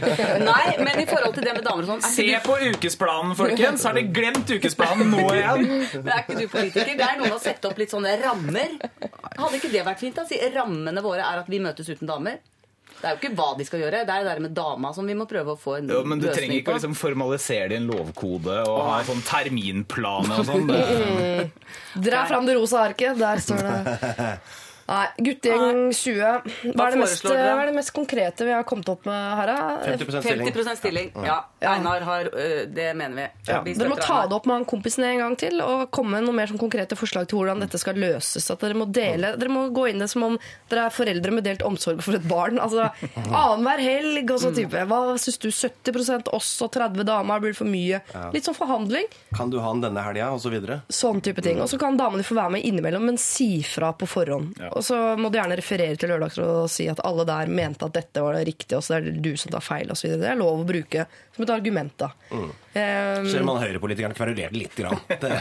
Nei, 0.43 0.65
men 0.83 1.01
i 1.03 1.07
forhold 1.09 1.33
til 1.37 1.47
det 1.47 1.55
med 1.57 1.65
damer 1.65 1.85
og 1.85 1.89
sånn 1.93 2.03
Se 2.09 2.27
på 2.45 2.57
ukesplanen, 2.69 3.35
folkens! 3.39 3.85
Har 3.87 3.97
dere 3.97 4.11
glemt 4.13 4.51
ukesplanen 4.53 5.09
nå 5.13 5.25
igjen? 5.37 5.65
Det 5.93 6.13
er 6.13 6.23
ikke 6.23 6.37
du 6.39 6.45
politiker. 6.51 6.93
Det 6.99 7.07
er 7.07 7.19
noen 7.21 7.35
å 7.35 7.41
sette 7.41 7.69
opp 7.71 7.79
litt 7.81 7.93
sånne 7.93 8.13
rammer. 8.23 8.77
Hadde 9.39 9.57
ikke 9.59 9.71
det 9.73 9.83
vært 9.87 9.99
fint? 10.03 10.15
da? 10.19 10.25
Si 10.29 10.39
rammene 10.53 11.03
våre 11.05 11.25
er 11.25 11.41
at 11.43 11.49
vi 11.51 11.59
møtes 11.63 11.89
uten 11.89 12.09
damer. 12.09 12.39
Det 12.99 13.05
er 13.07 13.13
jo 13.13 13.19
ikke 13.21 13.35
hva 13.37 13.45
de 13.55 13.63
skal 13.63 13.79
gjøre, 13.79 13.99
det 14.03 14.11
er 14.11 14.23
det 14.25 14.31
der 14.33 14.39
med 14.43 14.51
dama 14.57 14.89
som 14.91 15.07
vi 15.07 15.13
må 15.15 15.23
prøve 15.29 15.53
å 15.53 15.59
få 15.59 15.77
en 15.77 15.87
Jo, 15.93 16.01
men 16.03 16.19
Du 16.19 16.25
trenger 16.27 16.57
ikke 16.57 16.65
på. 16.67 16.73
å 16.73 16.79
liksom 16.81 16.95
formalisere 16.99 17.69
det 17.71 17.77
i 17.77 17.79
en 17.79 17.85
lovkode 17.87 18.57
og 18.67 18.79
ha 18.89 18.97
en 18.99 19.07
sånn 19.07 19.21
terminplan 19.23 20.33
og 20.35 20.41
sånn. 20.49 20.73
Dra 22.09 22.25
fram 22.27 22.49
det 22.49 22.57
rosa 22.57 22.81
arket. 22.89 23.15
Der 23.21 23.39
står 23.45 23.63
det 23.63 24.33
Nei, 24.89 25.05
Guttegjeng 25.21 25.91
20. 25.93 26.73
Hva 26.73 26.87
er, 26.87 26.95
det 26.95 26.99
mest, 27.03 27.25
hva 27.27 27.35
er 27.61 27.67
det 27.69 27.75
mest 27.75 27.91
konkrete 27.93 28.45
vi 28.47 28.53
har 28.55 28.63
kommet 28.65 28.89
opp 28.89 29.05
med 29.05 29.35
her? 29.37 29.51
da? 29.51 29.57
50 29.85 30.21
stilling. 30.23 30.49
50 30.49 30.79
stilling. 30.79 31.11
Ja. 31.27 31.35
Einar 31.61 32.01
har 32.07 32.29
Det 32.73 32.87
mener 32.97 33.15
vi. 33.15 33.27
Ja, 33.51 33.59
vi 33.65 33.75
dere 33.77 33.91
må 33.91 33.99
ta 34.01 34.23
det 34.25 34.33
opp 34.39 34.47
med 34.49 34.57
han 34.59 34.65
kompisen 34.69 35.05
en 35.05 35.21
gang 35.21 35.35
til 35.39 35.61
og 35.61 35.89
komme 35.93 36.17
med 36.17 36.25
noe 36.25 36.37
mer 36.39 36.49
sånn 36.49 36.61
konkrete 36.61 36.97
forslag 36.97 37.27
til 37.29 37.37
hvordan 37.41 37.61
dette 37.61 37.77
skal 37.81 37.99
løses. 38.01 38.49
At 38.49 38.63
Dere 38.65 38.77
må 38.77 38.87
dele, 38.91 39.35
dere 39.39 39.51
må 39.53 39.67
gå 39.73 39.85
inn 39.91 40.01
det 40.01 40.09
som 40.11 40.25
om 40.25 40.39
dere 40.71 40.87
er 40.89 40.95
foreldre 40.95 41.33
med 41.37 41.45
delt 41.45 41.63
omsorg 41.65 42.01
for 42.05 42.17
et 42.17 42.25
barn. 42.29 42.57
Altså, 42.59 42.89
Annenhver 43.29 43.83
helg 43.83 44.33
og 44.33 44.41
sånn 44.41 44.57
type. 44.57 44.85
Hva 44.89 45.01
syns 45.21 45.37
du? 45.41 45.49
70% 45.53 46.31
oss 46.33 46.49
og 46.65 46.71
30 46.75 47.05
damer 47.07 47.41
blir 47.43 47.55
for 47.57 47.69
mye? 47.69 48.01
Litt 48.33 48.47
sånn 48.47 48.57
forhandling. 48.57 49.05
Kan 49.37 49.53
du 49.53 49.59
ha 49.61 49.71
den 49.75 49.85
denne 49.85 50.03
helga, 50.05 50.31
og 50.33 50.41
så 50.43 50.51
videre? 50.53 50.81
Sånn 50.89 51.21
type 51.25 51.43
ting. 51.45 51.61
Og 51.61 51.69
så 51.71 51.79
kan 51.81 51.97
damene 51.99 52.25
få 52.25 52.37
være 52.37 52.57
med 52.57 52.65
innimellom, 52.67 53.05
men 53.11 53.21
si 53.21 53.61
fra 53.65 53.91
på 53.93 54.07
forhånd. 54.09 54.57
Og 54.79 54.85
så 54.87 54.97
må 55.19 55.27
du 55.27 55.35
gjerne 55.35 55.57
referere 55.59 55.97
til 55.99 56.07
Lørdagsrådet 56.13 56.59
og 56.63 56.69
si 56.71 56.85
at 56.87 57.01
alle 57.03 57.25
der 57.27 57.49
mente 57.51 57.83
at 57.89 57.95
dette 57.97 58.21
var 58.23 58.37
det 58.37 58.45
riktige, 58.47 58.77
og 58.79 58.85
så 58.85 58.95
er 58.97 59.07
det 59.09 59.17
du 59.25 59.33
som 59.39 59.51
tar 59.51 59.63
feil 59.65 59.91
osv. 59.91 60.13
Det 60.21 60.29
er 60.31 60.37
lov 60.39 60.61
å 60.61 60.67
bruke 60.69 61.03
som 61.35 61.43
et 61.43 61.51
argument, 61.51 61.91
da. 61.99 62.11
Eh, 62.31 63.19
Selv 63.27 63.43
om 63.43 63.51
han 63.57 63.65
høyrepolitikeren 63.65 64.15
kverulerte 64.15 64.55
litt. 64.55 64.77
Grann. 64.79 65.01
Det, 65.19 65.33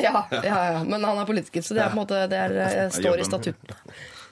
ja, 0.00 0.22
ja, 0.32 0.40
ja, 0.72 0.80
men 0.86 1.04
han 1.04 1.18
er 1.20 1.28
politiker, 1.28 1.60
så 1.66 1.76
det 1.76 1.82
er 1.84 1.92
på 1.92 1.98
en 1.98 2.02
måte 2.04 2.22
Det 2.30 2.38
er, 2.40 2.56
eh, 2.64 2.88
står 3.02 3.20
i 3.20 3.28
statutten. 3.28 3.76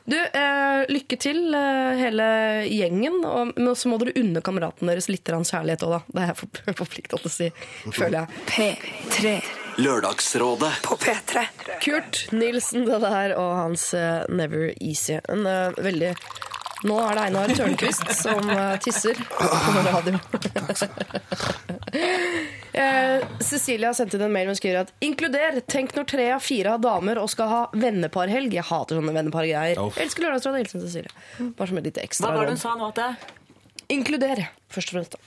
Du, 0.08 0.16
eh, 0.16 0.86
lykke 0.88 1.18
til, 1.20 1.42
eh, 1.52 1.98
hele 2.00 2.26
gjengen. 2.72 3.18
Og, 3.28 3.50
men 3.60 3.74
så 3.76 3.90
må 3.92 3.98
dere 4.00 4.14
unne 4.22 4.40
kameraten 4.40 4.88
deres 4.88 5.10
litt 5.12 5.28
kjærlighet 5.28 5.84
òg, 5.84 5.98
da. 5.98 6.02
Det 6.08 6.22
er 6.24 6.30
jeg 6.32 6.38
for- 6.40 6.74
forpliktet 6.84 7.18
til 7.20 7.28
å 7.28 7.34
si, 7.36 7.50
føler 7.92 8.22
jeg. 8.22 8.44
P3 8.54 9.34
Lørdagsrådet. 9.78 10.72
på 10.82 10.96
P3. 10.96 11.44
Kurt 11.80 12.32
Nilsen, 12.32 12.84
det 12.88 12.98
der, 13.04 13.34
og 13.38 13.54
hans 13.56 13.94
uh, 13.94 14.24
Never 14.28 14.72
Easy. 14.82 15.20
En 15.30 15.46
uh, 15.46 15.70
veldig 15.78 16.14
Nå 16.86 16.94
er 17.02 17.16
det 17.18 17.22
Einar 17.26 17.50
Tørnquist 17.58 18.10
som 18.22 18.50
eh, 18.54 18.76
tisser 18.78 19.18
på 19.18 19.80
radio. 19.88 20.18
Eh, 22.70 23.24
Cecilia 23.42 23.90
sendte 23.98 24.14
inn 24.14 24.22
en 24.28 24.34
mail 24.36 24.46
hun 24.52 24.58
skriver 24.58 24.84
at 24.84 24.92
inkluder, 25.02 25.58
tenk 25.66 25.96
når 25.96 26.06
tre 26.12 26.28
av 26.36 26.44
fire 26.44 26.76
har 26.76 26.82
damer 26.84 27.18
og 27.18 27.26
skal 27.32 27.50
ha 27.50 27.60
venneparhelg. 27.74 28.54
Jeg 28.54 28.66
hater 28.68 29.00
sånne 29.00 29.14
vennepargreier. 29.16 29.80
Elsker 30.04 30.28
Lørdagsrådet. 30.28 30.60
Hilsen 30.62 30.84
Cecilie. 30.86 31.50
Bare 31.58 31.72
som 31.72 31.80
et 31.82 31.88
lite 31.90 32.04
ekstra 32.06 32.30
Hva 32.30 32.38
var 32.38 32.46
det 32.46 32.54
hun 32.54 32.62
sa 32.62 32.76
nå? 32.78 32.92
til? 32.94 33.34
Inkluder, 33.98 34.44
først 34.70 34.92
og 34.92 35.00
fremst. 35.00 35.18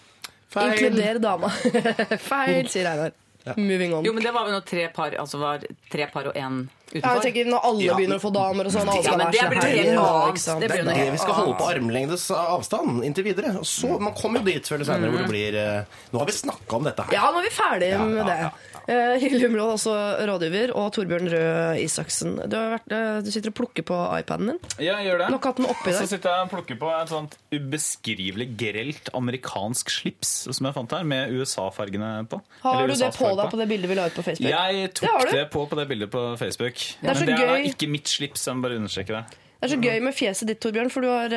Feil. 0.55 0.71
Inkluder 0.71 1.19
dama. 1.27 1.51
Feil, 2.31 2.71
sier 2.71 2.87
Einar. 2.93 3.11
Moving 3.57 3.93
on. 3.95 4.05
Jo, 4.05 4.13
men 4.13 4.23
det 4.23 4.31
var 4.33 4.45
vel 4.45 4.53
når 4.53 4.65
tre 4.69 4.87
par 4.93 5.11
altså 5.17 5.39
var 5.41 5.63
tre 5.91 6.05
par 6.13 6.27
og 6.29 6.35
én 6.37 6.67
Ja, 6.91 6.99
jeg 6.99 7.01
utenfor. 7.01 7.21
tenker 7.23 7.45
Når 7.47 7.61
alle 7.63 7.83
Ja. 7.85 7.93
begynner 7.95 8.19
å 8.19 8.21
få 8.21 8.31
damer 8.35 8.65
og 8.67 8.71
sånn 8.71 8.89
Ja, 9.03 9.15
men 9.17 9.31
det 9.31 9.39
blir 9.49 9.61
noe 9.61 9.71
helt 9.71 9.97
annet. 9.97 10.35
ikke? 10.35 10.59
Det 10.59 10.69
blir 10.71 10.83
det 10.93 11.11
vi 11.11 11.17
skal 11.17 11.33
holde 11.33 11.55
på 11.57 11.67
armlengdes 11.71 12.25
avstand 12.31 13.03
inntil 13.07 13.23
videre. 13.23 13.57
Og 13.57 13.65
så, 13.65 13.99
Man 13.99 14.13
kommer 14.13 14.39
jo 14.39 14.45
dit 14.45 14.63
før 14.67 14.75
eller 14.75 14.85
senere 14.85 15.09
hvor 15.11 15.23
det 15.23 15.29
blir 15.31 15.55
eh, 15.55 15.83
Nå 16.13 16.19
har 16.19 16.25
vi 16.27 16.31
snakka 16.33 16.75
om 16.75 16.83
dette 16.83 17.03
her. 17.07 17.13
Ja, 17.13 17.31
nå 17.31 17.39
er 17.39 17.47
vi 17.49 17.55
ferdige 17.55 17.97
med 17.99 18.17
ja, 18.17 18.23
det. 18.25 18.51
Ja, 18.88 19.01
Eh, 19.11 19.19
Hilde 19.21 19.39
Humlå, 19.45 19.65
også 19.75 19.93
rådgiver, 20.27 20.71
og 20.77 20.91
Torbjørn 20.95 21.29
Røe 21.32 21.82
Isaksen. 21.84 22.36
Du, 22.49 22.55
har 22.57 22.75
vært, 22.77 22.93
eh, 22.95 23.19
du 23.25 23.29
sitter 23.34 23.51
og 23.51 23.57
plukker 23.59 23.86
på 23.88 23.97
iPaden 24.19 24.51
din. 24.51 24.59
Ja, 24.77 24.97
jeg 24.99 25.11
gjør 25.11 25.21
det. 25.23 25.29
Nok 25.36 25.47
hatt 25.49 25.61
den 25.61 25.67
oppi 25.69 25.91
der. 25.91 25.99
så 25.99 26.09
sitter 26.09 26.34
jeg 26.34 26.47
og 26.47 26.51
plukker 26.53 26.79
på 26.82 26.91
et 26.95 27.13
sånt 27.13 27.38
ubeskrivelig 27.53 28.47
grelt 28.59 29.11
amerikansk 29.17 29.93
slips 29.93 30.34
som 30.49 30.69
jeg 30.69 30.77
fant 30.77 30.95
her, 30.97 31.07
med 31.07 31.36
USA-fargene 31.36 32.11
på. 32.32 32.41
Har 32.65 32.88
du 32.88 32.95
det 32.95 33.11
på 33.17 33.34
deg 33.38 33.53
på 33.53 33.61
det 33.61 33.67
bildet 33.71 33.91
vi 33.91 33.99
la 33.99 34.07
ut 34.09 34.17
på 34.17 34.25
Facebook? 34.25 34.51
Jeg 34.51 34.93
tok 34.97 35.19
det, 35.25 35.34
det, 35.38 35.45
på 35.53 35.65
på 35.71 35.79
det 35.79 35.88
bildet 35.91 36.13
på 36.13 36.23
Facebook. 36.41 36.86
Det 37.01 37.09
er 37.09 37.19
Men 37.19 37.27
det 37.27 37.36
er 37.36 37.45
da 37.45 37.57
gøy. 37.57 37.67
ikke 37.71 37.91
mitt 37.91 38.07
slips, 38.07 38.47
jeg 38.47 38.57
må 38.57 38.67
bare 38.67 38.79
understreke 38.82 39.17
det. 39.17 39.41
Det 39.61 39.69
er 39.69 39.75
så 39.75 39.82
gøy 39.82 39.99
med 40.01 40.17
fjeset 40.17 40.49
ditt, 40.49 40.61
Torbjørn, 40.63 40.89
for 40.89 41.05
du 41.05 41.11
har 41.11 41.36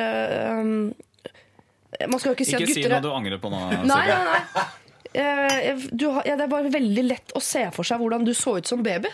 um, 0.57 0.95
Man 2.09 2.19
skal 2.19 2.31
jo 2.31 2.35
ikke 2.35 2.47
si 2.47 2.55
Ikke 2.57 2.65
at 2.65 2.73
si 2.73 2.87
noe 2.89 3.03
du 3.03 3.11
angrer 3.13 3.37
på 3.39 3.51
nå. 3.53 3.59
Nei, 3.85 4.07
nei, 4.09 4.23
nei. 4.31 4.65
Eh, 5.15 5.83
du 5.95 6.05
ja, 6.09 6.35
det 6.35 6.43
er 6.43 6.51
bare 6.51 6.71
veldig 6.73 7.03
lett 7.07 7.33
å 7.37 7.41
se 7.43 7.61
for 7.75 7.87
seg 7.87 8.01
hvordan 8.01 8.25
du 8.27 8.33
så 8.35 8.57
ut 8.59 8.67
som 8.67 8.81
baby. 8.83 9.07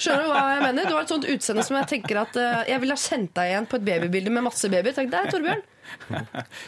Skjønner 0.00 0.24
du 0.24 0.30
hva 0.32 0.44
jeg 0.54 0.62
mener? 0.64 0.88
Du 0.88 0.94
har 0.96 1.04
et 1.04 1.12
sånt 1.12 1.28
utseende 1.28 1.64
som 1.66 1.76
jeg 1.76 1.90
tenker 1.90 2.22
at 2.22 2.38
eh, 2.40 2.62
Jeg 2.72 2.80
ville 2.84 2.96
ha 2.96 3.02
sendt 3.02 3.34
deg 3.36 3.52
igjen 3.52 3.68
på 3.68 3.76
et 3.80 3.86
babybilde 3.90 4.32
med 4.32 4.46
masse 4.48 4.70
baby. 4.72 4.94
Tenk, 4.96 5.12
Der, 5.12 5.28
Torbjørn. 5.32 5.64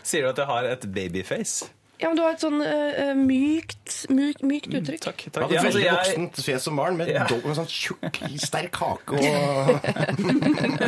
Sier 0.02 0.26
du 0.26 0.32
at 0.34 0.42
jeg 0.42 0.50
har 0.52 0.68
et 0.74 0.84
babyface? 0.92 1.70
Ja, 2.01 2.09
men 2.09 2.16
Du 2.16 2.22
har 2.24 2.32
et 2.32 2.40
sånn 2.42 2.61
eh, 2.64 3.12
mykt, 3.18 4.07
mykt, 4.09 4.42
mykt 4.46 4.74
uttrykk. 4.80 5.03
Takk. 5.05 5.24
Takk. 5.34 5.51
Ja, 5.53 5.61
altså, 5.61 5.66
veldig 5.68 5.84
jeg, 5.84 5.96
voksent 5.98 6.40
fjes 6.46 6.62
som 6.68 6.76
barn, 6.80 6.96
med, 6.96 7.09
Ja. 7.12 7.26
med 7.30 7.57
sånn 7.59 7.68
tjukk, 7.68 8.20
sterk 8.40 8.76
hake 8.80 9.18
og 9.20 9.20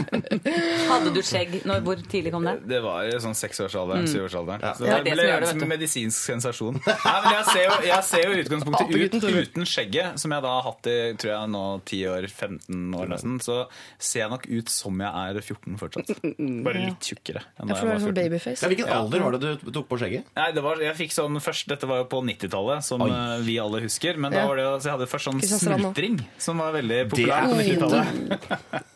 Hadde 0.92 1.12
du 1.14 1.20
skjegg? 1.24 1.54
Når, 1.68 1.82
hvor 1.86 2.00
tidlig 2.10 2.32
kom 2.34 2.44
det? 2.46 2.54
det 2.68 2.80
var 2.84 3.06
i 3.08 3.14
sånn 3.22 3.34
seksårsalderen, 3.36 4.06
syvårsalderen. 4.10 4.62
Så 4.76 4.84
Det 4.86 4.90
det 4.92 5.04
det 5.04 5.16
ble 5.16 5.26
det, 5.42 5.48
som 5.52 5.62
en 5.66 5.70
medisinsk 5.72 6.18
sensasjon. 6.30 6.78
Nei, 6.86 7.18
men 7.24 7.36
jeg 7.36 7.44
ser 7.50 7.62
jo, 7.66 7.76
jeg 7.88 8.06
ser 8.08 8.22
jo 8.26 8.38
utgangspunktet 8.42 8.88
ut 8.92 9.26
uten 9.42 9.66
skjegget, 9.68 10.18
som 10.22 10.34
jeg 10.36 10.44
da 10.46 10.52
har 10.56 10.64
hatt 10.68 10.88
i 10.92 10.96
tror 11.20 11.32
jeg 11.34 11.52
nå 11.52 11.64
10 11.88 12.02
år, 12.12 12.28
15 12.30 12.96
år 12.98 13.12
nesten, 13.12 13.38
så 13.44 13.58
ser 13.98 14.24
jeg 14.24 14.32
nok 14.32 14.46
ut 14.48 14.72
som 14.72 15.02
jeg 15.04 15.12
er 15.12 15.40
14 15.42 15.78
fortsatt. 15.82 16.12
Bare 16.66 16.84
litt 16.86 17.08
tjukkere 17.12 17.44
enn 17.58 17.72
Ja, 17.72 17.74
da 17.74 17.80
jeg 17.80 17.90
var 17.92 18.02
sånn 18.02 18.12
14. 18.12 18.18
babyface. 18.22 18.60
ja, 18.64 18.72
Hvilken 18.72 18.92
alder 18.96 19.26
var 19.26 19.36
det 19.38 19.40
du 19.62 19.70
tok 19.74 19.88
på 19.90 20.00
skjegget? 20.02 20.28
Nei, 20.38 20.48
det 20.56 20.64
var, 20.64 20.80
jeg 20.82 20.98
fikk 21.03 21.12
sånn 21.14 21.36
først, 21.42 21.66
Dette 21.72 21.86
var 21.90 22.03
jo 22.03 22.07
på 22.12 22.22
90-tallet, 22.26 22.82
som 22.86 23.03
Oi. 23.05 23.11
eh, 23.11 23.38
vi 23.46 23.59
alle 23.62 23.82
husker. 23.84 24.16
Men 24.18 24.32
Ja. 24.32 24.42
da 24.42 24.48
var 24.48 24.57
det, 24.57 24.66
så 24.82 24.88
jeg 24.90 24.94
hadde 24.98 25.11
først 25.11 25.28
sånn 25.28 25.40
smultring, 25.42 26.20
som 26.38 26.59
var 26.62 26.72
veldig 26.78 27.03
populær 27.11 27.48
på 27.50 27.59
er 27.59 27.64
90-tallet. 27.68 28.82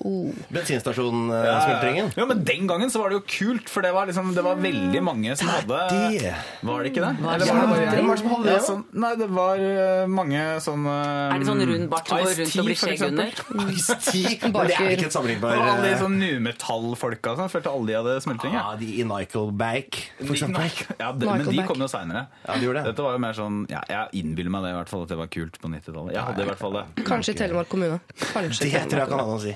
Bensinstasjon-smultringen? 0.54 2.10
Ja, 2.16 2.26
men 2.26 2.44
den 2.46 2.66
gangen 2.70 2.90
så 2.92 3.00
var 3.02 3.10
det 3.10 3.18
jo 3.18 3.24
kult, 3.26 3.68
for 3.70 3.82
det 3.82 3.92
var, 3.94 4.06
liksom, 4.06 4.32
det 4.36 4.44
var 4.44 4.56
veldig 4.62 5.02
mange 5.04 5.34
som 5.38 5.48
hadde 5.50 5.80
det. 6.22 6.32
Var 6.66 6.82
det 6.86 6.92
ikke 6.92 7.02
det? 7.04 7.12
Hva 7.22 7.32
er 7.32 7.34
Eller 7.34 7.46
det? 7.46 7.54
var 7.54 7.60
det 7.60 7.70
bare 7.72 7.82
jeg? 7.86 7.90
Hvem 7.96 8.18
som 8.20 8.28
hadde 8.32 8.44
det, 8.46 8.52
Ja, 8.56 8.60
sånn, 8.66 8.84
nei, 9.04 9.12
det 9.20 9.28
var 9.36 9.56
eh, 9.66 10.06
mange 10.06 10.42
sånn 10.64 10.86
Er 10.86 11.38
det 11.42 11.48
sånn 11.50 11.62
rund 11.72 11.88
bart 11.92 12.08
som 12.10 12.18
går 12.22 12.34
rundt 12.40 12.58
og 12.62 12.68
blir 12.70 12.78
skjegg 12.80 13.02
under? 13.08 13.30
Ice-T. 13.76 14.12
Det 14.66 14.76
er 14.76 14.94
ikke 14.96 15.08
et 15.10 15.14
sammenlignbar 15.14 15.56
Og 15.56 15.66
alle 15.66 15.82
de 15.86 15.92
eh, 15.94 16.00
sånn 16.00 16.16
nu-metall-folka 16.20 17.34
følte 17.50 17.70
alle 17.72 17.86
de 17.90 17.96
hadde 17.98 18.14
smultring. 18.24 18.54
Ja, 18.56 18.74
de 18.78 18.88
i 19.00 19.04
Nickelback, 19.06 19.98
for 20.20 20.26
De- 20.26 20.36
eksempel. 20.36 20.70
Ja, 21.00 21.12
men 21.12 21.44
de 21.46 21.62
kom 21.66 21.80
jo 21.82 21.88
seinere. 21.96 22.26
Ja, 22.44 22.58
de 22.60 22.70
det. 22.78 22.84
Dette 22.86 23.06
var 23.06 23.16
jo 23.16 23.22
mer 23.26 23.36
sånn 23.36 23.58
ja, 23.72 23.82
Jeg 23.90 24.22
innbiller 24.22 24.52
meg 24.54 24.66
det 24.66 24.72
i 24.74 24.78
hvert 24.78 24.92
fall 24.92 25.04
at 25.06 25.12
det 25.12 25.18
var 25.18 25.32
kult 25.32 25.58
på 25.62 25.72
90-tallet. 25.72 26.14
Jeg 26.14 26.24
hadde 26.28 26.44
i 26.44 26.48
hvert 26.50 26.62
fall 26.62 26.78
det. 26.78 26.84
Kanskje 27.08 27.34
i 27.34 27.40
Telemark 27.42 27.70
kommune. 27.72 28.00
Kanskje 28.22 28.68
Det 28.68 28.84
tror 28.86 29.02
jeg 29.02 29.10
kan 29.10 29.16
kan 29.16 29.30
noe 29.32 29.38
å 29.38 29.42
si. 29.42 29.54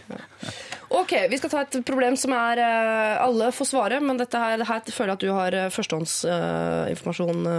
Ok, 1.01 1.15
Vi 1.31 1.39
skal 1.39 1.53
ta 1.53 1.65
et 1.67 1.79
problem 1.87 2.17
som 2.19 2.35
er 2.35 2.63
eh, 2.65 3.23
Alle 3.23 3.51
får 3.55 3.71
svare, 3.71 4.01
men 4.03 4.19
dette 4.19 4.41
her, 4.43 4.65
her 4.67 4.81
føler 4.91 5.13
jeg 5.13 5.19
at 5.19 5.27
du 5.27 5.31
har 5.37 5.59
uh, 5.67 5.69
førstehåndsinformasjon, 5.71 7.51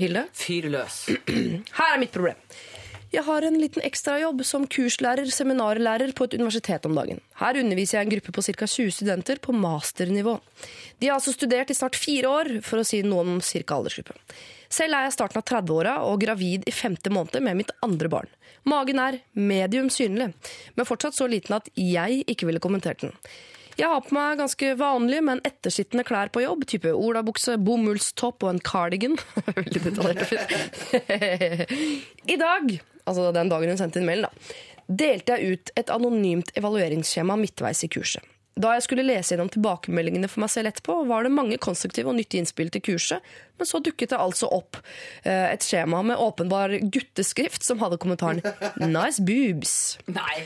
Hilde. 0.00 0.22
Fyr 0.38 0.70
løs. 0.72 1.04
Her 1.28 1.94
er 1.94 2.00
mitt 2.00 2.14
problem. 2.14 2.38
Jeg 3.14 3.22
har 3.28 3.44
en 3.46 3.56
liten 3.60 3.84
ekstrajobb 3.86 4.40
som 4.42 4.64
kurslærer, 4.66 5.28
seminarlærer 5.30 6.10
på 6.18 6.26
et 6.26 6.32
universitet 6.34 6.86
om 6.88 6.96
dagen. 6.98 7.20
Her 7.38 7.60
underviser 7.60 8.00
jeg 8.00 8.08
en 8.08 8.12
gruppe 8.16 8.32
på 8.34 8.42
ca. 8.42 8.66
20 8.66 8.90
studenter 8.96 9.38
på 9.38 9.54
masternivå. 9.54 10.40
De 10.98 11.06
har 11.06 11.20
altså 11.20 11.34
studert 11.36 11.70
i 11.70 11.76
snart 11.78 11.94
fire 11.94 12.32
år, 12.40 12.50
for 12.66 12.82
å 12.82 12.86
si 12.86 13.04
noe 13.06 13.22
om 13.22 13.36
ca. 13.38 13.76
aldersgruppe. 13.76 14.16
Selv 14.74 14.98
er 14.98 15.06
jeg 15.06 15.14
starten 15.14 15.38
av 15.38 15.46
30-åra 15.46 15.92
og 16.08 16.24
gravid 16.24 16.66
i 16.66 16.74
femte 16.74 17.12
måned 17.14 17.38
med 17.44 17.60
mitt 17.60 17.70
andre 17.86 18.10
barn. 18.10 18.30
Magen 18.66 18.98
er 18.98 19.20
medium 19.38 19.92
synlig, 19.94 20.32
men 20.74 20.88
fortsatt 20.88 21.14
så 21.14 21.28
liten 21.30 21.54
at 21.54 21.68
jeg 21.78 22.24
ikke 22.26 22.48
ville 22.48 22.62
kommentert 22.64 23.04
den. 23.04 23.14
Jeg 23.78 23.90
har 23.90 24.02
på 24.06 24.14
meg 24.14 24.38
ganske 24.38 24.72
vanlige, 24.78 25.22
men 25.26 25.42
ettersittende 25.46 26.06
klær 26.06 26.30
på 26.34 26.42
jobb. 26.42 26.66
Type 26.70 26.90
olabukse, 26.94 27.56
bomullstopp 27.62 28.46
og 28.46 28.52
en 28.52 28.62
cardigan. 28.62 29.14
Veldig 29.60 29.84
detaljert 29.86 30.22
og 30.22 30.30
fint. 30.30 31.70
I 32.34 32.38
dag, 32.42 32.76
altså 33.04 33.30
den 33.34 33.50
dagen 33.52 33.72
hun 33.72 33.80
sendte 33.80 34.00
inn 34.00 34.08
mailen, 34.08 34.28
da, 34.28 34.54
delte 34.88 35.36
jeg 35.36 35.56
ut 35.56 35.74
et 35.80 35.90
anonymt 35.92 36.52
evalueringsskjema 36.58 37.36
midtveis 37.40 37.84
i 37.86 37.90
kurset. 37.92 38.24
Da 38.54 38.76
jeg 38.76 38.84
skulle 38.84 39.02
lese 39.02 39.32
gjennom 39.32 39.48
tilbakemeldingene 39.50 40.28
for 40.30 40.44
meg 40.44 40.52
selv 40.52 40.70
etterpå, 40.70 41.00
var 41.08 41.26
det 41.26 41.32
mange 41.34 41.56
konstruktive 41.62 42.12
og 42.12 42.14
nyttige 42.20 42.44
innspill 42.44 42.70
til 42.70 42.84
kurset, 42.86 43.32
men 43.58 43.66
så 43.66 43.80
dukket 43.82 44.12
det 44.12 44.20
altså 44.20 44.46
opp 44.54 44.78
eh, 45.24 45.48
et 45.50 45.66
skjema 45.66 46.04
med 46.06 46.22
åpenbar 46.22 46.76
gutteskrift 46.94 47.66
som 47.66 47.82
hadde 47.82 47.98
kommentaren 47.98 48.44
'nice 48.78 49.24
boobs'. 49.26 49.98
Nei. 50.06 50.44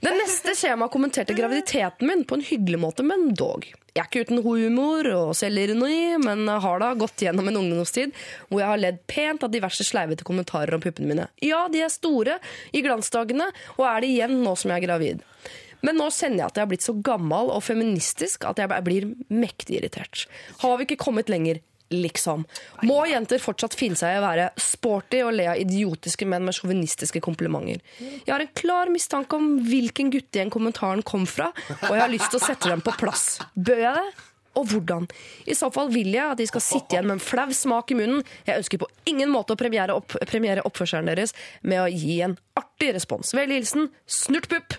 Det 0.00 0.12
neste 0.16 0.54
skjemaet 0.56 0.92
kommenterte 0.94 1.36
graviditeten 1.36 2.08
min 2.08 2.24
på 2.24 2.38
en 2.38 2.46
hyggelig 2.46 2.80
måte, 2.80 3.04
men 3.04 3.34
dog. 3.36 3.66
Jeg 3.90 4.02
er 4.04 4.08
ikke 4.08 4.24
uten 4.28 4.42
humor 4.44 5.08
og 5.14 5.32
selvironi, 5.38 6.18
men 6.22 6.46
har 6.46 6.82
da 6.82 6.92
gått 6.98 7.24
gjennom 7.24 7.48
en 7.50 7.58
ungdomstid 7.62 8.14
hvor 8.48 8.62
jeg 8.62 8.70
har 8.70 8.82
ledd 8.84 9.00
pent 9.10 9.46
av 9.46 9.50
diverse 9.50 9.86
sleivete 9.86 10.26
kommentarer 10.26 10.76
om 10.76 10.84
puppene 10.84 11.10
mine. 11.10 11.26
Ja, 11.42 11.64
de 11.72 11.82
er 11.82 11.90
store 11.92 12.38
i 12.76 12.84
glansdagene, 12.84 13.50
og 13.78 13.88
er 13.88 14.04
det 14.04 14.12
igjen 14.12 14.38
nå 14.44 14.54
som 14.58 14.70
jeg 14.70 14.82
er 14.82 14.86
gravid. 14.86 15.26
Men 15.86 15.96
nå 15.96 16.10
kjenner 16.12 16.42
jeg 16.42 16.50
at 16.50 16.58
jeg 16.58 16.66
har 16.66 16.70
blitt 16.70 16.86
så 16.86 16.94
gammel 17.04 17.50
og 17.54 17.64
feministisk 17.64 18.44
at 18.48 18.60
jeg 18.60 18.84
blir 18.86 19.08
mektig 19.32 19.80
irritert. 19.80 20.26
Har 20.60 20.76
vi 20.76 20.86
ikke 20.86 21.00
kommet 21.06 21.32
lenger? 21.32 21.62
Liksom. 21.90 22.46
Må 22.86 23.02
jenter 23.10 23.42
fortsatt 23.42 23.76
finne 23.78 23.98
seg 23.98 24.14
i 24.14 24.20
å 24.20 24.24
være 24.24 24.48
sporty 24.60 25.22
og 25.26 25.34
le 25.36 25.48
av 25.52 25.60
idiotiske 25.60 26.28
menn 26.28 26.46
med 26.46 26.56
sjåvinistiske 26.56 27.22
komplimenter? 27.24 27.82
Jeg 28.00 28.30
har 28.30 28.44
en 28.44 28.56
klar 28.56 28.90
mistanke 28.92 29.36
om 29.36 29.58
hvilken 29.66 30.12
guttegjeng 30.14 30.52
kommentaren 30.54 31.04
kom 31.06 31.26
fra, 31.28 31.50
og 31.82 31.92
jeg 31.92 32.02
har 32.02 32.12
lyst 32.12 32.30
til 32.32 32.40
å 32.40 32.46
sette 32.46 32.70
dem 32.70 32.82
på 32.84 32.94
plass. 33.00 33.38
Bør 33.54 33.84
jeg 33.84 33.96
det? 33.98 34.08
Og 34.58 34.66
hvordan? 34.66 35.06
I 35.46 35.54
så 35.54 35.68
fall 35.70 35.92
vil 35.94 36.10
jeg 36.10 36.26
at 36.32 36.40
de 36.40 36.46
skal 36.50 36.62
sitte 36.64 36.96
igjen 36.96 37.06
med 37.06 37.20
en 37.20 37.22
flau 37.22 37.52
smak 37.54 37.92
i 37.94 37.98
munnen. 38.00 38.24
Jeg 38.48 38.62
ønsker 38.62 38.82
på 38.82 38.88
ingen 39.10 39.30
måte 39.30 39.54
å 39.54 39.58
premiere, 39.60 39.94
opp, 39.94 40.16
premiere 40.26 40.64
oppførselen 40.66 41.10
deres 41.10 41.36
med 41.62 41.84
å 41.84 41.90
gi 41.90 42.18
en 42.26 42.34
artig 42.58 42.90
respons. 42.96 43.30
Vel 43.36 43.54
hilsen 43.54 43.92
Snurtpupp. 44.10 44.74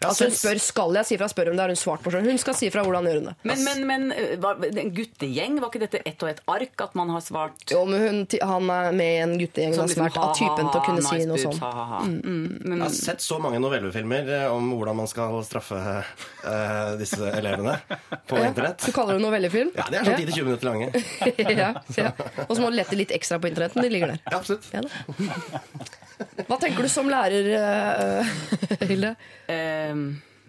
Altså 0.00 0.30
hun 0.30 0.32
spør 0.32 0.58
skal 0.64 0.96
jeg 0.96 1.08
si 1.10 1.16
fra, 1.20 1.26
spør 1.28 1.50
om 1.50 1.58
det 1.58 1.64
har 1.66 1.72
hun 1.74 1.78
svart 1.78 2.00
på 2.00 2.12
selv. 2.14 2.28
Hun 2.30 2.38
skal 2.40 2.54
si 2.56 2.70
fra 2.72 2.84
hvordan 2.86 3.04
gjør 3.04 3.18
hun 3.18 3.26
det. 3.28 3.34
Men, 3.50 3.64
men, 3.66 3.82
men 3.90 4.06
eh, 4.14 4.30
var, 4.40 4.62
en 4.64 4.92
guttegjeng, 4.96 5.58
var 5.60 5.68
ikke 5.68 5.82
dette 5.82 6.00
ett 6.08 6.24
og 6.24 6.30
ett 6.30 6.40
ark? 6.48 6.72
At 6.80 6.96
man 6.96 7.12
har 7.12 7.20
svart 7.24 7.66
Jo, 7.74 7.82
men 7.88 8.00
hun, 8.06 8.20
han 8.48 8.70
er 8.72 8.96
med 8.96 9.10
i 9.10 9.18
en 9.26 9.34
guttegjeng 9.36 9.76
Som 9.76 9.84
har 9.84 9.90
liksom, 9.92 10.06
er 10.08 10.16
av 10.24 10.32
typen 10.38 10.70
til 10.70 10.80
å 10.80 10.84
kunne 10.86 11.04
si 11.04 11.28
noe 11.28 11.42
sånt. 11.42 11.60
sånn. 11.60 12.16
Mm, 12.24 12.48
Jeg 12.64 12.80
har 12.86 12.96
sett 12.96 13.24
så 13.24 13.40
mange 13.44 13.60
novellefilmer 13.60 14.32
eh, 14.38 14.46
om 14.54 14.72
hvordan 14.72 15.00
man 15.02 15.10
skal 15.10 15.36
straffe 15.44 15.76
uh, 15.76 16.96
disse 17.00 17.32
elevene 17.36 17.76
på 18.30 18.40
Ja, 18.40 18.48
internett. 18.48 18.80
Du 18.86 18.96
kaller 18.96 19.20
det 19.20 19.24
novellefilm? 19.26 19.74
Ja, 19.76 19.88
De 19.90 20.00
er 20.00 20.08
sånn 20.08 20.20
10-20 20.24 20.48
minutter 20.48 20.70
lange. 20.70 20.90
ja, 21.60 21.72
ja. 22.00 22.12
Og 22.48 22.54
så 22.56 22.60
må 22.62 22.72
du 22.72 22.80
lette 22.80 22.96
litt 22.96 23.12
ekstra 23.14 23.40
på 23.42 23.52
internett, 23.52 23.76
men 23.76 23.84
de 23.84 23.92
ligger 23.92 24.14
der. 24.14 24.24
Ja, 24.30 24.40
absolutt. 24.40 24.70
Ja, 24.72 24.80
da. 24.86 25.88
Hva 26.48 26.56
tenker 26.60 26.84
du 26.84 26.90
som 26.92 27.08
lærer, 27.08 27.46
uh, 27.56 28.80
Hilde? 28.84 29.14
Ehm, 29.50 29.89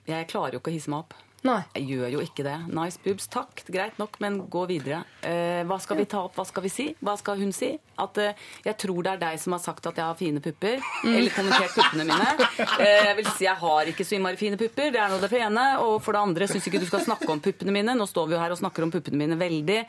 jeg 0.09 0.31
klarer 0.31 0.57
jo 0.57 0.63
ikke 0.63 0.73
å 0.73 0.77
hisse 0.77 0.91
meg 0.91 1.05
opp. 1.05 1.19
Nei. 1.41 1.57
Jeg 1.73 1.87
gjør 1.89 2.11
jo 2.13 2.19
ikke 2.21 2.43
det. 2.45 2.53
Nice 2.69 3.01
boobs, 3.01 3.25
takk. 3.33 3.63
Greit 3.73 3.97
nok, 3.97 4.19
men 4.21 4.35
gå 4.51 4.61
videre. 4.69 4.99
Eh, 5.25 5.63
hva 5.65 5.79
skal 5.81 5.97
vi 5.97 6.05
ta 6.09 6.19
opp? 6.27 6.35
Hva 6.37 6.45
skal 6.45 6.61
vi 6.67 6.69
si? 6.69 6.85
Hva 7.01 7.15
skal 7.17 7.39
hun 7.41 7.49
si? 7.55 7.71
At 8.01 8.19
eh, 8.21 8.37
jeg 8.67 8.77
tror 8.83 8.99
det 9.07 9.15
er 9.15 9.21
deg 9.23 9.39
som 9.41 9.55
har 9.55 9.61
sagt 9.63 9.87
at 9.89 9.97
jeg 9.97 10.05
har 10.05 10.19
fine 10.19 10.41
pupper. 10.43 10.77
Eller 11.01 11.33
kommentert 11.33 11.73
puppene 11.77 12.05
mine. 12.05 12.29
Eh, 12.81 13.07
jeg 13.09 13.15
vil 13.17 13.27
si 13.35 13.45
jeg 13.45 13.57
har 13.57 13.89
ikke 13.89 14.05
så 14.05 14.15
innmari 14.15 14.37
fine 14.39 14.57
pupper. 14.57 14.91
Det 14.93 14.99
er 15.01 15.09
nå 15.11 15.17
det 15.21 15.29
for 15.31 15.41
ene. 15.43 15.63
Og 15.85 15.95
for 16.05 16.15
det 16.15 16.21
andre 16.21 16.47
syns 16.49 16.67
ikke 16.69 16.81
du 16.81 16.85
skal 16.89 17.03
snakke 17.03 17.27
om 17.33 17.41
puppene 17.43 17.73
mine. 17.73 17.95
Nå 17.97 18.05
står 18.09 18.29
vi 18.29 18.35
jo 18.35 18.41
her 18.41 18.53
og 18.53 18.59
snakker 18.61 18.85
om 18.85 18.93
puppene 18.93 19.19
mine 19.19 19.37
veldig. 19.39 19.79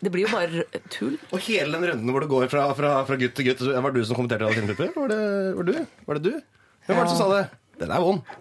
Det 0.00 0.12
blir 0.14 0.26
jo 0.26 0.32
bare 0.32 0.64
tull. 0.94 1.18
Og 1.30 1.42
hele 1.46 1.74
den 1.74 1.90
runden 1.90 2.14
hvor 2.14 2.24
det 2.24 2.30
går 2.30 2.50
fra, 2.52 2.68
fra, 2.78 2.92
fra 3.08 3.18
gutt 3.20 3.34
til 3.38 3.50
gutt 3.50 3.64
Var 3.66 3.90
det 3.90 4.02
du 4.02 4.08
som 4.08 4.18
kommenterte 4.18 4.46
alle 4.46 4.58
fine 4.58 4.72
pupper? 4.72 4.94
Var 4.96 5.12
det, 5.12 5.20
var, 5.58 5.70
du? 5.70 5.98
var 6.06 6.20
det 6.20 6.30
du? 6.30 6.62
Hvem 6.86 7.00
var 7.00 7.06
det 7.06 7.16
som 7.16 7.22
sa 7.24 7.28
det? 7.34 7.44
Den 7.82 7.94
er 7.94 8.06
vond. 8.06 8.38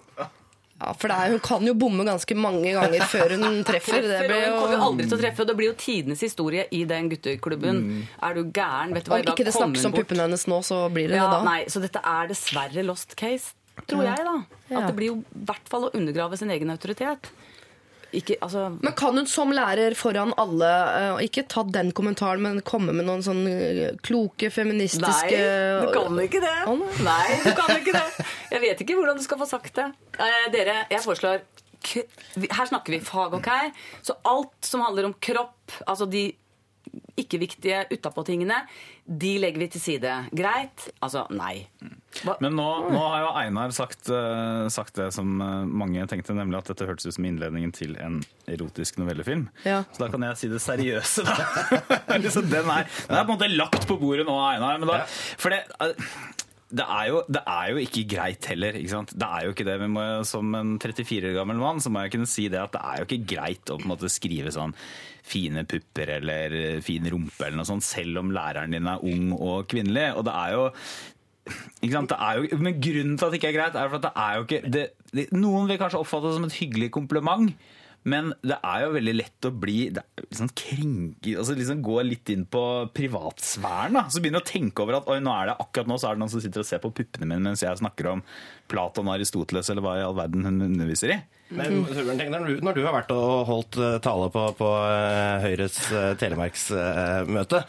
Ja, 0.79 0.93
for 0.95 1.11
det 1.11 1.15
er, 1.19 1.33
Hun 1.35 1.41
kan 1.43 1.65
jo 1.67 1.73
bomme 1.75 2.05
ganske 2.07 2.35
mange 2.39 2.71
ganger 2.75 3.03
før 3.11 3.33
hun 3.35 3.57
treffer. 3.67 4.05
Det 4.05 4.21
blir 4.29 4.45
jo... 4.45 4.51
hun 4.53 4.59
kommer 4.61 4.75
jo 4.77 4.85
aldri 4.87 5.07
til 5.09 5.17
å 5.17 5.21
treffe, 5.21 5.43
og 5.43 5.49
det 5.51 5.55
blir 5.59 5.69
jo 5.71 5.75
tidenes 5.81 6.23
historie 6.23 6.65
i 6.71 6.85
den 6.87 7.09
gutteklubben. 7.11 7.81
Er 8.23 8.37
du 8.37 8.43
gæren? 8.47 8.95
Vet 8.95 9.09
du 9.09 9.11
hva, 9.11 9.19
Om 9.19 9.33
ikke 9.33 9.47
det 9.49 9.55
snakkes 9.57 9.89
om 9.89 9.95
puppene 9.97 10.27
hennes 10.29 10.47
nå, 10.47 10.61
så 10.63 10.85
blir 10.93 11.11
det 11.11 11.19
Ja, 11.19 11.27
det 11.27 11.41
da. 11.41 11.43
nei, 11.49 11.59
så 11.67 11.83
dette 11.83 11.99
er 11.99 12.31
dessverre 12.31 12.85
lost 12.87 13.17
case, 13.19 13.51
tror 13.89 14.07
jeg, 14.07 14.23
da. 14.23 14.37
Ja. 14.69 14.79
At 14.81 14.89
det 14.91 14.95
blir 15.01 15.11
jo 15.11 15.19
i 15.19 15.45
hvert 15.51 15.67
fall 15.71 15.89
å 15.89 15.93
undergrave 15.99 16.39
sin 16.39 16.51
egen 16.55 16.71
autoritet. 16.71 17.31
Ikke, 18.15 18.39
altså 18.41 18.65
Men 18.81 18.95
kan 18.97 19.13
hun 19.13 19.27
som 19.29 19.51
lærer 19.53 19.93
foran 19.97 20.31
alle 20.41 20.69
eh, 20.97 21.19
ikke 21.27 21.43
ta 21.51 21.61
den 21.67 21.91
kommentaren, 21.93 22.41
men 22.41 22.61
komme 22.65 22.95
med 22.95 23.05
noen 23.05 23.21
sånn 23.25 23.43
kloke, 24.05 24.49
feministiske 24.53 25.37
Nei, 25.37 25.83
du 25.83 25.91
kan 25.93 26.21
ikke 26.23 26.41
det. 26.41 26.55
Nei, 27.05 27.37
du 27.45 27.51
kan 27.57 27.73
ikke 27.75 27.93
det. 27.93 28.27
Jeg 28.55 28.63
vet 28.65 28.83
ikke 28.83 28.97
hvordan 28.97 29.19
du 29.19 29.25
skal 29.25 29.41
få 29.41 29.49
sagt 29.49 29.75
det. 29.77 29.87
Eh, 30.17 30.45
dere, 30.55 30.81
jeg 30.89 31.03
foreslår 31.05 31.43
Her 32.49 32.65
snakker 32.67 32.97
vi 32.97 32.99
fag, 33.05 33.37
OK? 33.37 33.49
Så 34.03 34.17
alt 34.27 34.57
som 34.67 34.81
handler 34.83 35.11
om 35.11 35.15
kropp, 35.21 35.77
altså 35.85 36.09
de 36.09 36.31
ikke-viktige 37.19 37.83
utapå-tingene, 37.93 38.61
de 39.05 39.31
legger 39.41 39.63
vi 39.63 39.67
til 39.73 39.83
side. 39.83 40.13
Greit? 40.35 40.87
Altså 41.03 41.25
nei. 41.33 41.67
Hva? 42.23 42.35
Men 42.41 42.55
nå, 42.57 42.67
nå 42.89 43.01
har 43.03 43.21
jo 43.23 43.29
Einar 43.37 43.73
sagt, 43.75 44.09
eh, 44.13 44.65
sagt 44.73 44.97
det 44.97 45.09
som 45.15 45.39
eh, 45.43 45.69
mange 45.81 46.05
tenkte, 46.09 46.33
nemlig 46.37 46.61
at 46.61 46.71
dette 46.71 46.87
hørtes 46.89 47.09
ut 47.09 47.17
som 47.17 47.27
innledningen 47.29 47.73
til 47.75 47.95
en 48.01 48.19
erotisk 48.49 48.97
novellefilm. 49.01 49.47
Ja. 49.67 49.83
Så 49.93 50.03
da 50.05 50.09
kan 50.13 50.25
jeg 50.25 50.41
si 50.41 50.51
det 50.51 50.61
seriøse, 50.63 51.25
da. 51.27 51.37
liksom, 52.25 52.49
den, 52.49 52.69
er, 52.73 52.89
den 53.05 53.17
er 53.17 53.25
på 53.25 53.33
en 53.33 53.35
måte 53.37 53.51
lagt 53.53 53.87
på 53.89 53.99
bordet 54.01 54.27
nå, 54.29 54.35
Einar. 54.49 54.81
Men 54.81 54.91
da, 54.91 55.01
For 55.09 55.53
det, 55.53 55.63
eh, 55.85 56.45
det, 56.69 56.85
er 56.85 57.05
jo, 57.09 57.21
det 57.25 57.41
er 57.49 57.69
jo 57.71 57.81
ikke 57.81 58.05
greit 58.11 58.47
heller. 58.51 58.77
Ikke? 58.77 59.03
Det 59.09 59.27
er 59.27 59.45
jo 59.45 59.53
ikke 59.55 59.65
det. 59.67 59.77
Må, 59.89 60.07
som 60.27 60.55
en 60.57 60.75
34 60.81 61.31
år 61.31 61.37
gammel 61.39 61.61
mann 61.61 61.81
så 61.81 61.91
må 61.93 62.03
jeg 62.05 62.13
kunne 62.13 62.29
si 62.29 62.47
det 62.51 62.61
at 62.61 62.75
det 62.75 62.81
er 62.85 62.99
jo 62.99 63.07
ikke 63.07 63.29
greit 63.35 63.71
å 63.73 63.79
på 63.79 63.87
en 63.87 63.93
måte 63.93 64.11
skrive 64.11 64.53
sånn 64.53 64.75
fine 65.29 65.65
pupper 65.69 66.15
eller 66.19 66.57
fin 66.85 67.05
rumpe 67.09 67.45
eller 67.45 67.59
noe 67.59 67.69
sånt, 67.69 67.85
selv 67.85 68.21
om 68.21 68.33
læreren 68.33 68.73
din 68.73 68.89
er 68.89 69.05
ung 69.05 69.31
og 69.37 69.69
kvinnelig. 69.71 70.11
Og 70.17 70.27
det 70.29 70.35
er 70.35 70.57
jo 70.57 70.67
jo, 71.81 72.57
men 72.61 72.77
grunnen 72.77 73.17
til 73.17 73.25
at 73.25 73.31
det 73.33 73.39
ikke 73.39 73.49
er 73.49 73.57
greit, 73.57 73.75
er 73.75 73.89
for 73.89 73.97
at 73.97 74.05
det 74.05 74.11
er 74.21 74.35
jo 74.35 74.45
ikke 74.45 74.59
det, 74.69 74.83
det, 75.09 75.25
Noen 75.33 75.69
vil 75.69 75.79
kanskje 75.81 76.01
oppfatte 76.01 76.29
det 76.29 76.37
som 76.37 76.45
et 76.45 76.57
hyggelig 76.59 76.91
kompliment, 76.93 77.49
men 78.07 78.29
det 78.45 78.55
er 78.63 78.83
jo 78.85 78.93
veldig 78.95 79.13
lett 79.17 79.47
å 79.47 79.51
bli 79.51 79.77
liksom 79.91 80.51
krenke, 80.55 81.33
altså 81.35 81.55
liksom 81.57 81.81
Gå 81.83 81.97
litt 82.07 82.29
inn 82.31 82.45
på 82.47 82.61
privatsfæren. 82.95 83.97
da, 83.97 84.05
Så 84.07 84.21
begynner 84.21 84.39
du 84.39 84.47
å 84.47 84.51
tenke 84.51 84.83
over 84.85 84.99
at 84.99 85.09
oi, 85.11 85.19
nå 85.19 85.33
er 85.35 85.49
det 85.51 85.57
akkurat 85.59 85.89
nå 85.89 85.97
så 85.99 86.09
er 86.09 86.15
det 86.15 86.23
noen 86.23 86.31
som 86.31 86.43
sitter 86.43 86.63
og 86.63 86.69
ser 86.69 86.81
på 86.83 86.93
puppene 86.95 87.27
mine 87.27 87.43
mens 87.43 87.63
jeg 87.65 87.81
snakker 87.81 88.13
om 88.13 88.23
Platon 88.71 89.07
og 89.09 89.17
Aristoteles 89.17 89.69
eller 89.69 89.83
hva 89.85 89.97
i 89.99 90.05
all 90.05 90.15
verden 90.17 90.47
hun 90.47 90.61
underviser 90.69 91.15
i. 91.17 91.19
Men 91.49 91.81
tenk 91.89 92.29
når 92.29 92.75
du, 92.77 92.81
har 92.85 92.93
vært 92.93 93.11
og 93.15 93.47
holdt 93.47 93.77
eh, 93.81 93.95
tale 94.05 94.27
på, 94.29 94.43
på 94.59 94.67
eh, 94.85 95.45
Høyres 95.47 95.77
uh, 95.89 96.11
telemarksmøte, 96.19 97.61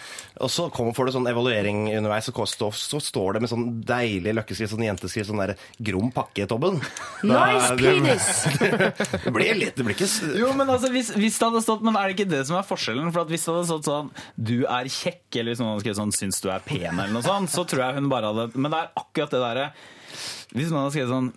og 0.44 0.50
så 0.52 0.66
kommer, 0.74 0.92
får 0.96 1.08
du 1.08 1.12
sånn 1.14 1.30
evaluering 1.30 1.86
underveis, 1.94 2.28
og 2.28 2.42
så, 2.50 2.68
så 2.76 3.00
står 3.00 3.38
det 3.38 3.42
med 3.44 3.52
sånn 3.52 3.64
deilig 3.88 4.34
løkkeskrift, 4.36 4.74
sånn 4.74 4.84
jenteskrift, 4.84 5.30
sånn 5.30 5.40
der 5.40 5.54
grom 5.80 6.10
pakke, 6.12 6.44
Tobben. 6.50 6.76
Nice 7.24 7.72
penis! 7.80 8.28
Det 9.24 9.32
blir 9.32 9.56
litt, 9.56 9.78
det 9.78 9.86
blir 9.86 9.96
ikke 9.96 10.10
Jo, 10.36 10.52
men 10.56 10.68
altså, 10.68 10.90
hvis, 10.92 11.14
hvis 11.16 11.38
det 11.40 11.48
hadde 11.48 11.62
stått 11.64 11.82
Men 11.84 11.96
er 11.98 12.10
det 12.10 12.16
ikke 12.16 12.30
det 12.30 12.42
som 12.48 12.58
er 12.58 12.66
forskjellen? 12.66 13.10
For 13.14 13.24
at 13.24 13.32
hvis 13.32 13.44
det 13.46 13.52
hadde 13.54 13.68
stått 13.68 13.88
sånn 13.88 14.10
Du 14.36 14.56
er 14.64 14.90
kjekk, 14.90 15.24
eller 15.34 15.52
hvis 15.52 15.62
noen 15.62 15.72
hadde 15.72 15.84
skrevet 15.84 16.00
sånn 16.00 16.14
Syns 16.16 16.40
du 16.42 16.48
er 16.52 16.64
pen, 16.64 16.92
eller 16.92 17.12
noe 17.14 17.24
sånt, 17.24 17.52
så 17.52 17.64
tror 17.68 17.84
jeg 17.84 17.98
hun 17.98 18.10
bare 18.12 18.32
hadde 18.32 18.60
Men 18.60 18.72
det 18.72 18.80
er 18.82 18.92
akkurat 19.02 19.34
det 19.34 19.42
derre 19.44 19.66
Hvis 20.52 20.72
noen 20.72 20.82
hadde 20.84 20.94
skrevet 20.96 21.14
sånn 21.14 21.32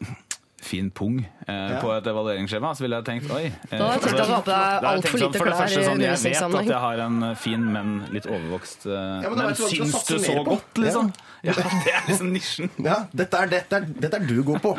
Fin 0.63 0.87
pung 0.95 1.17
eh, 1.19 1.73
på 1.83 1.89
et 1.91 2.05
evalueringsskjema, 2.07 2.69
så 2.77 2.85
ville 2.85 2.95
jeg 3.01 3.05
tenkt 3.09 3.31
oi. 3.35 3.41
eh, 3.49 3.73
Da 3.75 3.89
hadde 3.91 4.07
jeg 4.07 4.15
tenkt 4.15 4.29
på 4.31 4.45
deg 4.47 4.85
altfor 4.93 5.19
lite 5.19 5.39
for 5.41 5.49
det 5.49 5.53
klær 5.53 5.59
første 5.59 5.81
i 5.81 5.87
sånn, 5.89 6.03
Jeg 6.05 6.21
vet 6.23 6.57
at 6.59 6.69
jeg 6.71 6.81
har 6.85 7.01
en 7.03 7.17
fin, 7.35 7.65
men 7.73 7.89
litt 8.15 8.27
overvokst 8.31 8.85
eh, 8.87 9.27
men 9.27 9.37
Men 9.41 9.55
skal 9.59 9.73
syns 9.73 9.97
du 10.07 10.13
så 10.23 10.35
på. 10.39 10.43
godt, 10.53 10.79
liksom? 10.85 11.11
Ja, 11.43 11.51
det 11.59 11.91
er 11.91 12.05
liksom 12.07 12.29
nisjen. 12.31 12.69
Ja, 12.87 13.01
dette 13.11 13.41
er, 13.43 13.49
dette, 13.51 13.75
er, 13.81 13.87
dette 14.05 14.19
er 14.21 14.27
du 14.29 14.37
god 14.47 14.61
på. 14.63 14.71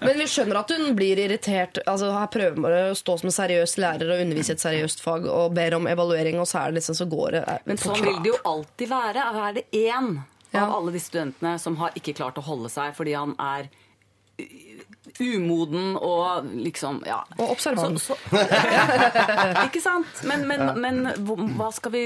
Men 0.00 0.16
vi 0.22 0.26
skjønner 0.32 0.62
at 0.62 0.72
hun 0.72 0.94
blir 0.96 1.20
irritert. 1.20 1.82
Altså, 1.88 2.08
her 2.16 2.30
prøver 2.32 2.56
man 2.64 2.72
å 2.72 2.94
stå 2.96 3.18
som 3.20 3.28
en 3.28 3.36
seriøs 3.36 3.76
lærer 3.80 4.14
og 4.14 4.22
undervise 4.24 4.54
i 4.54 4.56
et 4.56 4.64
seriøst 4.64 5.04
fag 5.04 5.28
og 5.28 5.52
ber 5.56 5.76
om 5.76 5.84
evaluering, 5.92 6.40
og 6.40 6.48
så 6.48 6.62
er 6.62 6.72
det 6.72 6.80
liksom 6.80 6.96
så 6.96 7.06
går 7.12 7.36
det 7.36 7.42
eh, 7.52 7.60
Men 7.68 7.82
sånn 7.84 8.00
vil 8.00 8.22
det 8.24 8.32
jo 8.32 8.40
alltid 8.48 8.88
være. 8.94 9.26
Er 9.44 9.58
det 9.60 9.66
én 9.76 10.14
Ja. 10.54 10.62
av 10.64 10.76
alle 10.78 10.92
de 10.94 11.00
studentene 11.04 11.58
som 11.60 11.76
har 11.76 11.92
ikke 11.98 12.14
klart 12.16 12.38
å 12.40 12.44
holde 12.46 12.70
seg 12.72 12.94
fordi 12.96 13.12
han 13.18 13.34
er 13.42 13.66
umoden 15.22 15.96
og 15.96 16.46
liksom 16.52 17.00
ja. 17.06 17.22
Og 17.38 17.52
observant. 17.54 18.00
Så, 18.02 18.16
så, 18.16 18.40
ikke 19.66 19.80
sant? 19.84 20.22
Men, 20.28 20.44
men, 20.48 20.64
men 20.82 21.00
hva 21.56 21.70
skal 21.74 21.92
vi 21.94 22.02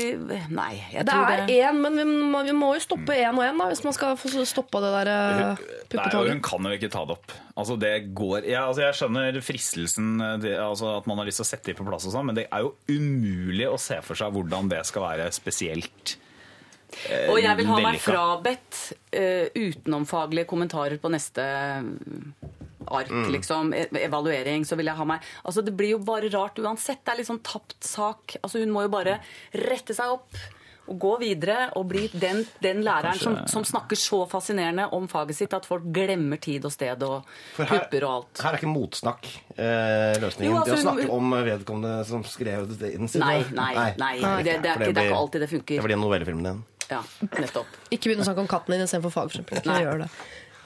Nei, 0.50 0.70
jeg 0.92 1.04
Det 1.06 1.12
tror 1.14 1.30
er 1.34 1.44
det 1.48 1.56
én, 1.60 1.80
men 1.82 1.98
vi 2.00 2.04
må, 2.08 2.42
vi 2.46 2.54
må 2.56 2.72
jo 2.76 2.84
stoppe 2.84 3.16
én 3.18 3.34
og 3.36 3.44
én 3.46 3.58
da, 3.60 3.68
hvis 3.72 3.82
man 3.86 3.96
skal 3.96 4.16
få 4.20 4.44
stoppa 4.48 4.80
det 4.84 4.92
der 4.96 5.12
eh, 5.12 5.42
Nei, 5.42 5.68
puppetoget. 5.92 6.32
hun 6.34 6.42
kan 6.46 6.70
jo 6.70 6.78
ikke 6.78 6.90
ta 6.92 7.04
det 7.08 7.16
opp. 7.18 7.34
Altså, 7.60 7.76
det 7.80 7.92
går, 8.16 8.46
ja, 8.48 8.64
altså, 8.70 8.84
jeg 8.86 8.98
skjønner 9.00 9.40
fristelsen, 9.44 10.14
det, 10.40 10.54
altså, 10.62 10.94
at 11.00 11.06
man 11.10 11.18
har 11.20 11.28
lyst 11.28 11.42
til 11.42 11.48
å 11.48 11.50
sette 11.50 11.72
dem 11.72 11.78
på 11.82 11.86
plass, 11.90 12.06
og 12.08 12.14
sånn, 12.14 12.28
men 12.30 12.38
det 12.38 12.46
er 12.48 12.64
jo 12.64 12.74
umulig 12.88 13.66
å 13.68 13.76
se 13.80 13.98
for 14.06 14.16
seg 14.18 14.32
hvordan 14.36 14.70
det 14.72 14.80
skal 14.88 15.04
være 15.10 15.26
spesielt. 15.34 16.14
eh, 17.10 17.28
Og 17.30 17.38
jeg 17.42 17.58
vil 17.60 17.68
ha 17.70 17.80
meg 17.84 18.00
frabedt 18.02 18.78
uh, 19.12 19.46
utenomfaglige 19.54 20.48
kommentarer 20.50 20.96
på 21.02 21.12
neste 21.12 21.44
ark, 22.88 23.10
liksom. 23.30 23.74
E- 23.74 23.88
Evaluering. 24.04 24.64
Så 24.64 24.76
vil 24.76 24.86
jeg 24.86 24.96
ha 24.96 25.04
meg 25.04 25.20
Altså, 25.44 25.64
det 25.64 25.76
blir 25.76 25.90
jo 25.96 25.98
bare 25.98 26.30
rart 26.32 26.58
uansett. 26.58 27.04
Det 27.04 27.12
er 27.12 27.16
litt 27.18 27.26
sånn 27.28 27.42
tapt 27.42 27.82
sak. 27.84 28.36
Altså, 28.42 28.58
hun 28.60 28.70
må 28.72 28.82
jo 28.82 28.88
bare 28.88 29.20
rette 29.54 29.94
seg 29.94 30.06
opp. 30.16 30.34
Og 30.90 30.98
gå 30.98 31.10
videre 31.20 31.68
og 31.76 31.84
bli 31.86 32.08
den, 32.18 32.40
den 32.60 32.80
læreren 32.82 33.14
som, 33.20 33.36
som 33.46 33.62
snakker 33.62 33.94
så 33.94 34.24
fascinerende 34.26 34.88
om 34.92 35.06
faget 35.06 35.36
sitt 35.36 35.52
at 35.54 35.64
folk 35.68 35.84
glemmer 35.94 36.40
tid 36.42 36.64
og 36.66 36.72
sted 36.72 37.04
og 37.06 37.22
her, 37.60 37.66
pupper 37.68 38.02
og 38.08 38.10
alt. 38.16 38.40
her 38.42 38.56
er 38.56 38.58
ikke 38.58 38.72
motsnakk 38.72 39.28
eh, 39.54 40.18
løsningen. 40.18 40.50
Jo, 40.50 40.56
altså, 40.64 40.72
det 40.74 40.80
å 40.80 40.82
snakke 40.82 41.06
hun- 41.06 41.14
om 41.14 41.30
vedkommende 41.46 41.92
som 42.08 42.24
skrev 42.26 42.66
det 42.80 42.90
inn 42.96 43.06
siden. 43.06 43.22
Nei, 43.22 43.44
nei, 43.54 43.94
nei. 44.02 44.42
Det- 44.42 44.56
det 44.64 44.70
er 44.72 44.80
ikke- 44.80 44.94
det 44.94 44.98
er 45.04 45.10
ikke 45.12 45.20
alltid 45.20 45.40
det 45.46 45.50
funker. 45.52 45.76
Det 45.76 45.84
blir 45.84 45.96
novellefilmen 46.00 46.42
din. 46.42 46.64
Ja, 46.90 47.02
nettopp. 47.38 47.66
Ikke 47.92 48.10
begynne 48.10 48.24
å 48.26 48.26
snakke 48.26 48.38
om 48.42 48.48
katten 48.48 48.74
din 48.74 48.80
istedenfor 48.82 49.12
fag, 49.14 49.30
for 49.30 49.38
eksempel. 49.38 49.58
Ikke 49.62 49.66
Nei. 49.70 49.82
gjøre 49.84 49.98
det. 50.00 50.10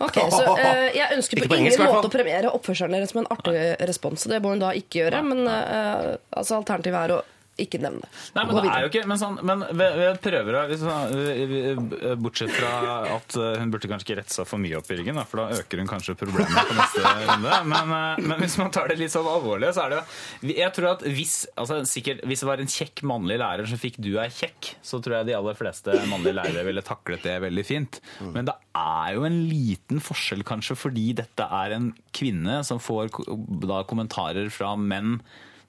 Ok, 0.03 0.16
så 0.33 0.57
eh, 0.59 0.89
Jeg 0.97 1.12
ønsker 1.15 1.39
på 1.39 1.49
på 1.49 1.59
ingen 1.59 1.71
engelsk, 1.71 1.85
måte 1.87 2.11
å 2.11 2.12
premiere 2.12 2.51
oppførselen 2.57 2.97
deres 2.97 3.12
som 3.15 3.23
en 3.23 3.31
artig 3.31 3.55
respons. 3.87 4.25
så 4.25 4.33
Det 4.33 4.41
må 4.43 4.55
hun 4.55 4.62
da 4.62 4.73
ikke 4.75 5.05
gjøre. 5.05 5.23
Men 5.27 5.47
eh, 5.47 6.16
altså, 6.35 6.59
alternativet 6.59 6.99
er 7.05 7.15
å 7.15 7.21
ikke 7.60 7.78
nevn 7.78 8.01
det. 8.02 8.09
Nei, 8.35 8.43
men 8.43 8.56
Gå 8.56 8.62
det 8.64 8.70
er 8.72 8.82
jo 8.82 8.89
ikke 8.90 9.02
Men, 9.06 9.18
sånn, 9.20 9.36
men 9.47 9.60
vi, 9.68 9.86
vi 10.01 10.06
prøver 10.24 10.56
liksom, 10.72 11.12
eh, 11.22 12.14
Bortsett 12.18 12.51
fra 12.51 12.72
at 13.14 13.36
eh, 13.39 13.59
hun 13.60 13.70
burde 13.70 13.90
kanskje 13.90 14.09
ikke 14.09 14.16
rette 14.18 14.35
seg 14.35 14.48
for 14.51 14.62
mye 14.62 14.81
opp 14.81 14.90
i 14.90 14.98
ryggen, 14.98 15.20
for 15.31 15.43
da 15.43 15.60
øker 15.60 15.82
hun 15.82 15.90
kanskje 15.90 16.16
problemet 16.18 16.51
på 16.70 16.78
neste 16.78 17.05
runde. 17.05 17.60
Men, 17.70 17.94
eh, 17.98 18.24
men 18.26 18.43
hvis 18.43 18.59
man 18.59 18.72
tar 18.74 18.90
det 18.90 18.98
litt 18.98 19.14
sånn 19.14 19.31
alvorlig, 19.31 19.70
så 19.76 19.86
er 19.86 19.94
det 19.94 20.01
jo 20.01 20.56
Jeg 20.59 20.74
tror 20.76 20.90
at 20.97 21.06
hvis, 21.06 21.36
altså, 21.60 21.81
sikkert, 21.89 22.24
hvis 22.26 22.43
det 22.43 22.51
var 22.51 22.64
en 22.64 22.74
kjekk 22.74 23.05
mannlig 23.06 23.39
lærer 23.43 23.70
som 23.70 23.81
fikk 23.81 24.01
'du 24.02 24.12
er 24.18 24.35
kjekk', 24.35 24.74
så 24.82 24.98
tror 25.02 25.20
jeg 25.20 25.31
de 25.31 25.39
aller 25.39 25.59
fleste 25.59 25.94
mannlige 26.10 26.39
lærere 26.40 26.66
ville 26.66 26.82
taklet 26.85 27.22
det 27.22 27.39
veldig 27.44 27.66
fint. 27.66 28.01
Men 28.35 28.51
det 28.51 28.56
er 28.74 29.14
jo 29.14 29.24
en 29.28 29.40
liten 29.48 30.02
forskjell, 30.02 30.43
kanskje, 30.47 30.76
fordi 30.78 31.12
dette 31.22 31.47
er 31.47 31.76
en 31.76 31.93
kvinne 32.14 32.62
som 32.66 32.82
får 32.82 33.14
da 33.62 33.82
kommentarer 33.86 34.51
fra 34.51 34.74
menn 34.78 35.20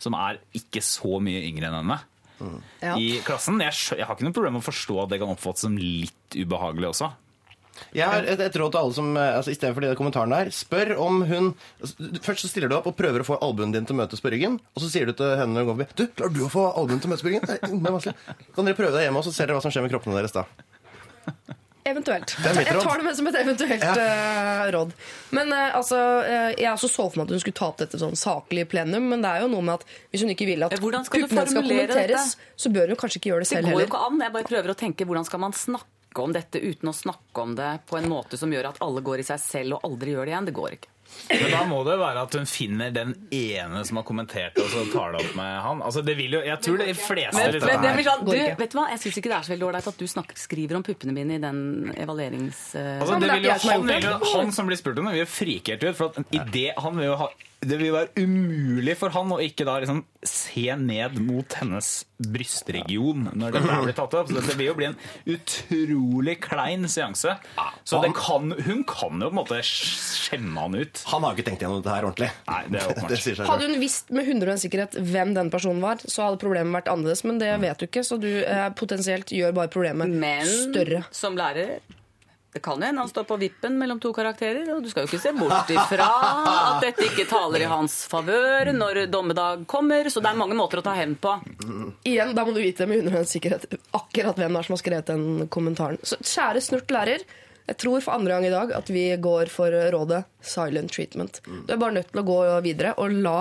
som 0.06 0.16
er 0.22 0.40
ikke 0.58 0.82
så 0.86 1.18
mye 1.24 1.42
yngre 1.50 1.72
enn 1.72 1.80
henne 1.82 2.00
Ja. 2.84 2.96
i 3.00 3.20
klassen. 3.26 3.62
Jeg, 3.64 3.72
jeg 3.98 4.06
har 4.06 4.16
ikke 4.18 4.26
noe 4.28 4.36
problem 4.36 4.58
med 4.58 4.64
å 4.66 4.70
forstå 4.70 4.98
at 5.06 5.12
det 5.14 5.22
kan 5.22 5.32
oppfattes 5.32 5.64
som 5.68 5.78
litt 5.80 6.36
ubehagelig 6.36 6.90
også. 6.94 7.12
Jeg 7.96 8.08
har 8.08 8.24
et, 8.24 8.40
et 8.40 8.56
råd 8.56 8.72
til 8.72 8.80
alle 8.80 8.96
som 8.96 9.08
i 9.20 9.24
altså, 9.36 9.52
Istedenfor 9.52 9.84
de 9.84 9.90
kommentarene 10.00 10.38
der, 10.46 10.52
spør 10.56 10.94
om 11.04 11.18
hun 11.28 11.50
altså, 11.84 12.08
Først 12.24 12.46
så 12.46 12.48
stiller 12.48 12.72
du 12.72 12.76
opp 12.78 12.86
og 12.88 12.96
prøver 12.96 13.20
å 13.20 13.28
få 13.28 13.36
albuen 13.44 13.74
din 13.76 13.84
til 13.88 13.98
å 13.98 14.00
møtes 14.00 14.24
på 14.24 14.32
ryggen. 14.32 14.56
Og 14.76 14.84
så 14.86 14.88
sier 14.94 15.10
du 15.10 15.16
til 15.20 15.34
henne 15.36 15.52
når 15.52 15.66
hun 15.66 15.68
går 15.74 15.76
forbi 15.82 15.98
Du, 16.00 16.06
klarer 16.16 16.36
du 16.38 16.42
å 16.46 16.52
få 16.54 16.64
albuen 16.72 17.02
til 17.04 17.10
å 17.10 17.12
møtes 17.12 17.26
på 17.26 17.34
ryggen? 17.34 17.44
Det 17.52 17.60
er 17.76 17.98
vanskelig. 17.98 18.38
Kan 18.56 18.70
dere 18.72 18.80
prøve 18.80 18.96
det 18.96 19.04
hjemme, 19.10 19.20
og 19.20 19.28
så 19.28 19.36
ser 19.36 19.52
dere 19.52 19.60
hva 19.60 19.66
som 19.68 19.76
skjer 19.76 19.84
med 19.88 19.92
kroppene 19.96 20.16
deres 20.22 20.36
da. 20.38 20.46
Eventuelt. 21.86 22.32
Jeg 22.42 22.80
tar 22.82 22.98
det 22.98 23.06
med 23.06 23.14
som 23.18 23.28
et 23.30 23.36
eventuelt 23.38 23.84
Ja. 23.86 23.94
uh, 23.94 24.72
råd. 24.74 24.94
Men 25.38 25.52
uh, 25.54 25.76
altså, 25.78 26.00
uh, 26.26 26.50
jeg 26.58 26.66
også 26.72 26.90
så 26.90 27.06
for 27.12 27.20
meg 27.20 27.28
at 27.28 27.36
hun 27.36 27.44
skulle 27.44 27.60
ta 27.60 27.68
opp 27.70 27.78
dette 27.84 28.00
sånn 28.02 28.18
saklig 28.18 28.64
i 28.66 28.70
plenum, 28.72 29.06
men 29.12 29.22
det 29.22 29.30
er 29.30 29.46
jo 29.46 29.52
noe 29.54 29.62
med 29.68 29.76
at 29.78 29.86
hvis 30.10 30.24
hun 30.26 30.34
ikke 30.34 30.48
vil 30.50 30.66
at 30.66 30.74
skal 30.74 30.82
puppene 30.82 31.06
skal 31.06 31.28
kommenteres, 31.28 31.54
kommenteres, 31.54 32.34
så 32.58 32.74
bør 32.74 32.96
hun 32.96 33.00
kanskje 33.04 33.22
ikke 33.22 33.32
gjøre 33.36 33.46
det 33.46 33.50
selv 33.52 33.70
heller. 33.70 33.70
Det 33.70 33.78
går 33.78 33.86
jo 33.86 33.92
ikke 33.92 34.04
an. 34.10 34.24
Jeg 34.26 34.36
bare 34.40 34.50
prøver 34.50 34.74
å 34.74 34.78
tenke 34.82 35.06
hvordan 35.06 35.30
skal 35.30 35.44
man 35.46 35.54
snakke 35.54 36.26
om 36.26 36.34
dette 36.34 36.64
uten 36.64 36.90
å 36.90 36.96
snakke 36.96 37.46
om 37.46 37.54
det 37.60 37.72
på 37.86 38.02
en 38.02 38.10
måte 38.10 38.42
som 38.42 38.50
gjør 38.50 38.72
at 38.74 38.82
alle 38.82 39.06
går 39.06 39.22
i 39.22 39.30
seg 39.30 39.46
selv 39.46 39.78
og 39.78 39.86
aldri 39.92 40.18
gjør 40.18 40.26
det 40.26 40.34
igjen. 40.34 40.50
Det 40.50 40.58
går 40.58 40.78
ikke. 40.80 40.95
Men 41.30 41.52
da 41.52 41.62
må 41.70 41.80
det 41.88 41.96
være 42.00 42.26
at 42.28 42.36
hun 42.38 42.48
finner 42.50 42.92
den 42.94 43.14
ene 43.34 43.82
som 43.88 44.00
har 44.00 44.06
kommentert 44.08 44.60
og 44.62 44.68
så 44.72 44.84
tar 44.92 45.16
det 45.16 45.24
opp 45.24 45.38
med 45.38 45.52
han. 45.66 45.82
Altså, 45.86 46.04
det 46.06 46.18
vil 46.20 46.38
jo, 46.38 46.42
jeg 46.46 46.62
tror 46.66 46.82
de 46.82 46.94
fleste 46.98 47.40
Men, 47.40 47.56
men, 47.56 47.66
men 47.66 47.98
det 47.98 48.06
sånn, 48.08 48.26
du, 48.28 48.36
vet 48.62 48.76
du 48.76 48.78
hva? 48.80 48.86
Jeg 48.94 49.04
syns 49.06 49.20
ikke 49.22 49.32
det 49.32 49.38
er 49.40 49.48
så 49.48 49.56
veldig 49.56 49.68
ålreit 49.70 49.90
at 49.92 50.02
du 50.02 50.06
snakker, 50.12 50.40
skriver 50.40 50.80
om 50.80 50.86
puppene 50.86 51.16
mine 51.16 51.40
i 51.40 51.42
den 51.44 51.60
evaluerings... 51.96 52.62
Altså, 52.76 53.20
det 53.20 53.26
det 53.26 53.34
er 53.34 53.42
vil 53.42 53.50
jo, 53.50 53.58
han, 53.66 53.82
gjort 53.82 53.90
vil 53.90 54.08
jo, 54.08 54.14
det. 54.14 54.32
han 54.36 54.56
som 54.56 54.70
blir 54.70 54.80
spurt 54.80 55.02
om 55.02 55.10
det, 55.10 55.16
vil 55.18 55.24
jo 55.24 55.32
frikert 55.32 55.86
ut. 55.86 55.98
For 55.98 56.14
at 56.14 56.36
i 56.36 56.42
det, 56.54 56.70
han 56.82 57.00
vil 57.00 57.10
jo 57.10 57.20
ha, 57.24 57.30
det 57.66 57.78
vil 57.82 57.94
være 57.96 58.24
umulig 58.24 58.96
for 59.00 59.14
han 59.16 59.32
å 59.34 59.40
ikke 59.44 59.66
da 59.68 59.80
liksom 59.82 60.04
se 60.26 60.68
ned 60.80 61.18
mot 61.22 61.56
hennes 61.60 61.90
brystregion 62.16 63.28
når 63.36 63.56
det 63.56 63.62
blir 63.66 63.96
tatt 63.98 64.16
opp. 64.18 64.30
Så 64.32 64.42
det 64.46 64.56
vil 64.60 64.70
jo 64.70 64.76
bli 64.78 64.88
en 64.92 64.98
utrolig 65.36 66.38
klein 66.44 66.88
seanse. 66.90 67.36
Så 67.84 68.02
det 68.04 68.12
kan, 68.18 68.54
hun 68.66 68.84
kan 68.88 69.20
jo 69.22 69.30
på 69.30 69.34
en 69.34 69.40
måte 69.40 69.60
skjemme 69.68 70.66
han 70.68 70.78
ut. 70.78 71.04
Han 71.12 71.26
har 71.26 71.34
jo 71.34 71.40
ikke 71.40 71.50
tenkt 71.52 71.66
gjennom 71.66 71.82
dette 71.82 71.96
her 71.98 72.08
ordentlig. 72.08 72.32
Nei, 72.50 72.62
det 72.74 72.84
er 72.84 73.04
det 73.12 73.20
sier 73.22 73.40
seg 73.40 73.50
Hadde 73.52 73.70
hun 73.70 73.82
visst 73.82 74.14
med 74.16 74.30
100 74.30 74.62
sikkerhet 74.66 74.98
hvem 75.02 75.36
den 75.38 75.52
personen 75.54 75.84
var, 75.84 76.02
så 76.06 76.30
hadde 76.30 76.42
problemet 76.42 76.76
vært 76.80 76.92
annerledes, 76.94 77.26
men 77.28 77.42
det 77.42 77.52
vet 77.64 77.82
du 77.82 77.88
ikke, 77.90 78.06
så 78.08 78.20
du 78.22 78.30
eh, 78.42 78.66
potensielt 78.78 79.34
gjør 79.36 79.56
bare 79.58 79.72
problemet 79.74 80.12
Men 80.16 80.48
større. 80.50 81.04
som 81.16 81.38
lærer 81.38 81.78
det 82.56 82.62
kan 82.64 82.82
hende 82.82 83.02
han 83.02 83.10
står 83.10 83.24
på 83.28 83.36
vippen 83.36 83.74
mellom 83.76 84.00
to 84.00 84.14
karakterer, 84.16 84.70
og 84.72 84.78
du 84.80 84.88
skal 84.88 85.04
jo 85.04 85.10
ikke 85.10 85.20
se 85.20 85.32
bort 85.36 85.72
ifra 85.76 86.06
at 86.40 86.86
dette 86.86 87.04
ikke 87.10 87.26
taler 87.28 87.66
i 87.66 87.68
hans 87.68 87.98
favør 88.08 88.70
når 88.72 89.00
dommedag 89.12 89.66
kommer, 89.68 90.08
så 90.08 90.24
det 90.24 90.30
er 90.32 90.38
mange 90.40 90.56
måter 90.56 90.80
å 90.80 90.86
ta 90.86 90.94
hevn 90.96 91.18
på. 91.20 91.34
Igjen, 92.08 92.32
da 92.38 92.46
må 92.48 92.54
du 92.56 92.62
vite 92.64 92.88
med 92.88 93.02
100 93.10 93.28
sikkerhet 93.28 93.68
akkurat 94.00 94.40
hvem 94.40 94.56
det 94.56 94.62
er 94.62 94.70
som 94.70 94.78
har 94.78 94.82
skrevet 94.86 95.12
den 95.12 95.50
kommentaren. 95.52 96.00
Så 96.00 96.16
kjære 96.24 96.64
snurt 96.64 96.96
lærer, 96.96 97.28
jeg 97.68 97.80
tror 97.84 98.08
for 98.08 98.16
andre 98.16 98.38
gang 98.38 98.48
i 98.48 98.54
dag 98.56 98.72
at 98.80 98.94
vi 98.96 99.04
går 99.20 99.52
for 99.52 99.76
rådet 99.98 100.24
silent 100.40 100.96
treatment. 100.96 101.42
Du 101.44 101.76
er 101.76 101.84
bare 101.84 101.98
nødt 102.00 102.14
til 102.14 102.24
å 102.24 102.28
gå 102.32 102.40
videre 102.64 102.96
og 103.04 103.20
la 103.20 103.38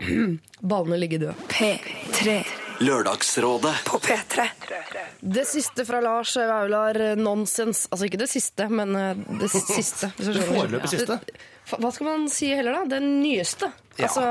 ballene 0.72 0.96
ligge 1.04 1.20
døde. 1.20 1.36
P3 1.52 2.69
Lørdagsrådet 2.80 3.74
på 3.84 3.98
P3. 4.00 4.46
Det 5.20 5.42
siste 5.48 5.84
fra 5.84 6.00
Lars 6.00 6.32
Vaular, 6.36 6.96
nonsens. 7.20 7.84
Altså 7.92 8.06
ikke 8.08 8.20
det 8.22 8.28
siste, 8.32 8.66
men 8.72 8.94
eh, 8.96 9.20
det 9.40 9.50
siste. 9.76 10.08
Det 10.16 10.32
foreløpig 10.48 10.88
siste. 10.94 11.18
Hva 11.70 11.90
skal 11.94 12.08
man 12.08 12.24
si 12.32 12.48
heller, 12.56 12.80
da? 12.80 12.96
Det 12.96 13.02
nyeste. 13.04 13.68
Ja. 14.00 14.06
Altså 14.08 14.24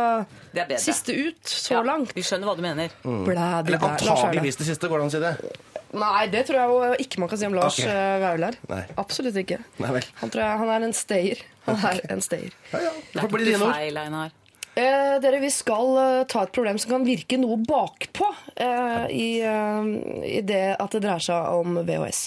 Det 0.51 0.63
er 0.63 0.69
bedre. 0.71 0.81
siste 0.81 1.13
ut, 1.13 1.43
så 1.45 1.77
Ja, 1.77 1.83
langt. 1.85 2.15
Vi 2.17 2.23
skjønner 2.25 2.49
hva 2.49 2.55
du 2.57 2.63
mener. 2.65 2.95
Blæ, 3.05 3.45
Eller 3.67 3.85
antageligvis 3.91 4.57
det 4.59 4.67
siste, 4.71 4.89
går 4.89 4.97
det 4.97 5.05
an 5.05 5.11
å 5.11 5.13
si 5.13 5.21
det? 5.23 5.53
Nei, 5.99 6.25
det 6.33 6.43
tror 6.49 6.57
jeg 6.59 6.73
jo 6.73 6.97
ikke 7.05 7.21
man 7.21 7.29
kan 7.31 7.39
si 7.41 7.47
om 7.47 7.55
Lars 7.57 7.77
Ok. 7.79 7.85
eh, 7.89 8.17
Vaular. 8.25 8.57
Nei. 8.69 8.81
Absolutt 9.01 9.37
ikke. 9.41 9.61
Nei 9.81 9.93
vel. 9.95 10.09
Han 10.23 10.33
tror 10.33 10.43
jeg 10.47 10.59
han 10.65 10.73
er 10.73 10.89
en 10.89 10.97
stayer. 10.97 11.45
Han 11.69 11.79
er 11.93 12.01
en 12.17 12.21
stayer. 12.25 12.53
Ja, 12.73 12.81
ja. 12.89 12.91
Det 13.13 13.21
får 13.23 13.29
er 13.29 13.33
bli 13.37 13.45
ikke 13.45 13.61
dine 13.61 14.25
ord. 14.25 14.35
Eh, 14.79 15.21
dere, 15.21 15.39
vi 15.39 15.49
skal 15.51 15.97
eh, 15.97 16.25
ta 16.29 16.45
et 16.45 16.53
problem 16.55 16.77
som 16.79 16.93
kan 16.93 17.07
virke 17.07 17.39
noe 17.39 17.57
bakpå 17.59 18.27
eh, 18.55 19.07
i, 19.11 19.29
eh, 19.43 19.89
i 20.29 20.39
det 20.45 20.77
at 20.77 20.93
det 20.95 21.01
dreier 21.03 21.25
seg 21.25 21.49
om 21.57 21.81
VHS. 21.83 22.21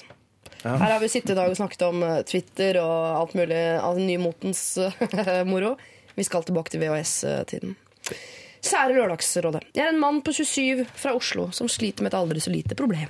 Her 0.62 0.92
har 0.92 1.00
vi 1.02 1.08
sittet 1.10 1.32
i 1.32 1.38
dag 1.38 1.48
og 1.48 1.56
snakket 1.56 1.86
om 1.86 2.04
eh, 2.04 2.18
Twitter 2.28 2.76
og 2.82 3.22
alt 3.22 3.32
mulig 3.38 3.62
av 3.78 3.96
den 3.96 4.10
nye 4.10 4.20
motens 4.20 4.66
moro. 5.50 5.78
Vi 6.18 6.26
skal 6.28 6.44
tilbake 6.44 6.74
til 6.74 6.84
VHS-tiden. 6.84 7.72
Kjære 8.62 8.98
Lørdagsrådet. 8.98 9.64
Jeg 9.74 9.86
er 9.86 9.94
en 9.94 10.02
mann 10.02 10.20
på 10.22 10.34
27 10.36 10.84
fra 10.92 11.16
Oslo 11.16 11.48
som 11.56 11.70
sliter 11.72 12.04
med 12.04 12.12
et 12.12 12.18
aldri 12.20 12.42
så 12.42 12.52
lite 12.52 12.76
problem. 12.78 13.08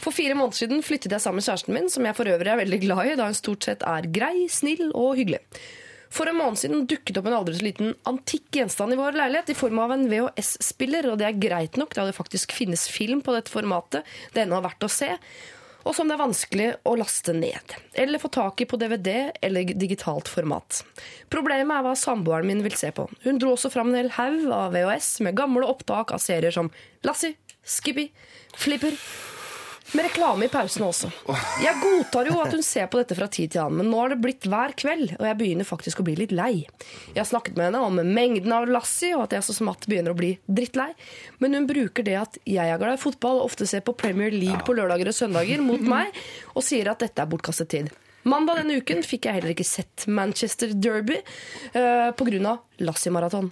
For 0.00 0.16
fire 0.16 0.34
måneder 0.38 0.62
siden 0.62 0.82
flyttet 0.82 1.12
jeg 1.12 1.22
sammen 1.22 1.42
med 1.42 1.46
kjæresten 1.46 1.76
min, 1.76 1.92
som 1.92 2.08
jeg 2.08 2.16
for 2.18 2.32
øvrig 2.32 2.50
er 2.50 2.58
veldig 2.64 2.80
glad 2.88 3.12
i, 3.12 3.14
da 3.20 3.28
hun 3.28 3.38
stort 3.38 3.68
sett 3.68 3.84
er 3.86 4.08
grei, 4.16 4.48
snill 4.50 4.88
og 4.90 5.20
hyggelig. 5.20 5.44
For 6.12 6.28
en 6.28 6.36
måned 6.36 6.60
siden 6.60 6.84
dukket 6.90 7.16
opp 7.18 7.30
en 7.30 7.38
aldri 7.38 7.56
så 7.56 7.64
liten 7.64 7.94
antikk 8.08 8.50
gjenstand 8.58 8.92
i 8.92 9.00
vår 9.00 9.16
leilighet 9.16 9.54
i 9.54 9.56
form 9.56 9.80
av 9.80 9.94
en 9.94 10.04
VHS-spiller, 10.10 11.08
og 11.08 11.18
det 11.20 11.30
er 11.30 11.40
greit 11.40 11.78
nok, 11.80 11.96
da 11.96 12.04
det 12.08 12.16
faktisk 12.16 12.52
finnes 12.52 12.84
film 12.92 13.24
på 13.24 13.32
dette 13.32 13.52
formatet 13.52 14.08
det 14.34 14.44
ennå 14.44 14.58
er 14.58 14.66
verdt 14.66 14.84
å 14.84 14.92
se, 14.92 15.08
og 15.82 15.96
som 15.96 16.06
det 16.06 16.14
er 16.14 16.22
vanskelig 16.22 16.68
å 16.86 16.94
laste 17.00 17.34
ned, 17.34 17.74
eller 17.98 18.22
få 18.22 18.30
tak 18.32 18.60
i 18.62 18.68
på 18.68 18.78
DVD 18.78 19.32
eller 19.42 19.72
digitalt 19.72 20.30
format. 20.30 20.82
Problemet 21.32 21.74
er 21.74 21.86
hva 21.88 21.96
samboeren 21.98 22.46
min 22.46 22.62
vil 22.62 22.76
se 22.78 22.92
på. 22.94 23.08
Hun 23.24 23.40
dro 23.42 23.56
også 23.56 23.72
fram 23.72 23.90
en 23.90 23.98
hel 23.98 24.12
haug 24.18 24.46
av 24.52 24.76
VHS 24.76 25.16
med 25.26 25.38
gamle 25.40 25.66
opptak 25.66 26.14
av 26.14 26.22
serier 26.22 26.54
som 26.54 26.70
Lassie, 27.06 27.34
Skippy, 27.66 28.10
Flipper, 28.58 28.94
med 29.92 30.06
reklame 30.06 30.46
i 30.46 30.50
pausen 30.52 30.84
også. 30.86 31.10
Jeg 31.62 31.78
godtar 31.82 32.28
jo 32.30 32.38
at 32.42 32.54
hun 32.54 32.64
ser 32.64 32.88
på 32.90 33.00
dette 33.00 33.16
fra 33.18 33.28
tid 33.32 33.52
til 33.54 33.62
annen, 33.64 33.82
men 33.82 33.90
nå 33.92 34.00
har 34.00 34.12
det 34.12 34.20
blitt 34.24 34.48
hver 34.48 34.74
kveld, 34.78 35.14
og 35.18 35.26
jeg 35.28 35.38
begynner 35.40 35.68
faktisk 35.68 36.00
å 36.02 36.06
bli 36.06 36.16
litt 36.18 36.34
lei. 36.36 36.64
Jeg 37.12 37.20
har 37.20 37.28
snakket 37.28 37.58
med 37.58 37.70
henne 37.70 37.82
om 37.86 38.00
mengden 38.16 38.54
av 38.56 38.68
Lassi, 38.70 39.12
og 39.16 39.26
at 39.26 39.36
jeg 39.36 39.46
så 39.48 39.56
smatt 39.58 39.88
begynner 39.90 40.14
å 40.14 40.18
bli 40.18 40.34
drittlei, 40.48 40.90
men 41.42 41.58
hun 41.58 41.68
bruker 41.70 42.06
det 42.06 42.18
at 42.20 42.40
jeg 42.48 42.68
er 42.68 42.80
glad 42.80 42.98
i 42.98 43.02
fotball 43.02 43.42
og 43.42 43.50
ofte 43.50 43.68
ser 43.68 43.84
på 43.84 43.96
Premier 43.98 44.32
League 44.34 44.64
på 44.66 44.76
lørdager 44.76 45.12
og 45.12 45.18
søndager 45.18 45.64
mot 45.64 45.82
meg, 45.96 46.16
og 46.56 46.64
sier 46.66 46.92
at 46.92 47.04
dette 47.04 47.22
er 47.22 47.30
bortkastet 47.30 47.72
tid. 47.72 47.92
Mandag 48.22 48.60
denne 48.60 48.78
uken 48.78 49.02
fikk 49.02 49.26
jeg 49.26 49.40
heller 49.40 49.50
ikke 49.50 49.66
sett 49.66 50.04
Manchester 50.06 50.70
Derby 50.78 51.18
uh, 51.74 52.12
pga. 52.14 52.58
Lassi-maraton. 52.82 53.48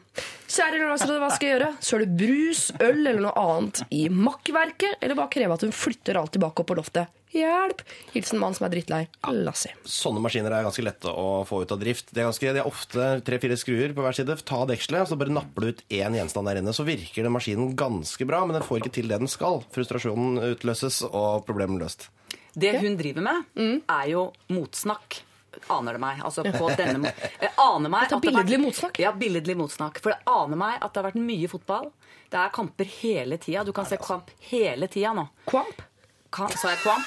Kjære 0.50 0.86
Lassi, 0.90 1.06
hva 1.10 1.30
skal 1.30 1.46
jeg 1.46 1.54
gjøre? 1.56 1.70
Søle 1.86 2.06
brus, 2.10 2.62
øl 2.82 3.00
eller 3.04 3.20
noe 3.22 3.34
annet 3.38 3.82
i 3.94 4.04
makkverket? 4.10 4.98
Eller 5.02 5.18
bare 5.18 5.30
kreve 5.30 5.54
at 5.54 5.64
hun 5.66 5.74
flytter 5.74 6.18
alt 6.18 6.34
tilbake 6.34 6.62
opp 6.62 6.70
på 6.70 6.76
loftet? 6.78 7.10
Hjelp! 7.30 7.84
Hilsen 8.10 8.40
mann 8.42 8.56
som 8.56 8.66
er 8.66 8.72
drittlei. 8.74 9.04
Lassi. 9.30 9.70
Sånne 9.86 10.22
maskiner 10.22 10.54
er 10.54 10.66
ganske 10.66 10.82
lette 10.82 11.10
å 11.14 11.42
få 11.46 11.62
ut 11.62 11.74
av 11.74 11.78
drift. 11.82 12.10
Det 12.10 12.22
er, 12.22 12.26
ganske, 12.30 12.54
det 12.56 12.62
er 12.62 12.70
ofte 12.70 13.10
tre-fire 13.26 13.58
skruer 13.58 13.94
på 13.94 14.06
hver 14.06 14.18
side. 14.18 14.38
Ta 14.46 14.64
dekselet, 14.70 15.10
så 15.10 15.18
bare 15.18 15.34
napper 15.34 15.66
du 15.66 15.70
ut 15.70 15.84
én 15.94 16.18
gjenstand 16.18 16.50
der 16.50 16.62
inne. 16.62 16.74
Så 16.74 16.86
virker 16.86 17.26
den 17.26 17.34
maskinen 17.34 17.76
ganske 17.78 18.26
bra, 18.26 18.42
men 18.46 18.58
den 18.58 18.66
får 18.66 18.82
ikke 18.82 18.96
til 18.98 19.10
det 19.10 19.20
den 19.22 19.30
skal. 19.30 19.62
Frustrasjonen 19.74 20.42
utløses, 20.50 21.04
og 21.10 21.46
problemet 21.46 21.86
løst. 21.86 22.10
Det 22.54 22.80
hun 22.80 22.96
driver 22.96 23.22
med, 23.22 23.44
Mm. 23.56 23.82
er 23.88 24.06
jo 24.10 24.32
motsnakk. 24.48 25.20
Aner 25.68 25.92
det 25.92 26.00
meg. 26.00 26.20
Altså 26.22 26.44
på 26.46 26.68
denne 26.78 27.10
Jeg 27.40 27.50
aner 27.58 27.90
meg 27.90 28.12
at 28.12 28.22
billedlig 28.22 28.60
motsnakk? 28.62 28.98
Ja, 29.02 29.10
billedlig 29.12 29.56
motsnakk. 29.58 29.98
For 30.00 30.10
det 30.14 30.20
aner 30.30 30.56
meg 30.56 30.78
at 30.80 30.92
det 30.94 31.02
har 31.02 31.10
vært 31.10 31.20
mye 31.26 31.48
fotball. 31.50 31.90
Det 32.30 32.38
er 32.38 32.52
kamper 32.54 32.84
hele 33.00 33.36
tida. 33.42 33.64
Du 33.66 33.72
kan 33.72 33.84
se 33.86 33.96
kamp 33.98 34.30
hele 34.50 34.86
tida 34.88 35.12
nå. 35.12 35.28
Kvamp? 35.50 35.82
Kan, 36.30 36.50
sa 36.54 36.70
jeg 36.70 36.78
kvamp? 36.84 37.06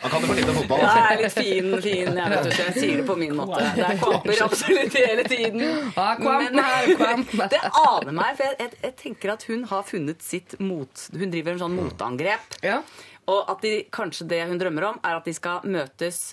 Han 0.00 0.10
kan 0.10 0.20
det 0.22 0.26
for 0.28 0.34
lite 0.38 0.52
fotball. 0.56 0.80
Jeg 0.80 1.02
er 1.02 1.20
litt 1.20 1.34
fin, 1.36 1.68
fin 1.84 2.16
jeg 2.18 2.32
vet 2.32 2.46
ikke, 2.48 2.64
jeg 2.70 2.74
sier 2.78 3.00
det 3.02 3.06
på 3.10 3.16
min 3.20 3.34
måte. 3.36 3.60
Det 3.76 3.84
er 3.84 3.98
kvamper 4.00 4.42
absolutt 4.46 4.96
hele 4.96 5.26
tiden. 5.28 5.60
Ja, 5.96 6.06
Men- 6.18 6.60
kvamp. 7.02 7.34
Det 7.52 7.60
aner 7.68 8.16
meg, 8.16 8.36
for 8.38 8.48
jeg, 8.48 8.56
jeg, 8.64 8.70
jeg 8.86 8.94
tenker 9.02 9.34
at 9.36 9.42
hun 9.50 9.64
har 9.72 9.82
funnet 9.88 10.24
sitt 10.24 10.56
mot... 10.62 11.04
Hun 11.12 11.32
driver 11.34 11.52
en 11.56 11.62
sånn 11.66 11.76
motangrep. 11.76 12.56
Ja. 12.64 12.80
Og 13.30 13.52
at 13.52 13.60
de, 13.62 13.74
kanskje 13.94 14.26
det 14.32 14.40
hun 14.48 14.58
drømmer 14.60 14.88
om, 14.94 15.02
er 15.04 15.20
at 15.20 15.28
de 15.28 15.34
skal 15.36 15.60
møtes 15.68 16.32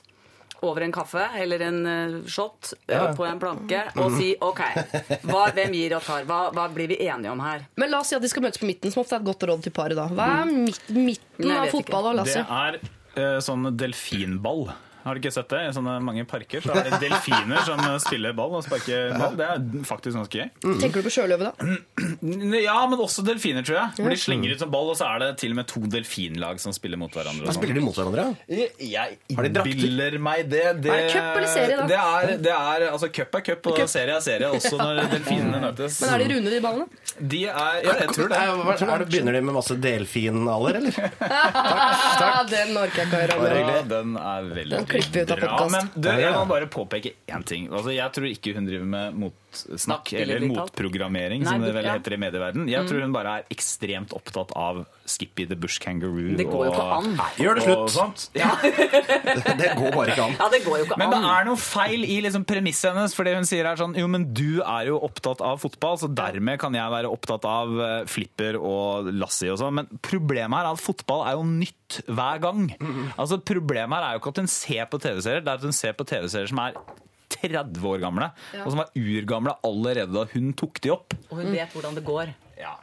over 0.65 0.81
en 0.85 0.91
kaffe 0.91 1.23
eller 1.39 1.61
en 1.69 1.77
eh, 1.87 2.15
shot 2.27 2.73
eh, 2.87 2.95
Ja. 2.97 3.13
på 3.15 3.25
en 3.27 3.39
planke 3.39 3.81
og 4.01 4.11
si 4.17 4.33
OK, 4.43 4.59
hva, 5.29 5.45
hvem 5.55 5.73
gir 5.77 5.95
og 5.97 6.03
tar? 6.03 6.25
Hva, 6.29 6.39
hva 6.55 6.65
blir 6.73 6.91
vi 6.91 6.97
enige 7.07 7.31
om 7.31 7.39
her? 7.43 7.63
Men 7.79 7.91
la 7.93 8.01
oss 8.03 8.11
si 8.11 8.17
at 8.17 8.21
de 8.25 8.29
skal 8.31 8.43
møtes 8.43 8.59
på 8.59 8.67
midten, 8.69 8.91
som 8.91 9.03
ofte 9.05 9.15
er 9.15 9.23
et 9.23 9.29
godt 9.29 9.45
råd 9.49 9.63
til 9.67 9.75
paret. 9.75 9.95
da. 9.99 10.07
Hva 10.11 10.27
er 10.41 10.51
midten 10.51 11.47
Nei, 11.47 11.57
av 11.63 11.71
fotball 11.73 12.11
og 12.11 12.25
Det 12.27 12.43
er 12.43 12.79
eh, 13.15 13.39
sånn 13.43 13.69
delfinball. 13.79 14.67
Har 15.03 15.15
du 15.15 15.21
ikke 15.21 15.31
sett 15.33 15.49
det? 15.53 15.59
I 15.69 15.73
sånne 15.75 15.95
mange 16.03 16.25
parker 16.27 16.61
så 16.63 16.73
er 16.75 16.89
det 16.89 16.99
delfiner 17.05 17.61
som 17.67 17.79
spiller 18.03 18.33
ball 18.37 18.57
og 18.59 18.63
sparker 18.65 19.13
ball. 19.17 19.35
Det 19.39 19.45
er 19.47 19.85
faktisk 19.87 20.17
ganske 20.19 20.41
gøy. 20.41 20.49
Tenker 20.81 20.99
du 20.99 21.07
på 21.07 21.13
sjøløve, 21.15 21.49
da? 21.49 21.69
Ja, 22.59 22.75
men 22.91 22.99
også 22.99 23.23
delfiner, 23.25 23.63
tror 23.65 23.77
jeg. 23.79 23.93
Hvor 24.03 24.13
de 24.13 24.17
slenger 24.19 24.53
ut 24.57 24.65
en 24.65 24.73
ball, 24.73 24.91
og 24.91 24.97
så 24.99 25.07
er 25.13 25.23
det 25.23 25.29
til 25.41 25.53
og 25.55 25.59
med 25.61 25.69
to 25.71 25.81
delfinlag 25.95 26.59
som 26.63 26.75
spiller 26.75 26.99
mot 26.99 27.13
hverandre. 27.15 27.45
Da 27.47 27.53
sånn. 27.53 27.59
spiller 27.61 27.79
de 27.79 27.85
mot 27.85 27.95
hverandre. 27.95 28.27
ja. 28.49 28.67
Jeg 28.89 29.17
Har 29.37 29.47
de 29.47 29.63
innbiller 29.63 30.17
meg 30.19 30.49
det. 30.51 30.65
det 30.83 30.91
Er 30.91 31.05
det 31.07 31.13
cup 31.13 31.37
eller 31.39 31.51
serie, 31.53 31.77
da? 31.79 31.85
Det 31.89 31.99
er, 31.99 32.33
det 32.49 32.53
er, 32.55 32.85
altså, 32.91 33.09
cup 33.13 33.35
er 33.39 33.45
cup, 33.49 33.69
og 33.71 33.81
serie 33.89 34.15
er 34.17 34.23
serie, 34.25 34.49
også 34.59 34.75
når 34.79 35.01
delfinene 35.15 35.61
møtes. 35.63 36.01
Men 36.03 36.13
er 36.15 36.23
de 36.25 36.29
runde, 36.35 36.53
de 36.53 36.61
ballene? 36.63 36.87
De 37.19 37.41
er 37.47 37.79
Ja, 37.85 37.95
jeg 38.03 38.11
tror 38.15 38.29
det. 38.31 38.39
Er, 38.39 38.63
hva- 38.67 38.75
er 38.75 39.03
det 39.05 39.09
begynner 39.13 39.35
de 39.39 39.41
med 39.47 39.55
masse 39.59 39.75
delfinaler, 39.79 40.79
eller? 40.81 40.99
Takk 42.19 42.49
Den 42.51 42.75
orker 42.79 43.03
jeg 43.03 43.09
ikke 43.09 43.37
å 43.37 43.43
høre 43.45 43.81
den 43.89 44.15
er 44.19 44.47
veldig 44.53 44.79
Vi 44.93 45.21
ut 45.21 45.31
av 45.31 45.41
podkast. 45.43 45.71
Men 45.75 45.91
du, 45.95 46.09
jeg 46.09 46.33
må 46.33 46.45
bare 46.49 46.69
påpeke 46.71 47.13
én 47.29 47.45
ting. 47.47 47.67
Altså, 47.71 47.93
jeg 47.95 48.15
tror 48.15 48.29
ikke 48.31 48.55
hun 48.57 48.69
driver 48.69 48.89
med 48.95 49.19
motsnakk 49.49 49.79
Snakk, 49.79 50.13
eller 50.13 50.43
motprogrammering, 50.47 51.43
Nei, 51.43 51.51
som 51.51 51.63
det 51.63 51.73
vel 51.73 51.87
heter 51.89 52.13
i 52.13 52.17
medieverden. 52.21 52.67
Jeg 52.69 52.87
tror 52.89 53.01
hun 53.01 53.13
bare 53.15 53.33
er 53.39 53.47
ekstremt 53.53 54.13
opptatt 54.15 54.51
av 54.57 54.83
Skippy 55.09 55.47
the 55.49 55.55
Bush 55.57 55.79
Kangaroo. 55.81 56.35
Det 56.37 56.45
går 56.49 56.67
jo 56.67 56.71
ikke 56.73 56.85
an. 56.85 57.07
an. 57.17 57.31
Gjør 57.39 57.57
det 57.59 57.63
og 57.73 57.89
slutt. 57.89 57.95
sånt. 57.95 58.25
Ja. 58.37 58.51
Det 59.59 59.71
går 59.75 59.91
bare 59.95 60.13
ikke 60.13 60.25
an. 60.27 60.35
Ja, 60.39 60.47
det 60.53 60.59
går 60.65 60.77
jo 60.79 60.85
ikke 60.85 60.97
Men 61.01 61.11
det 61.13 61.19
er 61.31 61.47
noe 61.47 61.59
feil 61.59 62.05
i 62.05 62.19
liksom 62.23 62.45
premisset 62.47 62.93
hennes. 62.93 63.15
For 63.17 63.27
det 63.27 63.33
hun 63.37 63.47
sier 63.47 63.67
er 63.67 63.79
sånn 63.79 63.95
Jo, 63.97 64.07
men 64.11 64.27
du 64.37 64.61
er 64.61 64.89
jo 64.91 64.99
opptatt 65.05 65.41
av 65.45 65.59
fotball, 65.63 65.97
så 66.01 66.09
dermed 66.11 66.59
kan 66.61 66.75
jeg 66.77 66.93
være 66.93 67.09
opptatt 67.11 67.45
av 67.49 67.73
eh, 67.81 67.97
flipper 68.09 68.59
og 68.59 69.09
Lassie 69.17 69.51
og 69.53 69.59
sånn. 69.61 69.75
Men 69.81 69.89
problemet 70.05 70.59
her 70.61 70.69
er 70.69 70.77
at 70.77 70.83
fotball 70.83 71.25
er 71.27 71.37
jo 71.39 71.45
nytt 71.49 71.99
hver 72.05 72.41
gang. 72.43 72.65
Altså 73.17 73.39
Problemet 73.41 73.97
her 73.97 74.05
er 74.11 74.17
jo 74.17 74.21
ikke 74.23 74.33
at 74.35 74.41
hun 74.43 74.51
ser 74.51 74.85
på 74.91 74.99
TV-serier, 75.01 75.41
det 75.45 75.51
er 75.51 75.61
at 75.61 75.65
hun 75.65 75.75
ser 75.75 75.95
på 75.97 76.05
TV-serier 76.07 76.51
som 76.51 76.61
er 76.61 76.77
30 77.29 77.85
år 77.85 77.99
gamle, 78.01 78.31
og 78.63 78.69
som 78.73 78.79
var 78.81 78.89
urgamle 78.97 79.53
allerede 79.63 80.13
da 80.13 80.25
hun 80.33 80.53
tok 80.57 80.81
de 80.81 80.91
opp. 80.95 81.13
Og 81.29 81.37
hun 81.43 81.51
vet 81.53 81.73
hvordan 81.75 81.95
det 81.99 82.03
går. 82.07 82.33
Ja. 82.59 82.75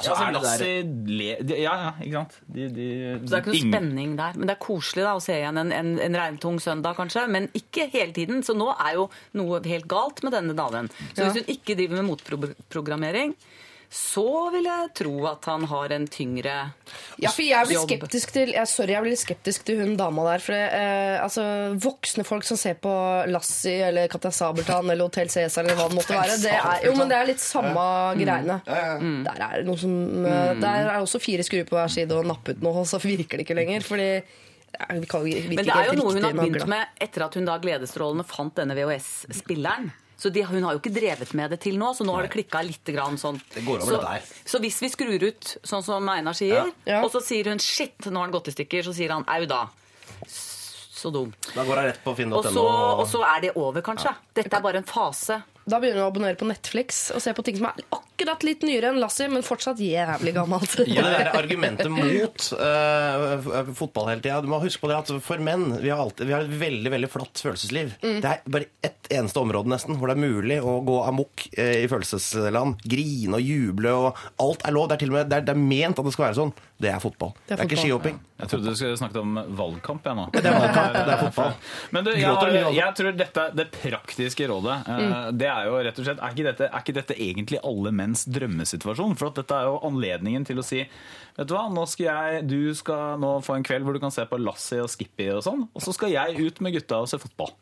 Altså, 0.00 0.14
Altså, 0.14 0.24
er 0.24 0.32
det 0.32 0.84
der- 1.04 1.10
le... 1.18 1.58
Ja, 1.60 1.72
ja, 1.76 1.90
ikke 2.00 2.12
sant? 2.14 2.36
De, 2.46 2.68
de, 2.72 2.86
Så 3.20 3.28
det 3.28 3.32
er 3.34 3.40
ikke 3.42 3.50
noe 3.50 3.56
ingen- 3.58 3.74
spenning 3.74 4.12
der. 4.16 4.32
Men 4.38 4.46
det 4.48 4.54
er 4.56 4.60
koselig 4.64 5.04
da 5.04 5.12
å 5.18 5.20
se 5.22 5.34
igjen 5.36 5.58
en, 5.60 5.72
en, 5.76 5.90
en 6.00 6.14
regntung 6.16 6.56
søndag, 6.62 6.96
kanskje. 6.96 7.26
Men 7.28 7.48
ikke 7.54 7.88
hele 7.92 8.12
tiden. 8.16 8.40
Så 8.46 8.54
nå 8.56 8.70
er 8.72 8.94
jo 8.96 9.08
noe 9.36 9.60
helt 9.66 9.86
galt 9.90 10.22
med 10.24 10.32
denne 10.32 10.54
damen. 10.56 10.88
Så 11.12 11.20
Ja. 11.20 11.28
hvis 11.28 11.42
hun 11.42 11.52
ikke 11.54 11.76
driver 11.76 12.00
med 12.00 12.08
motprogrammering, 12.14 13.34
så 13.90 14.50
vil 14.54 14.68
jeg 14.68 14.90
tro 14.94 15.12
at 15.26 15.46
han 15.50 15.64
har 15.66 15.90
en 15.96 16.04
tyngre 16.06 16.52
Ja, 17.18 17.32
for 17.32 17.42
jeg 17.42 17.66
blir 17.66 17.74
Jobb. 17.74 17.88
skeptisk 17.88 18.32
til 18.36 18.52
jeg, 18.54 18.70
Sorry, 18.70 18.92
jeg 18.94 19.02
blir 19.02 19.16
skeptisk 19.18 19.64
til 19.66 19.80
hun 19.82 19.96
dama 19.98 20.28
der. 20.28 20.44
For 20.44 20.54
eh, 20.54 21.16
altså, 21.18 21.42
Voksne 21.82 22.22
folk 22.26 22.46
som 22.46 22.60
ser 22.60 22.76
på 22.78 22.92
Lassie 23.26 23.88
eller 23.88 24.06
Katja 24.12 24.30
Sabeltann 24.30 24.86
eller 24.86 25.08
Hotell 25.08 25.32
Cæsar 25.32 25.66
eller 25.66 25.74
hva 25.74 25.88
det 25.90 25.98
måtte 25.98 26.14
være, 26.14 26.36
det 26.38 26.52
er, 26.54 26.84
jo, 26.86 26.92
men 27.00 27.10
det 27.10 27.16
er 27.18 27.26
litt 27.32 27.42
samme 27.42 27.86
greiene. 28.20 28.60
Der 29.26 29.42
er 29.48 29.56
det 29.58 29.66
noe 29.66 29.80
som 29.80 29.96
eh, 30.22 30.52
Der 30.62 30.84
er 30.84 31.00
også 31.00 31.18
fire 31.22 31.46
skruer 31.46 31.66
på 31.66 31.74
hver 31.80 31.90
side 31.90 32.14
og 32.14 32.30
nappe 32.30 32.54
ut 32.54 32.62
noe, 32.62 32.84
og 32.84 32.86
så 32.86 33.02
virker 33.02 33.40
det 33.40 33.48
ikke 33.48 33.58
lenger. 33.58 33.82
Fordi 33.90 34.06
vi 35.00 35.10
kan, 35.10 35.26
virker 35.26 35.56
Men 35.56 35.66
det 35.66 35.74
er 35.74 35.90
jo 35.90 35.98
noe 35.98 36.14
hun 36.14 36.28
har 36.28 36.38
med 36.38 36.46
begynt 36.46 36.70
med 36.70 37.02
etter 37.02 37.26
at 37.26 37.34
hun 37.34 37.50
da 37.50 37.58
Gledesstrålende 37.58 38.28
fant 38.28 38.54
denne 38.62 38.78
VHS-spilleren. 38.78 39.90
Så 40.20 40.28
de, 40.28 40.42
hun 40.44 40.62
har 40.66 40.74
jo 40.76 40.80
ikke 40.82 40.92
drevet 40.92 41.30
med 41.38 41.50
det 41.54 41.60
til 41.64 41.78
nå, 41.80 41.94
så 41.96 42.04
nå 42.04 42.12
har 42.12 42.26
det 42.26 42.32
klikka 42.34 42.60
litt. 42.66 42.84
Grann 42.92 43.16
sånn. 43.20 43.38
Det 43.54 43.62
går 43.64 43.80
over 43.80 43.88
så, 43.88 44.00
det 44.02 44.08
der. 44.20 44.40
så 44.52 44.58
hvis 44.60 44.80
vi 44.84 44.90
skrur 44.92 45.22
ut, 45.24 45.52
sånn 45.64 45.84
som 45.86 46.08
Einar 46.12 46.36
sier, 46.36 46.68
Ja. 46.84 47.00
og 47.04 47.10
så 47.14 47.22
sier 47.24 47.48
hun 47.48 47.58
'shit, 47.58 47.96
nå 48.10 48.18
har 48.20 48.26
den 48.28 48.34
gått 48.36 48.48
i 48.48 48.52
stykker', 48.52 48.84
så 48.84 48.92
sier 48.92 49.10
han 49.14 49.24
'au 49.24 49.46
da'. 49.46 49.68
Så 51.00 51.10
dumt. 51.10 51.48
Da 51.54 51.64
går 51.64 51.76
jeg 51.80 51.84
rett 51.86 52.04
på 52.04 52.12
finn.no. 52.16 52.36
Og 52.36 52.44
så, 52.44 52.64
og 53.00 53.06
så 53.08 53.22
er 53.24 53.40
det 53.40 53.52
over, 53.56 53.80
kanskje. 53.80 54.12
Dette 54.36 54.52
er 54.56 54.60
bare 54.60 54.76
en 54.82 54.84
fase. 54.84 55.42
Da 55.68 55.78
begynner 55.80 56.00
du 56.00 56.04
å 56.06 56.08
abonnere 56.08 56.38
på 56.40 56.48
Netflix 56.48 57.10
og 57.14 57.20
se 57.22 57.34
på 57.36 57.44
ting 57.44 57.58
som 57.58 57.68
er 57.68 57.82
akkurat 57.92 58.42
litt 58.46 58.64
nyere 58.64 58.90
enn 58.90 59.00
Lassie, 59.00 59.28
men 59.32 59.44
fortsatt 59.44 59.80
jævlig 59.84 60.34
gammelt. 60.36 60.78
Ja, 60.90 61.04
det 61.04 61.18
der 61.20 61.30
argumentet 61.38 61.90
mot 61.92 62.46
uh, 62.56 63.70
fotball 63.76 64.10
hele 64.10 64.24
tida. 64.24 64.40
Du 64.42 64.48
må 64.50 64.58
huske 64.62 64.82
på 64.82 64.90
det 64.90 64.98
at 64.98 65.12
for 65.24 65.42
menn 65.44 65.68
vi 65.82 65.92
har, 65.92 66.00
alltid, 66.02 66.26
vi 66.28 66.34
har 66.34 66.46
et 66.46 66.56
veldig 66.62 66.92
veldig 66.96 67.10
flatt 67.12 67.42
følelsesliv. 67.44 67.92
Det 68.00 68.32
er 68.32 68.42
bare 68.50 68.70
ett 68.86 69.10
eneste 69.12 69.42
område 69.42 69.70
nesten 69.72 69.98
hvor 70.00 70.10
det 70.10 70.16
er 70.16 70.24
mulig 70.24 70.58
å 70.64 70.78
gå 70.86 70.96
amok 71.06 71.46
uh, 71.58 71.76
i 71.84 71.86
følelsesland. 71.90 72.80
Grine 72.90 73.38
og 73.38 73.44
juble 73.52 73.94
og 73.94 74.26
alt 74.42 74.66
er 74.66 74.76
lov. 74.76 74.90
Det 74.90 74.98
er 74.98 75.04
til 75.04 75.14
og 75.14 75.20
med 75.20 75.30
det 75.30 75.40
er, 75.40 75.46
det 75.50 75.54
er 75.54 75.62
ment 75.62 76.00
at 76.00 76.08
det 76.08 76.16
skal 76.16 76.30
være 76.30 76.40
sånn. 76.40 76.54
Det 76.80 76.88
er 76.88 77.00
fotball. 77.02 77.34
Det 77.44 77.54
er 77.54 77.60
er, 77.60 77.68
ikke 77.68 77.76
skihopping. 77.82 78.16
Ja. 78.16 78.40
Jeg 78.40 78.50
trodde 78.52 78.72
du 78.72 78.78
skulle 78.78 78.96
snakket 78.96 79.18
om 79.20 79.34
valgkamp. 79.58 80.06
Jeg, 80.08 80.16
nå. 80.16 80.26
Det 80.32 80.40
er 80.48 80.54
valgkamp, 80.56 80.94
det 80.96 81.12
er 81.12 81.22
fotball. 81.26 81.50
Men 81.92 82.06
du, 82.06 82.10
jeg, 82.14 82.30
har, 82.30 82.70
jeg 82.78 82.96
tror 82.96 83.18
dette, 83.20 83.46
det 83.58 83.66
praktiske 83.74 84.48
rådet 84.48 84.76
eh, 84.88 85.16
Det 85.36 85.48
er 85.50 85.68
jo 85.68 85.80
rett 85.84 86.00
og 86.00 86.06
slett 86.06 86.22
Er 86.24 86.34
ikke 86.34 86.46
dette, 86.48 86.68
er 86.70 86.84
ikke 86.84 86.96
dette 86.96 87.16
egentlig 87.20 87.60
alle 87.68 87.92
menns 88.00 88.24
drømmesituasjon? 88.32 89.16
For 89.20 89.28
at 89.28 89.42
dette 89.42 89.58
er 89.58 89.68
jo 89.68 89.80
anledningen 89.90 90.48
til 90.48 90.62
å 90.62 90.64
si 90.64 90.80
Vet 91.36 91.50
du 91.50 91.54
hva, 91.56 91.66
nå 91.72 91.84
skal 91.90 92.08
jeg 92.08 92.44
Du 92.48 92.72
skal 92.76 93.20
nå 93.20 93.36
få 93.44 93.58
en 93.58 93.66
kveld 93.66 93.84
hvor 93.84 93.96
du 93.96 94.00
kan 94.02 94.14
se 94.14 94.24
på 94.28 94.40
Lassie 94.40 94.80
og 94.80 94.88
Skippy 94.92 95.28
og 95.36 95.44
sånn, 95.44 95.66
og 95.68 95.84
så 95.84 95.92
skal 95.96 96.12
jeg 96.14 96.40
ut 96.40 96.64
med 96.64 96.74
gutta 96.78 97.02
og 97.04 97.10
se 97.10 97.20
fotball. 97.20 97.52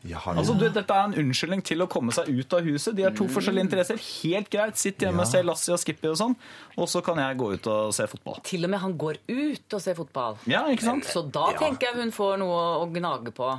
Altså, 0.00 0.54
du, 0.56 0.64
dette 0.72 0.96
er 0.96 1.10
en 1.10 1.16
unnskyldning 1.20 1.60
til 1.66 1.84
å 1.84 1.86
komme 1.90 2.14
seg 2.16 2.30
ut 2.32 2.54
av 2.56 2.64
huset. 2.64 2.94
De 2.96 3.04
har 3.04 3.12
to 3.16 3.26
forskjellige 3.28 3.66
interesser. 3.66 3.98
Helt 4.00 4.48
greit. 4.52 4.78
Sitt 4.80 5.02
hjemme, 5.04 5.26
se 5.28 5.42
Lassie 5.44 5.74
og 5.74 5.80
Skippy 5.82 6.08
og 6.08 6.16
sånn, 6.16 6.36
og 6.80 6.88
så 6.88 7.02
kan 7.04 7.20
jeg 7.20 7.36
gå 7.40 7.50
ut 7.52 7.68
og 7.68 7.92
se 7.92 8.06
fotball. 8.08 8.40
Til 8.48 8.64
og 8.64 8.72
med 8.72 8.80
han 8.80 8.96
går 9.00 9.20
ut 9.28 9.76
og 9.76 9.84
ser 9.84 9.98
fotball. 9.98 10.40
Ja, 10.48 10.64
ikke 10.72 10.88
sant? 10.88 11.04
Så 11.10 11.26
da 11.28 11.50
tenker 11.58 11.90
jeg 11.90 12.00
hun 12.00 12.14
får 12.16 12.40
noe 12.40 12.62
å 12.80 12.88
gnage 12.94 13.34
på. 13.36 13.52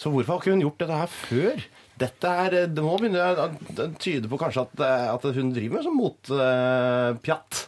Så 0.00 0.12
hvorfor 0.12 0.36
har 0.36 0.42
ikke 0.42 0.56
hun 0.56 0.64
gjort 0.64 0.80
dette 0.80 1.00
her 1.02 1.12
før? 1.12 1.68
Dette 1.96 2.32
er, 2.44 2.58
det 2.68 2.82
må 2.84 2.96
begynne 3.00 3.22
å 3.24 3.86
tyde 4.00 4.28
på 4.32 4.40
kanskje 4.40 4.66
at, 4.66 4.82
at 5.12 5.28
hun 5.36 5.52
driver 5.56 5.78
med 5.78 5.86
sånn 5.86 5.96
motpjatt. 5.96 7.62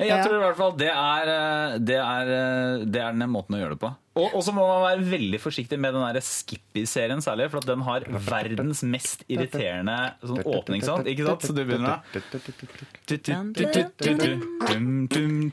Jeg 0.00 0.24
tror 0.24 0.36
i 0.38 0.42
hvert 0.42 0.56
fall 0.58 0.76
det 0.80 0.88
er, 0.92 1.32
eh, 1.32 1.74
det 1.82 1.98
er, 2.00 2.30
eh, 2.36 2.84
det 2.86 3.02
er 3.02 3.12
den 3.12 3.30
måten 3.32 3.56
å 3.56 3.60
gjøre 3.60 3.76
det 3.76 3.82
på. 3.82 3.92
Og, 4.12 4.42
så 4.44 4.52
må 4.52 4.64
man 4.68 4.82
være 4.84 5.04
veldig 5.08 5.38
forsiktig 5.40 5.78
med 5.80 5.94
den 5.96 6.02
der 6.04 6.20
Skippy-serien 6.20 7.22
særlig, 7.24 7.46
for 7.52 7.62
at 7.62 7.68
den 7.70 7.80
har 7.86 8.04
verdens 8.28 8.82
mest 8.84 9.22
irriterende 9.24 9.94
sånn 10.20 10.42
åpning, 10.44 10.84
sant? 10.84 11.08
Ikke 11.08 11.24
sant? 11.30 11.46
Så 11.48 11.54
du 11.56 11.62
begynner 11.64 12.02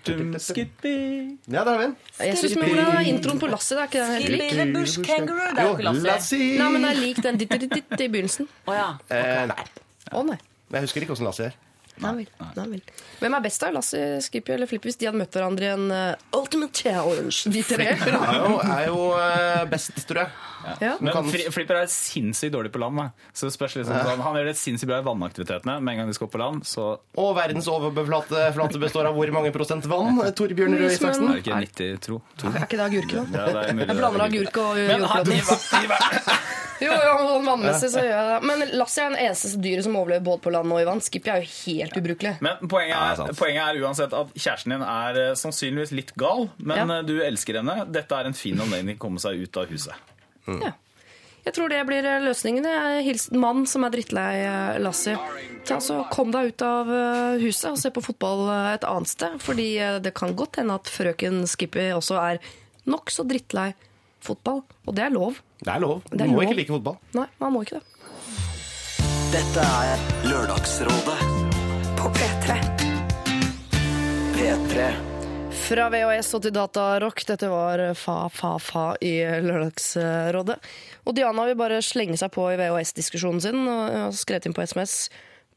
dum, 0.04 0.36
Skippy 0.44 0.96
Ja, 1.48 1.64
der 1.64 1.72
har 1.72 1.80
vi 1.80 1.88
den. 1.88 1.96
Jeg 2.20 2.42
syns 2.42 2.58
vi 2.60 2.74
må 2.76 2.90
ha 2.90 3.06
introen 3.14 3.40
på 3.40 3.52
Lassie. 3.54 3.80
Det 3.80 3.86
er 3.86 3.92
ikke 3.94 4.04
den 4.04 4.14
helt 4.18 4.28
lik? 4.28 4.44
Skippy 4.44 4.60
the 4.60 4.68
Bush 4.76 5.08
Kangaroo. 5.08 5.48
Det 5.56 5.64
er 5.64 5.72
jo 5.72 5.78
ikke 5.78 6.06
Lassie. 6.10 6.52
Nei, 6.60 6.70
men 6.76 6.84
det 6.84 6.92
er 6.92 7.02
lik 7.06 7.24
den 7.24 7.40
i 7.40 8.12
begynnelsen. 8.12 8.52
Å 8.68 8.76
ja. 8.76 8.92
Eh, 9.08 9.48
nei. 9.54 9.64
Å 10.12 10.28
nei. 10.28 10.40
Men 10.68 10.82
jeg 10.82 10.90
husker 10.90 11.08
ikke 11.08 11.16
åssen 11.16 11.32
Lassie 11.32 11.48
er. 11.48 11.58
Nei 12.00 12.14
vel. 12.22 12.28
Nei 12.56 12.66
vel. 12.74 12.84
Hvem 13.20 13.36
er 13.36 13.44
best, 13.44 13.64
da? 13.64 13.72
Lassie, 13.76 14.04
Skippy 14.24 14.54
eller 14.56 14.70
Flippy? 14.70 14.88
Hvis 14.88 15.00
de 15.02 15.10
hadde 15.10 15.20
møtt 15.20 15.36
hverandre 15.36 15.68
i 15.68 15.72
en 15.74 15.90
uh, 15.92 16.38
Ultimate 16.40 16.84
Challenge, 16.84 17.52
de 17.52 17.64
tre? 17.68 17.90
Er 18.00 18.38
jo, 18.40 18.56
er 18.64 18.86
jo 18.88 19.02
eh, 19.20 19.64
best, 19.72 19.96
tror 20.08 20.24
jeg. 20.24 20.32
Ja. 20.82 20.98
Men 21.00 21.14
kan- 21.14 21.30
Flipper 21.30 21.76
er 21.82 21.88
sinnssykt 21.88 22.52
dårlig 22.54 22.72
på 22.72 22.80
land. 22.82 22.98
Da. 22.98 23.10
Så 23.34 23.50
spørs 23.52 23.76
liksom 23.80 23.96
sånn, 23.96 24.20
Han 24.26 24.36
gjør 24.36 24.46
det 24.50 24.56
sinnssykt 24.60 24.88
bra 24.92 25.00
i 25.00 25.06
vannaktivitetene. 25.08 25.82
Med 25.82 25.94
en 25.94 25.98
gang 26.04 26.08
de 26.08 26.14
skal 26.14 26.28
opp 26.28 26.34
på 26.34 26.40
land, 26.42 26.64
så 26.68 27.00
Og 27.18 27.36
verdens 27.36 27.68
overflate 27.68 28.80
består 28.80 29.06
av 29.08 29.16
hvor 29.16 29.32
mange 29.32 29.52
prosent 29.56 29.86
vann? 29.86 30.18
Torbjørn 30.36 30.78
Røe 30.80 30.92
Isaksen? 30.92 31.30
er 31.30 31.40
det 31.40 31.46
ikke 31.46 31.60
90, 31.64 32.00
tro. 32.02 32.22
To. 32.38 32.48
Er 32.48 32.66
ikke 32.66 32.78
det 32.78 32.86
agurk, 32.90 33.12
da? 33.12 33.24
Ja, 33.40 33.46
det 33.46 33.70
er 33.70 33.74
mulig 33.74 33.88
Jeg 33.88 33.96
er 33.96 34.02
blander 34.02 34.26
agurk. 34.28 34.58
og 34.58 34.76
hver- 34.76 36.40
Jo, 36.80 36.94
jo, 36.96 37.16
sånn 37.28 37.44
vannmessig 37.50 37.90
så 37.92 38.00
gjør 38.06 38.14
jeg 38.16 38.28
det. 38.30 38.48
Men 38.48 38.62
Lassie 38.80 39.04
er 39.04 39.10
den 39.12 39.20
eneste 39.26 39.60
dyret 39.60 39.84
som 39.84 39.98
overlever 40.00 40.24
både 40.24 40.40
på 40.46 40.52
land 40.56 40.72
og 40.72 40.80
i 40.80 40.86
vann. 40.88 41.02
Skippy 41.04 41.28
er 41.34 41.42
jo 41.44 41.50
helt 41.66 41.98
ubrukelig. 42.00 42.32
Men 42.46 42.56
poenget 42.72 42.96
er, 42.96 43.24
er 43.28 43.36
poenget 43.36 43.66
er 43.66 43.82
uansett 43.84 44.14
at 44.16 44.32
kjæresten 44.40 44.72
din 44.78 44.86
er 44.88 45.20
eh, 45.26 45.34
sannsynligvis 45.36 45.92
litt 45.92 46.14
gal, 46.16 46.48
men 46.58 46.78
Ja. 46.88 47.00
eh, 47.00 47.04
du 47.04 47.20
elsker 47.20 47.60
henne. 47.60 47.84
Dette 47.92 48.16
er 48.16 48.30
en 48.32 48.34
fin 48.34 48.56
anledning 48.64 48.96
til 48.96 49.02
å 49.02 49.06
komme 49.10 49.20
seg 49.20 49.44
ut 49.44 49.58
av 49.60 49.68
huset. 49.68 49.94
Ja. 50.48 50.72
Jeg 51.46 51.56
tror 51.56 51.72
det 51.72 51.80
blir 51.88 52.06
eh, 52.06 52.22
løsningen. 52.22 52.66
Jeg 52.68 53.04
hilser 53.08 53.34
en 53.34 53.42
mann 53.42 53.62
som 53.70 53.86
er 53.88 53.94
drittlei 53.94 54.32
Lassi. 54.84 55.16
Så 55.70 56.00
kom 56.14 56.32
deg 56.34 56.52
ut 56.52 56.64
av 56.66 56.90
eh, 56.94 57.40
huset 57.44 57.72
og 57.72 57.80
se 57.82 57.92
på 57.96 58.04
fotball 58.06 58.44
eh, 58.54 58.72
et 58.76 58.88
annet 58.88 59.10
sted. 59.10 59.38
Fordi 59.42 59.70
det 60.04 60.14
kan 60.18 60.36
godt 60.38 60.60
hende 60.62 60.76
at 60.78 60.92
frøken 60.92 61.46
Skippy 61.50 61.90
også 61.96 62.20
er 62.22 62.42
nokså 62.90 63.26
drittlei 63.30 63.72
fotball. 64.26 64.62
Og 64.86 64.96
det 64.98 65.08
er 65.08 65.16
lov. 65.16 65.40
Det 65.64 65.72
er 65.74 65.82
lov. 65.84 66.04
Du 66.12 66.20
er 66.24 66.28
må 66.28 66.42
lov. 66.42 66.48
ikke 66.50 66.60
like 66.62 66.76
fotball. 66.76 67.00
Nei, 67.18 67.28
man 67.42 67.56
må 67.56 67.64
ikke 67.66 67.80
det. 67.80 67.96
Dette 69.30 69.62
er 69.62 70.08
Lørdagsrådet 70.26 71.20
På 72.00 72.10
P3. 72.18 72.58
P3. 74.34 75.09
Fra 75.68 75.86
VHS 75.92 76.32
og 76.38 76.44
til 76.46 76.54
datarock. 76.56 77.24
Dette 77.28 77.50
var 77.52 77.82
Fa 77.98 78.16
Fa 78.34 78.56
Fa 78.64 78.84
i 79.06 79.16
Lørdagsrådet. 79.44 80.58
Og 81.06 81.18
Diana 81.18 81.46
vil 81.50 81.58
bare 81.60 81.82
slenge 81.86 82.18
seg 82.22 82.32
på 82.36 82.48
i 82.52 82.58
VHS-diskusjonen 82.60 83.44
sin 83.44 83.66
og 83.68 84.16
skrevet 84.18 84.50
inn 84.50 84.56
på 84.58 84.66
SMS. 84.66 85.10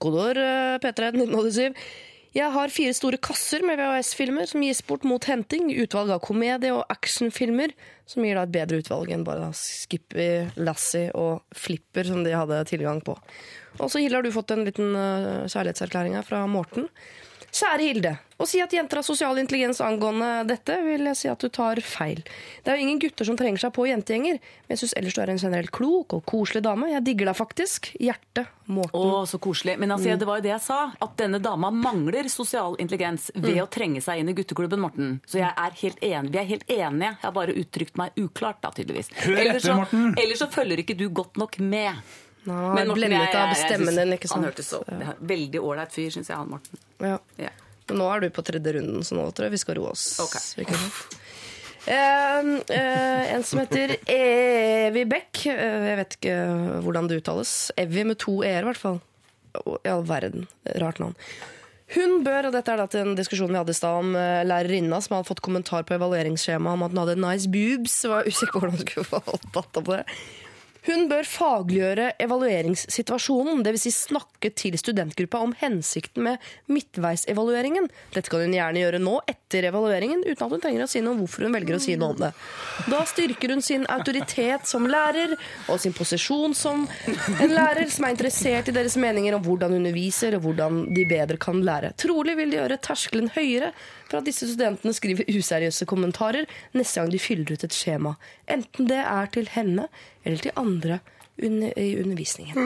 God 0.03 0.19
år, 0.27 0.41
eh, 0.43 0.79
P3 0.83 1.13
1987. 1.15 1.77
Jeg 2.33 2.49
har 2.49 2.73
fire 2.73 2.95
store 2.97 3.19
kasser 3.21 3.61
med 3.61 3.77
VHS-filmer 3.77 4.49
som 4.49 4.63
gis 4.65 4.81
bort 4.89 5.03
mot 5.05 5.23
henting. 5.29 5.69
Utvalg 5.83 6.15
av 6.15 6.23
komedie- 6.25 6.73
og 6.73 6.87
actionfilmer, 6.89 7.75
som 8.09 8.25
gir 8.25 8.39
da 8.39 8.47
et 8.47 8.55
bedre 8.55 8.81
utvalg 8.81 9.13
enn 9.13 9.25
bare 9.27 9.51
Skippy, 9.53 10.49
Lassie 10.57 11.11
og 11.13 11.43
Flipper, 11.53 12.09
som 12.09 12.25
de 12.25 12.33
hadde 12.33 12.65
tilgang 12.73 13.03
på. 13.05 13.19
Og 13.81 13.91
så 13.91 14.01
Hilde, 14.01 14.17
har 14.17 14.25
du 14.25 14.33
fått 14.33 14.51
en 14.55 14.65
liten 14.65 14.97
uh, 14.97 15.45
kjærlighetserklæring 15.45 16.17
her 16.17 16.25
fra 16.25 16.47
Morten. 16.49 16.89
Kjære 17.53 17.85
Hilde, 17.85 18.11
å 18.41 18.47
si 18.49 18.63
at 18.65 18.73
jenter 18.73 18.97
har 18.97 19.05
sosial 19.05 19.37
intelligens 19.37 19.83
angående 19.85 20.29
dette, 20.49 20.73
vil 20.87 21.05
jeg 21.11 21.19
si 21.21 21.29
at 21.29 21.43
du 21.45 21.51
tar 21.53 21.77
feil. 21.85 22.23
Det 22.65 22.73
er 22.73 22.79
jo 22.79 22.87
ingen 22.87 23.03
gutter 23.03 23.29
som 23.29 23.37
trenger 23.37 23.61
seg 23.61 23.75
på 23.77 23.85
jentegjenger, 23.91 24.39
men 24.41 24.73
jeg 24.73 24.81
syns 24.81 24.95
ellers 24.97 25.19
du 25.19 25.21
er 25.21 25.33
en 25.35 25.43
generelt 25.43 25.73
klok 25.77 26.17
og 26.17 26.25
koselig 26.33 26.63
dame. 26.65 26.89
Jeg 26.95 27.05
digger 27.11 27.29
deg 27.29 27.37
faktisk. 27.37 27.91
Hjerte. 28.01 28.47
Morten. 28.73 28.97
Å, 28.97 29.21
så 29.29 29.37
koselig. 29.43 29.77
Men 29.83 29.93
altså, 29.93 30.17
det 30.17 30.31
var 30.31 30.41
jo 30.41 30.47
det 30.49 30.55
jeg 30.55 30.65
sa. 30.65 30.81
At 31.05 31.15
denne 31.21 31.43
dama 31.45 31.69
mangler 31.77 32.31
sosial 32.33 32.79
intelligens 32.81 33.29
ved 33.37 33.61
å 33.61 33.69
trenge 33.69 34.01
seg 34.01 34.23
inn 34.23 34.33
i 34.33 34.37
gutteklubben, 34.39 34.81
Morten. 34.81 35.15
Så 35.29 35.43
jeg 35.43 35.53
er 35.53 35.79
helt 35.85 36.01
enig. 36.09 36.33
vi 36.33 36.41
er 36.41 36.51
helt 36.55 36.69
enige. 36.73 37.13
Jeg 37.13 37.27
har 37.29 37.37
bare 37.37 37.61
uttrykt 37.61 38.01
meg 38.01 38.17
uklart, 38.23 38.63
da, 38.65 38.73
tydeligvis. 38.73 39.13
Hør 39.27 39.45
etter, 39.45 39.77
Morten. 39.85 40.13
Ellers 40.17 40.41
så 40.41 40.49
følger 40.57 40.81
ikke 40.87 40.97
du 40.97 41.11
godt 41.13 41.37
nok 41.43 41.61
med. 41.61 42.01
Nå, 42.45 42.55
han 42.77 42.79
er 42.91 42.95
blendet 42.95 43.35
av 43.39 43.53
jeg- 43.53 43.57
jeg 43.57 43.69
stemmen 43.69 43.95
din, 43.97 44.13
ikke 44.17 44.29
sant? 44.29 44.43
Han 44.43 44.51
hørtes 44.51 44.71
så 44.73 44.83
er 44.89 45.15
Veldig 45.21 45.61
ålreit 45.61 45.93
fyr, 45.95 46.11
syns 46.11 46.29
jeg, 46.29 46.37
han 46.37 46.49
Morten. 46.49 46.79
Ja. 47.01 47.19
Ja. 47.39 47.51
Men 47.89 47.99
nå 47.99 48.09
er 48.15 48.21
du 48.21 48.31
på 48.31 48.43
tredje 48.43 48.75
runden, 48.75 49.03
så 49.07 49.15
nå 49.19 49.27
tror 49.35 49.47
jeg 49.47 49.53
vi 49.53 49.61
skal 49.63 49.79
roe 49.79 49.91
oss. 49.91 50.19
Okay. 50.19 50.67
Eh, 51.87 52.39
eh, 52.71 53.35
en 53.35 53.43
som 53.43 53.59
heter 53.59 53.97
Evy 54.07 55.05
Beck. 55.05 55.43
Uh, 55.47 55.89
jeg 55.91 55.97
vet 55.99 56.17
ikke 56.21 56.37
hvordan 56.85 57.09
det 57.11 57.23
uttales. 57.23 57.71
Evy 57.77 58.05
med 58.07 58.21
to 58.23 58.43
e-er, 58.43 58.63
i 58.63 58.69
hvert 58.71 58.79
fall. 58.79 59.01
I 59.85 59.91
all 59.91 60.05
verden. 60.07 60.47
Rart 60.79 61.03
navn. 61.03 61.17
Hun 61.93 62.23
bør, 62.25 62.47
og 62.49 62.55
dette 62.55 62.73
er 62.73 62.81
da 62.81 62.87
til 62.89 63.03
en 63.05 63.17
diskusjon 63.19 63.51
vi 63.51 63.59
hadde 63.59 63.75
i 63.75 63.77
stad 63.77 63.99
om 64.01 64.15
eh, 64.17 64.45
lærerinna 64.49 65.03
som 65.05 65.19
hadde 65.19 65.29
fått 65.29 65.43
kommentar 65.45 65.83
på 65.85 65.99
evalueringsskjemaet 65.99 66.79
om 66.79 66.87
at 66.87 66.95
hun 66.95 67.03
hadde 67.03 67.19
nice 67.21 67.51
boobs. 67.53 67.99
Så 68.05 68.13
var 68.15 68.31
usikker 68.31 68.55
på 68.55 68.63
hvordan 68.63 68.79
hun 68.79 68.87
skulle 68.87 69.11
få 69.11 69.41
data 69.53 69.83
på 69.83 69.99
det. 69.99 70.07
Hun 70.87 71.07
bør 71.11 71.27
fagliggjøre 71.29 72.09
evalueringssituasjonen, 72.23 73.63
dvs. 73.63 73.83
Si 73.83 73.93
snakke 73.95 74.51
til 74.59 74.75
studentgruppa 74.79 75.39
om 75.43 75.53
hensikten 75.61 76.25
med 76.27 76.43
midtveisevalueringen. 76.71 77.87
Dette 78.15 78.31
kan 78.33 78.43
hun 78.43 78.57
gjerne 78.57 78.83
gjøre 78.83 79.01
nå, 79.03 79.15
etter 79.31 79.69
evalueringen, 79.71 80.25
uten 80.27 80.47
at 80.47 80.57
hun 80.57 80.65
trenger 80.65 80.85
å 80.85 80.91
si 80.91 81.03
noe 81.03 81.15
om 81.15 81.23
hvorfor 81.23 81.47
hun 81.47 81.55
velger 81.55 81.79
å 81.79 81.83
si 81.83 81.95
noe 81.99 82.17
om 82.17 82.21
det. 82.25 82.33
Da 82.91 83.03
styrker 83.07 83.55
hun 83.55 83.63
sin 83.63 83.87
autoritet 83.91 84.67
som 84.71 84.89
lærer, 84.91 85.37
og 85.71 85.79
sin 85.83 85.95
posisjon 85.95 86.57
som 86.59 86.87
en 87.07 87.55
lærer 87.55 87.91
som 87.93 88.09
er 88.09 88.17
interessert 88.17 88.71
i 88.71 88.75
deres 88.75 88.99
meninger 88.99 89.39
om 89.39 89.47
hvordan 89.47 89.75
hun 89.75 89.85
underviser, 89.85 90.39
og 90.39 90.49
hvordan 90.49 90.85
de 90.95 91.07
bedre 91.09 91.39
kan 91.43 91.63
lære. 91.63 91.95
Trolig 92.03 92.35
vil 92.39 92.51
de 92.51 92.59
gjøre 92.59 92.83
terskelen 92.83 93.31
høyere 93.37 93.71
for 94.13 94.21
at 94.21 94.29
disse 94.29 94.47
studentene 94.51 94.93
skriver 94.97 95.25
useriøse 95.33 95.89
kommentarer 95.89 96.45
neste 96.77 97.01
gang 97.01 97.11
de 97.13 97.23
fyller 97.23 97.57
ut 97.57 97.65
et 97.65 97.77
skjema. 97.77 98.15
Enten 98.53 98.91
det 98.91 99.01
er 99.01 99.33
til 99.33 99.49
henne 99.55 99.89
eller 100.23 100.45
til 100.45 100.53
andre 100.61 101.01
under, 101.43 101.73
i 101.81 101.97
undervisningen. 101.97 102.59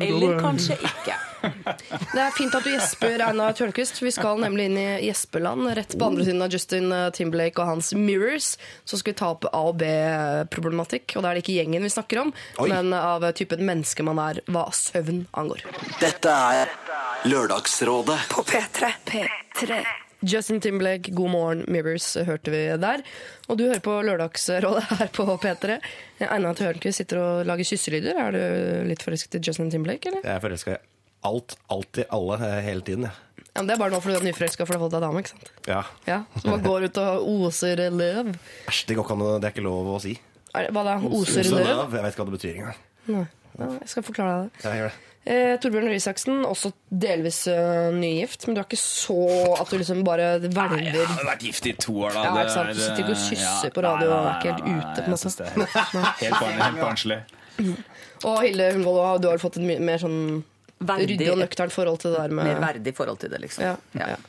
Eller 0.00 0.38
kanskje 0.40 0.76
ikke. 0.78 1.16
Det 1.46 2.18
er 2.18 2.32
fint 2.34 2.54
at 2.56 2.64
du 2.64 2.70
gjesper, 2.72 3.20
Einar 3.22 3.54
Tørnquist. 3.54 3.98
Vi 4.02 4.10
skal 4.14 4.40
nemlig 4.42 4.68
inn 4.70 4.78
i 4.80 4.86
gjespeland. 5.04 5.68
Rett 5.76 5.94
på 5.98 6.06
andre 6.08 6.24
siden 6.26 6.42
av 6.42 6.54
Justin 6.54 6.94
Timberlake 7.14 7.60
og 7.62 7.70
hans 7.74 7.92
Mirrors. 7.94 8.54
Så 8.88 8.98
skal 8.98 9.12
vi 9.12 9.18
ta 9.20 9.28
opp 9.34 9.46
A- 9.50 9.66
og 9.68 9.76
B-problematikk. 9.82 11.14
Og 11.18 11.22
da 11.26 11.30
er 11.30 11.38
det 11.38 11.44
ikke 11.44 11.58
gjengen 11.58 11.86
vi 11.86 11.92
snakker 11.92 12.22
om, 12.24 12.32
Oi. 12.62 12.70
men 12.72 12.94
av 12.96 13.26
typen 13.36 13.62
menneske 13.66 14.06
man 14.06 14.22
er, 14.22 14.40
hva 14.50 14.64
søvn 14.74 15.26
angår. 15.36 15.66
Dette 16.02 16.34
er 16.56 16.74
Lørdagsrådet. 17.26 18.18
På 18.32 18.46
P3. 18.46 18.94
P3. 19.06 19.84
Justin 20.24 20.60
Timberlake, 20.64 21.12
God 21.14 21.30
morgen, 21.30 21.64
Mirrors, 21.68 22.14
hørte 22.26 22.50
vi 22.54 22.62
der. 22.80 23.02
Og 23.48 23.58
du 23.58 23.66
hører 23.66 23.82
på 23.84 23.98
Lørdagsrådet 24.06 24.84
her 25.00 25.10
på 25.12 25.26
P3. 25.42 25.76
Einar 26.24 26.56
Tørnquist 26.56 27.02
sitter 27.02 27.20
og 27.20 27.46
lager 27.48 27.68
kysselyder. 27.68 28.16
Er 28.16 28.32
du 28.36 28.88
litt 28.88 29.04
forelsket 29.04 29.36
i 29.38 29.42
Justin 29.44 29.70
Timberlake, 29.70 30.08
eller? 30.08 30.24
Jeg 30.24 30.38
er 30.38 30.42
forelska 30.44 30.76
i 30.78 30.82
alt, 31.26 31.56
alltid, 31.72 32.08
alle, 32.14 32.40
eh, 32.46 32.60
hele 32.64 32.84
tiden. 32.86 33.08
Ja. 33.10 33.14
Ja, 33.56 33.62
men 33.62 33.68
det 33.70 33.74
er 33.76 33.80
bare 33.80 33.92
nå 33.94 33.98
fordi 34.04 34.18
du 34.18 34.20
er 34.20 34.24
nyforelska 34.28 34.66
for 34.66 34.74
du 34.74 34.76
har 34.76 34.82
fått 34.84 34.92
deg 34.92 35.04
dame, 35.06 35.20
ikke 35.22 35.30
sant? 35.32 35.46
Ja. 35.64 35.78
Ja, 36.04 36.18
Så 36.36 36.50
man 36.52 36.60
går 36.64 36.90
ut 36.90 36.98
og 37.00 37.28
oser 37.32 37.80
løv. 37.88 38.34
Æsj, 38.68 38.82
det, 38.90 38.96
det 39.00 39.48
er 39.48 39.54
ikke 39.54 39.64
lov 39.64 39.88
å 39.94 40.00
si. 40.04 40.12
Er 40.52 40.68
Hva 40.76 40.82
da? 40.84 40.96
Oser 41.08 41.44
Så 41.44 41.56
løv? 41.56 41.94
Jeg 41.96 42.04
vet 42.04 42.12
ikke 42.12 42.20
hva 42.20 42.28
det 42.28 42.36
betyr 42.36 42.52
engang. 42.58 42.82
Nei. 43.08 43.24
Ja, 43.56 43.68
jeg 43.80 43.88
skal 43.88 44.04
forklare 44.04 44.36
deg 44.42 44.50
det. 44.52 44.64
Ja, 44.66 44.74
jeg 44.74 44.82
gjør 44.82 44.92
det. 44.92 45.15
Eh, 45.26 45.56
Torbjørn 45.58 45.88
Røe 45.90 45.98
Isaksen, 45.98 46.44
også 46.46 46.70
delvis 46.86 47.40
uh, 47.50 47.88
nygift, 47.90 48.44
men 48.46 48.54
du 48.54 48.60
er 48.60 48.66
ikke 48.68 48.78
så 48.78 49.16
at 49.56 49.72
du 49.72 49.80
liksom 49.80 50.04
bare 50.06 50.36
Jeg 50.38 50.52
har 50.54 51.24
vært 51.26 51.42
gift 51.42 51.66
i 51.66 51.72
to 51.82 51.96
år, 51.98 52.14
da. 52.14 52.26
Ja, 52.28 52.34
ikke 52.44 52.52
sant. 52.54 52.70
Du 52.70 52.82
sitter 52.82 53.00
ikke 53.02 53.16
og 53.16 53.22
kysser 53.24 53.66
ja. 53.66 53.72
på 53.74 53.82
radio 53.82 54.10
Nei, 54.12 54.18
og 54.18 54.28
er 54.28 54.36
ikke 54.36 54.52
helt 54.52 54.84
ute, 54.84 55.00
på 55.00 55.10
en 55.10 55.18
synes 55.24 55.38
det 55.40 55.48
er 55.48 55.56
helt, 55.56 55.72
helt, 56.20 56.36
barn, 56.38 56.60
helt 56.62 56.78
barnslig. 56.84 57.18
Og 58.22 58.38
Hilde 58.44 58.68
Hundvold, 58.76 59.24
du 59.24 59.26
har 59.32 59.42
fått 59.42 59.58
et 59.58 59.66
mye 59.66 59.82
mer 59.88 59.98
sånn 60.04 60.20
ryddig 60.86 61.28
og 61.32 61.40
nøkternt 61.40 61.74
forhold 61.74 61.98
til 62.04 62.14
det 62.14 62.22
der 62.22 62.36
Mer 62.36 62.60
verdig 62.62 62.94
forhold 62.94 63.18
til 63.24 63.32
det, 63.32 63.42
liksom. 63.48 63.66
ja, 63.66 64.10
ja. 64.14 64.20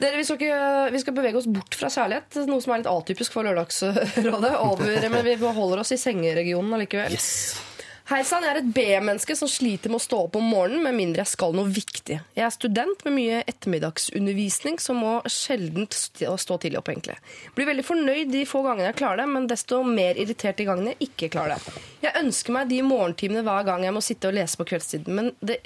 Dere, 0.00 0.16
vi 0.16 0.24
skal, 0.24 0.38
ikke, 0.38 0.92
vi 0.94 1.00
skal 1.02 1.16
bevege 1.16 1.36
oss 1.42 1.48
bort 1.50 1.74
fra 1.76 1.90
kjærlighet, 1.92 2.38
noe 2.48 2.62
som 2.64 2.72
er 2.72 2.80
litt 2.80 2.88
atypisk 2.88 3.34
for 3.34 3.44
Lørdagsrådet. 3.44 4.52
Over, 4.62 4.94
men 5.12 5.26
vi 5.26 5.34
beholder 5.42 5.82
oss 5.82 5.92
i 5.92 5.98
sengeregionen 6.00 6.78
allikevel. 6.78 7.18
Hei 8.10 8.24
sann, 8.26 8.42
jeg 8.42 8.50
er 8.50 8.58
et 8.58 8.70
B-menneske 8.74 9.36
som 9.38 9.46
sliter 9.46 9.92
med 9.92 10.00
å 10.00 10.02
stå 10.02 10.18
opp 10.24 10.34
om 10.40 10.48
morgenen 10.50 10.82
med 10.82 10.96
mindre 10.98 11.22
jeg 11.22 11.30
skal 11.30 11.52
noe 11.54 11.70
viktig. 11.70 12.16
Jeg 12.34 12.42
er 12.42 12.50
student 12.50 13.04
med 13.06 13.14
mye 13.14 13.36
ettermiddagsundervisning 13.46 14.80
som 14.82 14.98
må 14.98 15.12
sjelden 15.30 15.86
st- 15.94 16.26
stå 16.42 16.56
tidlig 16.58 16.80
opp, 16.80 16.90
egentlig. 16.90 17.14
Blir 17.54 17.68
veldig 17.70 17.84
fornøyd 17.86 18.32
de 18.34 18.42
få 18.50 18.64
gangene 18.66 18.88
jeg 18.88 18.98
klarer 18.98 19.22
det, 19.22 19.28
men 19.30 19.46
desto 19.52 19.78
mer 19.86 20.18
irritert 20.18 20.58
de 20.58 20.66
gangene 20.66 20.96
jeg 20.96 21.06
ikke 21.06 21.30
klarer 21.36 21.62
det. 21.62 21.76
Jeg 22.02 22.18
ønsker 22.24 22.58
meg 22.58 22.74
de 22.74 22.82
morgentimene 22.90 23.46
hver 23.46 23.70
gang 23.70 23.86
jeg 23.86 23.94
må 23.94 24.02
sitte 24.02 24.32
og 24.32 24.38
lese 24.40 24.58
på 24.58 24.66
kveldstiden, 24.72 25.14
men 25.20 25.30
det 25.38 25.60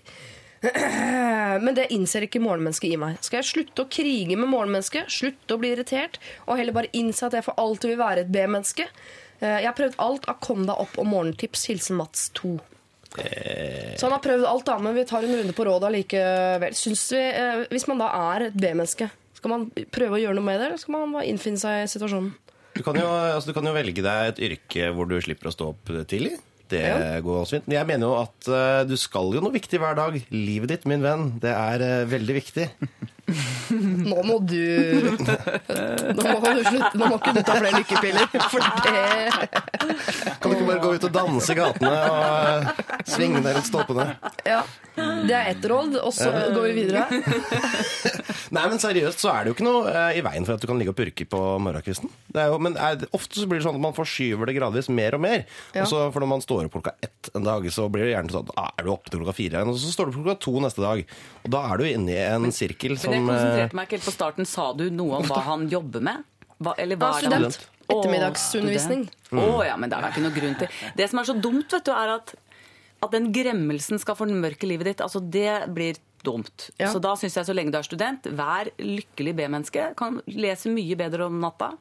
men 1.65 1.75
det 1.77 1.91
innser 1.97 2.25
ikke 2.29 2.45
morgenmennesket 2.45 2.93
i 2.93 3.01
meg. 3.01 3.17
Skal 3.25 3.41
jeg 3.41 3.51
slutte 3.55 3.85
å 3.85 3.89
krige 3.93 4.37
med 4.37 4.53
morgenmennesket, 4.53 5.09
slutte 5.13 5.57
å 5.57 5.61
bli 5.61 5.73
irritert, 5.73 6.21
og 6.45 6.61
heller 6.61 6.77
bare 6.77 6.93
innse 6.97 7.25
at 7.25 7.37
jeg 7.37 7.45
for 7.49 7.57
alltid 7.61 7.93
vil 7.95 8.01
være 8.05 8.25
et 8.25 8.33
B-menneske? 8.33 8.87
Eh, 9.41 9.59
Jeg 9.63 9.67
har 9.67 9.75
prøvd 9.79 9.99
alt 9.99 10.29
av 10.29 10.39
kom 10.41 10.67
deg 10.67 10.77
opp 10.79 10.99
og 10.99 11.07
morgentips. 11.07 11.67
Hilsen 11.71 11.97
Mats 11.97 12.31
2. 12.35 12.59
Så 13.15 14.09
han 14.09 14.15
har 14.17 14.23
prøvd 14.25 14.47
alt, 14.49 14.65
da, 14.67 14.79
men 14.83 14.95
vi 14.97 15.05
tar 15.07 15.23
en 15.23 15.37
runde 15.39 15.55
på 15.55 15.65
rådet 15.69 15.87
allikevel. 15.87 16.73
Vi, 16.75 17.21
eh, 17.23 17.67
Hvis 17.71 17.87
man 17.87 17.99
da 18.03 18.09
er 18.35 18.47
et 18.49 18.57
B-menneske, 18.59 19.11
skal 19.39 19.51
man 19.53 19.69
prøve 19.71 20.17
å 20.19 20.23
gjøre 20.23 20.35
noe 20.35 20.45
med 20.49 20.59
det, 20.61 20.67
eller 20.73 20.79
skal 20.83 20.97
man 20.97 21.13
bare 21.15 21.29
innfinne 21.31 21.61
seg 21.61 21.85
i 21.85 21.91
situasjonen? 21.93 22.33
Du 22.75 22.83
kan, 22.83 22.97
jo, 22.99 23.07
altså, 23.07 23.47
du 23.47 23.55
kan 23.55 23.65
jo 23.71 23.73
velge 23.77 24.03
deg 24.03 24.33
et 24.33 24.41
yrke 24.43 24.89
hvor 24.97 25.07
du 25.07 25.15
slipper 25.23 25.47
å 25.47 25.55
stå 25.55 25.69
opp 25.71 25.93
tidlig. 26.11 26.41
Det 26.69 26.81
Ja. 26.81 27.21
går 27.23 27.43
også 27.45 27.61
fint. 27.61 27.69
Jeg 27.71 27.87
mener 27.87 28.09
jo 28.09 28.15
at 28.19 28.49
eh, 28.49 28.85
du 28.89 28.97
skal 28.97 29.31
jo 29.33 29.41
noe 29.45 29.53
viktig 29.53 29.79
hver 29.79 29.95
dag. 29.95 30.17
Livet 30.33 30.69
ditt, 30.73 30.85
min 30.87 31.03
venn, 31.05 31.39
det 31.39 31.53
er 31.55 31.85
eh, 31.85 32.05
veldig 32.11 32.35
viktig. 32.41 32.67
Nå 34.11 34.21
må 34.27 34.39
du 34.45 34.61
Nå 36.15 36.23
må 36.23 36.39
du 36.45 36.63
slutte. 36.65 36.93
Nå 36.99 37.09
må 37.09 37.19
ikke 37.19 37.35
du 37.37 37.43
ta 37.43 37.59
flere 37.59 37.81
lykkepiller, 37.81 38.31
for 38.53 38.65
det 38.85 39.05
Kan 40.39 40.49
du 40.49 40.57
ikke 40.57 40.71
bare 40.71 40.81
gå 40.85 40.95
ut 40.95 41.09
og 41.09 41.15
danse 41.15 41.55
i 41.55 41.59
gatene 41.59 41.93
og 41.93 42.25
eh, 42.55 43.05
svinge 43.09 43.43
deg 43.45 43.59
rundt 43.59 43.71
stolpene? 43.71 44.09
Ja. 44.47 44.63
Det 44.95 45.35
er 45.35 45.49
ett 45.51 45.65
råd, 45.67 45.97
og 45.99 46.13
så 46.15 46.31
går 46.31 46.69
vi 46.69 46.75
videre. 46.85 47.07
Nei, 48.55 48.63
men 48.71 48.79
seriøst 48.79 49.23
så 49.25 49.33
er 49.33 49.43
det 49.43 49.51
jo 49.51 49.57
ikke 49.57 49.67
noe 49.67 49.91
eh, 49.91 50.19
i 50.21 50.23
veien 50.23 50.47
for 50.47 50.55
at 50.55 50.63
du 50.63 50.69
kan 50.71 50.79
ligge 50.79 50.93
og 50.93 50.99
purke 50.99 51.27
på 51.27 51.41
morgenkvisten. 51.65 52.13
Det 52.35 52.45
jo, 52.47 52.61
men 52.63 52.77
er, 52.79 53.03
ofte 53.17 53.41
så 53.41 53.49
blir 53.51 53.59
det 53.59 53.67
sånn 53.67 53.81
at 53.81 53.83
man 53.83 53.97
forskyver 53.97 54.47
det 54.47 54.57
gradvis 54.59 54.91
mer 54.95 55.17
og 55.19 55.25
mer. 55.25 55.43
Ja. 55.75 55.83
Og 55.83 55.91
så, 55.91 56.05
for 56.15 56.23
når 56.23 56.31
man 56.37 56.45
står 56.45 56.69
opp 56.69 56.77
klokka 56.77 56.95
ett 57.03 57.33
en 57.35 57.47
dag, 57.47 57.67
så 57.75 57.89
blir 57.91 58.07
det 58.07 58.13
gjerne 58.15 58.35
sånn 58.37 58.53
ah, 58.61 58.71
er 58.79 58.87
du 58.87 58.93
oppe 58.95 59.11
til 59.11 59.23
klokka 59.23 59.35
fire 59.35 59.59
igjen, 59.59 59.73
og 59.73 59.81
så 59.81 59.91
står 59.97 60.07
du 60.07 60.13
opp 60.13 60.21
klokka 60.21 60.37
to 60.47 60.55
neste 60.63 60.85
dag. 60.85 61.03
Og 61.43 61.55
da 61.57 61.65
er 61.73 61.81
du 61.81 61.89
inne 61.89 62.15
i 62.15 62.21
en 62.29 62.55
sirkel 62.55 62.95
som 63.01 63.24
jeg 63.31 63.37
eh, 63.37 63.45
konsentrerte 63.45 63.79
meg 63.79 63.89
ikke 63.89 63.99
helt 63.99 64.09
på 64.09 64.15
starten. 64.15 64.49
Sa 64.49 64.71
du 64.77 64.85
noe 64.93 65.21
om 65.21 65.29
hva 65.31 65.43
han 65.49 65.69
jobber 65.73 66.05
med? 66.05 66.25
Hva, 66.59 66.75
eller 66.79 67.01
hva 67.01 67.13
Ja, 67.19 67.31
er 67.31 67.47
det. 67.49 67.53
Å, 67.85 67.99
Ettermiddagsundervisning. 67.99 69.05
Å 69.37 69.47
ja, 69.67 69.75
men 69.77 69.91
det 69.93 69.99
er 69.99 70.07
da 70.07 70.11
ikke 70.15 70.25
noe 70.25 70.33
grunn 70.33 70.55
til 70.57 70.71
Det 70.99 71.09
som 71.11 71.21
er 71.21 71.29
så 71.29 71.35
dumt, 71.37 71.69
vet 71.75 71.85
du, 71.85 71.93
er 71.93 72.15
at, 72.15 72.33
at 73.05 73.13
den 73.13 73.29
gremmelsen 73.35 74.01
skal 74.01 74.17
formørke 74.17 74.69
livet 74.71 74.93
ditt. 74.93 75.03
Altså, 75.05 75.21
det 75.21 75.67
blir 75.77 76.01
dumt. 76.25 76.71
Ja. 76.81 76.91
Så 76.93 77.01
da 77.03 77.15
syns 77.21 77.37
jeg 77.39 77.49
så 77.49 77.55
lenge 77.57 77.73
du 77.75 77.79
er 77.79 77.87
student, 77.87 78.29
vær 78.37 78.71
lykkelig 78.81 79.35
B-menneske. 79.39 79.91
Kan 79.99 80.21
lese 80.31 80.73
mye 80.73 80.97
bedre 80.99 81.29
om 81.29 81.37
natta. 81.43 81.75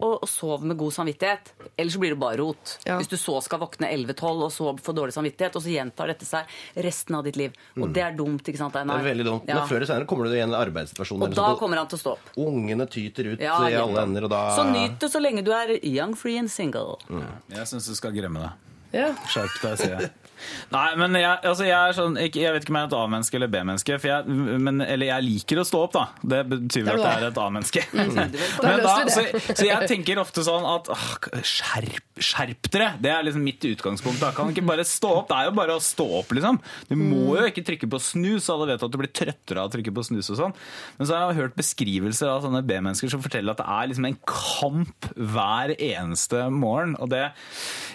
Og, 0.00 0.24
sov 0.28 0.62
med 0.64 0.78
god 0.80 0.94
samvittighet. 0.96 1.50
Ellers 1.76 1.92
så 1.96 2.00
blir 2.00 2.14
det 2.14 2.20
bare 2.20 2.38
rot. 2.40 2.76
Ja. 2.88 2.96
Hvis 3.00 3.10
du 3.10 3.18
så 3.20 3.36
skal 3.44 3.60
våkne 3.60 3.90
11-12 3.92 4.44
og 4.46 4.52
så 4.54 4.70
får 4.80 4.96
dårlig 4.96 5.16
samvittighet, 5.16 5.58
og 5.58 5.64
så 5.64 5.74
gjentar 5.74 6.08
dette 6.12 6.28
seg 6.28 6.48
resten 6.86 7.18
av 7.18 7.26
ditt 7.28 7.36
liv. 7.40 7.58
Og 7.76 7.92
det 7.92 8.06
er 8.06 8.16
dumt, 8.16 8.40
ikke 8.48 8.62
sant, 8.62 8.78
Det 8.78 8.84
er 8.84 9.04
veldig 9.10 9.28
dumt. 9.28 9.50
Ja. 9.50 9.60
Men 9.60 9.68
før 9.68 9.80
eller 9.80 9.90
senere 9.92 10.08
kommer 10.08 10.30
du 10.30 10.38
igjen 10.38 10.54
i 10.54 10.58
arbeidssituasjonen. 10.60 11.28
Og 11.28 11.36
da 11.36 11.50
kommer 11.60 11.82
han 11.82 11.90
til 11.90 12.00
å 12.00 12.04
stå 12.04 12.16
opp. 12.16 12.32
Ungene 12.40 12.88
tyter 12.88 13.34
ut 13.34 13.44
Ja, 13.44 13.58
i 13.68 13.76
alle 13.76 14.06
ender, 14.08 14.24
og 14.28 14.32
da 14.32 14.42
Så 14.56 14.64
nyt 14.70 14.96
det 15.02 15.12
så 15.12 15.20
lenge 15.20 15.44
du 15.44 15.52
er 15.56 15.76
young, 15.84 16.16
free 16.16 16.40
and 16.40 16.50
single. 16.52 16.96
Jeg 17.52 17.68
syns 17.68 17.88
du 17.90 17.94
skal 17.98 18.16
gremme 18.16 18.40
deg. 18.46 18.66
Ja. 18.96 19.12
Skjerp 19.30 19.60
deg, 19.62 19.78
sier 19.78 19.96
jeg. 19.98 20.10
Nei, 20.72 20.86
men 21.00 21.16
jeg, 21.18 21.38
altså 21.50 21.66
jeg 21.66 21.76
er 21.76 21.96
sånn 21.96 22.16
Jeg 22.20 22.30
vet 22.54 22.64
ikke 22.64 22.72
om 22.72 22.78
jeg 22.78 22.86
er 22.86 22.90
et 22.90 22.96
A-menneske 23.00 23.38
eller 23.38 23.50
B-menneske. 23.52 23.98
Eller 24.00 25.06
jeg 25.08 25.26
liker 25.26 25.62
å 25.62 25.66
stå 25.66 25.82
opp, 25.86 25.94
da. 25.96 26.04
Det 26.34 26.40
betyr 26.50 26.86
vel 26.86 27.00
at 27.00 27.06
jeg 27.06 27.22
er 27.22 27.28
et 27.30 27.40
A-menneske. 27.44 27.84
Løser 27.94 29.10
så, 29.16 29.24
så 29.48 29.68
jeg 29.68 29.90
tenker 29.90 30.20
ofte 30.22 30.44
sånn 30.46 30.66
at 30.68 30.90
åh, 30.92 31.06
skjerp, 31.46 32.20
skjerp 32.20 32.70
dere! 32.72 32.92
Det 33.02 33.12
er 33.12 33.26
liksom 33.26 33.44
mitt 33.46 33.64
utgangspunkt. 33.70 34.20
Da 34.22 34.32
kan 34.36 34.52
ikke 34.52 34.64
bare 34.68 34.86
stå 34.88 35.12
opp. 35.20 35.30
Det 35.30 35.38
er 35.38 35.50
jo 35.50 35.56
bare 35.58 35.76
å 35.78 35.84
stå 35.84 36.06
opp, 36.20 36.34
liksom. 36.36 36.60
Du 36.90 36.96
må 36.98 37.36
jo 37.38 37.46
ikke 37.50 37.64
trykke 37.66 37.90
på 37.90 38.02
snus. 38.02 38.48
Alle 38.52 38.70
vet 38.72 38.84
at 38.86 38.92
du 38.92 38.98
blir 39.00 39.12
trøttere 39.14 39.62
av 39.62 39.70
å 39.70 39.74
trykke 39.74 39.94
på 39.96 40.06
snus 40.10 40.30
og 40.34 40.40
sånn. 40.40 40.56
Men 40.98 41.08
så 41.08 41.16
har 41.16 41.30
jeg 41.30 41.40
hørt 41.42 41.58
beskrivelser 41.58 42.30
av 42.32 42.44
sånne 42.46 42.62
B-mennesker 42.66 43.12
som 43.12 43.22
forteller 43.24 43.54
at 43.54 43.62
det 43.62 43.68
er 43.70 43.90
liksom 43.90 44.08
en 44.08 44.18
kamp 44.30 45.10
hver 45.16 45.74
eneste 45.76 46.46
morgen. 46.54 46.96
Og 47.00 47.10
det 47.12 47.26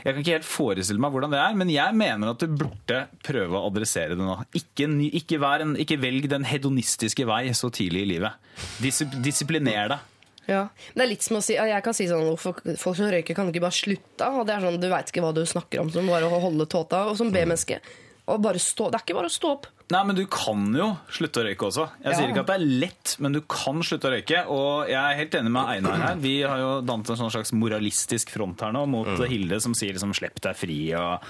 Jeg 0.06 0.14
kan 0.14 0.22
ikke 0.22 0.36
helt 0.38 0.48
forestille 0.50 1.02
meg 1.02 1.14
hvordan 1.16 1.34
det 1.34 1.40
er, 1.42 1.56
men 1.58 1.72
jeg 1.74 1.98
mener 1.98 2.30
at 2.32 2.35
du 2.42 2.48
burde 2.60 3.06
prøve 3.26 3.60
å 3.60 3.70
adressere 3.70 4.18
det 4.18 4.24
nå. 4.24 4.36
Ikke, 4.58 4.90
ikke, 5.22 5.40
en, 5.64 5.76
ikke 5.82 6.00
velg 6.02 6.28
den 6.32 6.48
hedonistiske 6.48 7.28
vei 7.30 7.48
så 7.58 7.72
tidlig 7.74 8.06
i 8.06 8.12
livet. 8.16 8.52
Disip, 8.84 9.16
disipliner 9.24 9.96
deg. 9.96 10.12
Ja. 10.46 10.68
Det 10.94 11.02
er 11.02 11.10
litt 11.10 11.26
som 11.26 11.40
å 11.40 11.44
si, 11.44 11.56
Jeg 11.58 11.84
kan 11.86 11.96
si 11.98 12.06
sånn 12.10 12.36
folk 12.38 12.62
som 12.68 13.10
røyker, 13.10 13.34
kan 13.38 13.50
ikke 13.50 13.64
bare 13.64 13.76
slutte. 13.76 14.28
Og 14.30 14.46
det 14.46 14.56
er 14.56 14.66
sånn, 14.66 14.82
Du 14.82 14.90
veit 14.92 15.10
ikke 15.10 15.24
hva 15.26 15.34
du 15.34 15.46
snakker 15.46 15.82
om. 15.82 15.94
Som 15.94 16.12
bare 16.12 16.30
å 16.30 16.42
holde 16.44 16.68
tåta. 16.70 17.06
Og 17.10 17.18
som 17.18 17.32
B-menneske. 17.34 17.80
Det 18.26 18.34
er 18.34 19.02
ikke 19.02 19.18
bare 19.18 19.30
å 19.30 19.34
stå 19.34 19.56
opp. 19.56 19.68
Nei, 19.94 20.02
men 20.04 20.16
du 20.18 20.24
kan 20.26 20.64
jo 20.74 20.88
slutte 21.14 21.44
å 21.44 21.46
røyke 21.46 21.68
også. 21.68 21.84
Jeg 22.02 22.12
Ja. 22.12 22.18
sier 22.18 22.30
ikke 22.34 22.40
at 22.40 22.48
det 22.48 22.56
er 22.56 22.66
lett, 22.82 23.16
men 23.20 23.32
du 23.34 23.42
kan 23.42 23.84
slutte 23.84 24.10
å 24.10 24.14
røyke. 24.16 24.48
Og 24.50 24.88
jeg 24.90 24.96
er 24.98 25.16
helt 25.20 25.32
enig 25.38 25.52
med 25.52 25.68
Einar 25.68 25.98
her. 26.02 26.16
Vi 26.16 26.42
har 26.42 26.58
jo 26.58 26.82
dannet 26.82 27.10
en 27.12 27.16
sånn 27.18 27.32
slags 27.32 27.52
moralistisk 27.54 28.30
front 28.32 28.60
her 28.62 28.72
nå 28.74 28.88
mot 28.88 29.06
Hilde, 29.30 29.62
som 29.62 29.74
sier 29.76 29.94
liksom 29.94 30.12
'slipp 30.14 30.42
deg 30.42 30.56
fri' 30.56 30.94
og 30.98 31.22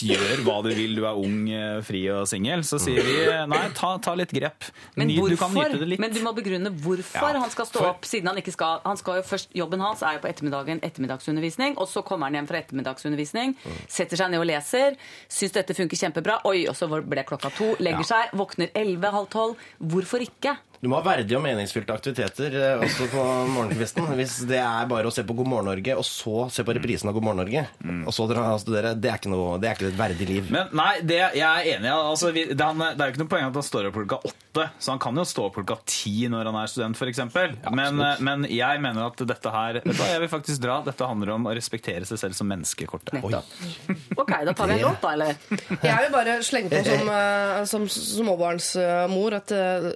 gjør 0.00 0.40
hva 0.46 0.62
du 0.64 0.70
vil, 0.74 0.94
du 0.96 1.04
er 1.04 1.12
ung, 1.14 1.48
eh, 1.52 1.80
fri 1.84 2.06
og 2.08 2.26
singel. 2.26 2.60
Så 2.64 2.78
sier 2.80 3.02
vi 3.04 3.46
nei, 3.46 3.68
ta, 3.76 3.98
ta 3.98 4.14
litt 4.14 4.30
grep. 4.32 4.64
Men 4.96 5.10
hvorfor, 5.10 5.28
Du 5.28 5.36
kan 5.36 5.50
hvorfor? 5.52 5.68
nyte 5.74 5.78
det 5.78 5.88
litt. 5.88 6.00
Men 6.00 6.10
du 6.12 6.20
må 6.24 6.32
begrunne 6.34 6.72
hvorfor 6.80 7.32
Ja, 7.34 7.40
han 7.40 7.50
skal 7.50 7.66
stå 7.66 7.78
for- 7.78 7.86
opp, 7.90 8.02
siden 8.08 8.26
han 8.28 8.36
ikke 8.38 8.52
skal 8.52 8.80
Han 8.86 8.96
skal 8.96 9.16
jo 9.16 9.22
først, 9.22 9.48
Jobben 9.54 9.80
hans 9.80 10.02
er 10.02 10.14
jo 10.14 10.18
på 10.20 10.28
ettermiddagen 10.32 10.80
ettermiddagsundervisning, 10.80 11.76
og 11.76 11.86
så 11.88 12.02
kommer 12.02 12.24
han 12.24 12.34
hjem 12.34 12.46
fra 12.48 12.62
ettermiddagsundervisning, 12.62 13.54
setter 13.88 14.16
seg 14.16 14.30
ned 14.30 14.40
og 14.40 14.46
leser, 14.46 14.96
syns 15.28 15.52
dette 15.52 15.74
funker 15.76 15.96
kjempebra, 15.96 16.40
oi, 16.46 16.66
og 16.66 16.74
så 16.74 16.88
ble 16.88 17.22
klokka 17.24 17.35
to, 17.44 17.72
legger 17.82 18.06
seg, 18.06 18.32
våkner 18.36 18.72
elleve, 18.74 19.12
halv 19.14 19.28
tolv. 19.32 19.56
Hvorfor 19.78 20.24
ikke? 20.24 20.56
Du 20.80 20.88
må 20.92 20.98
ha 20.98 21.04
verdige 21.06 21.38
og 21.38 21.44
meningsfylte 21.44 21.94
aktiviteter 21.94 22.56
eh, 22.60 22.84
også 22.84 23.06
på 23.12 23.22
morgenkvisten. 23.54 24.08
Hvis 24.18 24.36
det 24.48 24.58
er 24.60 24.88
bare 24.90 25.08
å 25.08 25.14
se 25.14 25.24
på 25.26 25.36
God 25.38 25.48
morgen 25.50 25.70
Norge, 25.70 25.96
og 25.98 26.04
så 26.06 26.46
se 26.52 26.64
på 26.66 26.74
reprisen 26.76 27.08
av 27.10 27.16
God 27.16 27.26
morgen 27.26 27.40
Norge, 27.44 27.62
og 28.06 28.12
så 28.14 28.26
dra 28.30 28.44
og 28.54 28.60
studere, 28.62 28.94
det 28.98 29.10
er 29.12 29.20
ikke, 29.20 29.32
noe, 29.32 29.56
det 29.62 29.70
er 29.70 29.78
ikke 29.78 29.88
et 29.90 29.98
verdig 29.98 30.28
liv. 30.28 30.50
Men 30.54 30.72
nei, 30.76 30.92
det, 31.06 31.20
jeg 31.38 31.46
er 31.46 31.70
enig. 31.76 31.88
ja. 31.90 31.96
Altså, 32.10 32.30
vi, 32.36 32.44
det, 32.52 32.60
han, 32.60 32.82
det 32.82 33.00
er 33.02 33.10
jo 33.10 33.16
ikke 33.16 33.24
noe 33.24 33.32
poeng 33.32 33.46
at 33.48 33.56
han 33.60 33.66
står 33.66 33.88
opp 33.90 33.96
klokka 34.00 34.20
åtte, 34.30 34.66
så 34.80 34.94
han 34.94 35.00
kan 35.02 35.18
jo 35.20 35.24
stå 35.28 35.46
opp 35.48 35.56
klokka 35.58 35.78
ti 35.88 36.14
når 36.32 36.50
han 36.50 36.58
er 36.60 36.70
student, 36.72 36.96
f.eks. 37.00 37.22
men, 37.76 38.00
eh, 38.04 38.22
men 38.28 38.46
jeg 38.50 38.82
mener 38.84 39.08
at 39.08 39.24
dette 39.32 39.52
her 39.52 39.80
vet 39.80 39.88
du 39.90 39.96
hva, 39.96 40.10
Jeg 40.12 40.22
vil 40.24 40.32
faktisk 40.32 40.62
dra. 40.64 40.78
Dette 40.86 41.08
handler 41.08 41.34
om 41.36 41.48
å 41.50 41.54
respektere 41.56 42.06
seg 42.08 42.20
selv 42.20 42.36
som 42.38 42.48
menneske. 42.52 42.88
Kortet. 42.88 43.16
Oi. 43.24 43.34
Ok, 44.16 44.30
da 44.48 44.52
tar 44.56 44.70
vi 44.70 44.76
en 44.78 44.84
låt, 44.86 45.02
da, 45.02 45.10
eller? 45.12 45.36
Jeg 45.82 45.96
vil 46.06 46.12
bare 46.14 46.36
slenge 46.46 46.70
på 46.72 46.80
som, 46.86 47.10
eh, 47.12 47.58
som 47.68 47.84
småbarnsmor 47.92 49.36
at 49.36 49.52
eh, 49.54 49.88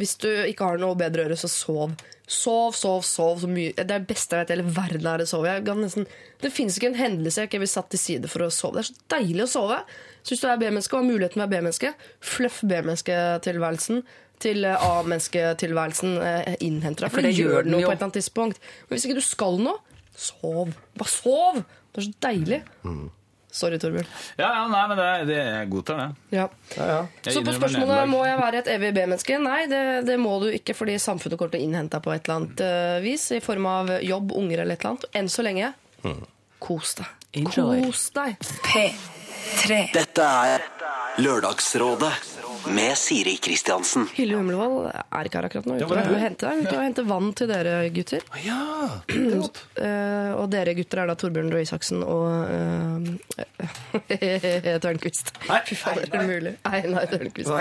hvis 0.00 0.14
du 0.22 0.25
ikke 0.50 0.68
har 0.70 0.82
noe 0.82 0.98
bedre 0.98 1.22
å 1.22 1.26
gjøre, 1.26 1.38
så 1.40 1.50
sov. 1.50 1.96
Sov, 2.26 2.74
sov, 2.74 3.04
sov 3.06 3.42
så 3.44 3.48
mye. 3.50 3.70
Det 3.76 3.84
er 3.84 3.90
det 3.92 4.08
beste 4.08 4.34
jeg 4.34 4.44
vet 4.44 4.50
i 4.50 4.56
hele 4.56 4.74
verden 4.74 5.08
er 5.12 5.22
å 5.22 5.28
sove. 5.30 5.52
Nesten, 5.78 6.08
det 6.42 6.50
fins 6.54 6.78
ikke 6.78 6.90
en 6.90 6.98
hendelse 6.98 7.44
jeg 7.44 7.50
ikke 7.50 7.62
vil 7.62 7.70
satt 7.70 7.90
til 7.94 8.02
side 8.02 8.30
for 8.32 8.46
å 8.46 8.50
sove. 8.54 8.80
Det 8.80 8.84
er 8.84 8.90
så 8.90 9.10
deilig 9.14 9.44
å 9.46 9.50
sove. 9.54 9.80
Så 10.26 10.34
hvis 10.34 10.42
du 10.42 10.46
er 10.50 10.58
B-menneske 10.58 10.96
og 10.96 11.04
har 11.04 11.10
muligheten 11.10 11.36
til 11.36 11.44
å 11.44 11.46
være 11.46 11.54
B-menneske, 11.54 11.92
fluff 12.34 12.62
B-mennesketilværelsen 12.66 14.02
til 14.42 14.66
eh, 14.68 14.88
A-mennesketilværelsen 14.88 16.16
eh, 16.18 16.56
innhenter 16.66 17.06
deg. 17.06 17.12
For, 17.14 17.20
For 17.20 17.28
det 17.28 17.34
det 17.36 17.44
gjør 17.44 17.68
den 17.68 17.76
jo 17.78 17.84
på 17.84 17.92
et 17.92 17.94
eller 17.94 18.08
annet 18.08 18.18
tidspunkt. 18.18 18.64
Men 18.88 18.96
hvis 18.96 19.06
ikke 19.08 19.20
du 19.20 19.24
skal 19.24 19.62
noe, 19.62 19.78
sov. 20.16 20.74
Bare 20.98 21.12
sov! 21.12 21.62
Det 21.92 22.02
er 22.02 22.08
så 22.08 22.18
deilig. 22.26 22.60
Sorry, 23.56 23.78
Torbjørn. 23.80 24.08
Ja, 24.36 24.50
ja, 24.50 24.62
nei, 24.68 24.82
men 24.90 24.98
det, 25.00 25.08
det, 25.30 25.36
jeg 25.40 25.68
godtar 25.72 26.00
det. 26.02 26.08
Ja. 26.36 26.46
Jeg 26.76 27.32
Så 27.32 27.42
på 27.46 27.54
spørsmålet 27.56 28.10
må 28.10 28.20
jeg 28.26 28.36
være 28.42 28.60
et 28.60 28.70
evig 28.74 28.92
B-menneske. 28.98 29.38
Nei, 29.40 29.62
det, 29.70 29.82
det 30.08 30.18
må 30.20 30.34
du 30.42 30.50
ikke, 30.52 30.76
fordi 30.76 30.98
samfunnet 31.00 31.40
kommer 31.40 31.56
til 31.56 31.64
å 31.64 31.68
innhente 31.68 31.96
deg 31.96 32.04
på 32.04 32.12
et 32.12 32.28
eller 32.28 32.36
annet 32.36 32.64
uh, 32.66 32.98
vis. 33.04 33.30
I 33.32 33.40
form 33.44 33.68
av 33.70 33.94
jobb, 34.04 34.36
unger 34.36 34.64
eller 34.64 34.76
et 34.76 34.84
eller 34.84 34.92
annet. 34.92 35.08
Enn 35.16 35.32
så 35.32 35.46
lenge, 35.46 35.72
kos 36.62 36.96
deg. 37.00 37.28
Enjoy. 37.40 37.86
Kos 37.88 38.08
deg. 38.16 38.36
P3. 38.68 39.82
Dette 39.96 40.30
er 40.46 40.68
Lørdagsrådet 41.24 42.35
med 42.66 42.98
Siri 42.98 43.36
Kristiansen. 43.42 44.06
Hilde 44.16 44.38
Humlevold 44.38 44.88
er 44.90 45.28
ikke 45.28 45.38
her 45.38 45.48
akkurat 45.48 45.68
nå. 45.68 45.76
Ute 45.80 45.98
og 46.00 46.20
henter, 46.20 46.62
ute 46.62 46.74
og 46.74 46.82
henter 46.82 47.06
vann 47.08 47.32
til 47.38 47.50
dere 47.50 47.74
gutter. 47.94 48.24
Ja, 48.44 48.62
det 49.10 49.26
er. 49.36 49.50
Eh, 49.86 50.32
og 50.32 50.48
dere 50.50 50.72
gutter 50.74 51.02
er 51.02 51.10
da 51.10 51.14
Torbjørn 51.20 51.50
Røe 51.52 51.62
Isaksen 51.66 52.00
og 52.02 52.26
uh, 52.48 53.02
Tørnquist. 54.82 55.34
Fy 55.68 55.76
fader, 55.76 56.06
er 56.08 56.14
det 56.14 56.24
mulig? 56.26 56.54
Nei, 56.64 56.80
nei, 56.90 57.04
Tørnquist. 57.10 57.52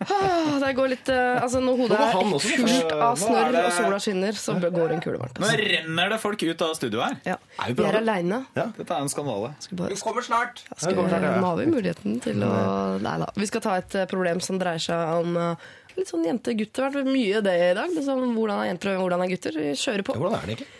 Ah, 0.00 0.56
det 0.62 0.70
går 0.78 0.88
litt 0.94 1.08
eh, 1.12 1.42
Altså 1.42 1.60
Når 1.60 1.76
hodet 1.82 1.98
er 2.00 2.14
fullt 2.40 2.92
av 2.94 3.18
snørr 3.20 3.56
og 3.60 3.72
sola 3.76 3.98
skinner, 4.00 4.38
så 4.38 4.54
går 4.60 4.94
en 4.94 5.02
kule 5.04 5.20
varmt. 5.20 5.40
Nå 5.42 5.50
renner 5.60 6.14
det 6.14 6.18
folk 6.22 6.40
ut 6.40 6.64
av 6.64 6.72
studio 6.78 7.02
her. 7.04 7.18
Ja. 7.26 7.36
Er 7.60 7.74
vi 7.76 7.84
er 7.84 7.98
aleine. 8.00 8.40
Ja. 8.56 8.70
Dette 8.78 8.96
er 8.96 9.04
en 9.04 9.12
skandale. 9.12 9.52
kommer 10.00 10.24
snart. 10.24 10.64
Skal 10.72 10.96
vi, 10.96 11.04
nå 11.04 11.44
har 11.44 11.60
vi 11.60 11.68
muligheten 11.68 12.16
til 12.24 12.46
å 12.46 12.54
Nei 13.00 13.16
da. 13.20 13.28
Vi 13.36 13.50
skal 13.50 13.64
ta 13.64 13.76
et 13.80 13.98
eh, 14.00 14.08
problem 14.10 14.40
som 14.44 14.60
dreier 14.60 14.80
seg 14.82 15.20
om 15.20 15.36
eh, 15.36 15.70
litt 15.98 16.08
sånn 16.10 16.24
jente-gutt. 16.24 16.72
Det 16.76 16.86
har 16.86 16.94
vært 16.96 17.10
mye 17.10 17.42
det 17.44 17.56
i 17.60 17.72
dag. 17.76 17.96
Liksom, 17.96 18.24
hvordan 18.38 18.62
er 18.62 18.70
jenter 18.72 18.94
og 18.94 19.02
hvordan 19.04 19.24
er 19.26 19.34
gutter? 19.34 19.58
Vi 19.60 19.74
kjører 19.84 20.06
på. 20.06 20.16
Hvordan 20.16 20.38
er 20.38 20.46
det 20.46 20.56
egentlig? 20.56 20.76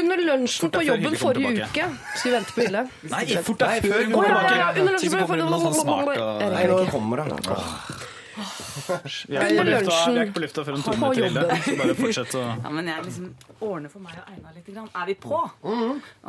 Under 0.00 0.20
lunsjen 0.22 0.70
på 0.70 0.84
jobben 0.86 1.16
forrige 1.18 1.64
uke 1.66 1.86
Skal 2.14 2.28
vi 2.28 2.34
vente 2.36 2.52
på 2.54 2.62
Hille. 2.62 2.84
Nei, 3.10 3.24
fort 3.42 3.64
er 3.66 3.82
før 3.82 4.04
under 4.06 4.86
lunsjen 4.86 5.16
på 5.16 5.18
jobben 5.18 5.32
forrige 5.32 5.74
sånn. 5.80 5.90
Jeg 5.90 6.22
Og... 6.22 6.44
Nei, 6.54 6.64
nå 6.70 6.80
kommer 6.94 7.24
han. 7.26 8.18
Vi 8.36 9.36
er 9.36 9.50
ikke 9.50 9.64
på 9.64 9.70
lufta, 9.70 9.96
vi 10.10 10.18
er 10.20 10.26
ikke 10.26 10.36
på 10.36 10.42
lufta 10.44 10.64
før 10.66 10.76
en 10.76 10.84
på 10.86 10.94
time 10.94 11.10
til. 11.14 11.24
Hilde. 11.26 11.46
Så 11.64 11.76
bare 11.80 11.96
fortsett 11.98 12.36
å 12.38 12.42
Ja, 12.46 12.72
men 12.76 12.90
jeg 12.90 13.06
liksom 13.06 13.30
ordner 13.60 13.92
for 13.92 14.04
meg 14.04 14.18
og 14.20 14.28
Einar 14.32 14.54
litt. 14.56 14.68
Grann. 14.70 14.90
Er 14.94 15.08
vi 15.08 15.16
på? 15.18 15.40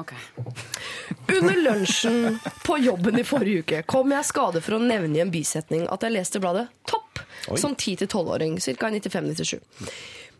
Ok. 0.01 0.13
Under 1.35 1.61
lunsjen 1.67 2.39
på 2.65 2.79
jobben 2.81 3.19
i 3.21 3.25
forrige 3.27 3.65
uke 3.65 3.83
kom 3.89 4.15
jeg 4.15 4.25
i 4.25 4.31
skade 4.31 4.63
for 4.65 4.77
å 4.79 4.81
nevne 4.81 5.19
i 5.19 5.23
en 5.23 5.33
bisetning 5.33 5.85
at 5.91 6.07
jeg 6.07 6.15
leste 6.17 6.41
bladet 6.41 6.67
Topp 6.89 7.21
som 7.57 7.75
10-12-åring, 7.75 8.57
ca. 8.61 8.89
95-97. 8.89 9.61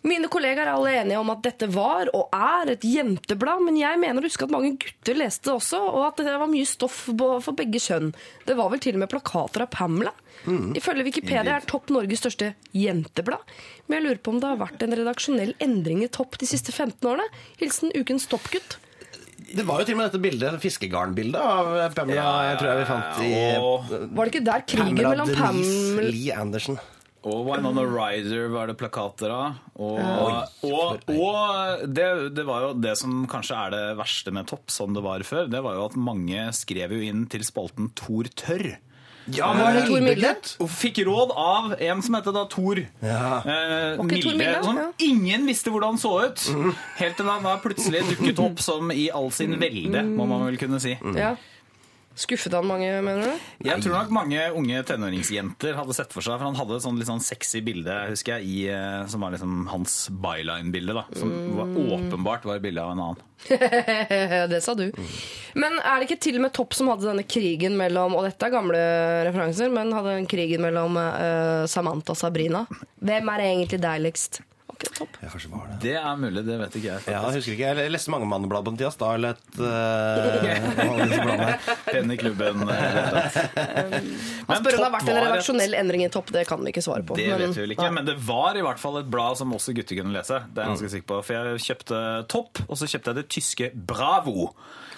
Mine 0.02 0.30
kollegaer 0.34 0.66
er 0.66 0.72
alle 0.74 0.96
enige 0.98 1.20
om 1.22 1.30
at 1.30 1.44
dette 1.46 1.68
var 1.70 2.10
og 2.18 2.32
er 2.34 2.72
et 2.74 2.86
jenteblad, 2.90 3.62
men 3.68 3.78
jeg 3.78 4.00
mener 4.02 4.22
å 4.24 4.30
huske 4.30 4.48
at 4.48 4.54
mange 4.54 4.72
gutter 4.82 5.18
leste 5.20 5.50
det 5.50 5.54
også, 5.60 5.78
og 5.78 6.08
at 6.08 6.24
det 6.26 6.34
var 6.42 6.50
mye 6.50 6.66
stoff 6.66 7.04
for 7.14 7.58
begge 7.58 7.82
kjønn. 7.82 8.10
Det 8.48 8.58
var 8.58 8.72
vel 8.74 8.82
til 8.82 8.98
og 8.98 9.04
med 9.04 9.12
plakater 9.14 9.68
av 9.68 9.70
Pamela. 9.74 10.14
Ifølge 10.48 11.06
Wikipedia 11.06 11.58
er 11.60 11.66
Topp 11.70 11.92
Norges 11.94 12.22
største 12.24 12.54
jenteblad. 12.74 13.44
Men 13.88 14.00
jeg 14.00 14.06
lurer 14.08 14.22
på 14.24 14.34
om 14.34 14.40
det 14.42 14.50
har 14.50 14.62
vært 14.62 14.86
en 14.86 14.96
redaksjonell 14.98 15.54
endring 15.62 16.02
i 16.06 16.10
Topp 16.12 16.40
de 16.42 16.50
siste 16.50 16.74
15 16.74 16.98
årene. 17.12 17.28
Hilsen 17.62 17.94
ukens 17.98 18.26
toppgutt. 18.32 18.78
Det 19.52 19.66
var 19.68 19.82
jo 19.82 19.90
til 19.90 19.98
og 19.98 20.00
med 20.00 20.08
dette 20.08 20.22
bildet, 20.24 20.62
fiskegarnbildet 20.64 21.42
av 21.42 21.92
Pamela, 21.98 22.22
ja, 22.22 22.52
jeg 22.52 22.60
tror 22.62 22.70
jeg 22.70 22.80
vi 22.80 22.88
fant 22.88 23.22
i 23.26 23.32
Og, 23.60 23.90
Var 24.16 24.30
det 24.30 24.32
ikke 24.32 24.44
der 24.48 24.64
krigen 24.64 24.96
Pamela 24.96 25.10
mellom 25.12 25.34
Pamela 25.36 26.06
Lee 26.08 26.36
Anderson. 26.40 26.78
og 27.28 27.42
Winona 27.50 27.84
Ryder 27.86 28.48
var 28.54 28.72
det 28.72 28.78
plakater 28.80 29.34
av. 29.36 29.58
Og, 29.76 30.00
og, 30.70 31.04
og 31.12 31.84
det, 31.86 32.08
det 32.38 32.46
var 32.48 32.64
jo 32.64 32.72
det 32.80 32.96
som 33.02 33.26
kanskje 33.30 33.58
er 33.60 33.76
det 33.76 33.84
verste 34.00 34.32
med 34.34 34.48
Topp, 34.50 34.72
som 34.72 34.96
det 34.96 35.04
var 35.04 35.26
før. 35.28 35.52
Det 35.52 35.62
var 35.68 35.76
jo 35.78 35.84
at 35.90 36.00
mange 36.00 36.48
skrev 36.56 36.96
jo 36.96 37.04
inn 37.12 37.28
til 37.30 37.44
spalten 37.46 37.92
Tor 38.00 38.32
Tørr. 38.32 38.78
Ja, 39.30 39.52
Var 39.54 39.74
det 39.74 39.84
Tor 39.88 40.02
Milde? 40.02 40.32
Og 40.64 40.70
fikk 40.74 41.04
råd 41.06 41.32
av 41.38 41.76
en 41.78 42.02
som 42.02 42.16
heter 42.18 42.34
da 42.34 42.46
Tor 42.50 42.82
Ja. 43.04 43.42
eh, 43.46 44.02
Milde, 44.02 44.34
Milde, 44.38 44.64
som 44.64 44.78
ja. 44.82 44.88
ingen 45.00 45.46
visste 45.46 45.70
hvordan 45.70 45.94
han 45.96 46.02
så 46.02 46.14
ut. 46.26 46.48
Helt 46.98 47.18
til 47.18 47.30
han 47.30 47.44
da 47.46 47.58
plutselig 47.62 48.02
dukket 48.10 48.40
opp 48.42 48.60
som 48.60 48.92
i 48.92 49.10
all 49.14 49.30
sin 49.32 49.54
velde, 49.62 50.02
må 50.04 50.26
man 50.26 50.46
vel 50.50 50.58
kunne 50.58 50.80
si. 50.82 50.98
Ja. 51.16 51.36
Skuffet 52.16 52.54
han 52.54 52.68
mange, 52.68 52.90
mener 53.06 53.24
du? 53.24 53.44
Jeg 53.64 53.84
tror 53.84 53.94
nok 53.96 54.10
mange 54.14 54.44
unge 54.60 54.82
tenåringsjenter 54.88 55.78
hadde 55.78 55.96
sett 55.96 56.12
for 56.12 56.26
seg 56.26 56.36
For 56.36 56.50
han 56.50 56.58
hadde 56.60 56.76
et 56.76 56.84
sånn 56.84 56.98
litt 57.00 57.08
sånn 57.08 57.24
sexy 57.24 57.62
bilde, 57.64 57.96
husker 58.10 58.40
jeg, 58.40 58.48
i, 58.52 58.58
eh, 58.74 59.06
som 59.12 59.24
var 59.24 59.32
liksom 59.32 59.70
hans 59.72 59.96
byline-bilde. 60.12 60.98
da 60.98 61.06
Som 61.16 61.32
var, 61.56 61.72
åpenbart 61.96 62.48
var 62.50 62.60
et 62.60 62.66
bilde 62.66 62.84
av 62.84 62.92
en 62.94 63.04
annen. 63.06 63.24
det 64.52 64.60
sa 64.62 64.76
du. 64.78 64.92
Men 65.58 65.80
er 65.80 66.02
det 66.02 66.10
ikke 66.10 66.22
til 66.28 66.38
og 66.38 66.46
med 66.46 66.54
Topp 66.54 66.76
som 66.78 66.92
hadde 66.92 67.08
denne 67.08 67.26
krigen 67.26 67.74
mellom 67.80 68.14
Og 68.14 68.28
dette 68.28 68.46
er 68.46 68.54
gamle 68.54 68.82
referanser, 69.26 69.72
men 69.74 69.96
hadde 69.96 70.14
den 70.20 70.30
krigen 70.30 70.62
mellom 70.62 71.00
uh, 71.00 71.66
Samantha 71.72 72.14
og 72.14 72.20
Sabrina? 72.20 72.68
Hvem 73.02 73.34
er 73.34 73.48
egentlig 73.48 73.82
deiligst? 73.82 74.44
Topp. 74.98 75.18
Ja, 75.22 75.30
kanskje 75.30 75.50
var 75.52 75.68
det. 75.70 75.78
Det 75.84 75.94
er 76.00 76.16
mulig, 76.20 76.42
det 76.48 76.58
vet 76.62 76.76
ikke 76.80 76.90
jeg. 76.90 77.04
Ja, 77.08 77.22
jeg 77.30 77.38
husker 77.40 77.54
ikke. 77.56 77.70
Jeg 77.82 77.92
leste 77.94 78.12
mange 78.14 78.28
manneblad 78.30 78.66
på 78.66 78.72
den 78.74 78.80
tida. 78.82 78.92
Starlet 78.94 79.38
uh. 79.62 79.66
Penn 81.92 82.12
i 82.12 82.18
klubben. 82.22 82.64
Han 82.66 84.58
spør 84.58 84.58
om 84.58 84.64
det 84.66 84.84
har 84.84 84.94
vært 84.96 85.10
en 85.12 85.20
redaksjonell 85.22 85.76
endring 85.80 86.06
i 86.06 86.10
Topp. 86.14 86.32
Det 86.34 86.44
kan 86.50 86.62
vi 86.66 86.74
ikke 86.74 86.84
svare 86.86 87.06
på. 87.08 87.16
Det 87.20 87.28
men- 87.30 87.40
vet 87.48 87.56
vi 87.58 87.62
vel 87.66 87.76
ikke, 87.78 87.92
men 87.94 88.06
det 88.10 88.18
var 88.28 88.58
i 88.58 88.62
hvert 88.66 88.80
fall 88.82 88.98
et 89.02 89.10
blad 89.12 89.38
som 89.40 89.54
også 89.54 89.74
gutter 89.78 89.96
kunne 90.02 90.14
lese. 90.16 90.42
Det 90.54 90.58
er 90.58 90.66
jeg 90.66 90.72
Mm. 90.72 90.76
ganske 90.78 90.92
sikker 90.96 91.08
på, 91.08 91.24
For 91.26 91.34
jeg 91.34 91.60
kjøpte 91.68 92.28
Topp, 92.28 92.60
og 92.70 92.78
så 92.78 92.86
kjøpte 92.88 93.06
jeg 93.12 93.16
det 93.16 93.28
tyske 93.30 93.72
Bravo. 93.76 94.52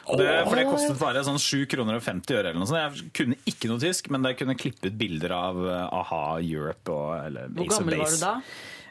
Det, 0.03 0.27
for 0.49 0.55
det 0.60 0.65
kostet 0.68 0.99
bare 0.99 1.23
sånn 1.23 1.39
7 1.39 1.65
kroner 1.72 1.95
og 1.95 2.03
50 2.03 2.35
øre 2.35 2.49
eller 2.51 2.60
noe 2.60 2.68
sånt. 2.68 2.81
Jeg 2.99 3.11
kunne 3.14 3.38
ikke 3.47 3.69
noe 3.72 3.80
tysk, 3.80 4.10
men 4.11 4.23
jeg 4.27 4.38
kunne 4.38 4.55
klippet 4.60 4.97
bilder 4.99 5.31
av 5.31 5.55
eh, 5.65 5.88
a-ha 5.95 6.39
Europe 6.43 6.89
og 6.91 7.26
eller 7.26 7.47
Hvor 7.47 7.69
gammel 7.72 7.97
var 8.01 8.11
du 8.11 8.18
da? 8.19 8.34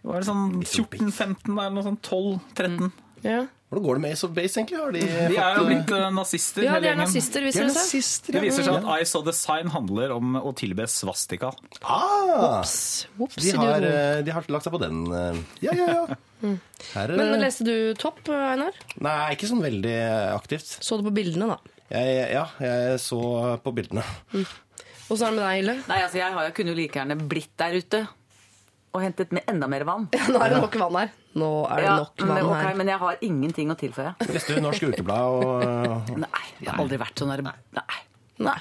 Det 0.03 0.23
sånn 0.27 0.47
14-15 0.63 1.53
eller 1.53 1.75
noe 1.77 1.85
sånt. 1.87 2.09
12-13. 2.09 2.93
Ja. 3.23 3.43
Hvordan 3.73 3.85
går 3.87 3.97
det 3.97 4.03
med 4.03 4.13
Ace 4.13 4.27
of 4.27 4.33
Base, 4.37 4.59
egentlig? 4.61 4.79
Har 4.83 4.93
de, 4.93 5.01
De 5.01 5.37
er 5.41 5.55
jo 5.57 5.63
blitt 5.65 5.93
eh, 5.97 6.09
nazister, 6.13 6.65
ja, 6.67 6.73
hele 6.75 6.83
de 6.83 6.89
er 6.89 6.91
gjengen. 6.91 7.07
nazister, 7.07 7.41
De 7.41 7.47
viser 7.47 7.63
er 7.63 7.69
det 7.71 7.77
nazister, 7.79 8.35
Det 8.35 8.43
viser 8.43 8.67
seg 8.67 8.75
at. 8.77 8.89
I 9.01 9.07
Saw 9.09 9.23
The 9.25 9.33
Sign 9.39 9.71
handler 9.73 10.13
om 10.13 10.35
å 10.43 10.53
tilbe 10.59 10.85
svastika. 10.93 11.53
Ah, 11.81 12.59
Ops, 12.61 13.39
de, 13.39 13.55
har, 13.57 13.87
eh, 13.89 14.21
de 14.27 14.35
har 14.37 14.51
lagt 14.53 14.67
seg 14.69 14.75
på 14.75 14.83
den. 14.83 15.01
eh. 15.09 15.41
Ja, 15.65 15.77
ja, 15.79 15.87
ja. 16.03 16.19
Her, 16.93 17.15
Men 17.17 17.33
eh, 17.33 17.41
leste 17.47 17.65
du 17.65 17.73
Topp, 17.97 18.21
Einar? 18.29 18.77
Nei, 19.01 19.17
ikke 19.39 19.49
sånn 19.49 19.63
veldig 19.65 19.97
aktivt. 20.35 20.75
Så 20.85 20.99
du 21.01 21.07
på 21.07 21.15
bildene, 21.23 21.55
da? 21.55 21.79
Jeg, 21.95 22.19
ja, 22.35 22.45
jeg 22.61 22.99
så 23.01 23.23
på 23.63 23.73
bildene. 23.77 24.05
Åssen 25.09 25.27
er 25.27 25.31
det 25.31 25.37
med 25.39 25.45
deg, 25.47 25.57
Hille? 25.63 25.79
Nei, 25.89 26.03
altså 26.03 26.21
jeg 26.21 26.37
har 26.37 26.53
kunne 26.57 26.75
jo 26.75 26.81
like 26.83 26.99
gjerne 27.01 27.17
blitt 27.31 27.55
der 27.61 27.79
ute 27.81 28.03
og 28.93 29.01
hentet 29.01 29.33
med 29.33 29.47
enda 29.49 29.69
mer 29.73 29.85
vann. 29.89 30.09
Nå 30.13 30.43
er 30.45 30.53
det 30.53 30.61
nok 30.61 30.77
vann 30.85 30.99
her. 31.01 31.15
Nå 31.41 31.51
er 31.65 31.81
det 31.81 31.89
Ja, 31.89 31.97
nok 32.03 32.27
men, 32.29 32.45
vann 32.45 32.61
her. 32.67 32.75
men 32.77 32.93
jeg 32.93 33.01
har 33.07 33.25
ingenting 33.25 33.73
å 33.73 33.79
tilføye. 33.81 34.13
Leste 34.29 34.59
du 34.59 34.61
Norsk 34.65 34.85
Ukeblad 34.91 35.41
og 35.41 36.13
Nei, 36.27 36.45
jeg 36.61 36.69
har 36.71 36.85
aldri 36.85 37.01
vært 37.01 37.25
sånn 37.25 37.33
der 37.33 37.45
Nei. 37.49 37.57
Nei. 38.43 38.61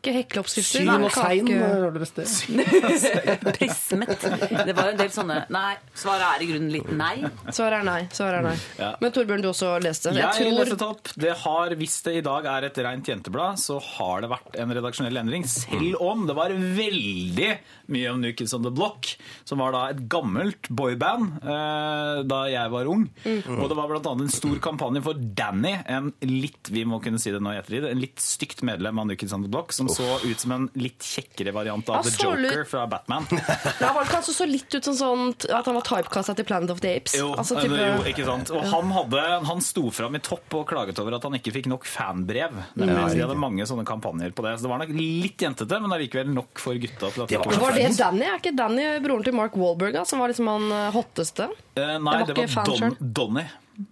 Ikke 0.00 0.14
hekleoppskrifter. 0.16 0.80
Syn 0.80 1.04
og. 1.04 1.10
Sein? 1.12 1.48
Har 1.60 1.90
dere 1.92 2.06
det? 2.16 3.50
Prismet. 3.58 4.22
Det 4.64 4.72
var 4.72 4.94
en 4.94 4.96
del 5.00 5.10
sånne 5.12 5.42
Nei. 5.52 5.74
Svaret 5.92 6.24
er 6.24 6.44
i 6.44 6.48
grunnen 6.48 6.70
litt 6.72 6.88
nei. 6.96 7.18
Svaret 7.52 7.82
er 7.82 7.84
nei. 7.84 7.98
Svaret 8.16 8.38
er 8.38 8.46
nei. 8.46 8.54
Ja. 8.80 8.88
Men 9.02 9.12
Torbjørn, 9.12 9.44
du 9.44 9.50
også 9.50 9.74
leste. 9.84 10.14
Jeg, 10.16 10.24
Jeg 10.40 10.54
leste 10.56 10.78
tror 10.80 10.94
opp. 10.94 11.12
Det 11.20 11.34
har, 11.42 11.74
hvis 11.82 11.98
det 12.06 12.14
i 12.16 12.24
dag 12.24 12.48
er 12.48 12.68
et 12.70 12.80
rent 12.86 13.12
jenteblad, 13.12 13.60
så 13.60 13.76
har 13.98 14.24
det 14.24 14.32
vært 14.32 14.56
en 14.64 14.72
redaksjonell 14.80 15.20
endring. 15.20 15.44
Selv 15.52 16.00
om 16.06 16.24
det 16.30 16.38
var 16.38 16.56
veldig 16.56 17.50
mye 17.92 18.10
om 18.12 18.20
New 18.22 18.32
Kids 18.36 18.54
on 18.56 18.64
the 18.66 18.72
Block, 18.74 19.12
som 19.48 19.60
var 19.62 19.74
da 19.74 19.82
et 19.92 20.02
gammelt 20.12 20.68
boyband 20.70 21.40
eh, 21.42 22.22
da 22.30 22.40
jeg 22.50 22.72
var 22.72 22.90
ung. 22.90 23.06
Og 23.26 23.66
det 23.70 23.78
var 23.78 23.94
annet 24.00 24.26
en 24.26 24.32
stor 24.32 24.58
kampanje 24.62 25.02
for 25.04 25.18
Danny, 25.18 25.74
en 25.90 26.12
litt 26.26 26.70
vi 26.72 26.84
må 26.88 27.00
kunne 27.02 27.20
si 27.22 27.32
det 27.34 27.40
nå 27.42 27.54
i 27.54 27.60
ettertid, 27.60 27.88
en 27.90 28.00
litt 28.02 28.20
stygt 28.22 28.62
medlem 28.66 28.98
av 29.02 29.08
New 29.10 29.18
Kids 29.20 29.34
on 29.36 29.44
the 29.44 29.50
Block, 29.52 29.74
som 29.76 29.88
så 29.92 30.06
ut 30.24 30.40
som 30.40 30.54
en 30.56 30.68
litt 30.80 31.02
kjekkere 31.04 31.54
variant 31.56 31.88
av 31.90 32.06
The 32.06 32.14
Joker 32.16 32.64
fra 32.68 32.86
Batman. 32.90 33.26
Ja, 33.80 33.92
var 33.94 34.04
det 34.04 34.12
han 34.12 34.24
som 34.26 34.34
så 34.36 34.46
litt 34.48 34.72
ut 34.74 34.84
som 34.84 34.94
sånn 34.96 35.22
at 35.50 35.66
han 35.66 35.76
var 35.76 35.84
typecasta 35.86 36.34
til 36.36 36.46
Planet 36.48 36.70
of 36.74 36.80
the 36.82 36.90
Apes? 36.98 37.14
Jo, 37.16 37.30
Altså, 37.38 37.56
eh, 37.58 37.64
type- 37.66 37.78
jo 37.80 38.10
ikke 38.12 38.26
sant. 38.26 38.50
Og 38.54 38.64
han, 38.70 38.90
hadde, 38.94 39.22
han 39.48 39.62
sto 39.64 39.86
fram 39.94 40.16
i 40.18 40.22
topp 40.24 40.56
og 40.58 40.66
klaget 40.70 40.98
over 41.02 41.16
at 41.16 41.24
han 41.26 41.36
ikke 41.38 41.52
fikk 41.54 41.68
nok 41.70 41.86
fanbrev. 41.88 42.54
Nemlig, 42.78 43.14
de 43.16 43.24
hadde 43.24 43.38
mange 43.40 43.66
sånne 43.68 43.86
kampanjer 43.88 44.34
på 44.36 44.44
det. 44.46 44.56
Så 44.58 44.66
det 44.66 44.72
var 44.72 44.82
nok 44.84 44.92
litt 44.96 45.44
jentete, 45.46 45.80
men 45.82 45.94
allikevel 45.96 46.30
nok 46.34 46.60
for 46.62 46.78
gutta 46.80 47.10
til 47.14 47.24
at 47.24 47.32
Det 47.32 47.40
var 47.40 47.60
Var 47.64 47.79
det 47.88 47.98
Danny? 47.98 48.24
Er 48.28 48.38
ikke 48.40 48.54
Danny 48.56 48.86
broren 49.04 49.26
til 49.26 49.36
Mark 49.36 49.56
Wahlberg, 49.58 50.00
som 50.08 50.22
var 50.22 50.32
liksom 50.32 50.48
han 50.50 50.70
eh, 50.76 50.88
hotteste? 50.94 51.50
Eh, 51.74 51.96
Nei, 51.98 52.16
Det 52.28 52.36
var 52.36 52.48
det 52.48 52.48
var 52.54 52.70
Don. 52.70 52.96
Donny. 53.20 53.46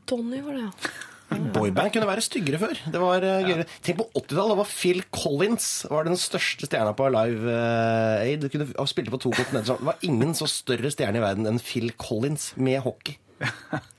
Donny 0.09 0.43
var 0.45 0.59
det, 0.59 0.67
ja. 0.69 0.97
Boyband 1.29 1.93
kunne 1.93 2.09
være 2.09 2.23
styggere 2.25 2.59
før. 2.61 2.79
Det 2.89 3.01
var 3.03 3.21
gøyere. 3.21 3.65
Ja. 3.67 3.79
Tenk 3.85 3.99
på 4.01 4.07
80-tallet, 4.17 4.53
da 4.55 4.57
var 4.63 4.71
Phil 4.71 5.03
Collins 5.13 5.67
var 5.91 6.09
den 6.09 6.17
største 6.17 6.69
stjerna 6.71 6.95
på 6.97 7.09
Live 7.13 7.53
eh, 7.53 8.25
Aid. 8.25 8.47
Du 8.47 8.49
kunne, 8.53 8.69
spilte 8.89 9.13
på 9.13 9.21
to 9.27 9.33
kontinenter. 9.37 9.77
Det 9.77 9.89
var 9.91 10.07
ingen 10.09 10.33
så 10.39 10.49
større 10.49 10.93
stjerne 10.95 11.21
i 11.21 11.25
verden 11.25 11.49
enn 11.51 11.61
Phil 11.61 11.93
Collins 12.01 12.55
med 12.57 12.81
hockey. 12.87 13.19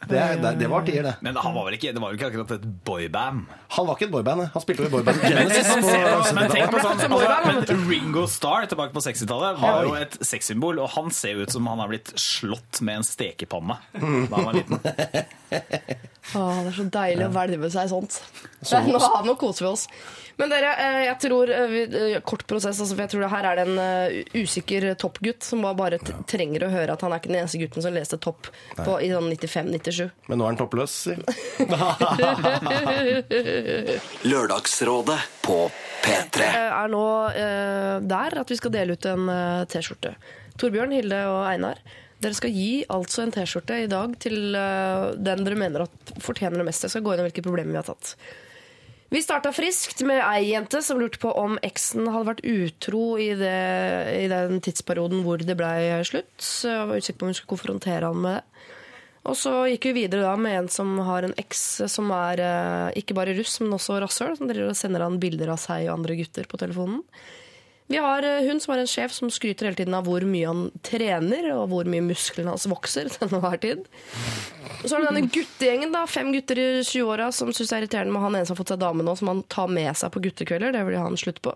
Det, 0.09 0.19
det, 0.41 0.51
det 0.59 0.67
var 0.67 0.81
tider, 0.87 1.03
det. 1.03 1.13
Men 1.21 1.35
han 1.37 1.53
var 1.53 1.67
vel 1.67 1.75
ikke, 1.77 1.91
det 1.93 2.01
var 2.01 2.11
vel 2.11 2.17
ikke 2.17 2.29
akkurat 2.31 2.53
et 2.55 2.63
boyband. 2.87 3.43
Han 3.75 3.87
var 3.87 3.97
ikke 3.97 4.07
et 4.07 4.13
boyband. 4.13 4.45
han. 4.47 4.63
Spilte 4.63 4.85
jo 4.85 4.89
i 4.89 4.93
boyband 4.95 5.21
Men, 5.21 5.35
Genesis. 5.35 5.69
men, 5.69 5.83
på 5.85 6.33
men 6.39 6.53
tenk 6.53 6.73
på 6.73 6.81
sånn, 6.83 7.03
altså, 7.05 7.67
men 7.69 7.83
Ringo 7.91 8.23
Starr 8.31 8.65
tilbake 8.71 8.95
på 8.95 9.03
60-tallet 9.05 9.61
var 9.61 9.85
jo 9.85 9.93
et 9.99 10.17
sexsymbol, 10.25 10.81
og 10.83 10.89
han 10.95 11.13
ser 11.15 11.43
ut 11.43 11.53
som 11.53 11.69
han 11.69 11.83
har 11.83 11.91
blitt 11.91 12.11
slått 12.19 12.81
med 12.81 13.03
en 13.03 13.07
stekepanne 13.07 13.77
da 13.93 14.01
han 14.33 14.49
var 14.49 14.57
liten. 14.57 14.81
Å, 16.29 16.61
det 16.61 16.69
er 16.69 16.75
så 16.77 16.83
deilig 16.93 17.25
å 17.25 17.31
hvelve 17.33 17.65
seg 17.73 17.89
sånt. 17.89 18.19
Er, 18.69 18.85
nå, 18.85 18.99
nå 19.25 19.33
koser 19.39 19.65
vi 19.65 19.69
oss. 19.71 19.87
Men 20.39 20.49
dere, 20.53 20.69
eh, 20.79 20.99
jeg 21.07 21.17
tror 21.23 21.49
eh, 21.51 21.73
eh, 21.83 22.19
Kort 22.23 22.45
prosess. 22.47 22.79
Altså, 22.79 22.95
for 22.95 23.01
jeg 23.03 23.11
tror 23.11 23.21
det 23.25 23.31
her 23.33 23.45
er 23.49 23.53
det 23.59 23.65
en 23.65 23.79
usikker 24.43 24.81
toppgutt 25.01 25.41
som 25.43 25.61
bare- 25.75 25.99
trenger 26.29 26.63
å 26.67 26.71
høre 26.71 26.91
at 26.93 27.01
han 27.03 27.11
er 27.15 27.19
ikke 27.19 27.31
den 27.31 27.41
eneste 27.41 27.59
gutten 27.59 27.81
som 27.83 27.93
leste 27.95 28.17
topp 28.21 28.47
på, 28.77 28.99
i 29.03 29.09
sånn 29.11 29.29
95-97. 29.33 30.09
Men 30.29 30.37
nå 30.39 30.43
er 30.45 30.49
han 30.53 30.61
toppløs. 30.61 30.93
si. 31.09 31.15
Lørdagsrådet 34.29 35.19
på 35.43 35.57
P3. 36.03 36.45
er 36.69 36.87
nå 36.93 37.03
der 38.09 38.37
at 38.43 38.51
vi 38.53 38.57
skal 38.59 38.73
dele 38.73 38.95
ut 38.95 39.05
en 39.09 39.23
T-skjorte. 39.69 40.11
Torbjørn, 40.59 40.93
Hilde 40.95 41.19
og 41.31 41.41
Einar, 41.47 41.77
dere 42.19 42.35
skal 42.35 42.51
gi 42.53 42.83
altså 42.91 43.23
en 43.23 43.33
T-skjorte 43.33 43.77
i 43.85 43.89
dag 43.91 44.13
til 44.21 44.55
eh, 44.57 45.09
den 45.15 45.45
dere 45.45 45.59
mener 45.59 45.85
at 45.85 46.13
fortjener 46.23 46.59
det 46.59 46.67
mest. 46.67 46.85
Jeg 46.85 46.95
skal 46.95 47.05
gå 47.05 47.13
gjennom 47.13 47.29
hvilke 47.29 47.45
problemer 47.45 47.73
vi 47.73 47.79
har 47.81 47.87
tatt. 47.87 48.13
Vi 49.09 49.23
starta 49.25 49.49
friskt 49.55 50.03
med 50.05 50.19
ei 50.21 50.51
jente 50.51 50.83
som 50.85 50.99
lurte 51.01 51.17
på 51.21 51.31
om 51.33 51.55
eksen 51.65 52.11
hadde 52.13 52.27
vært 52.27 52.43
utro 52.45 53.05
i, 53.17 53.31
det, 53.39 53.55
i 54.19 54.27
den 54.29 54.59
tidsperioden 54.61 55.23
hvor 55.25 55.41
det 55.41 55.55
blei 55.57 56.03
slutt. 56.05 56.35
Så 56.37 56.69
jeg 56.69 56.91
var 56.91 57.01
usikker 57.01 57.17
på 57.17 57.25
om 57.25 57.31
hun 57.31 57.39
skulle 57.39 57.53
konfrontere 57.55 58.11
han 58.11 58.21
med 58.27 58.37
det. 58.37 58.45
Og 59.29 59.35
så 59.35 59.51
gikk 59.67 59.89
vi 59.89 60.05
videre 60.05 60.23
da 60.23 60.35
med 60.39 60.55
en 60.55 60.69
som 60.71 60.93
har 61.05 61.25
en 61.27 61.35
eks 61.37 61.63
som 61.91 62.07
er 62.15 62.39
eh, 62.43 62.99
ikke 63.01 63.17
bare 63.17 63.35
russ, 63.37 63.57
men 63.63 63.75
også 63.75 63.99
rasshøl. 64.01 64.37
Som 64.37 64.49
driver 64.49 64.71
og 64.71 64.79
sender 64.79 65.03
han 65.05 65.19
bilder 65.21 65.51
av 65.53 65.59
seg 65.61 65.87
og 65.87 65.97
andre 65.97 66.15
gutter 66.21 66.47
på 66.49 66.59
telefonen. 66.61 67.01
Vi 67.89 67.97
har 67.97 68.23
eh, 68.23 68.43
hun 68.45 68.59
som 68.61 68.75
har 68.75 68.83
en 68.83 68.89
sjef 68.89 69.13
som 69.15 69.31
skryter 69.33 69.65
hele 69.65 69.79
tiden 69.79 69.95
av 69.97 70.05
hvor 70.05 70.21
mye 70.21 70.45
han 70.45 70.67
trener, 70.85 71.47
og 71.55 71.71
hvor 71.71 71.87
mye 71.89 72.05
musklene 72.05 72.53
hans 72.53 72.67
vokser 72.69 73.09
til 73.13 73.25
enhver 73.25 73.57
tid. 73.63 73.87
Så 74.83 74.93
har 74.93 75.01
det 75.01 75.09
denne 75.09 75.31
guttegjengen, 75.33 75.95
da, 75.95 76.03
fem 76.07 76.29
gutter 76.35 76.61
i 76.61 76.67
20-åra 76.85 77.31
som 77.35 77.49
syns 77.49 77.71
det 77.71 77.77
er 77.79 77.85
irriterende 77.87 78.13
med 78.13 78.23
han 78.27 78.37
ene 78.37 78.45
som 78.45 78.53
har 78.53 78.61
fått 78.61 78.75
seg 78.75 78.83
dame 78.83 79.05
nå, 79.05 79.17
som 79.17 79.33
han 79.33 79.41
tar 79.51 79.73
med 79.73 79.89
seg 79.97 80.13
på 80.13 80.21
guttekvelder. 80.27 80.75
Det 80.77 80.85
vil 80.85 80.99
han 81.01 81.17
slutte 81.17 81.29
slutt 81.29 81.41
på. 81.41 81.55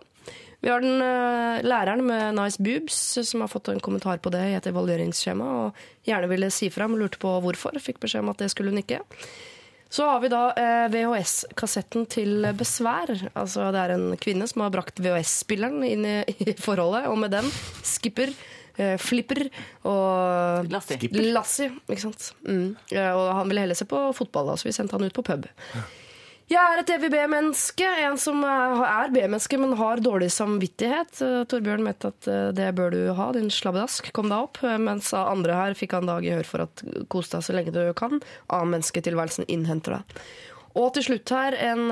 Vi 0.64 0.69
har 0.72 0.81
den 0.81 1.01
uh, 1.01 1.61
læreren 1.61 2.05
med 2.07 2.38
nice 2.38 2.61
boobs 2.64 2.97
som 3.30 3.41
har 3.41 3.51
fått 3.51 3.68
en 3.68 3.80
kommentar 3.84 4.18
på 4.18 4.31
det 4.31 4.43
i 4.47 4.53
et 4.55 4.68
evalueringsskjema, 4.69 5.47
og 5.60 6.07
gjerne 6.07 6.30
ville 6.31 6.51
si 6.55 6.69
fra, 6.72 6.88
men 6.88 7.01
lurte 7.01 7.19
på 7.19 7.31
hvorfor. 7.43 7.76
Fikk 7.84 7.99
beskjed 7.99 8.23
om 8.23 8.31
at 8.31 8.39
det 8.39 8.49
skulle 8.53 8.72
hun 8.72 8.80
ikke. 8.80 9.01
Så 9.94 10.07
har 10.10 10.24
vi 10.24 10.30
da 10.34 10.41
eh, 10.57 10.88
VHS-kassetten 10.90 12.07
til 12.10 12.48
Besvær. 12.57 13.11
Altså 13.38 13.68
Det 13.74 13.82
er 13.84 13.94
en 13.94 14.18
kvinne 14.18 14.48
som 14.49 14.64
har 14.65 14.74
brakt 14.74 14.98
VHS-spilleren 15.03 15.86
inn 15.86 16.07
i, 16.10 16.18
i 16.34 16.56
forholdet, 16.57 17.06
og 17.11 17.20
med 17.22 17.36
den 17.36 17.49
skipper, 17.86 18.34
eh, 18.82 18.95
flipper 18.98 19.45
og 19.86 20.72
Lassie. 20.74 21.11
Lassie, 21.30 21.70
ikke 21.86 22.07
sant. 22.07 22.32
Mm. 22.41 22.72
Og 23.03 23.28
han 23.38 23.52
ville 23.52 23.68
heller 23.68 23.78
se 23.78 23.86
på 23.90 24.02
fotball, 24.18 24.49
da, 24.49 24.57
så 24.57 24.72
vi 24.72 24.74
sendte 24.74 24.98
han 24.98 25.06
ut 25.06 25.14
på 25.14 25.26
pub. 25.30 25.45
Jeg 26.54 26.62
er 26.62 26.82
et 26.84 26.92
evig 26.94 27.10
B-menneske, 27.14 27.88
en 28.04 28.18
som 28.22 28.44
er 28.46 29.10
B-menneske, 29.14 29.58
men 29.58 29.74
har 29.80 30.02
dårlig 30.04 30.28
samvittighet. 30.36 31.22
Eh, 31.26 31.42
Torbjørn 31.50 31.82
mente 31.86 32.12
at 32.12 32.28
eh, 32.30 32.50
det 32.54 32.68
bør 32.78 32.94
du 32.94 33.00
ha, 33.18 33.30
din 33.34 33.50
slabbedask, 33.54 34.12
kom 34.14 34.30
deg 34.30 34.46
opp. 34.50 34.60
Eh, 34.62 34.78
Mens 34.82 35.10
andre 35.18 35.56
her 35.58 35.78
fikk 35.80 35.96
han 35.98 36.10
dag 36.12 36.26
i 36.28 36.34
hør 36.36 36.46
for 36.46 36.66
at 36.68 36.84
kos 37.10 37.32
deg 37.34 37.46
så 37.48 37.56
lenge 37.58 37.74
du 37.74 37.82
kan. 37.98 38.20
A-mennesketilværelsen 38.54 39.48
innhenter 39.50 39.98
deg. 39.98 40.20
Og 40.78 40.92
til 40.96 41.06
slutt 41.06 41.30
her, 41.30 41.54
en 41.62 41.84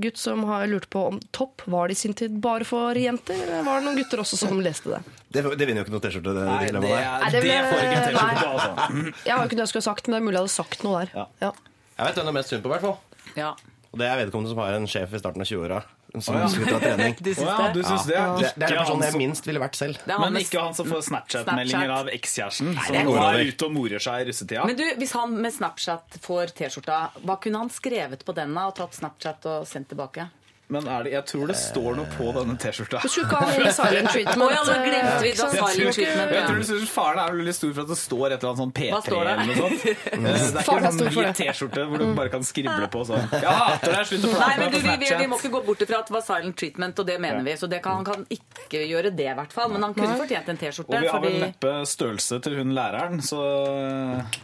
gutt 0.00 0.16
som 0.16 0.46
har 0.48 0.64
lurt 0.70 0.86
på 0.92 1.02
om 1.10 1.18
topp 1.36 1.60
var 1.68 1.90
det 1.92 1.98
i 1.98 2.00
sin 2.00 2.14
tid 2.16 2.38
bare 2.44 2.64
for 2.64 2.96
jenter, 2.96 3.36
eller 3.36 3.66
var 3.66 3.82
det 3.82 3.88
noen 3.90 3.98
gutter 4.00 4.22
også 4.22 4.38
som 4.40 4.62
leste 4.64 4.94
det? 4.94 5.02
Det, 5.28 5.42
det 5.44 5.68
vinner 5.68 5.82
jo 5.82 5.84
ikke 5.84 5.92
noe 5.92 6.04
T-skjorte. 6.06 6.32
det 6.32 6.46
dilemmaet 6.62 6.88
det, 6.88 6.94
der. 6.94 7.04
Nei, 7.04 7.28
er, 7.28 7.36
det 7.36 7.42
det 7.44 7.58
får 7.68 7.84
ikke 7.84 7.98
en 7.98 8.06
T-skjorte 8.08 8.48
altså. 8.48 9.12
Jeg 9.28 9.34
har 9.34 9.42
jo 9.44 9.50
ikke 9.50 9.58
det 9.60 9.64
jeg 9.66 9.72
skulle 9.74 9.84
ha 9.84 9.88
sagt, 9.90 10.08
men 10.08 10.16
det 10.16 10.22
er 10.22 10.26
mulig 10.30 10.38
jeg 10.38 10.46
hadde 10.46 10.54
sagt 10.56 10.86
noe 10.88 11.02
der. 11.04 11.12
Ja. 11.20 11.26
Ja. 11.44 11.52
Jeg 11.98 12.08
vet 12.08 12.16
hvem 12.20 12.24
det 12.30 12.32
er 12.32 12.38
mest 12.40 12.54
synd 12.54 12.64
på, 12.64 12.72
i 12.72 12.74
hvert 12.78 12.86
fall. 12.88 13.22
Ja. 13.36 13.52
Og 13.94 14.00
det 14.00 14.08
er 14.10 14.24
vedkommende 14.24 14.50
som 14.50 14.58
har 14.58 14.74
en 14.74 14.88
sjef 14.90 15.12
i 15.14 15.20
starten 15.22 15.44
av 15.44 15.46
20-åra 15.46 15.84
som 16.20 16.48
slutter 16.50 16.74
av 16.74 16.80
trening. 16.80 17.16
du 17.20 17.30
syns 17.34 17.46
oh, 17.46 17.54
ja, 17.58 17.70
du 17.74 17.80
det? 17.80 17.86
syns 17.88 18.06
det? 18.06 18.14
Det, 18.14 18.50
det 18.54 18.66
er 18.66 18.74
den 18.74 18.80
personen 18.80 19.06
jeg 19.06 19.18
minst 19.18 19.48
ville 19.48 19.62
vært 19.62 19.78
selv. 19.78 19.98
Er 20.06 20.22
Men 20.22 20.38
ikke 20.38 20.62
han 20.62 20.76
som 20.76 20.88
får 20.90 21.02
Snapchat-meldinger 21.08 21.88
Snapchat. 21.88 22.06
av 22.06 22.12
ekskjæresten, 22.14 22.72
som 22.74 22.98
er 22.98 23.08
nå 23.08 23.16
er 23.22 23.42
ute 23.50 23.68
og 23.68 23.74
morer 23.74 24.02
seg 24.02 24.22
i 24.22 24.28
russetida. 24.30 24.66
Men 24.68 24.78
du, 24.78 24.84
hvis 25.00 25.14
han 25.18 25.34
med 25.46 25.54
Snapchat 25.54 26.18
får 26.24 26.54
T-skjorta, 26.58 27.00
hva 27.22 27.38
kunne 27.42 27.64
han 27.64 27.72
skrevet 27.74 28.26
på 28.26 28.36
denne 28.36 28.66
og 28.68 28.76
tatt 28.78 28.98
Snapchat 28.98 29.50
og 29.50 29.68
sendt 29.70 29.90
tilbake? 29.94 30.28
Men 30.72 30.86
er 30.88 31.02
det, 31.04 31.10
jeg 31.12 31.24
tror 31.28 31.46
det 31.50 31.54
står 31.60 31.96
noe 31.98 32.08
på 32.16 32.30
denne 32.32 32.54
T-skjorta. 32.56 33.00
Du 33.04 33.08
skulle 33.12 33.26
ikke 33.28 33.36
ha 33.36 33.72
silent 33.76 34.08
treatment. 34.14 34.40
Å 34.40 34.46
ja, 34.54 34.60
nå 34.64 34.76
glemte 34.80 35.18
vi 35.20 35.28
eh, 35.28 35.36
da 35.36 35.48
silent 35.52 35.74
Jeg 35.74 35.84
tror, 35.84 35.92
treatment. 35.92 36.30
jeg 36.32 36.44
tror 36.46 36.54
Ja. 36.56 36.62
du 36.62 36.64
synes 36.70 36.88
Faren 36.94 37.20
er 37.20 37.34
veldig 37.36 37.54
stor 37.54 37.72
for 37.76 37.82
at 37.84 37.90
det 37.92 37.98
står 38.00 38.24
et 38.24 38.32
eller 38.38 38.48
annet 38.48 38.62
sånn 38.62 38.72
P3 38.78 39.04
det? 39.04 39.18
eller 39.34 39.44
noe 39.44 39.56
sånt. 39.60 39.84
Eh, 39.84 39.94
Det 39.94 40.14
er 40.14 40.24
er 40.24 40.64
ikke 40.64 40.78
en 40.88 40.98
for 41.04 41.20
hvit. 41.20 41.36
T-skjorte 41.42 41.84
hvor 41.90 41.98
du 42.00 42.06
bare 42.16 42.32
kan 42.32 42.46
skrible 42.48 42.88
på 42.94 43.04
sånn. 43.10 43.28
Jeg 43.34 43.44
hater 43.60 43.92
deg, 43.92 44.08
slutt 44.08 44.24
å 44.24 44.32
Nei, 44.32 44.38
plage 44.40 44.56
men 44.56 44.64
meg 44.64 44.72
du, 44.72 44.78
på 44.78 44.88
vi, 44.88 44.96
vi, 45.04 45.10
vi 45.20 45.26
må 45.34 45.38
ikke 45.42 45.52
gå 45.58 45.62
bort 45.68 45.84
ifra 45.84 45.98
at 46.00 46.08
det 46.08 46.16
var 46.16 46.24
silent 46.30 46.56
treatment, 46.64 46.98
og 47.04 47.06
det 47.12 47.18
mener 47.20 47.42
vi. 47.44 47.56
Så 47.60 47.68
det 47.74 47.82
kan, 47.84 48.00
han 48.00 48.08
kan 48.08 48.24
ikke 48.38 48.82
gjøre 48.88 49.12
det, 49.20 49.28
i 49.30 49.36
hvert 49.36 49.52
fall. 49.52 49.68
Men 49.76 49.82
han 49.84 49.94
kunne 50.00 50.16
fortjent 50.16 50.48
en 50.48 50.56
T-skjorte. 50.64 50.96
Og 50.96 51.04
vi 51.04 51.12
har 51.12 51.20
vel 51.20 51.36
Fordi 51.36 51.44
neppe 51.44 51.74
størrelse 51.92 52.40
til 52.48 52.56
hun 52.62 52.72
læreren, 52.72 53.20
så 53.20 53.44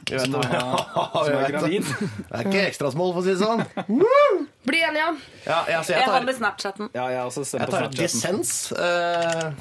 Jeg 0.05 0.20
vet 0.20 0.28
som 0.28 0.36
er, 0.36 0.52
som 1.24 1.32
er 1.32 1.40
det. 1.40 1.52
gravid. 1.56 1.84
Det 1.97 2.36
er 2.36 2.44
ikke 2.44 2.66
ekstrasmål, 2.68 3.14
for 3.16 3.20
å 3.20 3.24
si 3.24 3.34
det 3.34 3.40
sånn. 3.40 3.64
Bli 4.62 4.82
enige. 4.82 5.05
Ja, 5.47 5.65
ja, 5.70 5.78
så 5.82 5.95
jeg 5.95 6.03
jeg 6.03 6.07
har 6.07 6.19
tar, 6.19 6.27
med 6.28 6.37
Snapchatten. 6.37 6.89
Ja, 6.93 7.07
jeg 7.09 7.20
også 7.24 7.45
jeg 7.57 7.69
tar 7.73 7.89
dissens. 7.97 8.51
Uh, 8.81 9.53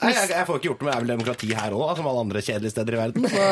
nei, 0.00 0.10
jeg, 0.14 0.28
jeg 0.32 0.46
får 0.48 0.58
ikke 0.58 0.68
gjort 0.68 0.82
noe 0.82 0.86
med 0.86 0.92
er 0.94 1.02
vel 1.02 1.10
demokrati 1.12 1.48
her 1.56 1.74
òg, 1.76 1.90
som 1.98 2.06
alle 2.08 2.22
andre 2.24 2.42
kjedelige 2.44 2.72
steder 2.74 2.96
i 2.96 3.00
verden. 3.00 3.26
Så 3.28 3.42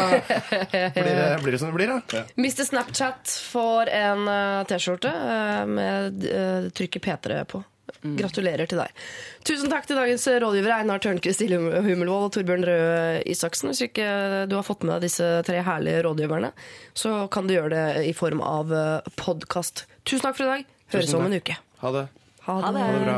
blir 0.95 1.11
det, 1.19 1.27
blir 1.43 1.55
det 1.55 1.61
som 1.61 1.71
det 1.71 1.77
blir, 1.77 1.93
da. 1.93 2.23
Mr. 2.37 2.63
Snapchat 2.69 3.35
får 3.53 3.91
en 3.97 4.31
eh, 4.33 4.63
T-skjorte 4.71 5.13
eh, 5.13 5.63
med 5.69 6.27
uh, 6.27 6.71
trykket 6.77 7.05
P3 7.05 7.43
på. 7.51 7.63
Gratulerer 8.01 8.71
til 8.71 8.81
deg. 8.81 9.05
Tusen 9.47 9.73
takk 9.73 9.89
til 9.89 9.99
dagens 10.01 10.25
rådgivere 10.45 10.81
Einar 10.81 11.03
Tørnquist, 11.03 11.45
Hilde 11.45 11.61
Hummelvold 11.85 12.31
og 12.31 12.35
Torbjørn 12.37 12.67
Røe 12.69 13.23
Isaksen. 13.29 13.73
Hvis 13.73 13.85
ikke 13.91 14.11
du 14.51 14.57
har 14.57 14.67
fått 14.67 14.87
med 14.87 14.97
deg 14.97 15.09
disse 15.11 15.31
tre 15.47 15.61
herlige 15.67 16.05
rådgiverne, 16.07 16.53
så 16.97 17.25
kan 17.33 17.49
du 17.49 17.57
gjøre 17.59 17.75
det 17.75 18.11
i 18.11 18.15
form 18.17 18.45
av 18.47 18.73
podkast. 19.21 19.90
Tusen 20.05 20.23
takk 20.25 20.37
for 20.37 20.45
i 20.45 20.51
dag. 20.51 20.65
Høres 20.93 21.15
om 21.15 21.27
en 21.27 21.37
uke. 21.39 21.57
Ha 21.83 21.93
det. 21.97 22.07
Ha 22.47 22.55
det. 22.61 22.65
Ha 22.67 22.93
det 22.93 23.01
bra. 23.05 23.17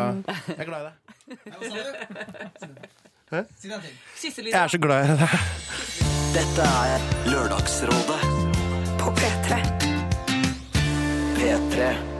Jeg 0.48 0.58
er 0.58 0.64
glad 0.68 0.80
i 0.80 0.84
deg. 0.88 0.94
Siste 4.20 4.42
Jeg 4.44 4.58
er 4.60 4.68
så 4.68 4.78
glad 4.82 5.04
i 5.04 5.06
deg. 5.22 5.28
Dette 6.32 6.64
er 6.84 6.98
Lørdagsrådet 7.28 8.20
På 9.00 9.12
P3. 9.16 9.60
P3. 11.36 12.11